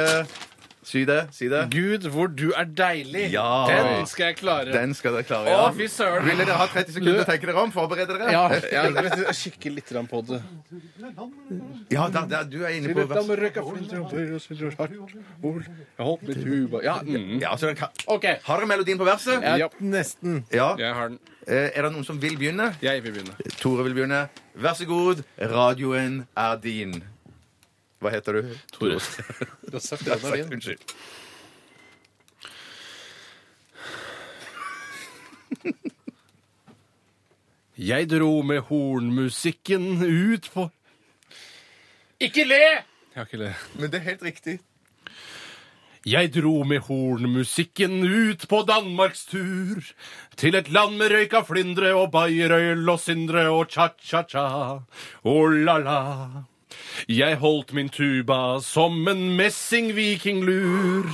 Si 0.84 1.04
det. 1.06 1.28
Si 1.32 1.46
det. 1.50 1.68
Gud, 1.70 2.08
hvor 2.10 2.28
du 2.28 2.52
er 2.58 2.66
deilig. 2.66 3.28
Ja. 3.34 3.66
Den 3.70 4.08
skal 4.10 4.32
jeg 4.32 4.38
klare. 4.40 4.72
Den 4.74 4.96
skal 4.98 5.14
dere 5.14 5.26
klare. 5.30 5.52
Å, 5.54 5.68
ja. 5.68 5.68
fy 5.78 5.86
søren. 5.92 6.26
Vil 6.26 6.42
dere 6.42 6.56
ha 6.58 6.66
30 6.72 6.96
sekunder 6.96 7.20
til 7.20 7.22
å 7.22 7.28
tenke 7.30 7.50
dere 7.50 7.62
om? 7.62 7.74
Forberede 7.76 8.16
dere? 8.18 8.32
Ja. 8.34 8.44
ja 8.76 8.86
jeg 8.90 9.36
kikker 9.38 9.76
litt 9.76 9.92
grann 9.94 10.10
på 10.10 10.24
det. 10.26 10.40
Ja, 11.94 12.08
da, 12.10 12.26
da, 12.26 12.42
du 12.50 12.64
er 12.66 12.74
inne 12.80 12.96
på. 12.98 13.06
Ja, 16.82 16.98
mm. 17.06 17.38
Ja, 17.44 17.54
så 17.58 17.70
den 17.70 17.78
kan... 17.78 17.94
okay. 18.08 18.42
Har 18.48 18.64
dere 18.64 18.74
melodien 18.74 18.98
på 18.98 19.06
verset? 19.06 19.46
Ja, 19.62 19.70
nesten. 19.86 20.42
Ja. 20.50 20.74
jeg 20.82 20.98
har 20.98 21.14
den. 21.14 21.22
Eh, 21.46 21.70
Er 21.76 21.86
det 21.86 21.94
noen 21.94 22.06
som 22.06 22.18
vil 22.22 22.38
begynne? 22.38 22.72
Jeg 22.82 23.06
vil 23.06 23.14
begynne. 23.16 23.38
Tore 23.62 23.86
vil 23.86 23.96
begynne. 23.98 24.26
Vær 24.58 24.78
så 24.78 24.86
god. 24.90 25.24
Radioen 25.38 26.24
er 26.38 26.58
din. 26.62 27.04
Hva 28.02 28.10
heter 28.10 28.34
du? 28.39 28.56
Tore. 28.74 28.97
Du 29.68 29.78
har 29.78 29.80
sagt 29.80 30.06
det, 30.06 30.18
Nadine. 30.24 30.56
Unnskyld. 30.58 30.82
Jeg 37.82 38.10
dro 38.12 38.41
med 38.45 38.66
hornmusikken 38.68 40.02
ut 40.02 40.49
på 40.54 40.68
Ikke 42.22 42.43
le! 42.45 42.60
Jeg 42.62 43.18
har 43.18 43.26
ikke 43.30 43.41
le. 43.41 43.54
Men 43.78 43.91
det 43.91 44.02
er 44.02 44.10
helt 44.12 44.26
riktig. 44.26 44.60
Jeg 46.06 46.34
dro 46.34 46.64
med 46.66 46.86
hornmusikken 46.86 48.02
ut 48.06 48.45
på 48.49 48.62
danmarkstur 48.66 49.82
Til 50.38 50.58
et 50.58 50.70
land 50.74 50.97
med 50.97 51.14
røyka 51.14 51.41
flindre 51.45 51.93
og 51.97 52.12
bayerøl 52.14 52.89
og 52.89 53.02
syndre 53.02 53.49
og 53.54 53.70
cha-cha-cha 53.70 54.45
og 55.24 55.60
la-la. 55.66 55.99
Jeg 57.08 57.38
holdt 57.42 57.74
min 57.74 57.90
tuba 57.90 58.60
som 58.64 59.08
en 59.08 59.36
messingvikinglur. 59.38 61.10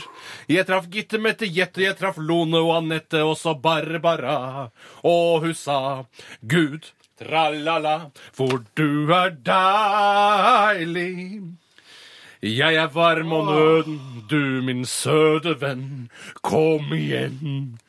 Jeg 0.51 0.67
traff 0.67 0.87
Gitte, 0.91 1.17
Mette, 1.21 1.45
Jette, 1.47 1.81
jeg 1.83 1.97
traff 1.99 2.17
Lone 2.19 2.57
og 2.61 2.75
Anette, 2.81 3.23
og 3.23 3.37
så 3.39 3.55
Barbara. 3.55 4.69
Og 5.03 5.41
hun 5.45 5.55
sa, 5.57 6.03
Gud, 6.41 6.91
tralala, 7.19 8.11
for 8.33 8.63
du 8.77 9.11
er 9.13 9.31
deilig. 9.47 11.41
Jeg 12.41 12.75
er 12.77 12.87
varm 12.93 13.31
og 13.33 13.45
nøden, 13.49 14.23
du 14.29 14.61
min 14.61 14.85
søte 14.85 15.55
venn. 15.61 16.09
Kom 16.45 16.93
igjen, 16.93 17.79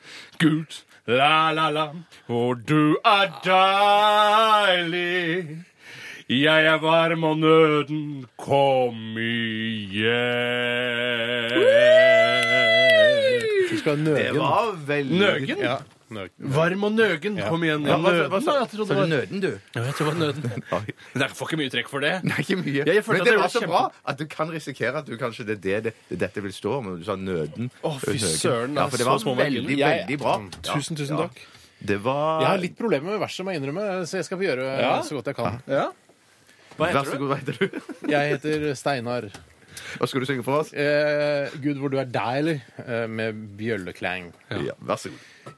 Gud, 0.41 0.81
la-la-la, 1.05 1.93
for 2.25 2.55
du 2.55 2.97
er 3.05 3.29
deilig. 4.75 5.68
Jeg 6.29 6.65
er 6.69 6.77
varm 6.77 7.23
og 7.25 7.39
nøden, 7.41 8.01
kom 8.37 9.15
igjen. 9.17 10.03
Du 13.71 13.77
skal 13.79 13.95
ha 13.97 14.13
Det 14.13 14.35
var 14.37 14.67
veldig 14.91 15.17
Nøgen? 15.23 15.63
Ja, 15.63 15.79
nøgen. 16.13 16.51
Varm 16.53 16.85
og 16.85 16.93
nøgen, 16.99 17.39
kom 17.49 17.65
igjen. 17.65 17.87
Ja, 17.89 17.97
hva, 17.97 18.11
hva, 18.13 18.29
Nøden, 18.29 18.45
sa 18.45 18.53
da, 18.53 18.59
jeg 18.61 18.69
trodde 18.75 18.85
du 18.85 18.93
det 18.93 18.99
var 18.99 19.09
nøden, 19.09 19.41
du? 19.41 19.49
Ja, 19.73 19.83
jeg 19.87 19.95
tror 19.97 20.05
det 20.05 20.11
var 20.11 20.19
nøden. 20.21 20.63
Nei, 20.69 21.23
Jeg 21.23 21.33
får 21.39 21.49
ikke 21.49 21.59
mye 21.63 21.73
trekk 21.73 21.89
for 21.95 22.05
det. 22.05 22.13
Nei, 22.29 22.37
ikke 22.45 22.57
mye. 22.61 22.75
Ja, 22.77 22.93
jeg 22.93 23.03
Men 23.09 23.17
det 23.17 23.25
det 23.25 23.33
var 23.33 23.41
var 23.41 23.49
så 23.55 23.63
kjempe- 23.63 23.73
bra 23.73 24.11
at 24.13 24.17
du 24.21 24.25
kan 24.35 24.51
risikere 24.53 25.01
at 25.01 25.09
du 25.09 25.15
kanskje 25.17 25.45
det 25.49 25.55
er 25.57 25.63
det, 25.65 25.79
det, 25.89 25.93
det 26.11 26.19
dette 26.27 26.43
vil 26.45 26.53
stå 26.53 26.75
om. 26.77 26.91
Du 27.01 27.05
sa 27.09 27.15
nøden. 27.17 27.71
Å, 27.81 27.95
fy 28.05 28.17
søren, 28.21 28.77
Ja, 28.77 28.85
for 28.85 28.97
det 29.01 29.07
var 29.09 29.17
så 29.25 29.33
veldig, 29.33 29.65
Jeg- 29.81 30.05
veldig 30.05 30.19
bra. 30.21 30.37
Tusen, 30.61 30.93
tusen 30.95 31.17
Ja. 31.17 31.25
takk. 31.25 31.41
Det 31.81 31.97
var 32.05 32.41
Jeg 32.45 32.49
har 32.53 32.57
litt 32.61 32.77
problemer 32.77 33.17
med 33.17 33.19
verset, 33.25 33.41
må 33.45 33.49
jeg 33.55 33.63
innrømme, 33.63 34.05
så 34.05 34.21
jeg 34.21 34.25
skal 34.29 34.37
få 34.37 34.45
gjøre 34.45 34.69
Ja. 34.77 35.01
så 35.01 35.17
godt 35.17 35.25
jeg 35.33 35.35
kan. 35.41 35.61
Ja. 35.65 35.89
Hva 36.79 36.89
Vær 36.95 37.05
så 37.05 37.15
du? 37.17 37.21
god, 37.21 37.27
hva 37.33 37.37
heter 37.41 37.59
du? 37.59 37.93
Jeg 38.13 38.33
heter 38.33 38.65
Steinar. 38.79 39.29
Hva 39.99 40.07
skal 40.09 40.23
du 40.23 40.27
synge 40.29 40.43
for 40.47 40.63
oss? 40.63 40.71
Eh, 40.73 41.51
Gud, 41.63 41.77
hvor 41.81 41.91
du 41.93 41.97
er 42.01 42.07
deilig, 42.11 42.57
eh, 42.85 43.05
med 43.11 43.37
bjølleklang. 43.59 44.31
Ja, 44.51 44.75
vær 44.79 44.99
så 45.01 45.11
god. 45.13 45.53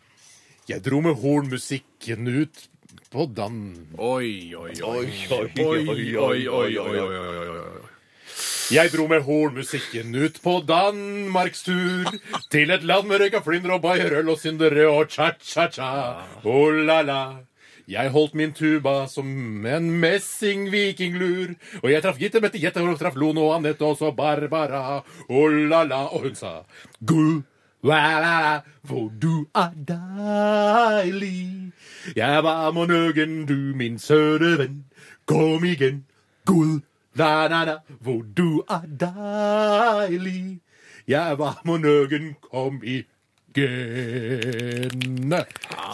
Jeg 0.69 0.83
dro 0.85 1.01
med 1.03 1.17
hornmusikken 1.19 2.27
ut 2.41 2.67
på 3.11 3.25
dann. 3.35 3.57
Oi, 3.97 4.53
oi, 4.55 4.71
oi. 4.71 4.81
Oi, 4.81 5.07
Oi, 5.31 5.47
oi, 5.61 5.81
oi, 5.91 6.17
oi, 6.17 6.47
oi, 6.47 6.77
oi, 6.79 7.07
oi, 7.09 7.47
oi. 7.49 7.87
Jeg 8.71 8.87
dro 8.93 9.03
med 9.11 9.25
hornmusikken 9.27 10.13
ut 10.15 10.37
på 10.45 10.53
danmarkstur 10.63 12.07
til 12.53 12.71
et 12.71 12.83
land 12.87 13.09
med 13.09 13.19
røyka 13.19 13.41
flyndre 13.43 13.75
og 13.75 13.81
bayerøl 13.83 14.29
og 14.31 14.39
syndere 14.39 14.85
og 14.87 15.09
cha-cha-cha. 15.11 15.89
Oh 16.47 16.71
la 16.71 17.01
la. 17.03 17.19
Jeg 17.91 18.11
holdt 18.13 18.35
min 18.39 18.53
tuba 18.55 19.05
som 19.11 19.65
en 19.67 19.87
messing-vikinglur. 19.99 21.55
Og 21.83 21.89
jeg 21.91 22.03
traff 22.03 22.19
Gitte, 22.21 22.39
Mette, 22.39 22.61
Jette, 22.61 22.79
og 22.79 22.99
traff 22.99 23.17
Lone 23.19 23.43
og 23.43 23.57
Anette 23.57 23.83
og 23.83 23.97
så 23.99 24.13
Barbara. 24.15 25.01
Oh 25.27 25.49
la 25.51 25.83
la. 25.83 26.05
Og 26.15 26.29
hun 26.29 26.37
sa 26.39 26.53
Gud, 27.03 27.43
la 27.83 27.99
la 28.23 28.37
la, 28.45 28.53
for 28.87 29.11
du 29.11 29.43
er 29.51 29.75
deilig. 29.91 31.73
Jeg 32.15 32.43
var 32.43 32.63
varm 32.63 32.77
og 32.77 32.87
nøgen, 32.87 33.45
du 33.45 33.75
min 33.75 33.99
søte 33.99 34.55
venn. 34.61 34.85
Kom 35.27 35.67
igjen, 35.67 36.05
Gud, 36.47 36.79
la 37.19 37.47
la 37.51 37.63
la, 37.67 37.77
for 37.99 38.23
du 38.23 38.63
er 38.71 38.87
deilig. 39.03 40.61
Jeg 41.07 41.35
var 41.35 41.59
varm 41.59 41.75
og 41.75 41.81
nøgen, 41.83 42.35
kom 42.39 42.79
igjen. 42.83 43.10
Ja, 43.55 45.41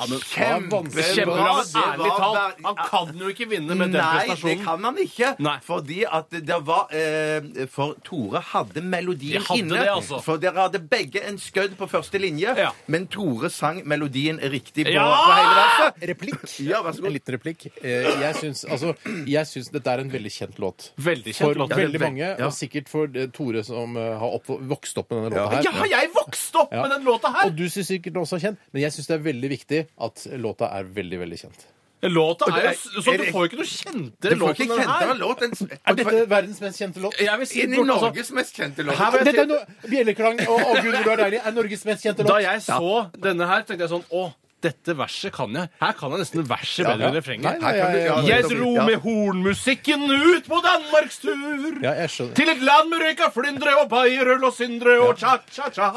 men 0.10 0.20
Kjempe- 0.20 1.02
Kjempebra, 1.02 1.64
ærlig 1.64 2.12
talt, 2.18 2.60
man 2.62 2.76
kan 2.78 3.18
jo 3.18 3.28
ikke 3.32 3.48
vinne 3.50 3.76
med 3.76 3.92
den 3.92 4.02
Nei, 4.02 4.20
det 4.20 4.28
prestasjonen. 4.28 4.64
kan 4.66 4.82
man 4.84 4.96
ikke. 5.02 5.32
Nei. 5.44 5.56
Fordi 5.66 6.00
at 6.06 6.30
det 6.50 6.60
var 6.68 6.88
eh, 6.94 7.42
For 7.74 7.96
Tore 8.06 8.42
hadde 8.54 8.82
melodien 8.86 9.42
De 9.42 9.46
hadde 9.48 9.60
inne. 9.64 9.76
det, 9.80 9.88
altså. 9.92 10.20
For 10.26 10.38
dere 10.42 10.60
hadde 10.68 10.80
begge 10.92 11.24
en 11.28 11.38
skødd 11.42 11.74
på 11.80 11.88
første 11.90 12.18
linje. 12.22 12.54
Ja. 12.58 12.72
Men 12.88 13.08
Tore 13.08 13.50
sang 13.54 13.82
melodien 13.86 14.40
riktig 14.40 14.86
på, 14.86 14.92
Ja! 14.94 15.08
på 15.08 15.34
hele 15.38 15.56
verset. 15.62 15.94
Replikk. 16.14 16.36
Ja, 16.68 16.82
vær 16.84 16.92
så 16.98 17.06
En 17.08 17.14
liten 17.14 17.34
replikk. 17.38 17.68
Eh, 17.82 18.22
Jeg 18.22 18.36
syns, 18.42 18.66
altså, 18.70 18.94
jeg 19.28 19.46
syns 19.48 19.70
dette 19.74 19.90
er 19.94 20.00
en 20.04 20.12
veldig 20.12 20.32
kjent 20.34 20.58
låt. 20.62 20.92
Veldig 20.98 21.34
For 21.36 21.46
kjent 21.54 21.58
låt. 21.62 21.70
det 21.70 21.78
er 21.78 21.82
veldig 21.86 22.00
ve- 22.02 22.06
mange, 22.10 22.28
ja. 22.38 22.46
og 22.48 22.54
sikkert 22.54 22.90
for 22.92 23.08
eh, 23.16 23.28
Tore 23.34 23.64
som 23.64 23.98
eh, 23.98 24.14
har 24.20 24.30
opp, 24.40 24.46
vokst 24.48 24.98
opp 25.02 25.12
med 25.12 25.18
denne 25.32 25.44
låta 25.44 25.56
her. 25.58 25.64
Ja, 25.68 25.72
har 25.72 25.88
jeg 25.94 26.10
vokst 26.16 26.56
opp 26.56 26.74
Ja. 26.74 26.82
med 26.86 26.92
den 26.98 27.04
låta 27.08 27.32
her? 27.34 27.47
Og 27.48 27.56
du 27.58 27.66
syns 27.72 27.88
sikkert 27.90 28.14
den 28.14 28.22
også 28.22 28.38
er 28.38 28.46
kjent, 28.50 28.62
men 28.74 28.82
jeg 28.84 28.92
syns 28.98 29.08
det 29.10 29.16
er 29.18 29.26
veldig 29.32 29.50
viktig 29.56 29.82
at 30.08 30.28
låta 30.44 30.70
er 30.78 30.84
veldig, 31.00 31.20
veldig 31.26 31.40
kjent. 31.46 31.66
Låta 32.04 32.46
er 32.54 32.62
jo 32.62 32.70
er 32.70 33.18
Du 33.18 33.24
får 33.34 33.42
jo 33.42 33.46
ikke 33.50 33.58
noe 33.58 33.66
kjentere 33.66 34.30
Du 34.30 34.36
får 34.38 34.42
låt 34.44 34.60
ikke 34.60 34.66
enn 34.68 34.70
den 34.70 34.82
kjente 34.86 35.08
her. 35.08 35.16
låt. 35.18 35.42
En, 35.42 35.80
Er 35.88 35.96
dette 35.98 36.20
verdens 36.30 36.60
mest 36.62 36.78
kjente 36.84 37.02
låt? 37.02 37.16
Jeg 37.26 37.40
vil 37.42 37.48
si 37.50 37.62
inn 37.64 37.74
i 37.74 37.78
bort- 37.80 37.90
altså, 37.90 38.06
Norges 38.12 38.32
mest 38.38 38.54
kjente 38.60 38.86
låt. 38.86 38.96
Her 39.00 39.12
var 39.12 39.18
jeg 39.18 39.26
Dette 39.26 39.42
er 39.42 39.48
no 39.48 39.90
Bjelleklang 39.90 40.42
og 40.48 40.60
Å 40.62 40.76
Gud, 40.84 40.94
hvor 40.94 41.04
du 41.04 41.12
er 41.12 41.24
deilig 41.24 41.40
er 41.44 41.52
Norges 41.58 41.86
mest 41.90 42.06
kjente 42.06 42.22
låt. 42.22 42.28
Da 42.30 42.38
jeg 42.46 42.62
så 42.68 42.92
denne 43.26 43.48
her, 43.50 43.64
tenkte 43.66 43.88
jeg 43.88 43.90
sånn 43.96 44.06
Å, 44.14 44.28
dette 44.66 44.94
verset 44.98 45.32
kan 45.36 45.54
jeg. 45.54 45.70
Her 45.80 45.92
kan 46.00 46.12
jeg 46.16 46.20
nesten 46.24 46.46
verset 46.50 46.86
bedre 46.88 47.10
enn 47.12 47.16
refrenget. 47.18 47.60
Nei, 47.62 47.74
ja, 47.78 48.16
Jeg 48.26 48.44
dro 48.50 48.72
med 48.88 48.98
hornmusikken 49.04 50.06
ut 50.10 50.48
på 50.50 50.60
danmarkstur. 50.66 51.78
Ja, 51.84 51.92
jeg 52.02 52.10
skjønner. 52.14 52.34
Til 52.40 52.50
et 52.56 52.62
land 52.66 52.90
med 52.90 53.04
røyka 53.06 53.30
flyndre 53.36 53.76
og 53.84 53.90
bayerøl 53.92 54.44
og 54.50 54.54
syndre 54.58 54.96
og 55.06 55.14
cha-cha-cha. 55.22 55.90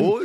Oh. 0.00 0.22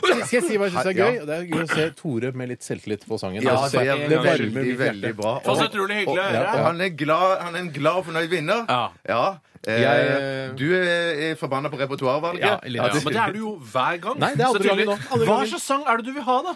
Skal 0.00 0.22
jeg 0.22 0.44
si 0.48 0.56
hva 0.56 0.70
jeg 0.70 0.76
syns 0.76 0.90
er 0.92 0.96
gøy? 0.96 1.18
Det 1.28 1.36
er 1.36 1.44
gøy 1.50 1.64
å 1.64 1.68
se 1.74 1.88
Tore 1.98 2.32
med 2.32 2.52
litt 2.54 2.64
selvtillit 2.66 3.04
på 3.08 3.18
sangen. 3.20 3.42
Ja, 3.44 3.56
Altså, 3.56 3.82
det 3.82 3.88
er 4.16 4.22
veldig, 4.24 4.78
veldig 4.78 5.12
bra. 5.18 5.34
Og, 5.44 5.58
og 5.58 6.62
han 6.66 6.80
er 6.80 6.94
glad, 6.96 7.40
han 7.42 7.54
er 7.54 7.58
en 7.66 7.72
glad 7.74 8.00
og 8.00 8.08
fornøyd 8.08 8.30
vinner. 8.32 8.64
Ja. 9.08 9.20
Eh, 9.66 9.80
Jeg- 9.82 10.56
du 10.56 10.66
er, 10.76 11.34
forbanna 11.34 11.68
på 11.68 11.78
repertoarvalget. 11.80 12.40
Ja. 12.40 12.58
Ja, 12.64 12.82
men 12.92 13.12
det 13.12 13.16
er 13.16 13.32
du 13.32 13.38
jo 13.38 13.56
hver 13.72 14.00
gang. 14.00 14.18
Nei, 14.20 14.32
det 14.34 14.40
er 14.40 14.46
andre 14.46 14.68
gangen 14.68 14.86
nå. 14.86 14.96
Hva 15.26 15.38
slags 15.46 15.62
sang 15.66 15.82
er 15.86 15.96
det 15.96 16.06
du 16.06 16.12
vil 16.12 16.22
ha, 16.22 16.36
da? 16.42 16.54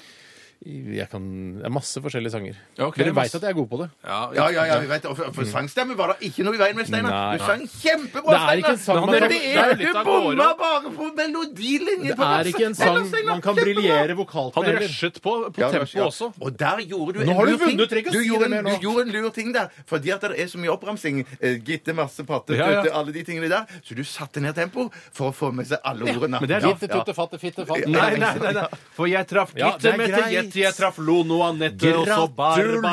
Jeg 0.61 1.07
kan, 1.09 1.23
det 1.57 1.65
er 1.65 1.73
masse 1.73 1.97
forskjellige 2.05 2.33
sanger. 2.35 2.57
Okay, 2.77 3.01
Dere 3.01 3.15
veit 3.17 3.33
at 3.33 3.41
jeg 3.47 3.49
er 3.49 3.57
god 3.57 3.69
på 3.71 3.79
det. 3.81 3.87
Ja, 4.05 4.19
ja, 4.37 4.65
ja, 4.69 4.75
vi 4.83 4.89
vet, 4.91 5.07
og 5.09 5.15
for, 5.17 5.31
for 5.33 5.47
sangstemme 5.49 5.95
var 5.97 6.11
det 6.13 6.29
ikke 6.29 6.45
noe 6.45 6.53
i 6.53 6.61
veien 6.61 6.77
med, 6.77 6.85
Steinar. 6.85 7.39
Du 7.39 7.45
sang 7.47 7.63
kjempebra, 7.65 8.35
Det 8.35 8.41
er 8.45 8.61
ikke 8.61 8.73
en 8.75 8.83
sang 8.83 8.99
Steinar. 9.01 9.07
man 9.07 9.15
Men 9.15 9.33
det 9.33 9.39
er 9.57 9.73
du 9.81 10.05
bomma 10.05 10.49
bare 10.61 10.93
på 10.93 11.09
melodilinjen 11.17 12.05
Det 12.11 12.27
er 12.27 12.51
ikke 12.53 12.67
en 12.69 12.77
sang 12.77 12.99
man 13.31 13.41
kan 13.41 13.57
briljere 13.57 14.17
vokalt 14.19 14.55
Han 14.59 14.67
med 14.67 14.73
heller. 14.75 14.85
rushet 14.93 15.17
på, 15.25 15.33
på 15.49 15.63
Ja, 15.65 15.71
tempo 15.73 15.97
ja. 15.97 16.05
også. 16.11 16.29
Og 16.45 16.53
der 16.61 16.85
gjorde 16.85 17.17
du 17.17 17.25
Nå 17.25 17.31
en 17.31 17.37
har 17.41 17.47
du 17.47 17.53
lur 17.53 17.59
ting. 17.65 17.79
vunnet, 17.81 18.13
Du 18.13 18.21
gjorde, 18.21 18.51
en, 18.53 18.65
du 18.69 18.77
gjorde 18.85 19.07
en 19.07 19.13
lur 19.17 19.31
ting 19.31 19.55
der. 19.57 19.73
Fordi 19.89 20.11
at 20.13 20.21
det 20.29 20.41
er 20.45 20.47
så 20.53 20.59
mye 20.61 20.75
oppramsing. 20.77 21.25
eh, 21.41 21.57
Gitte, 21.65 21.93
masse, 21.97 22.21
patte, 22.29 22.53
Ja, 22.61 22.69
ja. 22.71 22.83
tutte, 22.83 22.95
alle 23.01 23.13
de 23.17 23.23
tingene 23.25 23.49
der. 23.49 23.65
Så 23.83 23.97
du 23.97 24.05
satte 24.05 24.41
ned 24.45 24.55
tempo 24.61 24.91
for 25.13 25.31
å 25.31 25.35
få 25.35 25.53
med 25.57 25.67
seg 25.73 25.79
alle 25.85 26.05
ordene. 26.13 26.37
men 26.41 26.49
det 26.49 26.57
er 26.61 26.69
Ja, 26.69 26.75
Fitte, 26.77 26.93
tutte, 27.01 27.15
fatte, 27.17 27.39
fitte, 27.41 27.65
fatte. 27.67 27.89
Nei, 27.89 28.17
nei, 28.21 28.53
nei. 28.53 28.67
For 28.93 29.07
jeg 29.09 29.27
traff 29.27 29.55
Gitte, 29.57 29.97
med 29.97 30.07
til 30.13 30.21
Mette, 30.21 30.50
greit. 30.53 30.65
Jeg 30.65 30.75
traff 30.77 30.99
Lono, 30.99 31.41
Anette 31.47 31.93
og 31.97 32.07
så 32.07 32.27
Barbara. 32.37 32.93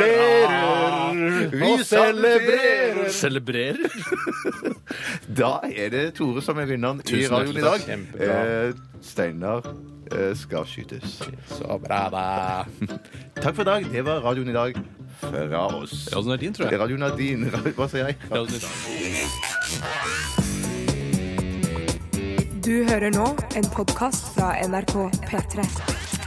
Vi 1.51 1.71
celebrerer. 1.83 3.09
Celebrerer? 3.09 3.91
Da 5.37 5.59
er 5.67 5.89
det 5.91 6.03
Tore 6.17 6.41
som 6.41 6.57
er 6.61 6.65
vinneren 6.69 7.01
i 7.13 7.25
radioen 7.29 7.57
i 7.59 7.65
dag. 7.65 7.83
Eh, 8.23 8.71
Steinar 9.03 9.65
eh, 10.11 10.31
skal 10.39 10.65
skytes. 10.65 11.19
Så 11.51 11.77
bra, 11.83 11.99
da. 12.13 12.23
Takk 13.43 13.53
for 13.57 13.61
i 13.61 13.69
dag. 13.69 13.89
Det 13.91 14.05
var 14.07 14.23
radioen 14.25 14.49
i 14.49 14.55
dag 14.55 14.79
fra 15.21 15.65
oss. 15.77 16.07
Er 16.13 16.37
din, 16.41 16.53
tror 16.53 16.65
Det 16.65 16.77
jeg. 16.77 16.81
radioen 16.81 17.03
er 17.03 17.17
din. 17.17 17.45
Hva 17.77 17.89
sier 17.91 18.07
jeg? 18.07 18.17
Du 22.67 22.73
hører 22.83 23.13
nå 23.15 23.29
en 23.55 23.69
podkast 23.75 24.33
fra 24.35 24.55
NRK 24.67 24.95
P3. 25.29 26.26